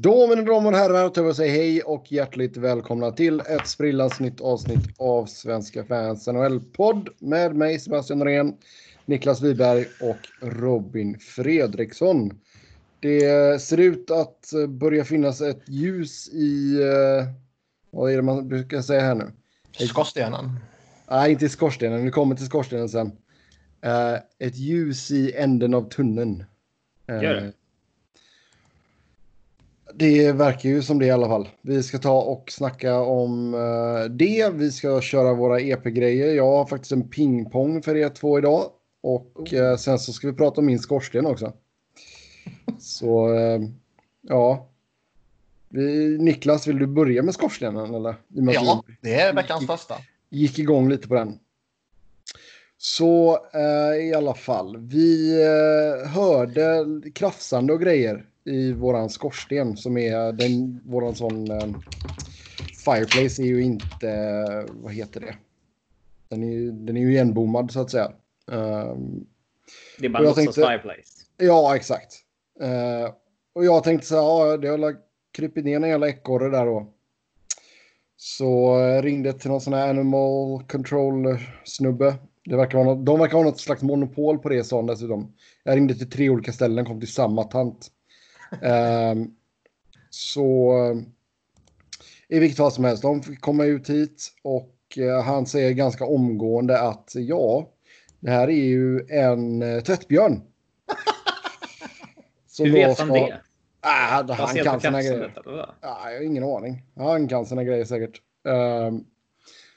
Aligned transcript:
Då 0.00 0.26
mina 0.26 0.42
damer 0.42 0.72
och 0.72 0.78
herrar 0.78 1.08
tar 1.08 1.22
vi 1.22 1.30
och 1.30 1.36
säger 1.36 1.52
hej 1.52 1.82
och 1.82 2.12
hjärtligt 2.12 2.56
välkomna 2.56 3.10
till 3.10 3.40
ett 3.40 3.66
sprillans 3.66 4.20
nytt 4.20 4.40
avsnitt 4.40 4.94
av 4.98 5.26
Svenska 5.26 5.84
fans 5.84 6.26
NHL-podd 6.26 7.08
med 7.18 7.56
mig 7.56 7.78
Sebastian 7.78 8.18
Norén, 8.18 8.56
Niklas 9.06 9.42
Wiberg 9.42 9.86
och 10.00 10.48
Robin 10.48 11.18
Fredriksson. 11.18 12.40
Det 13.00 13.62
ser 13.62 13.78
ut 13.78 14.10
att 14.10 14.50
börja 14.68 15.04
finnas 15.04 15.40
ett 15.40 15.68
ljus 15.68 16.28
i, 16.28 16.82
eh, 16.82 17.26
vad 17.90 18.12
är 18.12 18.16
det 18.16 18.22
man 18.22 18.48
brukar 18.48 18.82
säga 18.82 19.00
här 19.00 19.14
nu? 19.14 19.32
Skorstenen. 19.86 20.60
Nej, 21.10 21.32
inte 21.32 21.44
i 21.44 21.48
skorstenen. 21.48 22.04
Vi 22.04 22.10
kommer 22.10 22.34
till 22.36 22.46
skorstenen 22.46 22.88
sen. 22.88 23.06
Uh, 23.86 24.18
ett 24.38 24.56
ljus 24.56 25.10
i 25.10 25.32
änden 25.36 25.74
av 25.74 25.88
tunneln. 25.88 26.44
Uh, 27.10 27.22
Gör 27.22 27.34
det? 27.34 27.52
Det 29.98 30.32
verkar 30.32 30.68
ju 30.68 30.82
som 30.82 30.98
det 30.98 31.06
i 31.06 31.10
alla 31.10 31.28
fall. 31.28 31.48
Vi 31.62 31.82
ska 31.82 31.98
ta 31.98 32.22
och 32.22 32.50
snacka 32.50 33.00
om 33.00 33.54
uh, 33.54 34.04
det. 34.04 34.50
Vi 34.54 34.72
ska 34.72 35.00
köra 35.00 35.34
våra 35.34 35.60
EP-grejer. 35.60 36.34
Jag 36.34 36.46
har 36.46 36.66
faktiskt 36.66 36.92
en 36.92 37.08
pingpong 37.08 37.82
för 37.82 37.96
er 37.96 38.08
två 38.08 38.38
idag. 38.38 38.70
Och 39.02 39.52
uh, 39.52 39.76
sen 39.76 39.98
så 39.98 40.12
ska 40.12 40.26
vi 40.26 40.32
prata 40.32 40.60
om 40.60 40.66
min 40.66 40.78
skorsten 40.78 41.26
också. 41.26 41.52
så 42.78 43.28
ja. 44.22 44.68
Vi, 45.68 46.18
Niklas, 46.18 46.66
vill 46.66 46.78
du 46.78 46.86
börja 46.86 47.22
med 47.22 47.34
skorstenen? 47.34 47.94
Eller? 47.94 48.14
Ja, 48.28 48.84
det 49.00 49.14
är 49.14 49.34
veckans 49.34 49.66
första. 49.66 49.94
Gick 50.30 50.58
igång 50.58 50.88
lite 50.88 51.08
på 51.08 51.14
den. 51.14 51.38
Så 52.78 53.38
eh, 53.54 54.06
i 54.06 54.14
alla 54.14 54.34
fall, 54.34 54.76
vi 54.76 55.40
eh, 55.42 56.08
hörde 56.08 56.86
krafsande 57.14 57.72
och 57.72 57.80
grejer 57.80 58.26
i 58.48 58.72
våran 58.72 59.10
skorsten 59.10 59.76
som 59.76 59.96
är 59.96 60.32
den, 60.32 60.80
våran 60.84 61.14
sån 61.14 61.50
eh, 61.50 61.68
Fireplace 62.84 63.42
är 63.42 63.46
ju 63.46 63.62
inte, 63.62 64.66
vad 64.70 64.92
heter 64.92 65.20
det? 65.20 65.34
Den 66.28 66.42
är, 66.42 66.52
ju, 66.52 66.72
den 66.72 66.96
är 66.96 67.00
ju 67.00 67.12
igenbommad 67.12 67.70
så 67.70 67.80
att 67.80 67.90
säga. 67.90 68.12
Um, 68.46 69.26
det 69.98 70.06
är 70.06 70.10
bara 70.10 70.22
låtsas 70.22 70.54
Fireplace. 70.54 71.24
Ja, 71.36 71.76
exakt. 71.76 72.14
Uh, 72.62 73.14
och 73.52 73.64
jag 73.64 73.84
tänkte 73.84 74.06
så 74.06 74.14
här, 74.14 74.50
ja, 74.50 74.56
det 74.56 74.68
har 74.68 74.96
krypit 75.32 75.64
ner 75.64 75.76
en 75.76 75.88
jävla 75.88 76.08
ekorre 76.08 76.48
där 76.48 76.66
då. 76.66 76.92
Så 78.16 78.78
jag 78.78 79.04
ringde 79.04 79.32
till 79.32 79.50
någon 79.50 79.60
sån 79.60 79.72
här 79.72 79.90
animal 79.90 80.62
control 80.64 81.38
snubbe 81.64 82.14
det 82.48 82.56
verkar 82.56 82.78
vara 82.78 82.94
något, 82.94 83.06
de 83.06 83.18
verkar 83.18 83.36
ha 83.36 83.44
något 83.44 83.60
slags 83.60 83.82
monopol 83.82 84.38
på 84.38 84.48
det 84.48 84.64
sa 84.64 84.82
dessutom. 84.82 85.34
Jag 85.64 85.76
ringde 85.76 85.94
till 85.94 86.10
tre 86.10 86.30
olika 86.30 86.52
ställen, 86.52 86.84
kom 86.84 87.00
till 87.00 87.12
samma 87.12 87.44
tant. 87.44 87.90
Um, 88.50 89.34
så 90.10 90.72
i 92.28 92.38
vilket 92.38 92.56
fall 92.56 92.72
som 92.72 92.84
helst, 92.84 93.02
de 93.02 93.22
fick 93.22 93.40
komma 93.40 93.64
ut 93.64 93.90
hit 93.90 94.32
och 94.42 94.74
uh, 94.98 95.20
han 95.20 95.46
säger 95.46 95.72
ganska 95.72 96.04
omgående 96.04 96.80
att 96.80 97.12
ja, 97.14 97.68
det 98.20 98.30
här 98.30 98.48
är 98.48 98.64
ju 98.64 99.06
en 99.08 99.62
uh, 99.62 99.82
tvättbjörn. 99.82 100.42
Hur 102.58 102.72
vet 102.72 102.98
han 102.98 103.08
det? 103.08 103.40
Ah, 103.80 103.90
han, 103.90 104.30
han 104.30 104.56
kan 104.56 104.80
sina 104.80 105.02
grejer. 105.02 105.32
Ah, 105.80 106.10
jag 106.10 106.18
har 106.18 106.24
ingen 106.24 106.44
aning. 106.44 106.82
Han 106.96 107.28
kan 107.28 107.46
sina 107.46 107.64
grejer 107.64 107.84
säkert. 107.84 108.20
Um, 108.44 109.04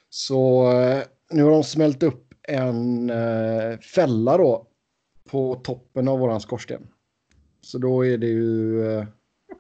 så 0.10 0.72
uh, 0.72 1.02
nu 1.32 1.44
har 1.44 1.52
de 1.52 1.64
smält 1.64 2.04
upp 2.04 2.32
en 2.48 3.10
eh, 3.10 3.80
fälla 3.80 4.38
då 4.38 4.68
på 5.30 5.56
toppen 5.56 6.08
av 6.08 6.20
våran 6.20 6.42
skorsten. 6.42 6.88
Så 7.62 7.78
då 7.78 8.06
är 8.06 8.18
det 8.18 8.28
ju... 8.28 8.86
Eh... 8.92 9.06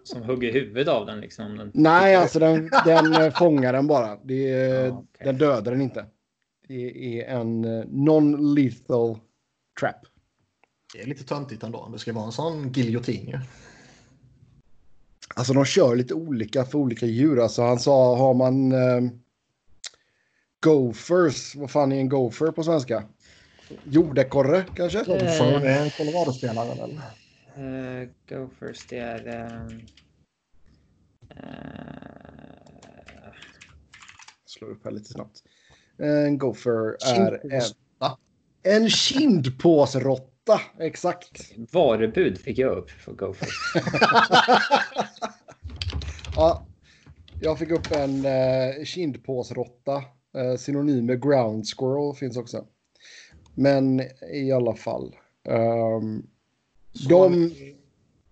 Som 0.03 0.23
hugger 0.23 0.53
huvudet 0.53 0.87
av 0.87 1.05
den 1.05 1.19
liksom? 1.19 1.57
Den... 1.57 1.71
Nej, 1.73 2.15
alltså 2.15 2.39
den, 2.39 2.69
den 2.85 3.13
eh, 3.13 3.33
fångar 3.33 3.73
den 3.73 3.87
bara. 3.87 4.17
Det 4.23 4.49
är, 4.49 4.89
ah, 4.91 4.97
okay. 4.97 5.25
Den 5.25 5.37
dödar 5.37 5.71
den 5.71 5.81
inte. 5.81 6.05
Det 6.67 7.19
är 7.19 7.39
en 7.39 7.65
eh, 7.65 7.85
non-lethal 7.85 9.19
trap. 9.79 9.95
Det 10.93 11.01
är 11.01 11.07
lite 11.07 11.23
töntigt 11.23 11.63
ändå. 11.63 11.89
Det 11.93 11.99
ska 11.99 12.13
vara 12.13 12.25
en 12.25 12.31
sån 12.31 12.71
giljotin 12.71 13.27
ju. 13.27 13.39
Alltså 15.35 15.53
de 15.53 15.65
kör 15.65 15.95
lite 15.95 16.13
olika 16.13 16.65
för 16.65 16.77
olika 16.77 17.05
djur. 17.05 17.39
Alltså 17.39 17.61
han 17.61 17.79
sa 17.79 18.15
har 18.15 18.33
man... 18.33 18.71
Eh, 18.71 19.11
Gophers. 20.61 21.55
Vad 21.55 21.71
fan 21.71 21.91
är 21.91 21.99
en 21.99 22.09
gopher 22.09 22.51
på 22.51 22.63
svenska? 22.63 23.03
Jordekorre 23.83 24.65
kanske? 24.75 24.99
Uh, 24.99 25.05
Gopher 25.05 25.65
är 25.65 25.83
en 25.83 25.89
Colorado-spelare 25.89 26.75
väl? 26.75 26.99
Uh, 27.57 28.09
Gophers 28.29 28.87
det 28.89 28.97
är... 28.97 29.45
Um, 29.45 29.81
uh... 31.31 31.37
Slå 34.45 34.67
upp 34.67 34.83
här 34.83 34.91
lite 34.91 35.13
snabbt. 35.13 35.43
En 35.97 36.37
gopher 36.37 36.97
är 37.15 37.51
en, 37.51 37.61
en 38.63 38.89
kindpåsråtta. 38.89 40.61
Exakt. 40.79 41.53
Varubud 41.71 42.37
fick 42.37 42.57
jag 42.57 42.77
upp 42.77 42.89
för 42.89 43.11
Gophers. 43.11 43.73
ja, 46.35 46.67
jag 47.41 47.59
fick 47.59 47.71
upp 47.71 47.91
en 47.91 48.25
uh, 48.25 48.83
kindpåsråtta 48.83 50.03
Eh, 50.37 50.55
synonym 50.55 51.05
med 51.05 51.21
ground 51.21 51.65
squirrel 51.67 52.15
finns 52.15 52.37
också. 52.37 52.65
Men 53.55 54.01
i 54.33 54.51
alla 54.51 54.75
fall. 54.75 55.15
Um, 55.49 56.27
de, 56.91 57.51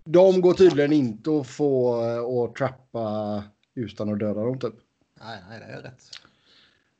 de 0.04 0.40
går 0.40 0.54
tydligen 0.54 0.92
inte 0.92 1.30
att 1.40 1.46
få 1.46 2.02
uh, 2.04 2.44
att 2.44 2.54
trappa 2.54 3.44
utan 3.74 4.12
att 4.12 4.18
döda 4.18 4.44
dem 4.44 4.58
typ. 4.58 4.74
Nej, 5.20 5.38
nej, 5.48 5.58
det 5.58 5.64
är 5.64 5.82
rätt. 5.82 6.02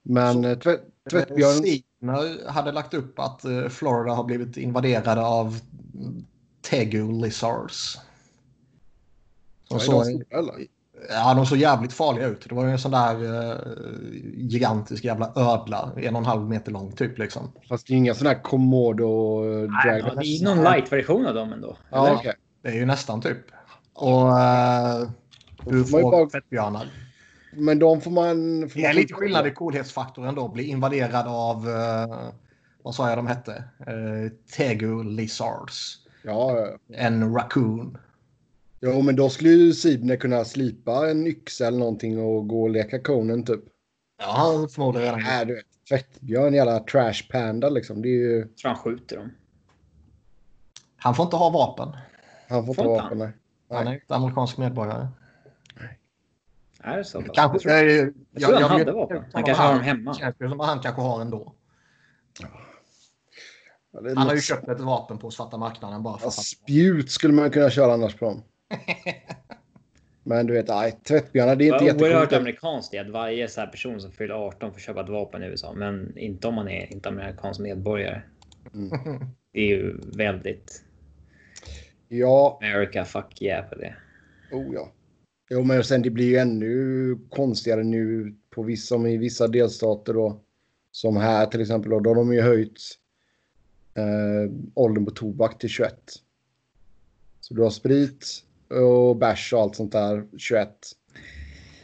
Men 0.03 0.45
eh, 0.45 0.59
tvätt, 0.59 0.83
tvättbjörn... 1.11 1.57
Steamer 1.57 2.49
hade 2.49 2.73
lagt 2.73 2.95
upp 2.95 3.19
att 3.19 3.45
Florida 3.71 4.15
har 4.15 4.25
blivit 4.25 4.57
invaderade 4.57 5.23
av 5.23 5.61
Tegu 6.63 7.13
Lizards. 7.13 7.99
Som 9.69 9.81
så, 9.81 10.05
stora, 10.05 10.53
Ja, 11.09 11.35
de 11.35 11.47
såg 11.47 11.59
jävligt 11.59 11.93
farliga 11.93 12.27
ut. 12.27 12.49
Det 12.49 12.55
var 12.55 12.65
ju 12.65 12.71
en 12.71 12.79
sån 12.79 12.91
där 12.91 13.25
uh, 13.25 13.57
gigantisk 14.35 15.05
jävla 15.05 15.33
ödla, 15.37 15.93
en 15.97 16.15
och 16.15 16.21
en 16.21 16.27
halv 16.27 16.49
meter 16.49 16.73
lång 16.73 16.93
typ 16.93 17.19
liksom. 17.19 17.53
Fast 17.69 17.87
det 17.87 17.93
är 17.93 17.97
inga 17.97 18.15
sådana 18.15 18.37
här 18.37 18.43
Komodo 18.43 19.41
Nej, 19.85 20.03
Det 20.03 20.27
är 20.27 20.45
någon 20.45 20.65
light-version 20.65 21.27
av 21.27 21.35
dem 21.35 21.53
ändå. 21.53 21.77
Ja, 21.91 22.15
okay. 22.15 22.33
det 22.63 22.69
är 22.69 22.75
ju 22.75 22.87
nästan 22.87 23.21
typ. 23.21 23.39
Och 23.95 24.27
uh, 24.27 25.11
du 25.65 25.85
får 25.85 26.03
bara... 26.03 26.31
fettbjörnar. 26.31 26.87
Men 27.53 27.79
de 27.79 28.01
får 28.01 28.11
man... 28.11 28.69
Får 28.69 28.81
det 28.81 28.87
är 28.87 28.95
lite 28.95 29.15
skillnad 29.15 29.47
i 29.47 29.51
coolhetsfaktorn 29.51 30.35
då. 30.35 30.49
Bli 30.49 30.65
invaderad 30.65 31.27
av, 31.27 31.69
uh, 31.69 32.31
vad 32.83 32.95
sa 32.95 33.09
jag 33.09 33.19
de 33.19 33.27
hette? 33.27 33.65
Uh, 33.89 34.31
Tegu 34.57 35.05
Lizards. 35.05 35.99
Ja. 36.23 36.67
En 36.95 37.35
raccoon. 37.35 37.99
Jo, 38.81 39.03
men 39.03 39.17
då 39.17 39.29
skulle 39.29 39.51
ju 39.51 39.73
Sidney 39.73 40.17
kunna 40.17 40.45
slipa 40.45 41.11
en 41.11 41.27
yxa 41.27 41.67
eller 41.67 41.79
någonting 41.79 42.19
och 42.19 42.49
gå 42.49 42.63
och 42.63 42.71
leka 42.71 43.03
konen 43.03 43.45
typ. 43.45 43.61
Ja, 44.19 44.69
förmodligen 44.75 45.07
redan. 45.07 45.21
Nej, 45.21 45.47
du 45.47 45.55
vet. 45.55 45.65
Tvättbjörn, 45.89 46.55
jävla 46.55 46.79
trash 46.79 47.29
panda 47.31 47.69
liksom. 47.69 48.03
Det 48.03 48.09
är 48.09 48.11
ju... 48.11 48.39
Jag 48.39 48.57
tror 48.57 48.69
han 48.69 48.79
skjuter 48.79 49.17
dem. 49.17 49.31
Han 50.97 51.15
får 51.15 51.25
inte 51.25 51.37
ha 51.37 51.51
vapen. 51.51 51.97
Han 52.49 52.67
får, 52.67 52.75
får 52.75 52.85
inte 52.85 52.95
ha 52.95 53.03
vapen, 53.03 53.19
nej. 53.19 53.33
Han 53.71 53.87
är 53.87 53.95
inte 53.95 54.15
amerikansk 54.15 54.59
medborgare. 54.59 55.09
Nej. 55.81 55.99
Är 56.81 56.97
det 56.97 57.05
så? 57.05 57.23
Kanske, 57.23 57.71
jag, 57.71 57.87
jag, 57.87 58.13
jag, 58.31 58.51
tror 58.51 58.61
han 58.61 58.79
hade 58.79 58.93
vapen. 58.93 59.25
Han 59.33 59.43
kanske 59.43 59.63
har 59.63 59.75
dem 59.75 59.83
hemma. 59.83 60.15
Känns 60.15 60.37
det 60.39 60.49
som 60.49 60.61
att 60.61 60.67
han 60.67 60.81
kanske 60.81 61.03
har 61.03 61.21
ändå. 61.21 61.55
Ja. 62.41 62.49
han 64.17 64.27
har 64.27 64.35
ju 64.35 64.41
köpt 64.41 64.69
ett 64.69 64.81
vapen 64.81 65.19
på 65.19 65.31
svarta 65.31 65.57
marknaden 65.57 66.03
bara 66.03 66.19
för 66.19 66.27
ja, 66.27 66.31
Spjut 66.31 67.11
skulle 67.11 67.35
man 67.35 67.51
kunna 67.51 67.71
köra 67.71 67.93
annars 67.93 68.15
på 68.15 68.25
dem. 68.25 68.43
Men 70.23 70.47
du 70.47 70.53
vet, 70.53 70.69
nej, 70.69 71.01
tvättbjörnar 71.05 71.57
det 71.57 71.69
är 71.69 71.73
inte 71.73 71.85
jättekul. 71.85 72.13
Oerhört 72.13 72.33
amerikanskt 72.33 72.95
att 72.95 73.09
varje 73.09 73.49
så 73.49 73.61
här 73.61 73.69
person 73.69 74.01
som 74.01 74.13
fyller 74.13 74.35
18 74.35 74.73
får 74.73 74.81
köpa 74.81 75.01
ett 75.01 75.09
vapen 75.09 75.43
i 75.43 75.47
USA. 75.47 75.73
Men 75.73 76.19
inte 76.19 76.49
om 76.49 76.55
man 76.55 76.69
är 76.69 76.93
inte 76.93 77.09
amerikansk 77.09 77.61
medborgare. 77.61 78.23
Mm. 78.75 78.91
Det 79.53 79.61
är 79.61 79.67
ju 79.67 79.97
väldigt... 80.17 80.85
Ja. 82.09 82.59
America, 82.63 83.05
fuck 83.05 83.43
yeah 83.43 83.69
på 83.69 83.75
det. 83.75 83.95
Oh 84.53 84.75
ja. 84.75 84.93
Jo, 85.51 85.63
men 85.63 85.85
sen 85.85 86.03
det 86.03 86.11
blir 86.11 86.27
ju 86.27 86.37
ännu 86.37 87.19
konstigare 87.31 87.83
nu 87.83 88.35
på 88.51 88.63
vissa, 88.63 88.87
som 88.87 89.07
i 89.07 89.17
vissa 89.17 89.49
delstater 89.49 90.15
då. 90.15 90.41
Som 90.91 91.17
här 91.17 91.47
till 91.47 91.61
exempel 91.61 91.91
då, 91.91 92.01
då 92.01 92.11
har 92.11 92.15
de 92.15 92.33
ju 92.33 92.41
höjt 92.41 92.81
eh, 93.95 94.53
åldern 94.75 95.05
på 95.05 95.11
tobak 95.11 95.59
till 95.59 95.69
21. 95.69 95.95
Så 97.41 97.55
du 97.55 97.63
har 97.63 97.71
sprit, 97.71 98.45
och 98.71 99.17
bärs 99.17 99.53
och 99.53 99.61
allt 99.61 99.77
sånt 99.77 99.93
där 99.93 100.25
21. 100.39 100.69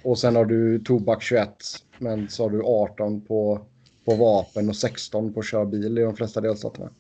Och 0.03 0.19
sen 0.19 0.37
har 0.37 0.45
du 0.45 0.79
tobak 0.79 1.23
21. 1.23 1.49
Men 1.99 2.29
så 2.29 2.43
har 2.43 2.51
du 2.51 2.63
18 2.65 3.21
på, 3.21 3.67
på 4.05 4.15
vapen 4.15 4.69
och 4.69 4.77
16 4.77 5.35
på 5.35 5.41
att 5.41 5.47
köra 5.47 5.65
bil 5.65 5.99
i 5.99 6.03
de 6.03 6.17
flesta 6.17 6.41
delstaterna. 6.41 6.91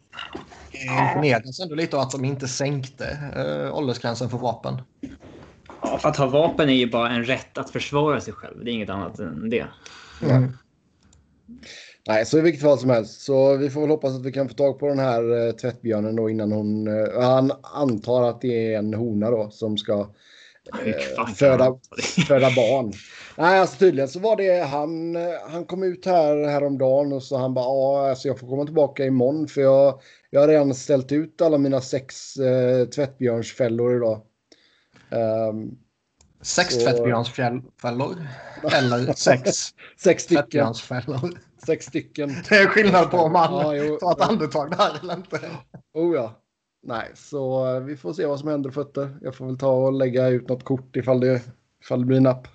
Imponeras 0.73 1.61
ändå 1.61 1.75
lite 1.75 1.97
av 1.97 2.03
att 2.03 2.11
de 2.11 2.25
inte 2.25 2.49
sänkte 2.49 3.19
äh, 3.37 3.77
åldersgränsen 3.77 4.31
för 4.31 4.39
vapen. 4.39 4.83
Ja, 5.01 5.09
Ja, 5.83 5.99
för 5.99 6.09
att 6.09 6.17
ha 6.17 6.27
vapen 6.27 6.69
är 6.69 6.75
ju 6.75 6.91
bara 6.91 7.11
en 7.11 7.25
rätt 7.25 7.59
att 7.59 7.71
försvara 7.71 8.21
sig 8.21 8.33
själv. 8.33 8.65
Det 8.65 8.71
är 8.71 8.73
inget 8.73 8.91
annat 8.91 9.19
än 9.19 9.51
det. 9.51 9.67
Mm. 10.23 10.53
Nej, 12.09 12.27
så 12.27 12.39
i 12.39 12.41
vilket 12.41 12.63
fall 12.63 12.79
som 12.79 12.91
helst. 12.91 13.21
Så 13.21 13.57
vi 13.57 13.71
får 13.71 13.81
väl 13.81 13.91
hoppas 13.91 14.15
att 14.15 14.27
vi 14.27 14.33
kan 14.33 14.49
få 14.49 14.55
tag 14.55 14.79
på 14.79 14.89
den 14.89 14.99
här 14.99 15.47
eh, 15.47 15.53
tvättbjörnen 15.53 16.17
då 16.17 16.31
innan 16.31 16.53
hon... 16.53 16.87
Eh, 16.87 17.21
han 17.23 17.53
antar 17.63 18.23
att 18.23 18.41
det 18.41 18.75
är 18.75 18.79
en 18.79 18.95
hona 18.95 19.31
då 19.31 19.51
som 19.51 19.79
ska 19.79 20.01
eh, 20.87 21.27
föda, 21.35 21.79
föda 22.29 22.51
barn. 22.51 22.93
Nej, 23.39 23.61
alltså 23.61 23.79
tydligen 23.79 24.09
så 24.09 24.21
var 24.21 24.37
det 24.37 24.65
han. 24.65 25.17
eh, 25.17 25.23
Han 25.49 25.65
kom 25.65 25.83
ut 25.83 26.07
här 26.07 26.49
häromdagen 26.49 27.13
och 27.13 27.23
så 27.23 27.37
han 27.37 27.55
bara 27.55 27.65
ja, 27.65 28.11
alltså 28.11 28.29
jag 28.29 28.39
får 28.39 28.49
komma 28.49 28.65
tillbaka 28.65 29.05
imorgon 29.05 29.49
för 29.49 29.61
jag, 29.61 30.01
jag 30.31 30.41
har 30.41 30.49
redan 30.49 30.75
ställt 30.75 31.13
ut 31.13 31.43
alla 31.43 31.59
mina 31.59 31.81
sex 31.81 32.37
eh, 32.37 32.87
tvättbjörnsfällor 32.89 33.97
idag. 33.97 34.21
Ehm, 35.11 35.71
Sex 36.47 36.75
Så- 36.75 36.81
tvättbjörnsfällor. 36.81 38.17
Eller 38.73 39.13
sex 39.13 39.75
sex 39.99 40.23
stycken. 40.23 40.75
Sex 41.67 41.87
stycken. 41.87 42.29
Det 42.49 42.55
är 42.57 42.67
skillnad 42.67 43.11
på 43.11 43.17
om 43.19 43.33
man 43.33 43.53
Ja, 43.53 43.75
jo. 43.77 43.97
tar 43.97 44.13
ett 44.13 44.21
andetag 44.31 44.71
där 44.71 44.99
eller 45.03 45.15
inte. 45.15 45.41
Oh 45.95 46.15
ja. 46.15 46.41
Nej, 46.83 47.11
så 47.15 47.75
eh, 47.77 47.81
vi 47.83 47.97
får 47.97 48.13
se 48.13 48.27
vad 48.27 48.41
som 48.41 48.49
händer 48.49 48.71
fötter. 48.71 49.17
Jag 49.21 49.35
får 49.35 49.47
väl 49.47 49.59
ta 49.59 49.71
och 49.71 49.93
lägga 49.93 50.29
ut 50.29 50.49
något 50.49 50.65
kort 50.65 50.97
ifall 50.97 51.21
det, 51.21 51.43
ifall 51.83 52.01
det 52.01 52.07
blir 52.07 52.21
napp. 52.21 52.49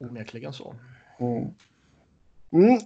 Onekligen 0.00 0.52
så. 0.52 0.74
Mm. 2.52 2.78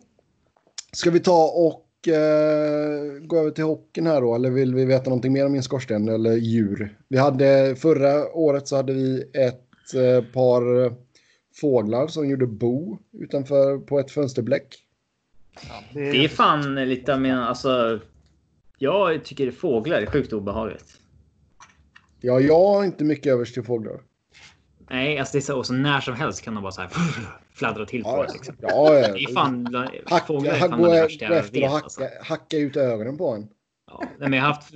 Ska 0.92 1.10
vi 1.10 1.20
ta 1.20 1.44
och 1.48 2.08
eh, 2.08 3.18
gå 3.22 3.38
över 3.38 3.50
till 3.50 3.64
hockeyn 3.64 4.06
här 4.06 4.20
då? 4.20 4.34
Eller 4.34 4.50
vill 4.50 4.74
vi 4.74 4.84
veta 4.84 5.04
någonting 5.10 5.32
mer 5.32 5.46
om 5.46 5.52
min 5.52 5.62
skorsten 5.62 6.08
eller 6.08 6.36
djur? 6.36 6.98
Vi 7.08 7.18
hade 7.18 7.76
förra 7.76 8.32
året 8.32 8.68
så 8.68 8.76
hade 8.76 8.92
vi 8.92 9.30
ett 9.34 9.60
eh, 9.94 10.24
par 10.24 10.84
eh, 10.84 10.92
fåglar 11.60 12.06
som 12.06 12.28
gjorde 12.28 12.46
bo 12.46 12.98
utanför 13.12 13.78
på 13.78 13.98
ett 14.00 14.10
fönsterbläck. 14.10 14.76
Ja, 15.68 15.82
Det 15.94 16.24
är 16.24 16.28
fan 16.28 16.74
lite, 16.74 17.16
men 17.18 17.38
alltså. 17.38 18.00
Jag 18.78 19.24
tycker 19.24 19.50
fåglar 19.50 19.96
är 20.02 20.06
sjukt 20.06 20.32
obehagligt. 20.32 21.00
Ja, 22.20 22.40
jag 22.40 22.58
har 22.74 22.84
inte 22.84 23.04
mycket 23.04 23.32
övers 23.32 23.52
till 23.52 23.62
fåglar. 23.62 24.00
Nej, 24.90 25.18
alltså 25.18 25.32
det 25.32 25.38
är 25.38 25.40
så, 25.40 25.56
och 25.58 25.66
så 25.66 25.72
när 25.72 26.00
som 26.00 26.14
helst 26.14 26.42
kan 26.42 26.54
de 26.54 26.62
bara 26.62 26.72
så 26.72 26.80
här 26.80 26.90
fladdra 27.54 27.86
till 27.86 28.02
på 28.02 28.08
Ja, 28.10 28.22
det. 28.26 28.32
Liksom. 28.32 28.54
ja, 28.60 28.90
Det 28.92 29.24
är 29.24 29.32
fan, 29.34 29.64
fåglar 29.64 29.82
är 29.84 30.02
hacka, 30.50 30.68
fan 30.68 30.80
gå, 30.82 30.86
det 30.86 31.00
värsta 31.02 31.24
jag 31.24 31.42
vet. 31.42 31.70
och 31.70 31.76
Alltså. 31.76 32.02
hacka, 32.02 32.14
hacka 32.24 32.56
ut 32.58 32.76
ögonen 32.76 33.16
på 33.18 33.28
en. 33.30 33.48
Ja, 33.86 34.02
nej, 34.18 34.28
men 34.30 34.32
jag 34.32 34.40
har 34.46 34.52
haft, 34.54 34.74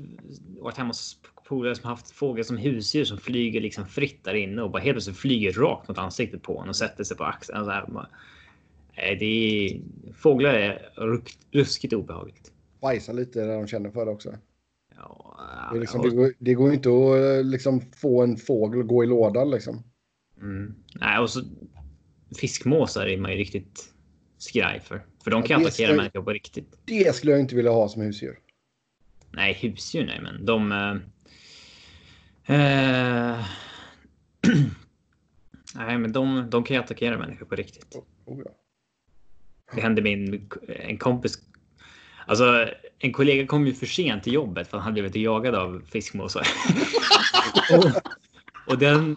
varit 0.60 0.76
hemma 0.76 0.88
hos 0.88 1.16
polare 1.48 1.74
som 1.74 1.90
haft 1.90 2.10
fåglar 2.10 2.42
som 2.42 2.56
husdjur 2.56 3.04
som 3.04 3.18
flyger 3.18 3.60
liksom 3.60 3.86
fritt 3.86 4.24
där 4.24 4.34
inne 4.34 4.62
och 4.62 4.70
bara 4.70 4.82
helt 4.82 4.94
plötsligt 4.94 5.16
flyger 5.16 5.52
rakt 5.52 5.88
mot 5.88 5.98
ansiktet 5.98 6.42
på 6.42 6.60
en 6.60 6.68
och 6.68 6.76
sätter 6.76 7.04
sig 7.04 7.16
på 7.16 7.24
axeln. 7.24 7.64
Så 7.64 7.70
här, 7.70 7.86
bara, 7.86 8.08
det 8.94 9.24
är, 9.24 9.80
fåglar 10.12 10.54
är 10.54 10.92
ruskigt 11.50 11.92
obehagligt. 11.92 12.52
Bajsa 12.80 13.12
lite 13.12 13.44
när 13.44 13.54
de 13.54 13.66
känner 13.66 13.90
för 13.90 14.06
det 14.06 14.12
också. 14.12 14.34
Ja, 14.96 15.38
Det, 15.72 15.80
liksom, 15.80 16.00
ja, 16.04 16.10
det, 16.10 16.16
går, 16.16 16.32
det 16.38 16.54
går 16.54 16.72
inte 16.72 16.88
att 16.88 17.38
eh, 17.38 17.44
liksom, 17.44 17.80
få 17.96 18.22
en 18.22 18.36
fågel 18.36 18.80
att 18.80 18.86
gå 18.86 19.04
i 19.04 19.06
lådan 19.06 19.50
liksom. 19.50 19.82
mm. 20.40 20.74
Nej, 20.94 21.18
och 21.18 21.30
så 21.30 21.40
fiskmåsar 22.40 23.06
är 23.06 23.18
man 23.18 23.30
ju 23.30 23.36
riktigt 23.36 23.94
skraj 24.38 24.80
för. 24.80 25.04
För 25.24 25.30
de 25.30 25.40
Ja, 25.40 25.46
kan 25.46 25.60
det 25.60 25.68
attackera 25.68 25.96
människor 25.96 26.22
på 26.22 26.30
riktigt. 26.30 26.78
Det 26.84 27.14
skulle 27.16 27.32
jag 27.32 27.40
inte 27.40 27.56
vilja 27.56 27.70
ha 27.70 27.88
som 27.88 28.02
husdjur. 28.02 28.38
Nej, 29.30 29.52
husdjur 29.52 30.06
nej, 30.06 30.20
men 30.22 30.46
de... 30.46 30.72
eh, 32.48 33.38
eh, 33.38 33.44
nej, 35.74 35.98
men 35.98 36.12
de, 36.12 36.50
de 36.50 36.64
kan 36.64 36.76
ju 36.76 36.82
attackera 36.82 37.18
människor 37.18 37.46
på 37.46 37.54
riktigt. 37.54 37.96
Oh, 38.24 38.42
ja. 38.44 38.50
Det 39.74 39.80
hände 39.80 40.02
min 40.02 40.48
en 40.68 40.98
kompis. 40.98 41.38
Alltså, 42.26 42.68
en 42.98 43.12
kollega 43.12 43.46
kom 43.46 43.66
ju 43.66 43.74
för 43.74 43.86
sent 43.86 44.22
till 44.22 44.32
jobbet 44.32 44.68
för 44.68 44.78
han 44.78 44.84
hade 44.84 44.92
blivit 44.92 45.16
jagad 45.16 45.54
av 45.54 45.82
fiskmåsar. 45.90 46.46
och, 47.76 47.84
och 48.66 48.78
den 48.78 49.16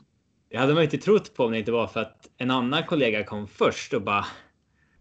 det 0.52 0.58
hade 0.58 0.74
man 0.74 0.84
inte 0.84 0.98
trott 0.98 1.34
på 1.34 1.46
om 1.46 1.52
det 1.52 1.60
inte 1.60 1.72
var 1.72 1.88
för 1.88 2.00
att 2.00 2.30
en 2.38 2.52
annan 2.52 2.84
kollega 2.84 3.24
kom 3.24 3.48
först 3.48 3.94
och 3.94 4.02
bara. 4.02 4.26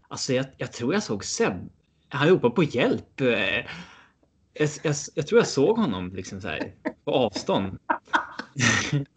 Alltså, 0.09 0.33
jag, 0.33 0.47
jag 0.57 0.73
tror 0.73 0.95
jag 0.95 1.03
såg 1.03 1.25
Seb. 1.25 1.53
Han 2.09 2.29
ropade 2.29 2.55
på 2.55 2.63
hjälp. 2.63 3.21
Jag, 4.55 4.69
jag, 4.83 4.95
jag 5.15 5.27
tror 5.27 5.39
jag 5.41 5.47
såg 5.49 5.77
honom 5.79 6.13
liksom 6.15 6.41
så 6.41 6.49
här 6.49 6.73
på 7.05 7.11
avstånd. 7.11 7.79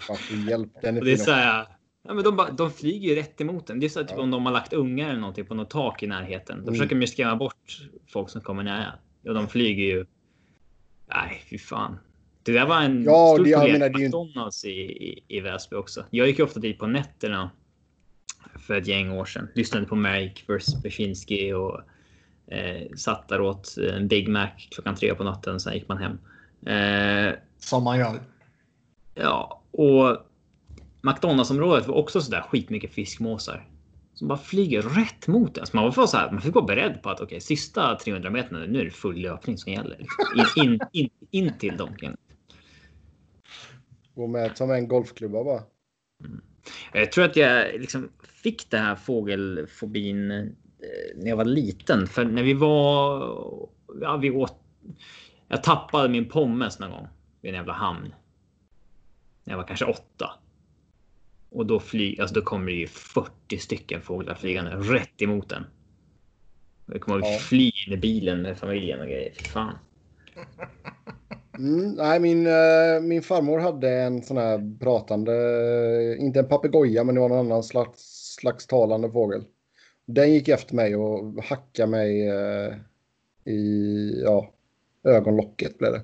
Varför 0.09 0.49
hjälp, 0.49 0.71
den 0.81 0.95
är 0.95 0.99
Och 1.01 1.05
det 1.05 1.11
är 1.11 1.17
så 1.17 1.31
här. 1.31 1.65
Ja, 2.07 2.13
men 2.13 2.23
de, 2.23 2.35
bara- 2.35 2.51
de 2.51 2.71
flyger 2.71 3.09
ju 3.09 3.15
rätt 3.15 3.41
emot 3.41 3.67
den. 3.67 3.79
Det 3.79 3.85
är 3.85 3.89
så 3.89 3.99
här, 3.99 4.07
typ 4.07 4.17
om 4.17 4.31
de 4.31 4.45
har 4.45 4.53
lagt 4.53 4.73
ungar 4.73 5.09
eller 5.09 5.19
någonting 5.19 5.45
på 5.45 5.53
något 5.55 5.69
tak 5.69 6.03
i 6.03 6.07
närheten. 6.07 6.57
Då 6.57 6.61
Mm. 6.63 6.73
försöker 6.73 6.95
de 6.95 7.01
ju 7.01 7.07
skrämma 7.07 7.35
bort 7.35 7.79
folk 8.13 8.29
som 8.29 8.41
kommer 8.41 8.63
nära. 8.63 8.93
Och 9.27 9.33
de 9.33 9.47
flyger 9.47 9.83
ju. 9.83 10.05
Nej, 11.09 11.43
fy 11.49 11.57
fan. 11.57 11.97
Det 12.43 12.51
där 12.51 12.65
var 12.65 12.81
en 12.81 13.03
Ja, 13.03 13.33
stor 13.35 13.45
det- 13.45 13.51
problem 13.53 13.71
menar, 13.73 13.85
är 13.85 13.99
ju- 13.99 14.05
McDonalds 14.05 14.65
i, 14.65 14.69
i, 14.81 15.23
i 15.27 15.39
Väsby 15.39 15.75
också. 15.75 16.05
Jag 16.09 16.27
gick 16.27 16.37
ju 16.39 16.43
ofta 16.45 16.59
dit 16.59 16.79
på 16.79 16.87
nätterna 16.87 17.51
för 18.67 18.73
ett 18.77 18.87
gäng 18.87 19.11
år 19.11 19.25
sedan. 19.25 19.47
Lyssnade 19.55 19.85
på 19.85 19.95
Merrick 19.95 20.45
vs. 20.49 20.83
Bersinski 20.83 21.53
och 21.53 21.81
eh, 22.47 22.95
satt 22.97 23.27
där 23.27 23.41
åt 23.41 23.77
en 23.77 24.07
Big 24.07 24.27
Mac 24.27 24.49
klockan 24.71 24.95
tre 24.95 25.15
på 25.15 25.23
natten. 25.23 25.59
Sen 25.59 25.73
gick 25.73 25.87
man 25.87 25.97
hem. 25.97 26.19
Eh, 26.65 27.33
Som 27.59 27.83
man 27.83 27.99
gör. 27.99 28.19
Ja, 29.15 29.61
och 29.71 30.17
McDonalds-området 31.01 31.87
var 31.87 31.95
också 31.95 32.21
sådär 32.21 32.41
skitmycket 32.41 32.93
fiskmåsar. 32.93 33.67
Som 34.13 34.27
bara 34.27 34.37
flyger 34.37 34.81
rätt 34.81 35.27
mot 35.27 35.57
en. 35.57 35.65
Så 35.65 35.77
man, 35.77 35.91
var 35.91 36.07
så 36.07 36.17
här, 36.17 36.31
man 36.31 36.41
fick 36.41 36.55
vara 36.55 36.65
beredd 36.65 37.01
på 37.01 37.09
att 37.09 37.21
okej, 37.21 37.41
sista 37.41 37.95
300 37.95 38.29
meterna, 38.29 38.59
nu 38.59 38.79
är 38.79 38.85
det 38.85 38.91
full 38.91 39.21
löpning 39.21 39.57
som 39.57 39.71
gäller. 39.71 39.97
In, 40.55 40.63
in, 40.65 40.79
in, 40.91 41.09
in 41.31 41.53
till 41.59 41.77
dem. 41.77 41.95
Gå 44.15 44.27
med 44.27 44.57
som 44.57 44.71
en 44.71 44.87
golfklubba 44.87 45.43
bara. 45.43 45.63
Jag 46.93 47.11
tror 47.11 47.25
att 47.25 47.35
jag 47.35 47.79
liksom 47.79 48.09
fick 48.23 48.69
den 48.69 48.83
här 48.83 48.95
fågelfobin 48.95 50.55
när 51.15 51.29
jag 51.29 51.35
var 51.37 51.45
liten. 51.45 52.07
För 52.07 52.25
när 52.25 52.43
vi 52.43 52.53
var... 52.53 53.19
Ja, 54.01 54.17
vi 54.17 54.31
åt... 54.31 54.55
Jag 55.47 55.63
tappade 55.63 56.09
min 56.09 56.29
pommes 56.29 56.79
någon 56.79 56.91
gång 56.91 57.07
vid 57.41 57.49
en 57.49 57.55
jävla 57.55 57.73
hamn. 57.73 58.13
När 59.43 59.53
jag 59.53 59.57
var 59.57 59.67
kanske 59.67 59.85
åtta. 59.85 60.31
Och 61.49 61.65
då, 61.65 61.79
fly, 61.79 62.17
alltså 62.19 62.35
då 62.35 62.41
kommer 62.41 62.65
det 62.65 62.77
ju 62.77 62.87
40 62.87 63.57
stycken 63.57 64.01
fåglar 64.01 64.35
flygande 64.35 64.71
rätt 64.71 65.21
emot 65.21 65.49
den. 65.49 65.63
Jag 66.85 67.01
kommer 67.01 67.19
Ja. 67.19 67.35
att 67.35 67.41
fly 67.41 67.71
in 67.87 67.93
i 67.93 67.97
bilen 67.97 68.41
med 68.41 68.57
familjen 68.57 68.99
och 68.99 69.07
grejer. 69.07 69.33
Fy 69.37 69.43
fan. 69.43 69.77
Mm, 71.57 71.91
nej, 71.91 72.19
min, 72.19 72.47
eh, 72.47 73.01
min 73.01 73.21
farmor 73.21 73.59
hade 73.59 73.89
en 73.89 74.23
sån 74.23 74.37
här 74.37 74.77
pratande, 74.79 75.33
inte 76.19 76.39
en 76.39 76.47
papegoja, 76.47 77.03
men 77.03 77.15
det 77.15 77.21
var 77.21 77.29
någon 77.29 77.45
annan 77.45 77.63
slags, 77.63 77.99
slags 78.39 78.67
talande 78.67 79.11
fågel. 79.11 79.43
Den 80.05 80.33
gick 80.33 80.47
efter 80.47 80.75
mig 80.75 80.95
och 80.95 81.43
hackade 81.43 81.91
mig 81.91 82.27
eh, 82.27 82.75
i 83.45 84.21
ja, 84.23 84.53
ögonlocket 85.03 85.77
blev 85.77 85.91
det. 85.91 86.03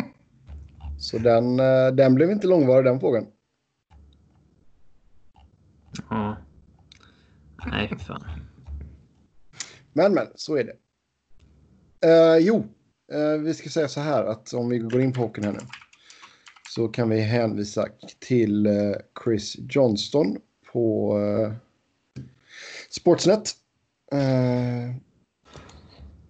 Så 0.98 1.18
den, 1.18 1.60
eh, 1.60 1.88
den 1.88 2.14
blev 2.14 2.30
inte 2.30 2.46
långvarig 2.46 2.84
den 2.84 3.00
fågeln. 3.00 3.26
Ja. 6.10 6.36
Nej, 7.66 7.92
fan. 7.98 8.24
Men 9.92 10.14
men, 10.14 10.26
så 10.34 10.56
är 10.56 10.64
det. 10.64 10.76
Eh, 12.08 12.36
jo, 12.36 12.64
eh, 13.12 13.40
vi 13.40 13.54
ska 13.54 13.68
säga 13.68 13.88
så 13.88 14.00
här 14.00 14.24
att 14.24 14.52
om 14.52 14.68
vi 14.68 14.78
går 14.78 15.00
in 15.00 15.12
på 15.12 15.20
hockeyn 15.20 15.44
här 15.44 15.52
nu. 15.52 15.58
Så 16.74 16.88
kan 16.88 17.08
vi 17.08 17.20
hänvisa 17.20 17.88
till 18.18 18.66
eh, 18.66 18.92
Chris 19.24 19.56
Johnston 19.58 20.36
på 20.72 21.18
eh, 21.18 21.52
Sportsnet. 22.90 23.50
Eh, 24.12 24.96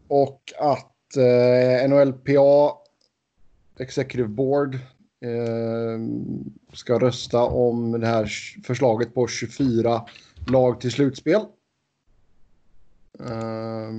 och 0.09 0.53
att 0.59 1.17
eh, 1.17 1.89
NHLPA 1.89 2.73
Executive 3.79 4.29
Board 4.29 4.75
eh, 5.21 5.99
ska 6.73 6.99
rösta 6.99 7.43
om 7.43 8.01
det 8.01 8.07
här 8.07 8.31
förslaget 8.65 9.15
på 9.15 9.27
24 9.27 10.07
lag 10.49 10.81
till 10.81 10.93
slutspel. 10.93 11.41
Eh, 13.21 13.91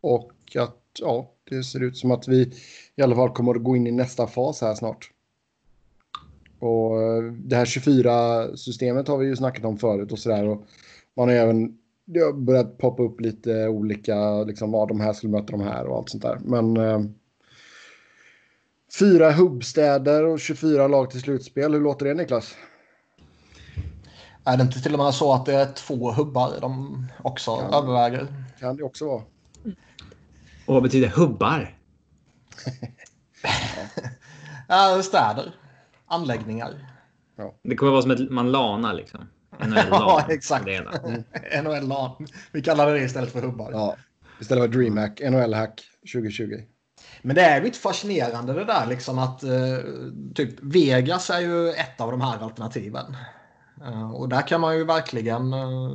och 0.00 0.32
att 0.56 0.78
ja, 0.98 1.32
det 1.50 1.64
ser 1.64 1.82
ut 1.82 1.96
som 1.96 2.10
att 2.10 2.28
vi 2.28 2.52
i 2.96 3.02
alla 3.02 3.16
fall 3.16 3.30
kommer 3.30 3.54
att 3.54 3.62
gå 3.62 3.76
in 3.76 3.86
i 3.86 3.92
nästa 3.92 4.26
fas 4.26 4.60
här 4.60 4.74
snart. 4.74 5.10
Och 6.58 7.02
eh, 7.02 7.22
det 7.22 7.56
här 7.56 7.64
24-systemet 7.64 9.08
har 9.08 9.18
vi 9.18 9.26
ju 9.26 9.36
snackat 9.36 9.64
om 9.64 9.78
förut 9.78 10.12
och 10.12 10.18
sådär. 10.18 10.58
Man 11.16 11.28
har 11.28 11.34
även 11.34 11.78
det 12.04 12.20
har 12.20 12.32
börjat 12.32 12.78
poppa 12.78 13.02
upp 13.02 13.20
lite 13.20 13.68
olika, 13.68 14.42
liksom, 14.44 14.74
ja, 14.74 14.86
de 14.86 15.00
här 15.00 15.12
skulle 15.12 15.32
möta 15.32 15.50
de 15.52 15.60
här 15.60 15.86
och 15.86 15.96
allt 15.96 16.10
sånt 16.10 16.22
där. 16.22 16.38
Men 16.44 16.76
eh, 16.76 17.00
Fyra 18.98 19.32
hubbstäder 19.32 20.24
och 20.26 20.40
24 20.40 20.88
lag 20.88 21.10
till 21.10 21.20
slutspel. 21.20 21.72
Hur 21.72 21.80
låter 21.80 22.06
det 22.06 22.14
Niklas? 22.14 22.54
Är 24.44 24.56
det 24.56 24.62
inte 24.62 24.80
till 24.82 24.92
och 24.92 24.98
med 24.98 25.14
så 25.14 25.32
att 25.32 25.46
det 25.46 25.54
är 25.54 25.66
två 25.72 26.12
hubbar 26.12 26.50
de 26.60 27.06
också 27.22 27.50
Ja. 27.50 27.78
överväger? 27.82 28.26
Kan 28.60 28.76
det 28.76 28.82
också 28.82 29.06
vara. 29.06 29.22
Och 30.66 30.74
vad 30.74 30.82
betyder 30.82 31.08
hubbar? 31.08 31.76
Ja, 34.68 35.02
städer. 35.02 35.54
Anläggningar. 36.06 36.70
Det 37.62 37.76
kommer 37.76 37.92
vara 37.92 38.02
som 38.02 38.10
ett 38.10 38.30
man 38.30 38.52
lanar 38.52 38.94
liksom. 38.94 39.20
NHL 39.58 39.86
Ja, 39.90 40.26
exakt. 40.28 40.66
NHL-LAN. 41.62 42.26
Vi 42.52 42.62
kallar 42.62 42.92
det 42.92 43.00
istället 43.00 43.32
för 43.32 43.42
hubbar. 43.42 43.72
Ja. 43.72 43.96
Istället 44.40 44.64
för 44.64 44.78
DreamHack, 44.78 45.20
NHL-hack 45.20 45.80
2020. 46.12 46.60
Men 47.22 47.36
det 47.36 47.42
är 47.42 47.58
ju 47.58 47.64
lite 47.64 47.78
fascinerande 47.78 48.52
det 48.52 48.64
där 48.64 48.86
liksom 48.86 49.18
att 49.18 49.42
eh, 49.42 49.78
typ 50.34 50.54
Vegas 50.62 51.30
är 51.30 51.40
ju 51.40 51.70
ett 51.70 52.00
av 52.00 52.10
de 52.10 52.20
här 52.20 52.38
alternativen. 52.38 53.16
Eh, 53.84 54.10
och 54.12 54.28
där 54.28 54.46
kan 54.48 54.60
man 54.60 54.76
ju 54.76 54.84
verkligen 54.84 55.52
eh, 55.52 55.90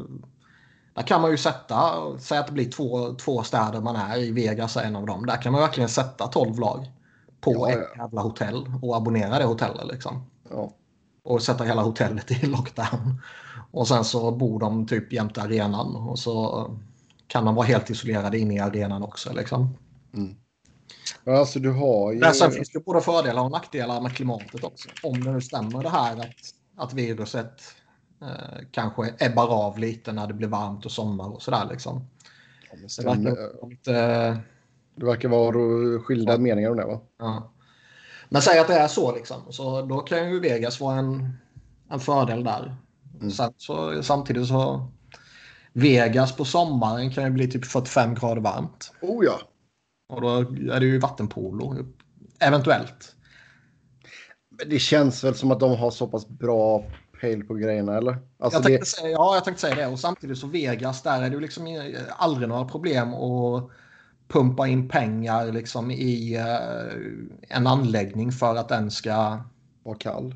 där 0.94 1.04
kan 1.04 1.22
man 1.22 1.32
ju 1.32 1.38
sätta, 1.38 1.94
säg 2.20 2.38
att 2.38 2.48
det 2.48 2.54
blir 2.54 2.72
två, 2.72 3.14
två 3.14 3.44
städer 3.44 3.82
man 3.82 3.96
är 3.96 4.18
i, 4.18 4.32
Vegas 4.32 4.78
är 4.78 4.84
en 4.84 4.96
av 4.96 5.06
dem. 5.06 5.26
Där 5.26 5.42
kan 5.42 5.52
man 5.52 5.62
verkligen 5.62 5.90
sätta 5.90 6.28
12 6.28 6.60
lag 6.60 6.86
på 7.42 7.54
Ja, 7.54 7.72
ja. 7.72 7.78
ett 7.78 7.98
jävla 7.98 8.22
hotell 8.22 8.72
och 8.82 8.96
abonnera 8.96 9.40
det 9.40 9.46
hotellet 9.46 9.88
liksom. 9.88 10.26
Ja. 10.50 10.72
Och 11.24 11.42
sätta 11.42 11.64
hela 11.64 11.82
hotellet 11.82 12.32
i 12.32 12.46
lockdown. 12.46 13.22
Och 13.72 13.88
sen 13.88 14.04
så 14.04 14.32
bor 14.32 14.60
de 14.60 14.88
typ 14.88 15.14
jämte 15.14 15.42
arenan 15.42 15.96
och 15.96 16.20
så 16.20 16.66
kan 17.28 17.46
de 17.46 17.56
vara 17.56 17.66
helt 17.66 17.90
isolerade 17.90 18.40
inne 18.40 18.56
i 18.56 18.60
arenan 18.60 19.04
också 19.04 19.34
liksom. 19.34 19.78
Men 21.24 21.36
alltså 21.36 21.60
du 21.60 21.72
har 21.72 22.12
ju... 22.12 22.20
Men 22.20 22.34
sen 22.34 22.52
finns 22.52 22.70
det 22.70 22.80
både 22.80 23.02
fördelar 23.02 23.44
och 23.44 23.52
nackdelar 23.52 24.02
med 24.02 24.16
klimatet 24.16 24.64
också. 24.64 24.90
Om 25.04 25.24
det 25.24 25.32
nu 25.32 25.42
stämmer 25.42 25.84
det 25.84 25.90
här 25.90 26.20
att, 26.20 26.36
att 26.76 26.94
viruset 26.94 27.62
eh, 28.22 28.66
kanske 28.72 29.14
ebbar 29.20 29.48
av 29.48 29.80
lite 29.80 30.12
när 30.12 30.28
det 30.28 30.34
blir 30.34 30.48
varmt 30.48 30.86
och 30.86 30.92
sommar 30.92 31.34
och 31.34 31.42
sådär 31.42 31.68
liksom. 31.70 32.08
Ja, 32.72 32.78
Det 32.98 33.04
verkar 33.06 33.60
vara 33.62 33.70
lite... 33.70 33.94
Det 34.96 35.06
verkar 35.06 35.30
vara 35.30 36.00
skilda 36.00 36.38
meningar 36.38 36.70
om 36.70 36.78
det 36.78 36.86
va? 36.86 37.00
Ja. 37.18 37.52
Men 38.30 38.42
säg 38.42 38.60
att 38.60 38.68
det 38.68 38.74
är 38.74 38.88
så 38.88 39.16
liksom. 39.16 39.38
Så 39.50 39.82
då 39.82 40.00
kan 40.00 40.30
ju 40.30 40.40
Vegas 40.40 40.80
vara 40.80 41.00
en, 41.00 41.38
en 41.90 42.00
fördel 42.00 42.44
där. 42.44 42.76
Mm. 43.20 43.32
Sen 43.32 43.54
så, 43.58 44.04
samtidigt 44.04 44.48
så... 44.48 44.92
Vegas 45.74 46.36
på 46.36 46.46
sommaren 46.46 47.12
kan 47.12 47.24
ju 47.24 47.30
bli 47.30 47.48
typ 47.48 47.66
45 47.66 48.16
grader 48.16 48.42
varmt. 48.42 48.94
Oh 49.02 49.26
ja. 49.26 49.40
Och 50.10 50.22
då 50.22 50.38
är 50.74 50.80
det 50.80 50.86
ju 50.86 51.00
vattenpolo. 51.00 51.76
Eventuellt. 52.40 53.16
Men 54.50 54.70
Det 54.70 54.80
känns 54.80 55.24
väl 55.24 55.36
som 55.36 55.52
att 55.52 55.60
de 55.60 55.78
har 55.78 55.92
så 55.92 56.08
pass 56.08 56.28
bra 56.28 56.84
pejl 57.22 57.44
på 57.44 57.54
grejerna 57.54 57.98
eller? 57.98 58.18
Alltså 58.40 58.58
jag, 58.60 58.64
det... 58.64 58.70
tänkte 58.70 58.86
säga, 58.86 59.10
ja, 59.10 59.36
jag 59.36 59.44
tänkte 59.44 59.62
säga 59.62 59.76
det. 59.76 59.88
Och 59.88 60.00
samtidigt 60.00 60.38
så 60.38 60.48
Vegas, 60.48 61.02
där 61.02 61.22
är 61.22 61.30
det 61.30 61.36
ju 61.36 61.42
liksom 61.42 61.92
aldrig 62.18 62.50
några 62.50 62.66
problem 62.66 63.14
att 63.14 63.70
pumpa 64.28 64.68
in 64.68 64.90
pengar 64.90 65.52
liksom 65.52 65.92
i 65.92 66.36
eh, 66.36 67.58
en 67.58 67.68
anläggning 67.68 68.32
för 68.32 68.56
att 68.56 68.70
den 68.70 68.92
ska 68.92 69.40
var 69.84 69.96
kall. 69.96 70.36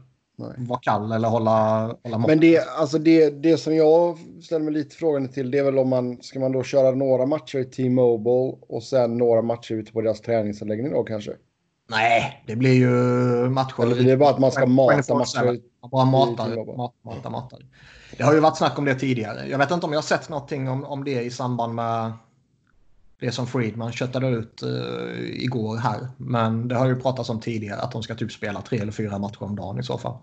Vara 0.57 0.79
kall 0.79 1.11
eller 1.11 1.27
hålla, 1.27 1.87
hålla 2.03 2.17
mått. 2.17 2.27
Men 2.27 2.39
det, 2.39 2.59
alltså 2.59 2.97
det, 2.97 3.29
det 3.29 3.57
som 3.57 3.75
jag 3.75 4.17
ställer 4.43 4.65
mig 4.65 4.73
lite 4.73 4.95
frågan 4.95 5.27
till 5.27 5.51
det 5.51 5.57
är 5.57 5.63
väl 5.63 5.77
om 5.77 5.89
man 5.89 6.17
ska 6.21 6.39
man 6.39 6.51
då 6.51 6.63
köra 6.63 6.91
några 6.95 7.25
matcher 7.25 7.59
i 7.59 7.65
T-Mobile 7.65 8.57
och 8.69 8.83
sen 8.83 9.17
några 9.17 9.41
matcher 9.41 9.73
ute 9.73 9.91
på 9.91 10.01
deras 10.01 10.21
träningsanläggning 10.21 10.91
då 10.91 11.03
kanske? 11.03 11.31
Nej, 11.89 12.43
det 12.47 12.55
blir 12.55 12.73
ju 12.73 12.89
matcher. 13.49 13.83
Eller 13.83 14.03
det 14.03 14.17
bara 14.17 14.29
att 14.29 14.39
man 14.39 14.51
ska 14.51 14.65
mata 14.65 14.95
24/7. 14.95 15.17
matcher? 15.17 15.61
Man 15.81 15.89
bara 15.89 16.05
matar, 16.05 16.77
matar, 16.77 16.93
matar, 17.05 17.29
matar. 17.29 17.59
Det 18.17 18.23
har 18.23 18.33
ju 18.33 18.39
varit 18.39 18.57
snack 18.57 18.79
om 18.79 18.85
det 18.85 18.95
tidigare. 18.95 19.47
Jag 19.49 19.57
vet 19.57 19.71
inte 19.71 19.85
om 19.85 19.91
jag 19.91 19.97
har 19.97 20.03
sett 20.03 20.29
någonting 20.29 20.69
om, 20.69 20.85
om 20.85 21.03
det 21.03 21.21
i 21.21 21.31
samband 21.31 21.75
med 21.75 22.11
det 23.19 23.31
som 23.31 23.47
Friedman 23.47 23.91
köttade 23.91 24.27
ut 24.27 24.63
eh, 24.63 25.43
igår 25.43 25.77
här. 25.77 26.07
Men 26.17 26.67
det 26.67 26.75
har 26.75 26.87
ju 26.87 26.95
pratats 26.95 27.29
om 27.29 27.39
tidigare 27.39 27.81
att 27.81 27.91
de 27.91 28.03
ska 28.03 28.15
typ 28.15 28.31
spela 28.31 28.61
tre 28.61 28.79
eller 28.79 28.91
fyra 28.91 29.19
matcher 29.19 29.43
om 29.43 29.55
dagen 29.55 29.79
i 29.79 29.83
så 29.83 29.97
fall. 29.97 30.17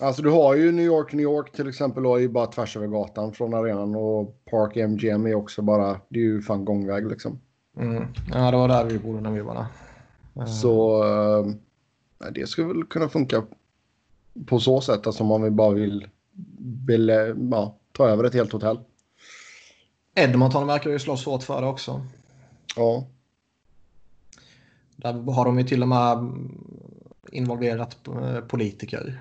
Alltså 0.00 0.22
du 0.22 0.30
har 0.30 0.54
ju 0.54 0.72
New 0.72 0.84
York, 0.84 1.12
New 1.12 1.22
York 1.22 1.52
till 1.52 1.68
exempel 1.68 2.02
då 2.02 2.16
är 2.16 2.20
ju 2.20 2.28
bara 2.28 2.46
tvärs 2.46 2.76
över 2.76 2.86
gatan 2.86 3.32
från 3.32 3.54
arenan 3.54 3.94
och 3.96 4.44
Park 4.50 4.76
MGM 4.76 5.26
är 5.26 5.34
också 5.34 5.62
bara, 5.62 6.00
det 6.08 6.18
är 6.18 6.22
ju 6.24 6.42
fan 6.42 6.64
gångväg 6.64 7.06
liksom. 7.08 7.40
Mm. 7.76 8.04
Ja, 8.34 8.50
det 8.50 8.56
var 8.56 8.68
där 8.68 8.84
vi 8.84 8.98
bodde 8.98 9.20
när 9.20 9.30
vi 9.30 9.40
var 9.40 9.54
där. 9.54 9.66
Eh, 10.42 10.46
Så 10.46 11.04
eh, 11.04 12.30
det 12.30 12.46
skulle 12.48 12.68
väl 12.68 12.84
kunna 12.84 13.08
funka 13.08 13.42
på 14.46 14.60
så 14.60 14.80
sätt, 14.80 15.06
alltså 15.06 15.22
om 15.22 15.28
man 15.28 15.42
vill 15.42 15.52
bara 15.52 15.70
vill, 15.74 16.08
vill 16.86 17.08
ja, 17.52 17.76
ta 17.92 18.08
över 18.08 18.24
ett 18.24 18.34
helt 18.34 18.52
hotell. 18.52 18.78
Edmonton 20.14 20.66
verkar 20.66 20.90
ju 20.90 20.98
slåss 20.98 21.24
hårt 21.24 21.42
för 21.42 21.60
det 21.60 21.66
också. 21.66 22.02
Ja, 22.76 23.06
Där 24.96 25.32
har 25.32 25.44
de 25.44 25.58
ju 25.58 25.64
till 25.64 25.82
och 25.82 25.88
med 25.88 26.32
involverat 27.32 27.96
eh, 28.08 28.40
politiker. 28.40 29.20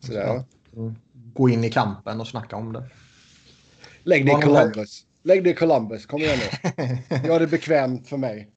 Så 0.00 0.12
där. 0.12 0.44
Gå 1.34 1.48
in 1.48 1.64
i 1.64 1.70
kampen 1.70 2.20
och 2.20 2.28
snacka 2.28 2.56
om 2.56 2.72
det. 2.72 2.90
Lägg 4.02 4.28
här- 4.28 4.42
Columbus. 4.42 5.04
Lägg 5.22 5.46
i 5.46 5.54
Columbus, 5.54 6.06
kom 6.06 6.20
igen 6.20 6.38
nu. 6.38 6.84
Gör 7.28 7.40
det 7.40 7.46
bekvämt 7.46 8.08
för 8.08 8.16
mig. 8.16 8.50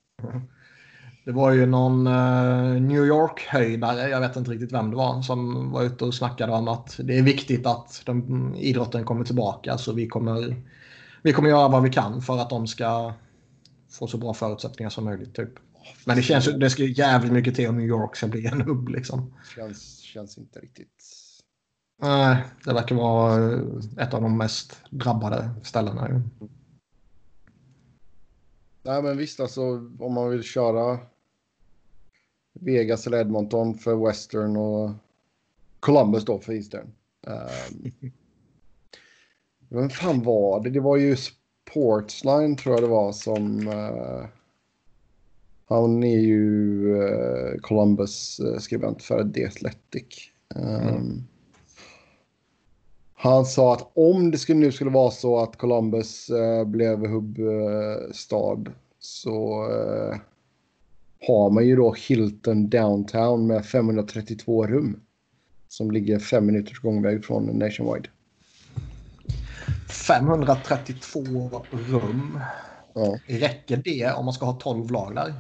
Det 1.26 1.32
var 1.32 1.52
ju 1.52 1.66
någon 1.66 2.08
eh, 2.08 2.82
New 2.82 3.06
York-höjdare, 3.06 4.10
jag 4.10 4.20
vet 4.20 4.36
inte 4.36 4.52
riktigt 4.52 4.72
vem 4.72 4.90
det 4.92 4.98
var, 4.98 5.22
som 5.22 5.72
var 5.72 5.84
ute 5.84 6.06
och 6.06 6.14
snackade 6.14 6.52
om 6.52 6.68
att 6.68 7.00
det 7.04 7.18
är 7.18 7.22
viktigt 7.22 7.66
att 7.66 8.02
de, 8.06 8.56
idrotten 8.56 9.06
kommer 9.06 9.26
tillbaka. 9.26 9.78
Så 9.78 9.94
vi 9.94 10.08
kommer, 10.08 10.56
vi 11.22 11.34
kommer 11.34 11.50
göra 11.50 11.68
vad 11.68 11.84
vi 11.84 11.90
kan 11.90 12.22
för 12.22 12.38
att 12.38 12.50
de 12.50 12.68
ska 12.68 13.14
få 13.92 14.08
så 14.08 14.18
bra 14.18 14.34
förutsättningar 14.34 14.90
som 14.90 15.06
möjligt. 15.06 15.36
Typ. 15.36 15.50
Men 16.06 16.16
det 16.18 16.24
känns 16.24 16.46
det 16.46 16.70
ska 16.70 16.84
jävligt 16.84 17.32
mycket 17.32 17.56
till 17.56 17.70
om 17.70 17.78
New 17.78 17.88
York 17.88 18.16
ska 18.16 18.28
bli 18.28 18.46
en 18.46 18.62
hubb 18.62 18.90
liksom. 18.90 19.34
Känns, 19.56 20.00
känns 20.00 20.38
inte 20.38 20.60
riktigt... 20.60 21.01
Nej, 22.02 22.44
det 22.66 22.74
verkar 22.74 22.96
vara 22.96 23.54
eh, 23.54 23.60
ett 23.98 24.14
av 24.14 24.22
de 24.22 24.38
mest 24.38 24.78
drabbade 24.90 25.50
ställena. 25.64 26.10
ju. 26.10 26.48
Nej 28.84 29.04
men 29.04 29.18
visst 29.18 29.40
alltså 29.40 29.62
om 30.00 30.14
man 30.14 30.30
vill 30.30 30.44
köra 30.44 31.00
Vegas 32.54 33.08
eller 33.08 33.22
Edmonton 33.22 33.74
för 33.74 34.08
Western 34.08 34.58
och 34.58 34.92
Columbus 35.80 36.26
då 36.26 36.40
för 36.40 36.54
Eastern. 36.54 36.92
Um, 37.28 37.92
vem 39.70 39.90
fan 39.90 40.24
var 40.24 40.64
det? 40.64 40.70
Det 40.70 40.80
var 40.80 40.98
ju 40.98 41.16
Sportsline 41.16 42.56
tror 42.56 42.76
jag 42.76 42.84
det 42.84 42.88
var 42.88 43.12
som... 43.12 43.68
eh, 43.68 44.26
han 45.66 46.04
är 46.04 46.20
ju 46.20 46.86
uh, 46.96 47.60
Columbus 47.62 48.40
eh, 48.40 48.60
skribent 48.60 49.04
för 49.04 49.32
The 49.32 49.46
Athletic. 49.46 50.32
Um, 50.56 50.62
Mm. 50.66 51.24
Han 53.24 53.46
sa 53.46 53.74
att 53.74 53.92
om 53.94 54.32
det 54.32 54.38
skulle, 54.38 54.60
nu 54.60 54.72
skulle 54.72 54.92
vara 54.92 55.12
så 55.12 55.40
att 55.40 55.58
Columbus 55.58 56.30
eh, 56.30 56.66
blev 56.66 57.08
hubbstad 57.08 58.72
så 59.00 59.68
eh, 59.72 60.18
har 61.28 61.50
man 61.50 61.68
ju 61.68 61.76
då 61.76 61.94
Hilton 62.08 62.70
Downtown 62.70 63.48
med 63.48 63.66
532 63.66 64.68
rum. 64.68 65.00
Som 65.68 65.92
ligger 65.92 66.20
fem 66.20 66.46
minuters 66.46 66.80
gångväg 66.80 67.26
från 67.26 67.46
Nationwide. 67.46 68.10
532 70.08 71.22
rum. 71.72 72.40
Ja. 72.94 73.18
Räcker 73.28 73.78
det 73.78 74.12
om 74.12 74.26
man 74.26 74.34
ska 74.34 74.46
ha 74.46 74.54
12 74.54 74.92
lag 74.92 75.16
där? 75.16 75.34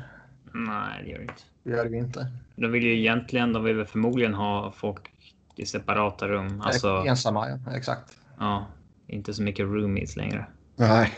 Nej, 0.53 1.03
det 1.03 1.11
gör 1.11 1.17
det 1.17 1.23
inte. 1.23 1.43
Det 1.63 1.71
gör 1.71 1.85
det 1.85 1.91
ju 1.91 1.99
inte. 1.99 2.27
De 2.55 2.71
vill 2.71 2.83
ju 2.83 2.99
egentligen, 2.99 3.53
de 3.53 3.63
vill 3.63 3.75
väl 3.75 3.85
förmodligen 3.85 4.33
ha 4.33 4.73
folk 4.77 5.10
i 5.59 5.65
separata 5.65 6.27
rum. 6.27 6.61
Alltså, 6.65 7.03
Ensamma, 7.07 7.49
ja. 7.49 7.75
Exakt. 7.75 8.17
ja, 8.39 8.67
inte 9.07 9.33
så 9.33 9.43
mycket 9.43 9.65
roomies 9.65 10.15
längre. 10.15 10.45
Nej. 10.75 11.11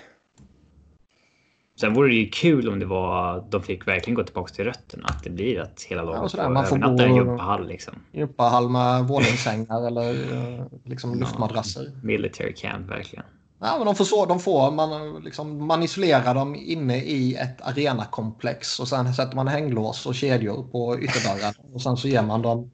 Sen 1.79 1.93
vore 1.93 2.07
det 2.09 2.15
ju 2.15 2.29
kul 2.29 2.69
om 2.69 2.79
det 2.79 2.85
var, 2.85 3.45
de 3.49 3.63
fick 3.63 3.87
verkligen 3.87 4.15
gå 4.15 4.23
tillbaka 4.23 4.53
till 4.53 4.65
rötterna. 4.65 5.07
Att 5.07 5.23
det 5.23 5.29
blir 5.29 5.59
att 5.59 5.81
hela 5.81 6.03
laget 6.03 6.31
sådär, 6.31 6.43
får 6.43 6.51
man 6.51 6.65
får 6.65 6.75
övernatta 6.77 7.03
i 7.03 7.05
en 7.05 7.15
gympahall 7.15 7.67
liksom. 7.67 7.93
Gympahall 8.11 8.69
med 8.69 9.03
våningssängar 9.07 9.87
eller 9.87 10.33
eh, 10.59 10.65
liksom 10.83 11.19
luftmadrasser. 11.19 11.91
Military 12.03 12.53
camp 12.53 12.89
verkligen. 12.89 13.25
Ja, 13.59 13.77
men 13.77 13.85
de 13.85 13.95
får 13.95 14.05
så, 14.05 14.25
de 14.25 14.39
får, 14.39 14.71
man, 14.71 15.21
liksom, 15.23 15.67
man 15.67 15.83
isolerar 15.83 16.35
dem 16.35 16.55
inne 16.55 16.97
i 16.97 17.35
ett 17.35 17.61
arenakomplex 17.61 18.79
och 18.79 18.87
sen 18.87 19.13
sätter 19.13 19.35
man 19.35 19.47
hänglås 19.47 20.05
och 20.05 20.15
kedjor 20.15 20.63
på 20.63 20.99
ytterdörren 20.99 21.53
och 21.73 21.81
sen 21.81 21.97
så 21.97 22.07
ger 22.07 22.21
man 22.21 22.41
dem 22.41 22.71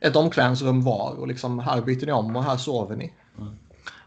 ett 0.00 0.16
omklädningsrum 0.16 0.82
var 0.82 1.14
och 1.18 1.28
liksom 1.28 1.58
här 1.58 1.82
byter 1.82 2.06
ni 2.06 2.12
om 2.12 2.36
och 2.36 2.44
här 2.44 2.56
sover 2.56 2.96
ni. 2.96 3.12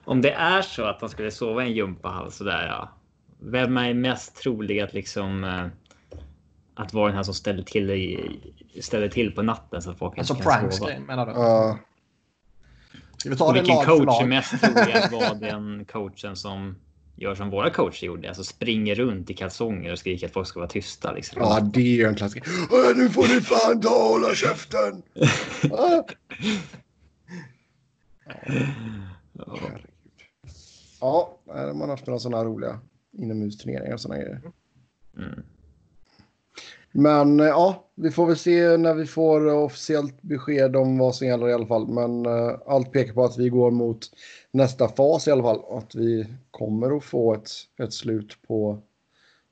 Om 0.05 0.21
det 0.21 0.31
är 0.31 0.61
så 0.61 0.85
att 0.85 0.99
de 0.99 1.09
skulle 1.09 1.31
sova 1.31 1.63
i 1.63 1.67
en 1.67 1.73
gympahall 1.73 2.31
sådär 2.31 2.67
ja. 2.67 2.89
Vem 3.39 3.77
är 3.77 3.93
mest 3.93 4.35
trolig 4.35 4.79
att 4.79 4.93
liksom 4.93 5.43
eh, 5.43 5.65
att 6.75 6.93
vara 6.93 7.07
den 7.07 7.15
här 7.15 7.23
som 7.23 7.33
ställer 7.33 7.63
till, 7.63 7.89
i, 7.91 8.39
ställer 8.81 9.09
till 9.09 9.31
på 9.31 9.41
natten 9.41 9.81
så 9.81 9.91
att 9.91 9.97
folk 9.97 10.17
Alltså 10.17 10.33
inte 10.33 10.43
kan 10.43 10.53
pranks 10.59 10.77
sova. 10.77 10.89
grej 10.89 10.99
menar 10.99 11.25
du? 11.25 11.31
Ja. 11.31 11.79
Ska 13.17 13.29
vi 13.29 13.35
ta 13.37 13.45
Och 13.45 13.53
det 13.53 13.59
vilken 13.59 13.85
coach 13.85 14.05
lag? 14.05 14.21
är 14.21 14.25
mest 14.27 14.61
trolig 14.61 14.93
att 14.93 15.11
vara 15.11 15.33
den 15.33 15.85
coachen 15.85 16.35
som 16.35 16.75
gör 17.21 17.35
som 17.35 17.49
våra 17.49 17.69
coacher 17.69 18.07
gjorde? 18.07 18.27
Alltså 18.27 18.43
springer 18.43 18.95
runt 18.95 19.29
i 19.29 19.33
kalsonger 19.33 19.91
och 19.91 19.99
skriker 19.99 20.27
att 20.27 20.33
folk 20.33 20.47
ska 20.47 20.59
vara 20.59 20.69
tysta. 20.69 21.11
Liksom. 21.11 21.41
ja, 21.41 21.59
det 21.59 21.79
är 21.79 21.95
ju 21.95 22.05
en 22.05 22.15
klassiker. 22.15 22.49
Äh, 22.49 22.97
Nu 22.97 23.09
får 23.09 23.21
ni 23.35 23.41
fan 23.41 23.81
ta 23.81 23.89
och 23.89 24.09
hålla 24.09 24.35
käften! 24.35 25.01
Ah. 25.71 26.03
Herregud. 29.35 29.85
Ja, 31.01 31.37
nej, 31.47 31.65
man 31.65 31.81
har 31.81 31.87
haft 31.87 32.07
några 32.07 32.19
sådana 32.19 32.43
roliga 32.43 32.79
inomhusturneringar 33.17 33.93
och 33.93 34.01
sådana 34.01 34.21
grejer. 34.21 34.41
Mm. 35.17 35.43
Men 36.91 37.39
eh, 37.39 37.45
ja, 37.45 37.87
vi 37.95 38.11
får 38.11 38.27
väl 38.27 38.37
se 38.37 38.77
när 38.77 38.93
vi 38.93 39.05
får 39.05 39.53
officiellt 39.53 40.21
besked 40.21 40.75
om 40.75 40.97
vad 40.97 41.15
som 41.15 41.27
gäller 41.27 41.49
i 41.49 41.53
alla 41.53 41.67
fall. 41.67 41.87
Men 41.87 42.25
eh, 42.25 42.55
allt 42.67 42.91
pekar 42.91 43.13
på 43.13 43.23
att 43.23 43.37
vi 43.37 43.49
går 43.49 43.71
mot 43.71 43.99
nästa 44.51 44.87
fas 44.87 45.27
i 45.27 45.31
alla 45.31 45.43
fall. 45.43 45.61
Att 45.77 45.95
vi 45.95 46.27
kommer 46.51 46.97
att 46.97 47.03
få 47.03 47.33
ett, 47.33 47.49
ett 47.83 47.93
slut 47.93 48.37
på 48.47 48.79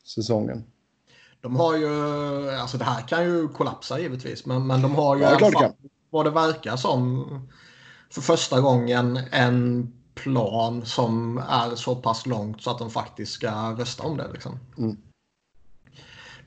säsongen. 0.05 0.63
De 1.41 1.55
har 1.55 1.75
ju, 1.77 2.49
alltså 2.51 2.77
det 2.77 2.83
här 2.83 3.07
kan 3.07 3.23
ju 3.23 3.47
kollapsa 3.47 3.99
givetvis, 3.99 4.45
men, 4.45 4.67
men 4.67 4.81
de 4.81 4.95
har 4.95 5.15
ju 5.15 5.21
Ja, 5.21 5.31
i 5.31 5.33
alla 5.33 5.51
fall, 5.51 5.71
vad 6.09 6.25
det 6.25 6.31
verkar 6.31 6.75
som, 6.75 7.25
för 8.09 8.21
första 8.21 8.61
gången 8.61 9.19
en 9.31 9.93
plan 10.13 10.85
som 10.85 11.37
är 11.37 11.75
så 11.75 11.95
pass 11.95 12.25
långt 12.25 12.61
så 12.61 12.71
att 12.71 12.79
de 12.79 12.89
faktiskt 12.89 13.31
ska 13.31 13.51
rösta 13.71 14.03
om 14.03 14.17
det. 14.17 14.31
Liksom. 14.33 14.59
Mm. 14.77 14.97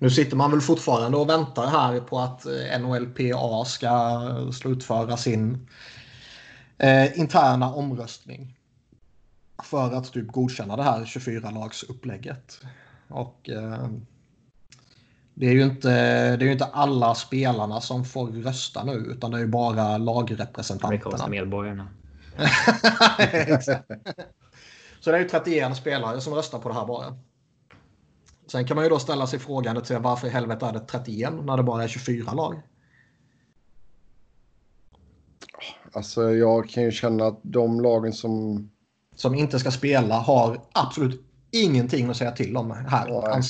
Nu 0.02 0.10
sitter 0.10 0.36
man 0.36 0.50
väl 0.50 0.60
fortfarande 0.60 1.16
och 1.16 1.28
väntar 1.28 1.66
här 1.66 2.00
på 2.00 2.20
att 2.20 2.46
eh, 2.46 2.80
NHLPA 2.80 3.64
ska 3.64 4.20
slutföra 4.52 5.16
sin 5.16 5.68
eh, 6.78 7.18
interna 7.18 7.74
omröstning. 7.74 8.56
För 9.62 9.92
att 9.92 10.12
typ 10.12 10.26
godkänna 10.26 10.76
det 10.76 10.82
här 10.82 11.04
24-lagsupplägget. 11.04 12.60
Och 13.08 13.50
eh, 13.50 13.88
det 15.34 15.46
är, 15.46 15.52
ju 15.52 15.62
inte, 15.62 15.90
det 16.36 16.46
är 16.46 16.52
inte 16.52 16.64
alla 16.64 17.14
spelarna 17.14 17.80
som 17.80 18.04
får 18.04 18.26
rösta 18.26 18.84
nu 18.84 18.92
utan 18.92 19.30
det 19.30 19.36
är 19.36 19.40
ju 19.40 19.46
bara 19.46 19.82
Amerikanska 19.82 19.98
lagrepresentanterna. 19.98 21.28
medborgarna. 21.28 21.88
Så 25.00 25.10
det 25.10 25.16
är 25.16 25.20
ju 25.20 25.28
31 25.28 25.76
spelare 25.76 26.20
som 26.20 26.34
röstar 26.34 26.58
på 26.58 26.68
det 26.68 26.74
här 26.74 26.86
bara. 26.86 27.16
Sen 28.52 28.66
kan 28.66 28.74
man 28.74 28.84
ju 28.84 28.90
då 28.90 28.98
ställa 28.98 29.26
sig 29.26 29.38
frågan 29.38 29.82
till 29.82 29.98
varför 29.98 30.26
i 30.26 30.30
helvete 30.30 30.66
är 30.66 30.72
det 30.72 30.80
31 30.80 31.32
när 31.44 31.56
det 31.56 31.62
bara 31.62 31.84
är 31.84 31.88
24 31.88 32.32
lag? 32.32 32.62
Alltså 35.92 36.30
jag 36.30 36.68
kan 36.68 36.82
ju 36.82 36.92
känna 36.92 37.26
att 37.26 37.40
de 37.42 37.80
lagen 37.80 38.12
som... 38.12 38.70
Som 39.14 39.34
inte 39.34 39.58
ska 39.58 39.70
spela 39.70 40.14
har 40.14 40.60
absolut 40.72 41.22
ingenting 41.50 42.10
att 42.10 42.16
säga 42.16 42.32
till 42.32 42.56
om 42.56 42.70
här. 42.70 43.08
Jag. 43.08 43.44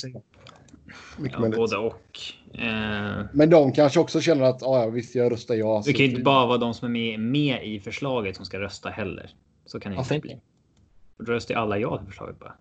Mycket 1.17 1.39
Ja, 1.39 1.49
både 1.49 1.77
och. 1.77 2.19
Eh, 2.53 3.25
Men 3.33 3.49
de 3.49 3.71
kanske 3.71 3.99
också 3.99 4.21
känner 4.21 4.43
att 4.43 4.61
ja, 4.61 4.81
ja, 4.81 4.89
visst, 4.89 5.15
jag 5.15 5.31
röstar 5.31 5.55
ja. 5.55 5.83
det 5.85 5.93
kan 5.93 6.05
ju 6.05 6.11
inte 6.11 6.23
bara 6.23 6.45
vara 6.45 6.57
de 6.57 6.73
som 6.73 6.95
är 6.95 7.17
med, 7.17 7.19
med 7.19 7.67
i 7.67 7.79
förslaget 7.79 8.35
som 8.35 8.45
ska 8.45 8.59
rösta 8.59 8.89
heller. 8.89 9.31
Så 9.65 9.79
kan 9.79 9.91
det 9.91 9.97
inte 9.97 10.19
bli. 10.19 10.39
Då 11.17 11.31
röstar 11.31 11.55
ju 11.55 11.59
alla 11.61 11.77
ja 11.77 11.97
till 11.97 12.07
förslaget 12.07 12.39
bara. 12.39 12.55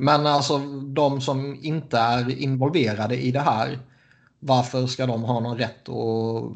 Men 0.00 0.26
alltså 0.26 0.58
de 0.84 1.20
som 1.20 1.58
inte 1.62 1.98
är 1.98 2.38
involverade 2.38 3.16
i 3.16 3.30
det 3.30 3.40
här. 3.40 3.78
Varför 4.38 4.86
ska 4.86 5.06
de 5.06 5.22
ha 5.22 5.40
någon 5.40 5.58
rätt 5.58 5.88
att 5.88 6.52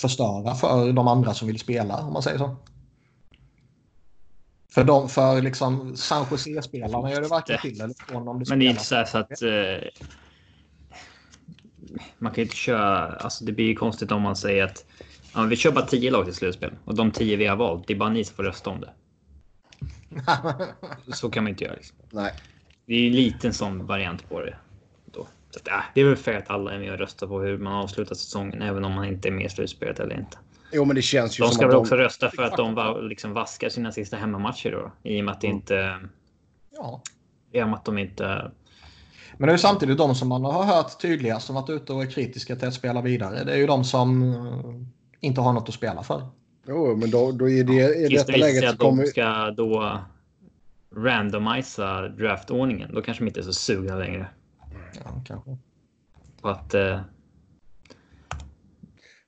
förstöra 0.00 0.54
för 0.54 0.92
de 0.92 1.08
andra 1.08 1.34
som 1.34 1.48
vill 1.48 1.58
spela 1.58 2.02
om 2.02 2.12
man 2.12 2.22
säger 2.22 2.38
så? 2.38 2.56
För, 4.70 4.84
de, 4.84 5.08
för 5.08 5.42
liksom 5.42 5.96
San 5.96 6.26
Jose-spelarna 6.30 7.10
gör 7.10 7.20
det 7.20 7.28
varken 7.28 7.58
till 7.62 7.80
eller 7.80 7.94
från 8.08 8.28
om 8.28 8.38
det 8.38 8.48
Men 8.48 8.58
det 8.58 8.66
är 8.66 8.70
inte 8.70 8.84
så, 8.84 9.04
så 9.06 9.18
att. 9.18 9.42
Eh, 9.42 9.88
man 12.18 12.32
kan 12.32 12.36
ju 12.36 12.42
inte 12.42 12.56
köra. 12.56 13.16
Alltså 13.16 13.44
det 13.44 13.52
blir 13.52 13.66
ju 13.66 13.74
konstigt 13.74 14.12
om 14.12 14.22
man 14.22 14.36
säger 14.36 14.64
att 14.64 14.84
ja, 15.34 15.42
vi 15.42 15.56
kör 15.56 15.72
bara 15.72 15.86
10 15.86 16.10
lag 16.10 16.24
till 16.24 16.34
slutspel 16.34 16.72
och 16.84 16.94
de 16.94 17.10
10 17.10 17.36
vi 17.36 17.46
har 17.46 17.56
valt. 17.56 17.86
Det 17.86 17.94
är 17.94 17.98
bara 17.98 18.10
ni 18.10 18.24
som 18.24 18.36
får 18.36 18.42
rösta 18.42 18.70
om 18.70 18.80
det. 18.80 18.92
Så 21.14 21.30
kan 21.30 21.44
man 21.44 21.50
inte 21.50 21.64
göra. 21.64 21.74
Liksom. 21.74 21.96
Nej. 22.14 22.32
Det 22.86 22.94
är 22.94 22.98
ju 22.98 23.06
en 23.06 23.12
liten 23.16 23.52
sån 23.52 23.86
variant 23.86 24.28
på 24.28 24.40
det. 24.40 24.56
Då. 25.06 25.26
Så 25.50 25.58
att, 25.60 25.68
äh, 25.68 25.84
det 25.94 26.00
är 26.00 26.04
väl 26.04 26.16
fair 26.16 26.38
att 26.38 26.50
alla 26.50 26.72
är 26.72 26.78
med 26.78 26.92
och 26.92 26.98
röstar 26.98 27.26
på 27.26 27.40
hur 27.40 27.58
man 27.58 27.72
avslutar 27.72 28.14
säsongen, 28.14 28.62
även 28.62 28.84
om 28.84 28.92
man 28.92 29.04
inte 29.04 29.28
är 29.28 29.32
med 29.32 29.46
i 29.46 29.48
slutspelet 29.48 30.00
eller 30.00 30.18
inte. 30.18 30.38
Jo, 30.72 30.84
men 30.84 30.96
det 30.96 31.02
känns 31.02 31.38
ju 31.38 31.42
De 31.42 31.48
som 31.48 31.54
ska 31.54 31.64
att 31.64 31.68
väl 31.68 31.74
de... 31.74 31.80
också 31.80 31.96
rösta 31.96 32.30
för 32.30 32.42
att 32.42 32.56
de 32.56 32.98
liksom 33.08 33.32
vaskar 33.32 33.68
sina 33.68 33.92
sista 33.92 34.16
hemmamatcher 34.16 34.70
då, 34.70 35.10
i 35.10 35.20
och 35.20 35.24
med 35.24 35.32
att 35.32 35.40
det 35.40 35.46
Mm. 35.46 35.56
inte 35.56 35.98
ja. 36.70 37.02
i 37.52 37.62
och 37.62 37.66
med 37.68 37.74
att 37.74 37.84
de 37.84 37.98
inte. 37.98 38.50
Men 39.36 39.46
det 39.46 39.50
är 39.52 39.54
ju 39.54 39.58
samtidigt 39.58 39.98
de 39.98 40.14
som 40.14 40.28
man 40.28 40.44
har 40.44 40.64
hört 40.64 41.00
tydligast 41.00 41.46
som 41.46 41.54
varit 41.54 41.70
ute 41.70 41.92
och 41.92 42.02
är 42.02 42.06
kritiska 42.10 42.56
till 42.56 42.68
att 42.68 42.74
spela 42.74 43.00
vidare. 43.00 43.44
Det 43.44 43.52
är 43.52 43.56
ju 43.56 43.66
de 43.66 43.84
som 43.84 44.22
eh, 44.22 44.80
inte 45.20 45.40
har 45.40 45.52
något 45.52 45.68
att 45.68 45.74
spela 45.74 46.02
för. 46.02 46.26
Jo, 46.68 46.96
men 46.96 47.10
då, 47.10 47.32
då 47.32 47.48
är 47.48 47.64
det 47.64 47.94
i 47.94 48.08
Tills 48.08 48.24
detta 48.26 48.38
läget 48.38 48.64
att 48.64 48.78
de 48.78 48.84
kommer... 48.84 49.04
ska 49.04 49.50
då 49.50 49.98
randomisa 50.96 52.08
draftordningen. 52.08 52.94
Då 52.94 53.02
kanske 53.02 53.24
de 53.24 53.28
inte 53.28 53.40
är 53.40 53.44
så 53.44 53.52
sugna 53.52 53.96
längre 53.96 54.26
Ja, 55.04 55.22
kanske. 55.26 55.56
på 56.40 56.48
att. 56.48 56.74
Eh, 56.74 57.00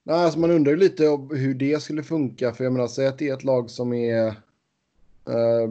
Nej, 0.03 0.25
alltså 0.25 0.39
man 0.39 0.51
undrar 0.51 0.73
ju 0.73 0.79
lite 0.79 1.09
om 1.09 1.31
hur 1.37 1.55
det 1.55 1.83
skulle 1.83 2.03
funka. 2.03 2.53
För 2.53 2.65
jag 2.65 2.73
menar, 2.73 2.87
säg 2.87 3.07
att 3.07 3.19
det 3.19 3.29
är 3.29 3.35
ett 3.35 3.45
lag 3.45 3.71
som 3.71 3.93
är... 3.93 4.27
eh, 4.27 5.71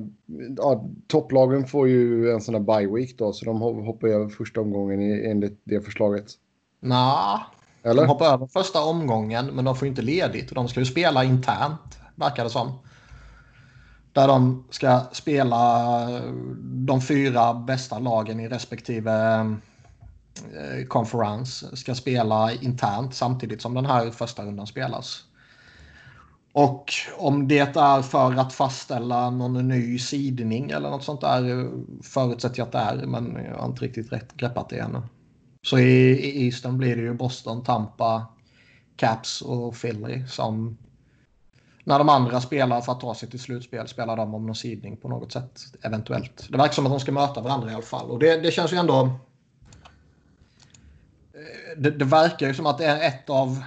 ja, 0.57 0.89
topplagen 1.07 1.65
får 1.67 1.87
ju 1.87 2.31
en 2.31 2.41
sån 2.41 2.55
här 2.55 2.61
bye 2.61 2.93
week 2.95 3.17
då, 3.17 3.33
så 3.33 3.45
de 3.45 3.63
ho- 3.63 3.85
hoppar 3.85 4.07
över 4.07 4.29
första 4.29 4.61
omgången 4.61 5.01
i, 5.01 5.25
enligt 5.25 5.59
det 5.63 5.81
förslaget. 5.81 6.25
Eller? 7.83 8.01
de 8.01 8.07
hoppar 8.07 8.25
över 8.33 8.47
första 8.47 8.83
omgången 8.83 9.45
men 9.45 9.65
de 9.65 9.75
får 9.75 9.85
ju 9.85 9.89
inte 9.89 10.01
ledigt. 10.01 10.49
Och 10.49 10.55
de 10.55 10.67
ska 10.67 10.79
ju 10.79 10.85
spela 10.85 11.23
internt, 11.23 11.99
verkar 12.15 12.43
det 12.43 12.49
som. 12.49 12.71
Där 14.15 14.27
de 14.27 14.63
ska 14.69 15.01
spela 15.11 16.01
eh, 16.09 16.31
de 16.63 17.01
fyra 17.01 17.53
bästa 17.53 17.99
lagen 17.99 18.39
i 18.39 18.47
respektive 18.47 19.39
eh, 20.53 20.85
konferens. 20.87 21.79
Ska 21.79 21.95
spela 21.95 22.51
internt 22.53 23.15
samtidigt 23.15 23.61
som 23.61 23.73
den 23.73 23.85
här 23.85 24.11
första 24.11 24.45
rundan 24.45 24.67
spelas. 24.67 25.23
Och 26.53 26.93
om 27.17 27.47
det 27.47 27.77
är 27.77 28.01
för 28.01 28.39
att 28.39 28.53
fastställa 28.53 29.29
någon 29.29 29.67
ny 29.67 29.99
sidning 29.99 30.71
eller 30.71 30.89
något 30.89 31.03
sånt 31.03 31.21
där 31.21 31.59
eh, 31.59 31.69
förutsätter 32.03 32.59
jag 32.59 32.65
att 32.65 32.71
det 32.71 32.77
är. 32.77 33.05
Men 33.07 33.37
jag 33.49 33.57
har 33.57 33.65
inte 33.65 33.85
riktigt 33.85 34.11
rätt 34.11 34.37
greppat 34.37 34.69
det 34.69 34.79
ännu. 34.79 35.01
Så 35.61 35.79
i, 35.79 36.09
i 36.09 36.45
Eastern 36.45 36.77
blir 36.77 36.95
det 36.95 37.01
ju 37.01 37.13
Boston, 37.13 37.63
Tampa, 37.63 38.25
Caps 38.95 39.41
och 39.41 39.81
Philly 39.81 40.27
som 40.27 40.77
när 41.87 41.99
de 41.99 42.09
andra 42.09 42.41
spelar 42.41 42.81
för 42.81 42.91
att 42.91 42.99
ta 42.99 43.15
sig 43.15 43.29
till 43.29 43.39
slutspel 43.39 43.87
spelar 43.87 44.17
de 44.17 44.33
om 44.33 44.45
någon 44.45 44.55
sidning 44.55 44.97
på 44.97 45.09
något 45.09 45.31
sätt 45.31 45.61
eventuellt. 45.81 46.47
Det 46.49 46.57
verkar 46.57 46.73
som 46.73 46.85
att 46.85 46.91
de 46.91 46.99
ska 46.99 47.11
möta 47.11 47.41
varandra 47.41 47.71
i 47.71 47.73
alla 47.73 47.83
fall 47.83 48.11
och 48.11 48.19
det, 48.19 48.37
det 48.37 48.51
känns 48.51 48.73
ju 48.73 48.77
ändå. 48.77 49.05
Eh, 51.33 51.77
det, 51.77 51.91
det 51.91 52.05
verkar 52.05 52.47
ju 52.47 52.53
som 52.53 52.65
att 52.65 52.77
det 52.77 52.85
är 52.85 53.07
ett 53.07 53.29
av 53.29 53.63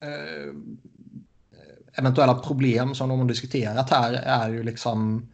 eh, 0.00 0.54
eventuella 1.92 2.34
problem 2.34 2.94
som 2.94 3.08
de 3.08 3.18
har 3.18 3.26
diskuterat 3.26 3.90
här 3.90 4.12
är 4.12 4.48
ju 4.48 4.62
liksom. 4.62 5.28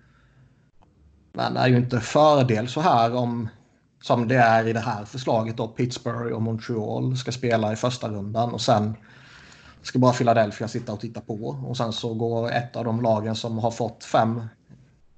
Men 1.32 1.54
det 1.54 1.60
är 1.60 1.68
ju 1.68 1.76
inte 1.76 2.00
fördel 2.00 2.68
så 2.68 2.80
här 2.80 3.14
om 3.14 3.48
som 4.02 4.28
det 4.28 4.36
är 4.36 4.68
i 4.68 4.72
det 4.72 4.80
här 4.80 5.04
förslaget 5.04 5.56
då 5.56 5.68
Pittsburgh 5.68 6.34
och 6.34 6.42
Montreal 6.42 7.16
ska 7.16 7.32
spela 7.32 7.72
i 7.72 7.76
första 7.76 8.08
rundan 8.08 8.52
och 8.52 8.60
sen 8.60 8.94
ska 9.82 9.98
bara 9.98 10.12
Philadelphia 10.12 10.68
sitta 10.68 10.92
och 10.92 11.00
titta 11.00 11.20
på 11.20 11.56
och 11.66 11.76
sen 11.76 11.92
så 11.92 12.14
går 12.14 12.50
ett 12.50 12.76
av 12.76 12.84
de 12.84 13.02
lagen 13.02 13.36
som 13.36 13.58
har 13.58 13.70
fått 13.70 14.04
fem 14.04 14.42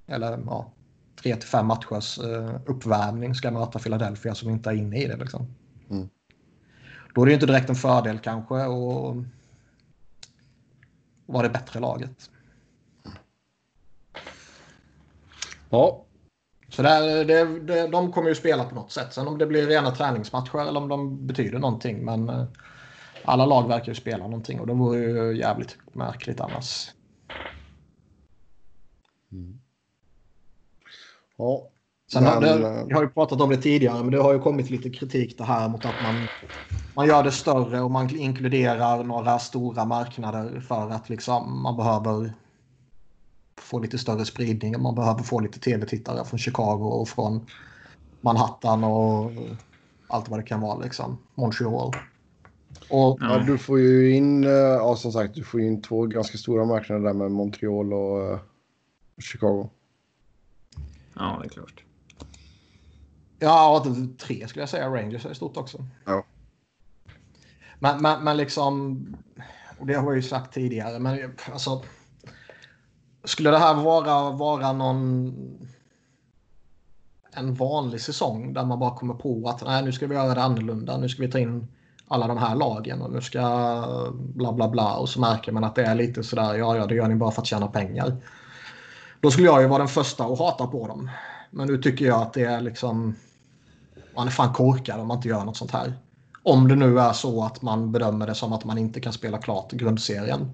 eller 0.07 0.39
ja, 0.45 0.71
tre 1.15 1.35
till 1.35 1.49
fem 1.49 1.65
matchers 1.65 2.19
eh, 2.19 2.55
uppvärmning 2.65 3.35
ska 3.35 3.51
möta 3.51 3.79
Philadelphia 3.79 4.35
som 4.35 4.49
inte 4.49 4.69
är 4.69 4.73
inne 4.73 4.97
i 4.97 5.07
det. 5.07 5.17
Liksom. 5.17 5.47
Mm. 5.89 6.09
Då 7.15 7.21
är 7.21 7.25
det 7.25 7.31
ju 7.31 7.35
inte 7.35 7.45
direkt 7.45 7.69
en 7.69 7.75
fördel 7.75 8.19
kanske 8.19 8.65
och 8.65 9.15
vara 11.25 11.43
det 11.43 11.53
bättre 11.53 11.79
laget. 11.79 12.29
Ja, 15.69 16.05
Så 16.69 16.81
det, 16.81 17.23
det, 17.23 17.59
det, 17.59 17.87
de 17.87 18.11
kommer 18.11 18.29
ju 18.29 18.35
spela 18.35 18.63
på 18.63 18.75
något 18.75 18.91
sätt. 18.91 19.13
Sen 19.13 19.27
om 19.27 19.37
det 19.37 19.45
blir 19.45 19.67
rena 19.67 19.91
träningsmatcher 19.91 20.67
eller 20.67 20.79
om 20.79 20.89
de 20.89 21.27
betyder 21.27 21.59
någonting. 21.59 22.05
Men 22.05 22.29
eh, 22.29 22.45
alla 23.25 23.45
lag 23.45 23.67
verkar 23.67 23.87
ju 23.87 23.95
spela 23.95 24.23
någonting 24.27 24.59
och 24.59 24.67
det 24.67 24.73
vore 24.73 24.99
ju 24.99 25.37
jävligt 25.37 25.77
märkligt 25.93 26.41
annars. 26.41 26.91
ja. 31.37 31.69
Sen 32.11 32.23
Men, 32.23 32.41
det, 32.41 32.49
eh, 32.49 32.85
jag 32.89 32.95
har 32.97 33.03
ju 33.03 33.09
pratat 33.09 33.41
om 33.41 33.49
det 33.49 33.57
tidigare, 33.57 34.03
men 34.03 34.11
det 34.11 34.21
har 34.21 34.33
ju 34.33 34.39
kommit 34.39 34.69
lite 34.69 34.89
kritik 34.89 35.37
det 35.37 35.43
här 35.43 35.69
mot 35.69 35.85
att 35.85 36.01
man, 36.01 36.29
man 36.95 37.07
gör 37.07 37.23
det 37.23 37.31
större 37.31 37.81
och 37.81 37.91
man 37.91 38.15
inkluderar 38.15 39.03
några 39.03 39.39
stora 39.39 39.85
marknader 39.85 40.59
för 40.59 40.89
att 40.89 41.09
liksom 41.09 41.63
man 41.63 41.77
behöver 41.77 42.33
få 43.61 43.79
lite 43.79 43.97
större 43.97 44.25
spridning. 44.25 44.81
Man 44.81 44.95
behöver 44.95 45.23
få 45.23 45.39
lite 45.39 45.59
tv-tittare 45.59 46.25
från 46.25 46.39
Chicago 46.39 46.83
och 47.01 47.09
från 47.09 47.47
Manhattan 48.21 48.83
och 48.83 49.31
allt 50.07 50.29
vad 50.29 50.39
det 50.39 50.43
kan 50.43 50.61
vara 50.61 50.79
liksom. 50.79 51.17
Montreal. 51.35 51.91
Och 52.89 53.17
Ja, 53.21 53.43
du 53.47 53.57
får 53.57 53.79
ju 53.79 54.15
in, 54.15 54.43
eh, 54.43 54.51
ja 54.51 54.95
som 54.95 55.11
sagt, 55.11 55.35
du 55.35 55.43
får 55.43 55.61
in 55.61 55.81
två 55.81 56.05
ganska 56.05 56.37
stora 56.37 56.65
marknader 56.65 57.01
där 57.01 57.13
med 57.13 57.31
Montreal 57.31 57.93
och 57.93 58.31
eh, 58.31 58.39
Chicago. 59.17 59.69
Ja, 61.13 61.39
det 61.41 61.47
är 61.47 61.49
klart. 61.49 61.83
Ja, 63.39 63.85
tre 64.17 64.47
skulle 64.47 64.61
jag 64.61 64.69
säga. 64.69 64.89
Rangers 64.89 65.25
är 65.25 65.33
stort 65.33 65.57
också. 65.57 65.85
Ja. 66.05 66.25
Men, 67.79 68.01
men, 68.01 68.23
men 68.23 68.37
liksom, 68.37 69.05
och 69.79 69.87
det 69.87 69.93
har 69.93 70.05
jag 70.05 70.15
ju 70.15 70.21
sagt 70.21 70.53
tidigare, 70.53 70.99
men 70.99 71.33
alltså. 71.51 71.83
Skulle 73.25 73.51
det 73.51 73.57
här 73.57 73.83
vara, 73.83 74.31
vara 74.31 74.73
någon 74.73 75.33
en 77.35 77.53
vanlig 77.53 78.01
säsong 78.01 78.53
där 78.53 78.65
man 78.65 78.79
bara 78.79 78.95
kommer 78.95 79.13
på 79.13 79.49
att 79.49 79.65
nej, 79.65 79.83
nu 79.83 79.91
ska 79.91 80.07
vi 80.07 80.15
göra 80.15 80.33
det 80.33 80.43
annorlunda. 80.43 80.97
Nu 80.97 81.09
ska 81.09 81.21
vi 81.21 81.31
ta 81.31 81.39
in 81.39 81.67
alla 82.13 82.27
de 82.27 82.37
här 82.37 82.55
lagen 82.55 83.01
och 83.01 83.11
nu 83.11 83.21
ska 83.21 83.41
bla 84.17 84.53
bla 84.53 84.69
bla 84.69 84.95
och 84.95 85.09
så 85.09 85.19
märker 85.19 85.51
man 85.51 85.63
att 85.63 85.75
det 85.75 85.83
är 85.83 85.95
lite 85.95 86.23
sådär. 86.23 86.55
Ja, 86.55 86.77
ja, 86.77 86.85
det 86.85 86.95
gör 86.95 87.07
ni 87.07 87.15
bara 87.15 87.31
för 87.31 87.41
att 87.41 87.47
tjäna 87.47 87.67
pengar. 87.67 88.17
Då 89.21 89.31
skulle 89.31 89.47
jag 89.47 89.61
ju 89.61 89.67
vara 89.67 89.79
den 89.79 89.87
första 89.87 90.25
att 90.25 90.39
hata 90.39 90.67
på 90.67 90.87
dem. 90.87 91.09
Men 91.51 91.67
nu 91.67 91.77
tycker 91.77 92.05
jag 92.05 92.21
att 92.21 92.33
det 92.33 92.43
är 92.43 92.61
liksom. 92.61 93.15
Man 94.15 94.27
är 94.27 94.31
fan 94.31 94.53
korkad 94.53 94.99
om 94.99 95.07
man 95.07 95.17
inte 95.17 95.27
gör 95.27 95.45
något 95.45 95.57
sånt 95.57 95.71
här. 95.71 95.93
Om 96.43 96.67
det 96.67 96.75
nu 96.75 96.99
är 96.99 97.13
så 97.13 97.43
att 97.43 97.61
man 97.61 97.91
bedömer 97.91 98.27
det 98.27 98.35
som 98.35 98.53
att 98.53 98.65
man 98.65 98.77
inte 98.77 98.99
kan 98.99 99.13
spela 99.13 99.37
klart 99.37 99.71
grundserien 99.71 100.51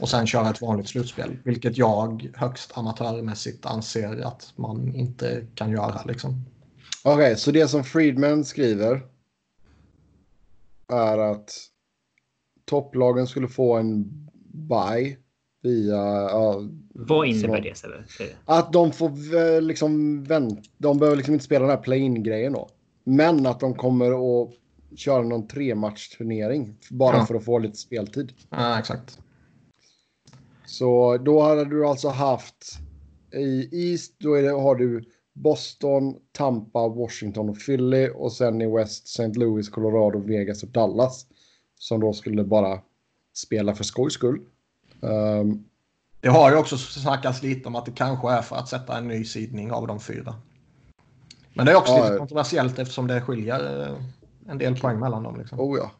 och 0.00 0.08
sen 0.08 0.26
köra 0.26 0.50
ett 0.50 0.62
vanligt 0.62 0.88
slutspel. 0.88 1.36
Vilket 1.44 1.78
jag 1.78 2.30
högst 2.34 2.78
amatörmässigt 2.78 3.66
anser 3.66 4.26
att 4.26 4.52
man 4.56 4.94
inte 4.94 5.46
kan 5.54 5.70
göra. 5.70 6.00
Liksom. 6.04 6.44
Okej, 7.04 7.36
så 7.36 7.50
det 7.50 7.68
som 7.68 7.84
Friedman 7.84 8.44
skriver 8.44 9.02
är 10.90 11.18
att 11.18 11.52
topplagen 12.64 13.26
skulle 13.26 13.48
få 13.48 13.76
en 13.76 14.04
buy 14.52 15.16
via... 15.62 15.96
ja, 15.96 16.62
Vad 16.94 17.26
innebär 17.26 17.56
Så- 17.74 17.88
det? 17.88 18.04
Sebbe? 18.08 18.30
Att 18.44 18.72
de 18.72 18.92
får 18.92 19.60
liksom 19.60 20.22
vänta. 20.24 20.62
De 20.78 20.98
behöver 20.98 21.16
liksom 21.16 21.34
inte 21.34 21.44
spela 21.44 21.60
den 21.66 21.76
här 21.76 21.82
play-in-grejen 21.82 22.52
då. 22.52 22.68
Men 23.04 23.46
att 23.46 23.60
de 23.60 23.74
kommer 23.74 24.10
att 24.42 24.50
köra 24.96 25.22
någon 25.22 25.48
trematchturnering 25.48 26.76
bara 26.90 27.16
Ja. 27.16 27.26
för 27.26 27.34
att 27.34 27.44
få 27.44 27.58
lite 27.58 27.76
speltid. 27.76 28.32
Ja, 28.50 28.78
exakt. 28.78 29.18
Så 30.66 31.18
då 31.18 31.40
hade 31.42 31.64
du 31.64 31.86
alltså 31.86 32.08
haft 32.08 32.78
i 33.34 33.68
East, 33.90 34.14
då 34.18 34.34
är 34.34 34.42
det, 34.42 34.50
har 34.50 34.74
du 34.74 35.04
Boston, 35.42 36.14
Tampa, 36.32 36.88
Washington 36.88 37.48
och 37.48 37.58
Philly 37.66 38.08
och 38.08 38.32
sen 38.32 38.62
i 38.62 38.66
West 38.76 39.06
St. 39.06 39.38
Louis, 39.38 39.68
Colorado, 39.68 40.18
Vegas 40.18 40.62
och 40.62 40.68
Dallas. 40.68 41.26
Som 41.78 42.00
då 42.00 42.12
skulle 42.12 42.44
bara 42.44 42.80
spela 43.34 43.74
för 43.74 43.84
skojs 43.84 44.12
skull. 44.12 44.40
Ehm, 45.02 45.64
Det 46.20 46.28
har 46.28 46.50
ju 46.50 46.56
också 46.56 46.76
snackats 46.78 47.42
lite 47.42 47.68
om 47.68 47.76
att 47.76 47.86
det 47.86 47.92
kanske 47.92 48.30
är 48.30 48.42
för 48.42 48.56
att 48.56 48.68
sätta 48.68 48.98
en 48.98 49.08
ny 49.08 49.24
sidning 49.24 49.72
av 49.72 49.86
de 49.86 50.00
fyra. 50.00 50.34
Men 51.54 51.66
det 51.66 51.72
är 51.72 51.76
också 51.76 51.92
Ja, 51.92 52.04
lite 52.04 52.18
kontroversiellt 52.18 52.78
eftersom 52.78 53.06
det 53.06 53.20
skiljer 53.20 53.88
eh, 53.88 53.96
en 54.48 54.58
del 54.58 54.76
poäng 54.80 54.98
mellan 55.00 55.22
dem. 55.22 55.36
Liksom. 55.38 55.60
oh 55.60 55.78
ja. 55.78 55.90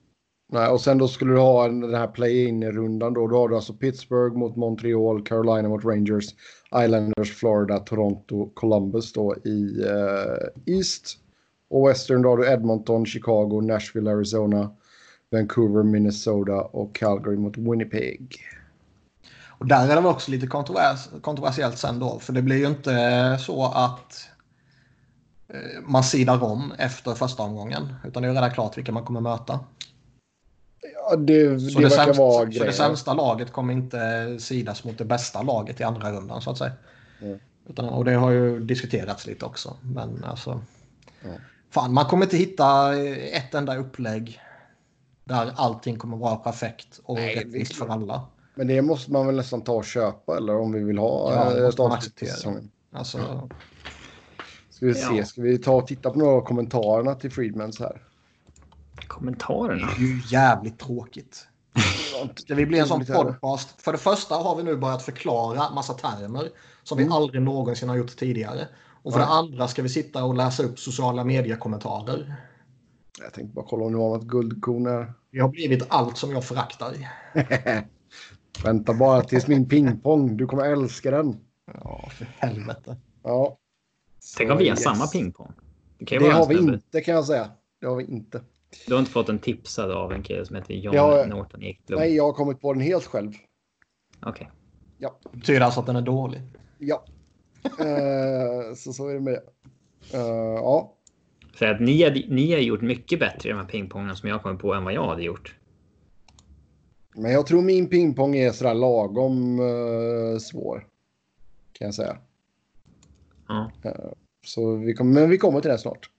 Nej, 0.53 0.69
och 0.69 0.81
sen 0.81 0.99
då 0.99 1.09
skulle 1.09 1.33
du 1.33 1.39
ha 1.39 1.65
en- 1.65 1.81
den 1.81 1.95
här 1.95 2.07
play-in-rundan 2.07 3.15
då. 3.15 3.27
Då 3.27 3.37
har 3.37 3.49
du 3.49 3.55
alltså 3.57 3.73
Pittsburgh 3.75 4.37
mot 4.37 4.57
Montreal, 4.57 5.23
Carolina 5.23 5.69
mot 5.69 5.85
Rangers, 5.85 6.25
Islanders, 6.75 7.37
Florida, 7.37 7.79
Toronto, 7.79 8.51
Columbus 8.55 9.13
då 9.13 9.37
i 9.45 9.85
eh, 9.87 10.75
East. 10.75 11.19
Och 11.69 11.89
Western 11.89 12.23
då 12.23 12.29
har 12.29 12.37
du 12.37 12.53
Edmonton, 12.53 13.07
Chicago, 13.07 13.61
Nashville, 13.61 14.11
Arizona, 14.11 14.71
Vancouver, 15.31 15.83
Minnesota 15.83 16.61
och 16.61 16.95
Calgary 16.95 17.37
mot 17.37 17.57
Winnipeg. 17.57 18.37
Och 19.61 19.67
där 19.67 19.85
är 19.85 19.89
det 19.89 19.95
väl 19.95 20.07
också 20.07 20.31
lite 20.31 20.47
kontrovers 20.47 21.09
kontroversiellt 21.23 21.79
sen 21.79 21.99
då. 21.99 22.19
För 22.19 22.33
det 22.33 22.43
blir 22.43 22.57
ju 22.57 22.67
inte 22.67 22.95
eh, 22.95 23.37
så 23.37 23.65
att 23.65 24.29
eh, 25.49 25.83
man 25.83 26.05
sidar 26.05 26.45
om 26.45 26.73
efter 26.79 27.15
första 27.15 27.43
omgången. 27.43 27.95
Utan 28.05 28.23
det 28.23 28.29
är 28.29 28.31
ju 28.31 28.37
redan 28.37 28.51
klart 28.51 28.79
vilka 28.79 28.93
man 28.93 29.05
kommer 29.05 29.21
möta. 29.21 29.61
Ja, 30.83 31.17
det, 31.17 31.61
Så 31.61 31.79
det, 31.79 31.85
det, 31.85 31.91
sämsta, 31.91 32.23
vara 32.23 32.53
så 32.53 32.65
det 32.65 32.73
sämsta 32.73 33.15
laget 33.15 33.53
kommer 33.53 33.73
inte 33.73 34.37
sidas 34.41 34.85
mot 34.85 34.99
det 34.99 35.05
bästa 35.05 35.43
laget 35.43 35.81
i 35.81 35.85
andra 35.85 36.13
rundan 36.13 36.41
så 36.43 36.51
att 36.51 36.59
säga. 36.59 36.73
Mm. 37.23 37.39
Utan, 37.69 37.89
och 37.89 38.05
det 38.05 38.13
har 38.15 38.31
ju 38.31 38.61
diskuterats 38.61 39.27
lite 39.27 39.45
också. 39.45 39.77
Men 39.83 40.25
alltså. 40.25 40.61
Ja. 41.23 41.29
Fan, 41.71 41.95
man 41.95 42.05
kommer 42.05 42.25
inte 42.27 42.37
hitta 42.37 42.97
eh, 42.99 43.37
ett 43.37 43.55
enda 43.55 43.77
upplägg 43.77 44.41
där 45.25 45.53
allting 45.57 45.97
kommer 45.99 46.17
vara 46.17 46.37
perfekt 46.37 47.01
och 47.05 47.15
Nej, 47.17 47.37
rättvist 47.37 47.55
visst. 47.71 47.77
för 47.77 47.89
alla. 47.89 48.27
Men 48.55 48.67
det 48.67 48.83
måste 48.83 49.13
man 49.13 49.27
väl 49.27 49.37
nästan 49.37 49.61
ta 49.63 49.73
och 49.73 49.85
köpa 49.85 50.37
eller 50.37 50.57
om 50.57 50.73
vi 50.73 50.81
vill 50.85 50.99
ha 50.99 51.35
Ja, 51.35 51.51
eh, 51.51 51.55
det 51.57 51.63
måste 51.63 51.83
ett 51.83 51.89
man 51.89 51.93
avslut 51.93 52.15
på 52.17 52.25
acceptera. 52.25 52.31
säsongen. 52.31 52.71
Alltså, 52.93 53.49
Ska 54.71 54.87
vi 54.87 54.95
se, 54.95 55.17
Ja. 55.17 55.25
ska 55.25 55.43
vi 55.43 55.59
ta 55.59 55.73
och 55.73 55.87
titta 55.87 56.11
på 56.11 56.19
några 56.19 56.33
av 56.37 56.41
kommentarerna 56.41 57.15
till 57.15 57.31
Friedmans 57.33 57.81
här? 57.81 58.03
Kommentarerna? 59.09 59.87
det 59.87 60.03
är 60.05 60.07
ju 60.07 60.21
jävligt 60.27 60.79
tråkigt. 60.79 61.47
Ska 62.37 62.55
vi 62.55 62.67
bli 62.67 62.79
en 62.79 62.87
sån 62.87 63.07
podcast? 63.07 63.83
För 63.83 63.93
det 63.93 63.99
första 63.99 64.35
har 64.35 64.57
vi 64.57 64.63
nu 64.63 64.77
börjat 64.77 65.03
förklara 65.03 65.71
massa 65.71 65.95
termer 65.95 66.49
som 66.83 66.99
vi 66.99 67.05
Mm. 67.05 67.13
aldrig 67.13 67.43
någonsin 67.43 67.89
har 67.89 67.97
gjort 67.97 68.17
tidigare. 68.17 68.69
Och 69.03 69.13
för 69.13 69.21
det 69.21 69.27
andra 69.27 69.69
ska 69.69 69.83
vi 69.83 69.89
sitta 69.89 70.25
och 70.25 70.35
läsa 70.35 70.63
upp 70.63 70.79
sociala 70.79 71.25
mediekommentarer. 71.25 72.35
Jag 73.23 73.33
tänkte 73.33 73.55
bara 73.55 73.65
kolla 73.69 73.85
om 73.85 73.93
det 73.93 73.99
var 73.99 74.09
något 74.17 74.27
guldkorn 74.27 74.87
här. 74.87 75.13
Vi 75.31 75.41
har 75.41 75.49
blivit 75.49 75.87
allt 75.89 76.17
som 76.17 76.31
jag 76.33 76.45
föraktar. 76.45 76.95
Vänta 78.65 78.95
bara 78.95 79.23
tills 79.23 79.47
min 79.47 79.69
pingpong. 79.69 80.37
Du 80.37 80.47
kommer 80.47 80.65
älska 80.65 81.11
den. 81.11 81.37
Ja, 81.85 82.09
för 82.11 82.27
helvete. 82.39 82.97
Ja. 83.23 83.57
Tänk 84.37 84.51
om 84.51 84.59
vi 84.59 84.69
har 84.69 84.77
Så, 84.77 84.83
samma 84.83 85.05
yes. 85.05 85.13
pingpong. 85.13 85.53
Det, 85.99 86.19
Det 86.19 86.31
har 86.31 86.47
vi 86.47 86.59
inte 86.59 87.01
kan 87.01 87.15
jag 87.15 87.25
säga. 87.25 87.51
Det 87.81 87.87
har 87.87 87.97
vi 87.97 88.05
inte. 88.05 88.41
Du 88.87 88.93
har 88.93 89.01
inte 89.01 89.11
fått 89.11 89.29
en 89.29 89.39
tipsad 89.39 89.91
av 89.91 90.13
en 90.13 90.23
kille 90.23 90.47
som 90.47 90.57
heter 90.57 90.75
John 90.75 90.95
Ja, 90.95 91.27
Norton 91.27 91.63
Ekblom? 91.63 92.01
Nej, 92.01 92.17
jag 92.17 92.25
har 92.25 92.33
kommit 92.33 92.61
på 92.61 92.73
den 92.73 92.83
helt 92.83 93.05
själv. 93.05 93.33
Okej. 94.27 94.51
Ja. 94.99 95.19
Det 95.33 95.39
betyder 95.39 95.61
alltså 95.61 95.81
att 95.81 95.87
den 95.87 95.97
är 95.97 96.03
dålig. 96.03 96.41
Ja. 96.79 97.05
Eh, 97.65 98.75
så 98.77 98.93
så 98.93 99.09
är 99.09 99.15
det 99.15 99.21
med 99.21 99.33
det. 99.33 99.43
Eh, 100.19 100.55
ja. 100.55 100.97
För 101.55 101.67
att 101.67 101.81
ni, 101.81 102.05
hade, 102.05 102.25
ni 102.29 102.53
har 102.53 102.61
gjort 102.61 102.81
mycket 102.81 103.21
bättre 103.21 103.49
i 103.49 103.53
de 103.53 103.59
här 103.59 103.67
pingpongerna 103.67 104.15
som 104.15 104.29
jag 104.29 104.43
kom 104.43 104.59
på 104.59 104.75
än 104.75 104.85
vad 104.85 104.93
jag 104.93 105.07
hade 105.07 105.23
gjort. 105.23 105.57
Men 107.15 107.33
jag 107.33 107.47
tror 107.47 107.63
min 107.63 107.89
pingpong 107.89 108.37
är 108.37 108.53
sådär 108.53 108.75
lagom 108.75 109.61
eh, 109.61 110.39
svår. 110.39 110.87
Kan 111.73 111.85
jag 111.87 111.95
säga. 111.95 112.17
Ja. 113.49 113.71
Så 114.47 114.77
vi 114.77 114.95
kommer, 114.95 115.21
men 115.21 115.31
vi 115.31 115.39
kommer 115.39 115.61
till 115.61 115.71
det 115.71 115.79
snart. 115.79 116.11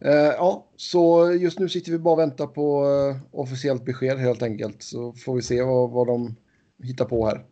Eh, 0.00 0.12
ja, 0.12 0.66
så 0.76 1.32
just 1.32 1.58
nu 1.58 1.68
sitter 1.68 1.92
vi 1.92 1.98
bara 1.98 2.12
och 2.14 2.18
väntar 2.20 2.46
på 2.46 2.84
eh, 2.84 3.16
officiellt 3.40 3.84
besked 3.84 4.18
helt 4.18 4.42
enkelt. 4.42 4.82
Så 4.82 5.12
får 5.12 5.34
vi 5.34 5.42
se 5.42 5.62
vad, 5.62 5.90
vad 5.90 6.06
de 6.06 6.36
hittar 6.82 7.04
på 7.04 7.26
här. 7.26 7.44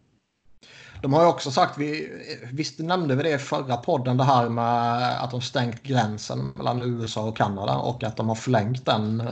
De 1.02 1.12
har 1.12 1.22
ju 1.22 1.28
också 1.28 1.50
sagt, 1.50 1.78
vi, 1.78 2.10
visst 2.52 2.78
nämnde 2.78 3.16
vi 3.16 3.22
det 3.22 3.30
i 3.34 3.38
förra 3.38 3.76
podden, 3.76 4.16
det 4.16 4.24
här 4.24 4.48
med 4.48 5.22
att 5.24 5.30
de 5.30 5.40
stängt 5.40 5.82
gränsen 5.82 6.52
mellan 6.56 6.82
USA 6.82 7.28
och 7.28 7.36
Kanada 7.36 7.76
och 7.76 8.04
att 8.04 8.16
de 8.16 8.28
har 8.28 8.34
förlängt 8.34 8.86
den. 8.86 9.20
eh, 9.20 9.26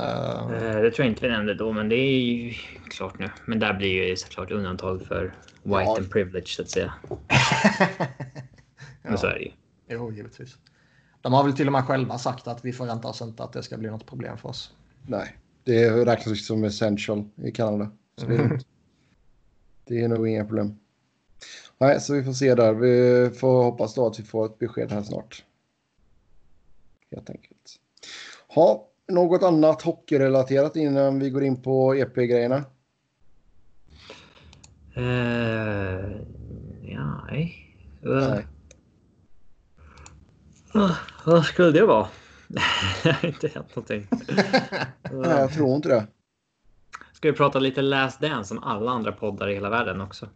Det 0.82 0.90
tror 0.90 0.94
jag 0.98 1.06
inte 1.06 1.26
vi 1.26 1.32
nämnde 1.32 1.54
då, 1.54 1.72
men 1.72 1.88
det 1.88 1.96
är 1.96 2.20
ju 2.20 2.54
klart 2.90 3.18
nu. 3.18 3.30
Men 3.46 3.58
där 3.58 3.74
blir 3.74 4.08
ju 4.08 4.16
såklart 4.16 4.50
undantag 4.50 5.02
för 5.08 5.22
white 5.62 5.82
Ja. 5.84 5.96
and 5.96 6.10
privilege 6.10 6.46
så 6.48 6.62
att 6.62 6.70
säga. 6.70 6.92
Men 9.02 9.18
så 9.18 9.26
är 9.26 9.32
det 9.34 9.40
ju. 9.42 9.50
Jo, 9.88 10.12
givetvis. 10.12 10.56
De 11.24 11.32
har 11.32 11.44
väl 11.44 11.52
till 11.52 11.66
och 11.66 11.72
med 11.72 11.84
själva 11.84 12.18
sagt 12.18 12.48
att 12.48 12.64
vi 12.64 12.72
förväntar 12.72 13.08
oss 13.08 13.22
inte 13.22 13.44
att 13.44 13.52
det 13.52 13.62
ska 13.62 13.76
bli 13.76 13.90
något 13.90 14.06
problem 14.06 14.38
för 14.38 14.48
oss. 14.48 14.74
Nej, 15.06 15.36
det 15.62 15.90
räknas 15.90 16.46
som 16.46 16.64
essential 16.64 17.24
i 17.36 17.50
Kanada. 17.50 17.90
Så 18.16 18.26
det, 18.26 18.34
är, 18.34 18.38
lugnt. 18.38 18.66
det 19.84 20.00
är 20.00 20.08
nog 20.08 20.28
inga 20.28 20.44
problem. 20.44 20.78
Nej, 21.78 22.00
så 22.00 22.14
vi 22.14 22.24
får 22.24 22.32
se 22.32 22.54
där. 22.54 22.72
Vi 22.72 23.30
får 23.30 23.64
hoppas 23.64 23.94
då 23.94 24.06
att 24.06 24.18
vi 24.18 24.22
får 24.22 24.46
ett 24.46 24.58
besked 24.58 24.92
här 24.92 25.02
snart. 25.02 25.44
Helt 27.10 27.30
enkelt. 27.30 27.76
Ha, 28.48 28.88
något 29.08 29.42
annat 29.42 29.82
hockeyrelaterat 29.82 30.76
innan 30.76 31.18
vi 31.18 31.30
går 31.30 31.44
in 31.44 31.62
på 31.62 31.94
EP-grejerna? 31.94 32.64
Uh, 34.96 36.16
ja, 36.82 37.26
nej. 37.30 37.76
Eh, 38.02 38.28
Nej. 38.30 38.46
Vad 41.24 41.44
skulle 41.44 41.70
det 41.70 41.84
vara? 41.86 42.08
det 43.02 43.12
har 43.12 43.28
inte 43.28 43.48
hänt 43.48 43.76
någonting. 43.76 44.06
Nej, 45.12 45.30
jag 45.30 45.52
tror 45.52 45.76
inte 45.76 45.88
det. 45.88 46.06
Ska 47.12 47.30
vi 47.30 47.36
prata 47.36 47.58
lite 47.58 47.82
Last 47.82 48.20
Dance 48.20 48.48
som 48.48 48.58
alla 48.64 48.90
andra 48.90 49.12
poddar 49.12 49.48
i 49.48 49.54
hela 49.54 49.70
världen 49.70 50.00
också? 50.00 50.28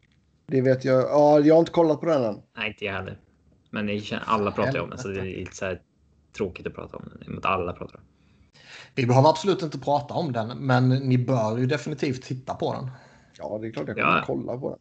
Det 0.47 0.61
vet 0.61 0.85
jag. 0.85 1.03
Ja, 1.03 1.41
jag 1.41 1.55
har 1.55 1.61
inte 1.61 1.73
kollat 1.73 2.01
på 2.01 2.07
den 2.07 2.25
än. 2.25 2.43
Nej, 2.57 2.69
inte 2.69 2.85
jag 2.85 2.93
heller. 2.93 3.19
Men 3.71 3.87
ni 3.87 4.01
känner, 4.01 4.25
alla 4.27 4.51
pratar 4.53 4.73
ju 4.73 4.81
om 4.81 4.91
den 4.91 4.99
så 4.99 5.09
det 5.09 5.21
är 5.21 5.25
lite 5.25 5.57
så 5.57 5.65
här 5.65 5.83
tråkigt 6.37 6.67
att 6.67 6.75
prata 6.75 6.97
om 6.97 7.05
den. 7.21 7.41
Alla 7.43 7.73
pratar 7.73 7.97
om 7.97 8.05
Vi 8.95 9.07
behöver 9.07 9.29
absolut 9.29 9.63
inte 9.63 9.79
prata 9.79 10.15
om 10.15 10.33
den, 10.33 10.49
men 10.59 10.89
ni 10.89 11.19
bör 11.19 11.59
ju 11.59 11.67
definitivt 11.67 12.23
titta 12.23 12.55
på 12.55 12.73
den. 12.73 12.91
Ja, 13.39 13.59
det 13.61 13.69
är 13.69 13.73
klart 13.73 13.89
jag 13.89 13.97
kommer 13.97 14.17
Ja. 14.17 14.25
kolla 14.27 14.59
på 14.59 14.71
den. 14.71 14.79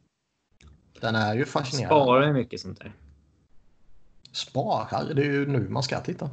Den 1.02 1.16
är 1.16 1.36
ju 1.36 1.46
fascinerande. 1.46 2.04
Sparar 2.04 2.28
ju 2.28 2.34
mycket 2.34 2.60
sånt 2.60 2.80
där. 2.80 2.94
Sparar, 4.38 5.14
det 5.14 5.22
är 5.22 5.32
ju 5.32 5.48
nu 5.48 5.70
man 5.70 5.84
ska 5.84 6.00
titta. 6.00 6.30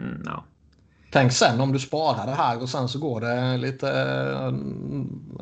Mm, 0.00 0.22
ja. 0.24 0.44
Tänk 1.12 1.32
sen 1.32 1.60
om 1.60 1.72
du 1.72 1.78
sparar 1.78 2.26
det 2.26 2.32
här 2.32 2.62
och 2.62 2.68
sen 2.68 2.88
så 2.88 2.98
går 2.98 3.20
det 3.20 3.56
lite 3.56 3.90
eh, 3.90 4.54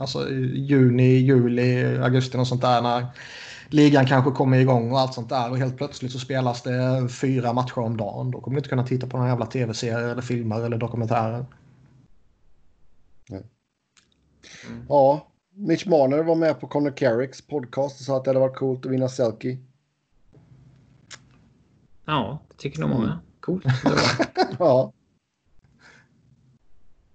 alltså 0.01 0.31
juni, 0.55 1.17
juli, 1.17 1.99
augusti 1.99 2.38
och 2.38 2.49
sånt 2.49 2.62
där 2.62 2.83
när 2.83 3.07
ligan 3.69 4.07
kanske 4.07 4.31
kommer 4.31 4.59
igång 4.59 4.93
och 4.93 5.01
allt 5.01 5.15
sånt 5.15 5.29
där 5.29 5.51
och 5.51 5.59
helt 5.59 5.77
plötsligt 5.77 6.12
så 6.12 6.19
spelas 6.19 6.62
det 6.62 7.09
fyra 7.09 7.53
matcher 7.53 7.79
om 7.79 7.97
dagen. 7.97 8.31
Då 8.31 8.41
kommer 8.41 8.55
du 8.55 8.59
inte 8.59 8.69
kunna 8.69 8.87
titta 8.87 9.07
på 9.07 9.17
några 9.17 9.31
jävla 9.31 9.47
tv-serier 9.47 10.09
eller 10.09 10.23
filmer 10.23 10.62
eller 10.62 10.77
dokumentärer. 10.77 11.47
Ja, 14.88 15.27
Mitch 15.55 15.87
Marner 15.87 16.23
var 16.23 16.35
med 16.35 16.61
på 16.61 16.67
Conor 16.67 16.97
Carricks 16.97 17.47
podcast 17.47 18.01
och 18.01 18.07
sa 18.07 18.17
att 18.17 18.25
det 18.25 18.31
hade 18.31 18.41
varit 18.41 18.57
coolt 18.57 18.87
att 18.87 18.93
vinna 18.93 19.09
Selkie. 19.09 19.59
Ja, 22.05 22.38
det 22.49 22.57
tycker 22.57 22.81
nog 22.81 22.91
Mm. 22.91 23.01
många. 23.01 23.21
Coolt. 23.41 23.65
Det 24.35 24.57
var- 24.59 24.93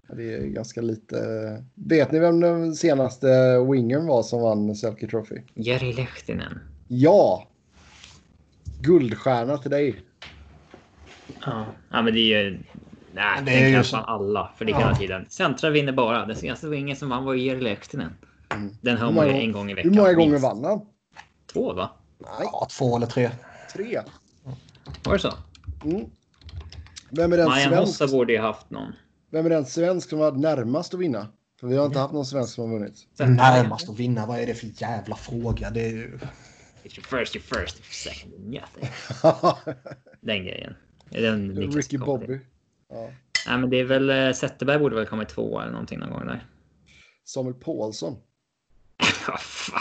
Ja. 0.09 0.15
Det 0.15 0.33
är 0.33 0.47
ganska 0.47 0.81
lite... 0.81 1.17
Vet 1.75 2.11
ni 2.11 2.19
vem 2.19 2.39
den 2.39 2.75
senaste 2.75 3.27
wingern 3.71 4.07
var 4.07 4.23
som 4.23 4.41
vann 4.41 4.75
Selkie 4.75 5.09
Trophy? 5.09 5.35
Jari 5.53 5.93
Lehtinen. 5.93 6.59
Ja! 6.87 7.47
Guldstjärna 8.81 9.57
till 9.57 9.71
dig. 9.71 10.01
Ja. 11.45 11.65
ja, 11.91 12.01
men 12.01 12.13
det 12.13 12.19
är 12.19 12.41
ju... 12.43 12.59
Nej, 13.13 13.41
Det 13.45 13.51
är 13.51 13.77
ju 13.77 13.83
så- 13.83 13.97
alla. 13.97 14.51
För 14.57 14.65
det 14.65 14.71
Ja. 14.71 14.79
hela 14.79 14.95
tiden. 14.95 15.25
Centra 15.29 15.69
vinner 15.69 15.93
bara. 15.93 16.25
Den 16.25 16.35
senaste 16.35 16.67
vingen 16.69 16.95
som 16.95 17.09
vann 17.09 17.25
var 17.25 17.33
Jari 17.35 17.61
Lehtinen. 17.61 18.13
Mm. 18.53 18.73
Den 18.81 18.97
hör 18.97 19.07
Hur 19.07 19.13
man 19.15 19.27
ju 19.27 19.33
en 19.33 19.51
gång 19.51 19.65
i 19.65 19.69
Hur 19.69 19.75
veckan. 19.75 19.95
många 19.95 20.13
gånger 20.13 20.29
minst. 20.31 20.43
vann 20.43 20.63
han? 20.63 20.81
Två, 21.53 21.73
va? 21.73 21.89
Nej, 22.19 22.29
Ja, 22.51 22.67
två 22.77 22.95
eller 22.97 23.07
tre. 23.07 23.29
tre. 23.73 24.01
Var 25.03 25.13
det 25.13 25.19
så? 25.19 25.33
Mm. 25.85 26.05
Vem 27.09 27.33
är 27.33 27.37
den 27.37 27.47
Marian 27.47 27.69
svensk? 27.69 28.01
Hossa 28.01 28.17
borde 28.17 28.33
ju 28.33 28.39
haft 28.39 28.69
någon. 28.69 28.93
Vem 29.31 29.45
är 29.45 29.49
den 29.49 29.65
svensk 29.65 30.09
som 30.09 30.19
var 30.19 30.31
närmast 30.31 30.93
att 30.93 30.99
vinna? 30.99 31.27
För 31.59 31.67
vi 31.67 31.77
har 31.77 31.85
inte 31.85 31.99
haft 31.99 32.13
någon 32.13 32.25
svensk 32.25 32.53
som 32.53 32.71
har 32.71 32.79
vunnit. 32.79 33.07
Närmast 33.19 33.89
att 33.89 33.99
vinna, 33.99 34.25
vad 34.25 34.39
är 34.39 34.45
det 34.45 34.53
för 34.53 34.81
jävla 34.81 35.15
fråga? 35.15 35.69
Det 35.69 35.81
är 35.81 35.89
ju... 35.89 36.19
It's 36.83 36.97
your 36.97 37.25
first, 37.25 37.35
your 37.35 37.43
first, 37.43 37.77
your 37.77 37.91
second, 37.91 38.33
nothing. 38.33 38.89
Den 40.21 40.45
grejen. 40.45 40.75
Är 41.11 41.21
den 41.21 41.55
Ricky? 41.55 41.97
Bobby. 41.97 42.39
Ja. 42.89 43.09
Nej, 43.47 43.57
men 43.57 43.69
det 43.69 43.79
är 43.79 43.83
väl 43.83 44.09
eh, 44.09 44.33
Zetterberg 44.33 44.79
borde 44.79 44.95
väl 44.95 45.05
komma 45.05 45.23
i 45.23 45.25
två 45.25 45.59
eller 45.61 45.71
någonting 45.71 45.99
någon 45.99 46.09
gång 46.09 46.25
där. 46.25 46.45
Samuel 47.25 47.55
Paulsson. 47.55 48.17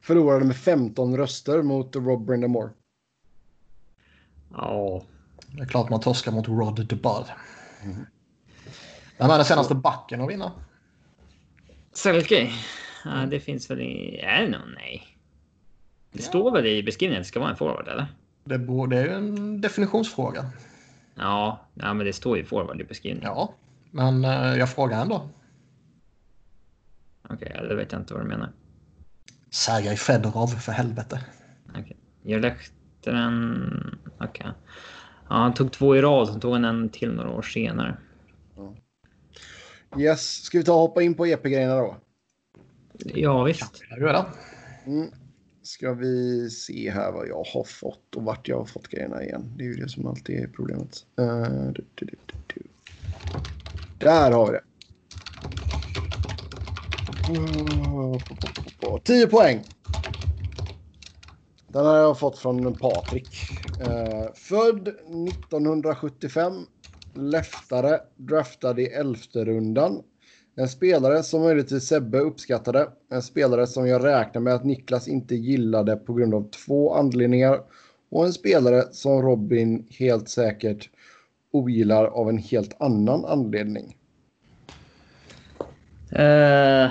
Förlorade 0.00 0.44
med 0.44 0.56
15 0.56 1.16
röster 1.16 1.62
mot 1.62 1.96
Rob 1.96 2.26
Brindamore. 2.26 2.70
Ja, 4.52 5.02
Det 5.46 5.62
är 5.62 5.66
klart 5.66 5.90
man 5.90 6.00
torskar 6.00 6.32
mot 6.32 6.48
Rod 6.48 6.86
DeBud. 6.86 7.24
Vem 9.18 9.30
är 9.30 9.36
den 9.36 9.44
senaste 9.44 9.74
backen 9.74 10.20
att 10.20 10.30
vinna? 10.30 10.52
Selke. 11.92 12.52
Ja, 13.04 13.26
det 13.26 13.40
finns 13.40 13.70
väl 13.70 13.80
i... 13.80 14.18
Är 14.18 14.42
det 14.42 14.48
någon? 14.48 14.74
Nej. 14.74 15.18
Det 16.12 16.22
står 16.22 16.50
väl 16.50 16.66
i 16.66 16.82
beskrivningen 16.82 17.20
att 17.20 17.24
det 17.24 17.28
ska 17.28 17.40
vara 17.40 17.50
en 17.50 17.56
forward, 17.56 17.88
eller? 17.88 18.06
Det, 18.44 18.58
borde, 18.58 18.96
det 18.96 19.02
är 19.02 19.06
ju 19.06 19.12
en 19.12 19.60
definitionsfråga. 19.60 20.50
Ja, 21.14 21.60
ja 21.74 21.94
men 21.94 22.06
det 22.06 22.12
står 22.12 22.38
ju 22.38 22.44
forward 22.44 22.80
i 22.80 22.84
beskrivningen. 22.84 23.30
Ja, 23.30 23.54
men 23.90 24.24
eh, 24.24 24.58
jag 24.58 24.70
frågar 24.70 25.02
ändå. 25.02 25.28
Okej, 27.28 27.52
ja, 27.54 27.62
det 27.62 27.74
vet 27.74 27.92
jag 27.92 28.00
inte 28.00 28.14
vad 28.14 28.22
du 28.22 28.28
menar. 28.28 28.52
Sergej 29.50 29.96
Fedorov 29.96 30.46
för 30.46 30.72
helvete. 30.72 31.24
Okej. 31.70 31.96
Jag 32.22 32.40
läckte 32.40 33.10
den... 33.10 33.97
Okej. 34.20 34.46
Ja, 35.28 35.34
han 35.34 35.54
tog 35.54 35.72
två 35.72 35.96
i 35.96 36.02
rad, 36.02 36.28
sen 36.28 36.40
tog 36.40 36.52
han 36.52 36.64
en 36.64 36.88
till 36.88 37.12
några 37.12 37.30
år 37.30 37.42
senare. 37.42 37.96
Yes, 39.98 40.42
ska 40.42 40.58
vi 40.58 40.64
ta 40.64 40.72
och 40.72 40.78
hoppa 40.78 41.02
in 41.02 41.14
på 41.14 41.26
EP-grejerna 41.26 41.76
då? 41.76 41.96
Ja, 42.98 43.42
visst. 43.42 43.82
Mm. 44.86 45.10
Ska 45.62 45.92
vi 45.92 46.50
se 46.50 46.90
här 46.90 47.12
vad 47.12 47.28
jag 47.28 47.44
har 47.44 47.64
fått 47.64 48.14
och 48.16 48.22
vart 48.22 48.48
jag 48.48 48.58
har 48.58 48.64
fått 48.64 48.88
grejerna 48.88 49.24
igen. 49.24 49.52
Det 49.56 49.64
är 49.64 49.68
ju 49.68 49.74
det 49.74 49.88
som 49.88 50.06
alltid 50.06 50.40
är 50.40 50.48
problemet. 50.48 51.06
Eh, 51.18 51.72
du, 51.72 51.84
du, 51.94 52.06
du. 52.46 52.62
Där 53.98 54.32
har 54.32 54.46
vi 54.46 54.52
det. 54.52 54.62
Uh, 57.32 58.98
10 59.04 59.26
poäng. 59.26 59.64
Den 61.72 61.86
har 61.86 61.96
jag 61.96 62.18
fått 62.18 62.38
från 62.38 62.78
Patrik. 62.78 63.36
Eh, 63.80 64.34
född 64.34 64.88
1975. 64.88 66.52
Leftare. 67.14 68.00
Draftad 68.16 68.80
i 68.80 68.86
elfte 68.86 69.44
rundan. 69.44 70.02
En 70.56 70.68
spelare 70.68 71.22
som 71.22 71.42
möjligtvis 71.42 71.84
Sebbe 71.88 72.18
uppskattade. 72.18 72.88
En 73.10 73.22
spelare 73.22 73.66
som 73.66 73.88
jag 73.88 74.04
räknar 74.04 74.40
med 74.40 74.54
att 74.54 74.64
Niklas 74.64 75.08
inte 75.08 75.34
gillade 75.34 75.96
på 75.96 76.14
grund 76.14 76.34
av 76.34 76.50
två 76.50 76.94
anledningar. 76.94 77.60
Och 78.10 78.26
en 78.26 78.32
spelare 78.32 78.84
som 78.92 79.22
Robin 79.22 79.86
helt 79.90 80.28
säkert 80.28 80.90
ogillar 81.52 82.04
av 82.04 82.28
en 82.28 82.38
helt 82.38 82.80
annan 82.82 83.24
anledning. 83.24 83.96
Eh, 86.12 86.90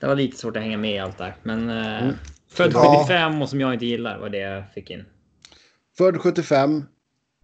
det 0.00 0.06
var 0.06 0.16
lite 0.16 0.36
svårt 0.36 0.56
att 0.56 0.62
hänga 0.62 0.78
med 0.78 0.94
i 0.94 0.98
allt 0.98 1.18
där. 1.18 1.36
Men 1.42 1.70
eh, 1.70 2.02
Mm. 2.02 2.14
Född 2.52 2.72
Ja. 2.74 3.04
75 3.06 3.42
och 3.42 3.48
som 3.48 3.60
jag 3.60 3.72
inte 3.72 3.86
gillar 3.86 4.18
var 4.18 4.28
det 4.28 4.38
jag 4.38 4.72
fick 4.72 4.90
in. 4.90 5.04
Född 5.98 6.20
75. 6.20 6.84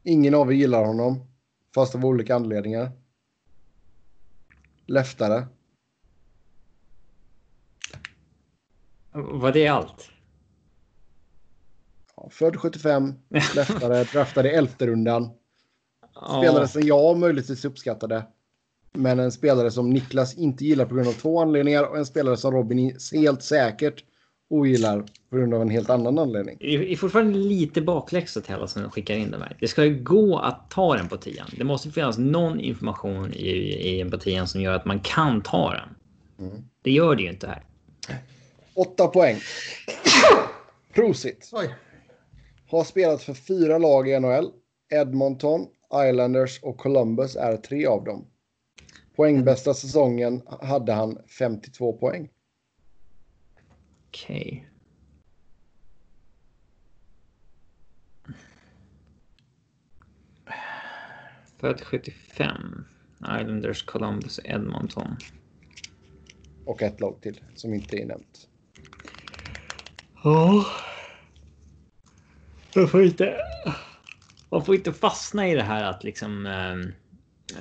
Ingen 0.02 0.34
av 0.34 0.52
er 0.52 0.56
gillar 0.56 0.84
honom. 0.84 1.26
Fast 1.74 1.94
av 1.94 2.04
olika 2.06 2.34
anledningar. 2.34 2.90
Leftare. 4.86 5.46
Var 9.12 9.52
det 9.52 9.68
allt? 9.68 10.10
Ja, 12.16 12.28
född 12.30 12.56
75. 12.56 13.14
Leftare. 13.28 14.04
draftad 14.12 14.46
i 14.46 14.50
elfte 14.50 14.86
rundan. 14.86 15.30
Ja. 16.14 16.42
Spelare 16.42 16.68
som 16.68 16.82
jag 16.82 17.18
möjligtvis 17.18 17.64
uppskattade. 17.64 18.26
Men 18.92 19.18
en 19.18 19.32
spelare 19.32 19.70
som 19.70 19.90
Niklas 19.90 20.34
inte 20.34 20.64
gillar 20.64 20.86
på 20.86 20.94
grund 20.94 21.08
av 21.08 21.12
två 21.12 21.40
anledningar. 21.40 21.84
Och 21.84 21.98
en 21.98 22.06
spelare 22.06 22.36
som 22.36 22.54
Robin 22.54 22.98
helt 23.12 23.42
säkert 23.42 24.04
ogillar 24.48 25.04
på 25.30 25.36
grund 25.36 25.54
av 25.54 25.62
en 25.62 25.70
helt 25.70 25.90
annan 25.90 26.18
anledning. 26.18 26.56
Det 26.60 26.92
är 26.92 26.96
fortfarande 26.96 27.38
lite 27.38 27.80
bakläxa 27.80 28.40
till 28.40 28.54
alla 28.54 28.66
som 28.66 28.90
skickar 28.90 29.14
in 29.14 29.30
de 29.30 29.42
här. 29.42 29.56
Det 29.60 29.68
ska 29.68 29.84
ju 29.84 30.02
gå 30.02 30.38
att 30.38 30.70
ta 30.70 30.96
den 30.96 31.08
på 31.08 31.16
tian. 31.16 31.46
Det 31.56 31.64
måste 31.64 31.90
finnas 31.90 32.18
någon 32.18 32.60
information 32.60 33.32
i, 33.32 33.48
i 33.48 34.00
en 34.00 34.10
på 34.10 34.18
tian 34.18 34.48
som 34.48 34.60
gör 34.60 34.72
att 34.72 34.84
man 34.84 35.00
kan 35.00 35.42
ta 35.42 35.72
den. 35.72 35.88
Mm. 36.48 36.64
Det 36.82 36.90
gör 36.90 37.16
det 37.16 37.22
ju 37.22 37.28
inte 37.28 37.46
här. 37.46 37.64
Åtta 38.74 39.06
poäng. 39.06 39.36
Prosit. 40.94 41.50
Oj. 41.52 41.74
Har 42.70 42.84
spelat 42.84 43.22
för 43.22 43.34
fyra 43.34 43.78
lag 43.78 44.08
i 44.08 44.20
NHL. 44.20 44.50
Edmonton, 44.90 45.66
Islanders 46.08 46.60
och 46.62 46.76
Columbus 46.76 47.36
är 47.36 47.56
tre 47.56 47.86
av 47.86 48.04
dem. 48.04 48.26
Poängbästa 49.16 49.74
säsongen 49.74 50.42
hade 50.62 50.92
han 50.92 51.18
52 51.38 51.92
poäng. 51.92 52.28
Okej. 54.08 54.68
Född 61.60 61.80
75. 61.80 62.84
Islanders, 63.20 63.82
Columbus, 63.82 64.40
Edmonton. 64.44 65.16
Och 66.64 66.82
ett 66.82 67.00
lag 67.00 67.20
till 67.20 67.40
som 67.54 67.74
inte 67.74 67.96
är 67.96 68.06
nämnt. 68.06 68.48
Ja. 70.24 70.66
Man 72.74 72.88
får 72.88 73.02
inte... 73.02 73.36
Man 74.50 74.64
får 74.64 74.74
inte 74.74 74.92
fastna 74.92 75.48
i 75.48 75.54
det 75.54 75.62
här 75.62 75.84
att 75.84 76.04
liksom... 76.04 76.46
ehm, 76.46 76.92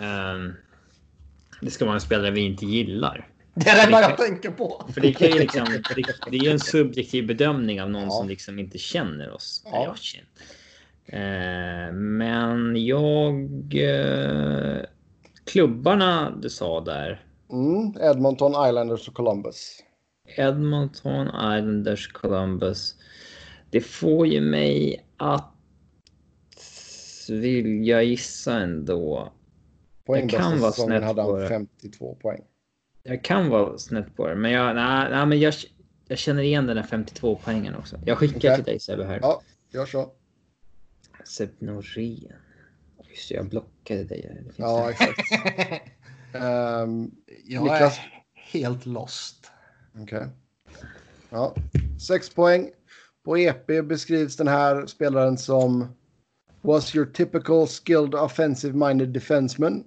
ehm, 0.02 0.54
det 1.62 1.72
ska 1.72 1.86
vara 1.86 1.96
en 1.96 2.02
spelare 2.02 2.32
vi 2.32 2.42
inte 2.42 2.66
gillar. 2.66 3.28
Det 3.64 3.70
är 3.70 3.76
det 3.76 3.82
enda 3.82 4.02
jag 4.02 4.18
tänker 4.18 4.52
på. 4.52 4.86
För 4.94 5.02
det, 5.02 5.14
kan 5.14 5.28
ju 5.28 5.40
liksom, 5.40 5.66
det, 5.96 6.30
det 6.32 6.38
är 6.38 6.44
ju 6.44 6.52
en 6.52 6.60
subjektiv 6.60 7.28
bedömning 7.28 7.82
av 7.82 7.90
någon 7.90 8.04
Ja. 8.04 8.10
som 8.10 8.28
liksom 8.28 8.60
inte 8.60 8.78
känner 8.78 9.32
oss. 9.32 9.62
Ja. 9.66 9.72
Ja. 9.74 9.86
Jag 9.86 9.98
känner. 9.98 10.28
Eh, 11.88 11.94
men 11.94 12.86
jag... 12.86 13.50
Eh, 13.74 14.82
klubbarna 15.46 16.38
du 16.42 16.50
sa 16.50 16.82
där. 16.82 17.26
Mm, 17.52 17.94
Edmonton, 18.02 18.68
Islanders 18.68 19.08
och 19.08 19.14
Columbus. 19.14 19.84
Edmonton, 20.38 21.28
Islanders, 21.28 22.08
Columbus. 22.08 22.96
Det 23.70 23.82
får 23.82 24.28
ju 24.28 24.42
mig 24.42 25.06
att 25.18 25.54
vilja 27.30 28.02
gissa 28.02 28.60
ändå. 28.60 29.34
Poäng 30.06 30.30
kan 30.30 30.40
bästa 30.40 30.62
vara 30.62 30.72
säsongen 30.72 31.04
hade 31.04 31.22
han 31.22 31.40
det. 31.40 31.48
52 31.48 32.16
poäng. 32.22 32.42
Jag 33.08 33.24
kan 33.24 33.50
vara 33.50 33.78
snett 33.78 34.16
på 34.16 34.28
det, 34.28 34.36
men 34.36 34.52
jag, 34.52 34.76
nej, 34.76 35.08
nej, 35.12 35.26
men 35.26 35.40
jag, 35.40 35.54
jag 36.08 36.18
känner 36.18 36.42
igen 36.44 36.68
den 36.68 36.76
där 36.76 36.84
52 36.84 37.40
poängen 37.44 37.76
också. 37.76 38.00
Jag 38.06 38.18
skickar 38.18 38.38
Okej. 38.38 38.56
till 38.56 38.64
dig 38.64 38.80
Sebbe 38.80 39.06
här. 39.06 39.20
Ja, 39.22 39.42
gör 39.74 39.86
så. 39.86 40.12
Sebbe 41.24 41.54
Norén. 41.66 42.34
Just 43.10 43.32
jag 43.32 43.50
blockade 43.50 44.04
dig. 44.04 44.22
Det 44.38 44.44
finns 44.44 44.56
Ja, 44.58 44.90
exakt. 44.92 45.20
Ehm, 46.34 47.12
Jag 47.46 47.64
Niklas? 47.64 47.98
är 47.98 48.24
helt 48.52 48.86
lost. 48.86 49.52
Okej. 50.02 50.28
Ja, 51.30 51.56
sex 52.08 52.30
poäng. 52.30 52.70
På 53.24 53.38
EP 53.38 53.66
beskrivs 53.68 54.38
den 54.38 54.48
här 54.48 54.86
spelaren 54.86 55.38
som 55.38 55.96
was 56.62 56.96
your 56.96 57.06
typical 57.06 57.68
skilled 57.68 58.16
offensive 58.16 58.88
minded 58.88 59.10
defenseman. 59.10 59.84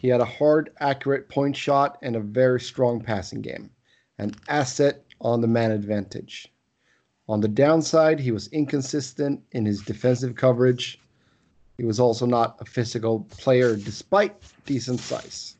He 0.00 0.08
had 0.08 0.20
a 0.20 0.24
hard, 0.24 0.70
accurate 0.78 1.28
point 1.28 1.56
shot 1.56 1.98
and 2.02 2.16
a 2.16 2.20
very 2.20 2.60
strong 2.60 3.00
passing 3.00 3.42
game. 3.42 3.70
An 4.18 4.32
asset 4.48 5.04
on 5.20 5.40
the 5.40 5.48
man 5.48 5.72
advantage. 5.72 6.52
On 7.28 7.40
the 7.40 7.48
downside, 7.48 8.20
he 8.20 8.30
was 8.30 8.48
inconsistent 8.48 9.42
in 9.52 9.66
his 9.66 9.82
defensive 9.82 10.34
coverage. 10.34 11.00
He 11.76 11.84
was 11.84 12.00
also 12.00 12.26
not 12.26 12.56
a 12.60 12.64
physical 12.64 13.26
player 13.30 13.76
despite 13.76 14.34
decent 14.66 15.00
size. 15.00 15.56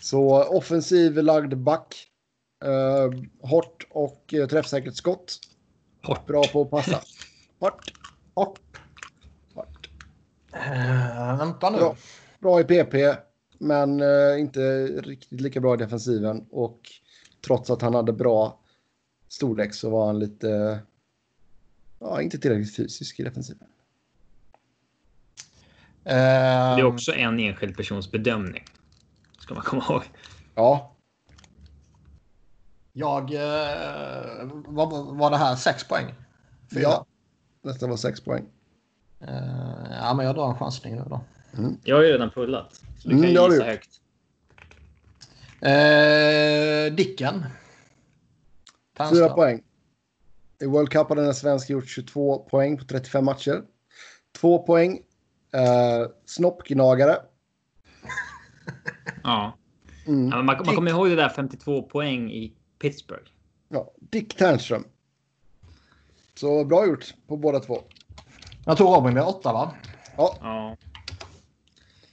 Så 0.00 0.44
offensiv 0.50 1.16
lagd 1.16 1.64
back. 1.64 2.10
Uh, 2.64 3.10
hårt 3.42 3.86
och 3.90 4.34
uh, 4.34 4.46
träffsäkert 4.46 4.96
skott. 4.96 5.38
Hårt. 6.02 6.26
Bra 6.26 6.44
på 6.44 6.62
att 6.62 6.70
passa. 6.70 7.02
Hårt. 7.58 8.63
Uh, 10.56 11.38
vänta 11.38 11.70
nu. 11.70 11.78
Bra. 11.78 11.96
Bra 12.38 12.60
i 12.60 12.64
PP, 12.64 12.94
men 13.58 14.00
eh, 14.00 14.40
inte 14.40 14.86
riktigt 14.86 15.40
lika 15.40 15.60
bra 15.60 15.74
i 15.74 15.76
defensiven. 15.76 16.46
Och 16.50 16.80
trots 17.46 17.70
att 17.70 17.82
han 17.82 17.94
hade 17.94 18.12
bra 18.12 18.60
storlek 19.28 19.74
så 19.74 19.90
var 19.90 20.06
han 20.06 20.18
lite... 20.18 20.80
Ja, 21.98 22.22
inte 22.22 22.38
tillräckligt 22.38 22.76
fysisk 22.76 23.20
i 23.20 23.22
defensiven. 23.22 23.68
Det 26.04 26.10
är 26.80 26.84
också 26.84 27.14
en 27.14 27.40
enskild 27.40 27.76
persons 27.76 28.10
bedömning. 28.10 28.64
Ska 29.38 29.54
man 29.54 29.62
komma 29.62 29.84
ihåg. 29.88 30.02
Ja, 30.54 30.96
jag... 32.92 33.30
Vad 34.66 35.16
var 35.16 35.30
det 35.30 35.36
här? 35.36 35.56
Sex 35.56 35.88
poäng? 35.88 36.14
Fyra? 36.72 36.82
ja. 36.82 37.06
Nästa 37.62 37.86
var 37.86 37.96
sex 37.96 38.20
poäng. 38.20 38.46
Eh, 39.28 39.96
ja, 40.00 40.14
men 40.14 40.26
jag 40.26 40.34
drar 40.34 40.48
en 40.50 40.58
chansning 40.58 40.94
nu 40.96 41.02
då. 41.08 41.20
Jag 41.84 41.96
har 41.96 42.02
ju 42.02 42.08
redan 42.12 42.30
pullat. 42.30 42.74
Så 42.98 43.08
du 43.08 43.14
Mm, 43.14 43.26
kan 43.34 43.36
har 43.42 43.48
du 43.48 43.54
gissa 43.54 43.66
gjort. 43.66 43.74
högt. 43.74 44.00
Uh, 45.66 46.96
Dicken. 46.96 47.44
Fyra 49.12 49.28
poäng. 49.28 49.62
I 50.60 50.66
World 50.66 50.88
Cup 50.90 51.08
hade 51.08 51.24
en 51.26 51.34
svensk 51.34 51.70
gjort 51.70 51.88
22 51.88 52.38
poäng 52.38 52.78
på 52.78 52.84
35 52.84 53.24
matcher. 53.24 53.62
Två 54.40 54.58
poäng. 54.58 54.92
Uh, 55.54 56.08
snoppgnagare. 56.26 57.16
Ja. 59.22 59.58
Mm. 60.06 60.28
Ja, 60.28 60.36
men 60.36 60.46
man, 60.46 60.56
man 60.66 60.74
kommer 60.74 60.90
ihåg 60.90 61.08
det 61.08 61.16
där 61.16 61.28
52 61.28 61.82
poäng 61.82 62.30
i 62.30 62.52
Pittsburgh. 62.78 63.30
Ja, 63.68 63.92
Dick 64.00 64.36
Ternström. 64.36 64.84
Så 66.34 66.64
bra 66.64 66.86
gjort 66.86 67.14
på 67.26 67.36
båda 67.36 67.60
två. 67.60 67.82
Jag 68.66 68.76
tror 68.76 68.94
Robin 68.96 69.12
blir 69.14 69.28
åtta, 69.28 69.52
va? 69.52 69.74
Ja, 70.16 70.36
Ja. 70.40 70.76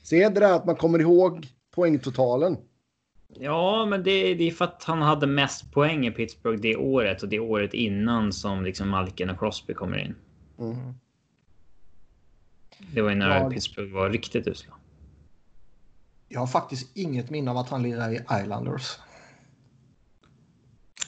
se 0.04 0.30
det 0.30 0.40
där 0.40 0.54
att 0.54 0.66
man 0.66 0.76
kommer 0.76 1.00
ihåg 1.00 1.48
poängtotalen. 1.76 2.58
Ja, 3.40 3.86
men 3.86 4.04
det, 4.04 4.34
det 4.34 4.44
är 4.48 4.52
för 4.52 4.66
att 4.66 4.84
han 4.84 5.02
hade 5.02 5.28
mest 5.28 5.72
poäng 5.72 6.08
i 6.08 6.12
Pittsburgh 6.12 6.62
det 6.62 6.76
året 6.76 7.24
och 7.24 7.30
det 7.30 7.40
året 7.40 7.74
innan 7.74 8.34
som 8.34 8.64
liksom 8.64 8.90
Malkin 8.90 9.30
och 9.30 9.40
Crosby 9.40 9.74
kommer 9.74 9.98
in. 9.98 10.16
Mm. 10.60 10.94
Det 12.94 13.02
var 13.02 13.10
ju 13.10 13.16
när 13.16 13.40
Ja. 13.44 13.50
Pittsburgh 13.50 13.94
var 13.94 14.10
riktigt 14.10 14.48
usla. 14.48 14.74
Jag 16.28 16.40
har 16.40 16.48
faktiskt 16.48 16.98
inget 16.98 17.30
minne 17.30 17.52
av 17.52 17.58
att 17.58 17.70
han 17.70 17.84
lirar 17.84 18.12
i 18.12 18.22
Islanders. 18.42 19.00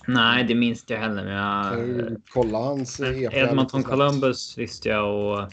Nej, 0.06 0.44
det 0.44 0.56
minns 0.56 0.84
jag 0.88 1.00
heller. 1.00 1.24
Men 1.24 1.34
jag, 1.34 2.22
kolla 2.34 2.58
hans 2.58 3.00
EP 3.00 3.34
Edmonton? 3.34 3.84
Columbus 3.84 4.58
visste 4.58 4.90
jag 4.90 5.16
och... 5.16 5.52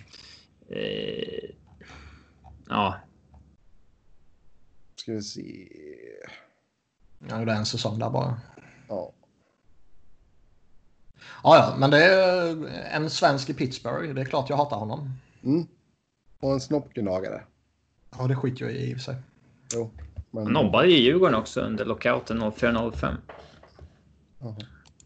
Eh, 0.77 1.51
ja, 2.69 2.95
Ska 5.01 5.13
vi 5.13 5.23
se. 5.23 5.69
Jag 7.29 7.39
gjorde 7.39 7.53
en 7.53 7.67
säsong 7.67 7.99
där 7.99 8.11
bara. 8.11 8.41
Ja. 8.89 9.13
Ja, 11.43 11.57
ja, 11.57 11.75
men 11.79 11.91
det 11.91 12.05
är 12.05 12.57
en 12.95 13.11
svensk 13.11 13.51
i 13.51 13.55
Pittsburgh. 13.55 14.15
Det 14.15 14.21
är 14.21 14.25
klart 14.25 14.51
jag 14.51 14.57
hatar 14.57 14.77
honom. 14.77 15.11
Mm. 15.45 15.67
Och 16.41 16.53
en 16.53 16.61
snoppgnagare. 16.61 17.43
Ja, 18.19 18.27
det 18.27 18.37
skiter 18.37 18.65
jag 18.65 18.75
i 18.75 18.91
i 18.91 18.95
och 18.95 18.97
för 18.97 19.05
sig. 19.05 19.17
Jo. 19.75 19.91
Men, 20.31 20.43
han 20.43 20.53
nobbade 20.53 20.89
i 20.89 21.01
Djurgården 21.03 21.35
också 21.35 21.61
under 21.61 21.85
lockouten 21.85 22.43
04-05. 22.43 23.17
Jaha. 24.41 24.57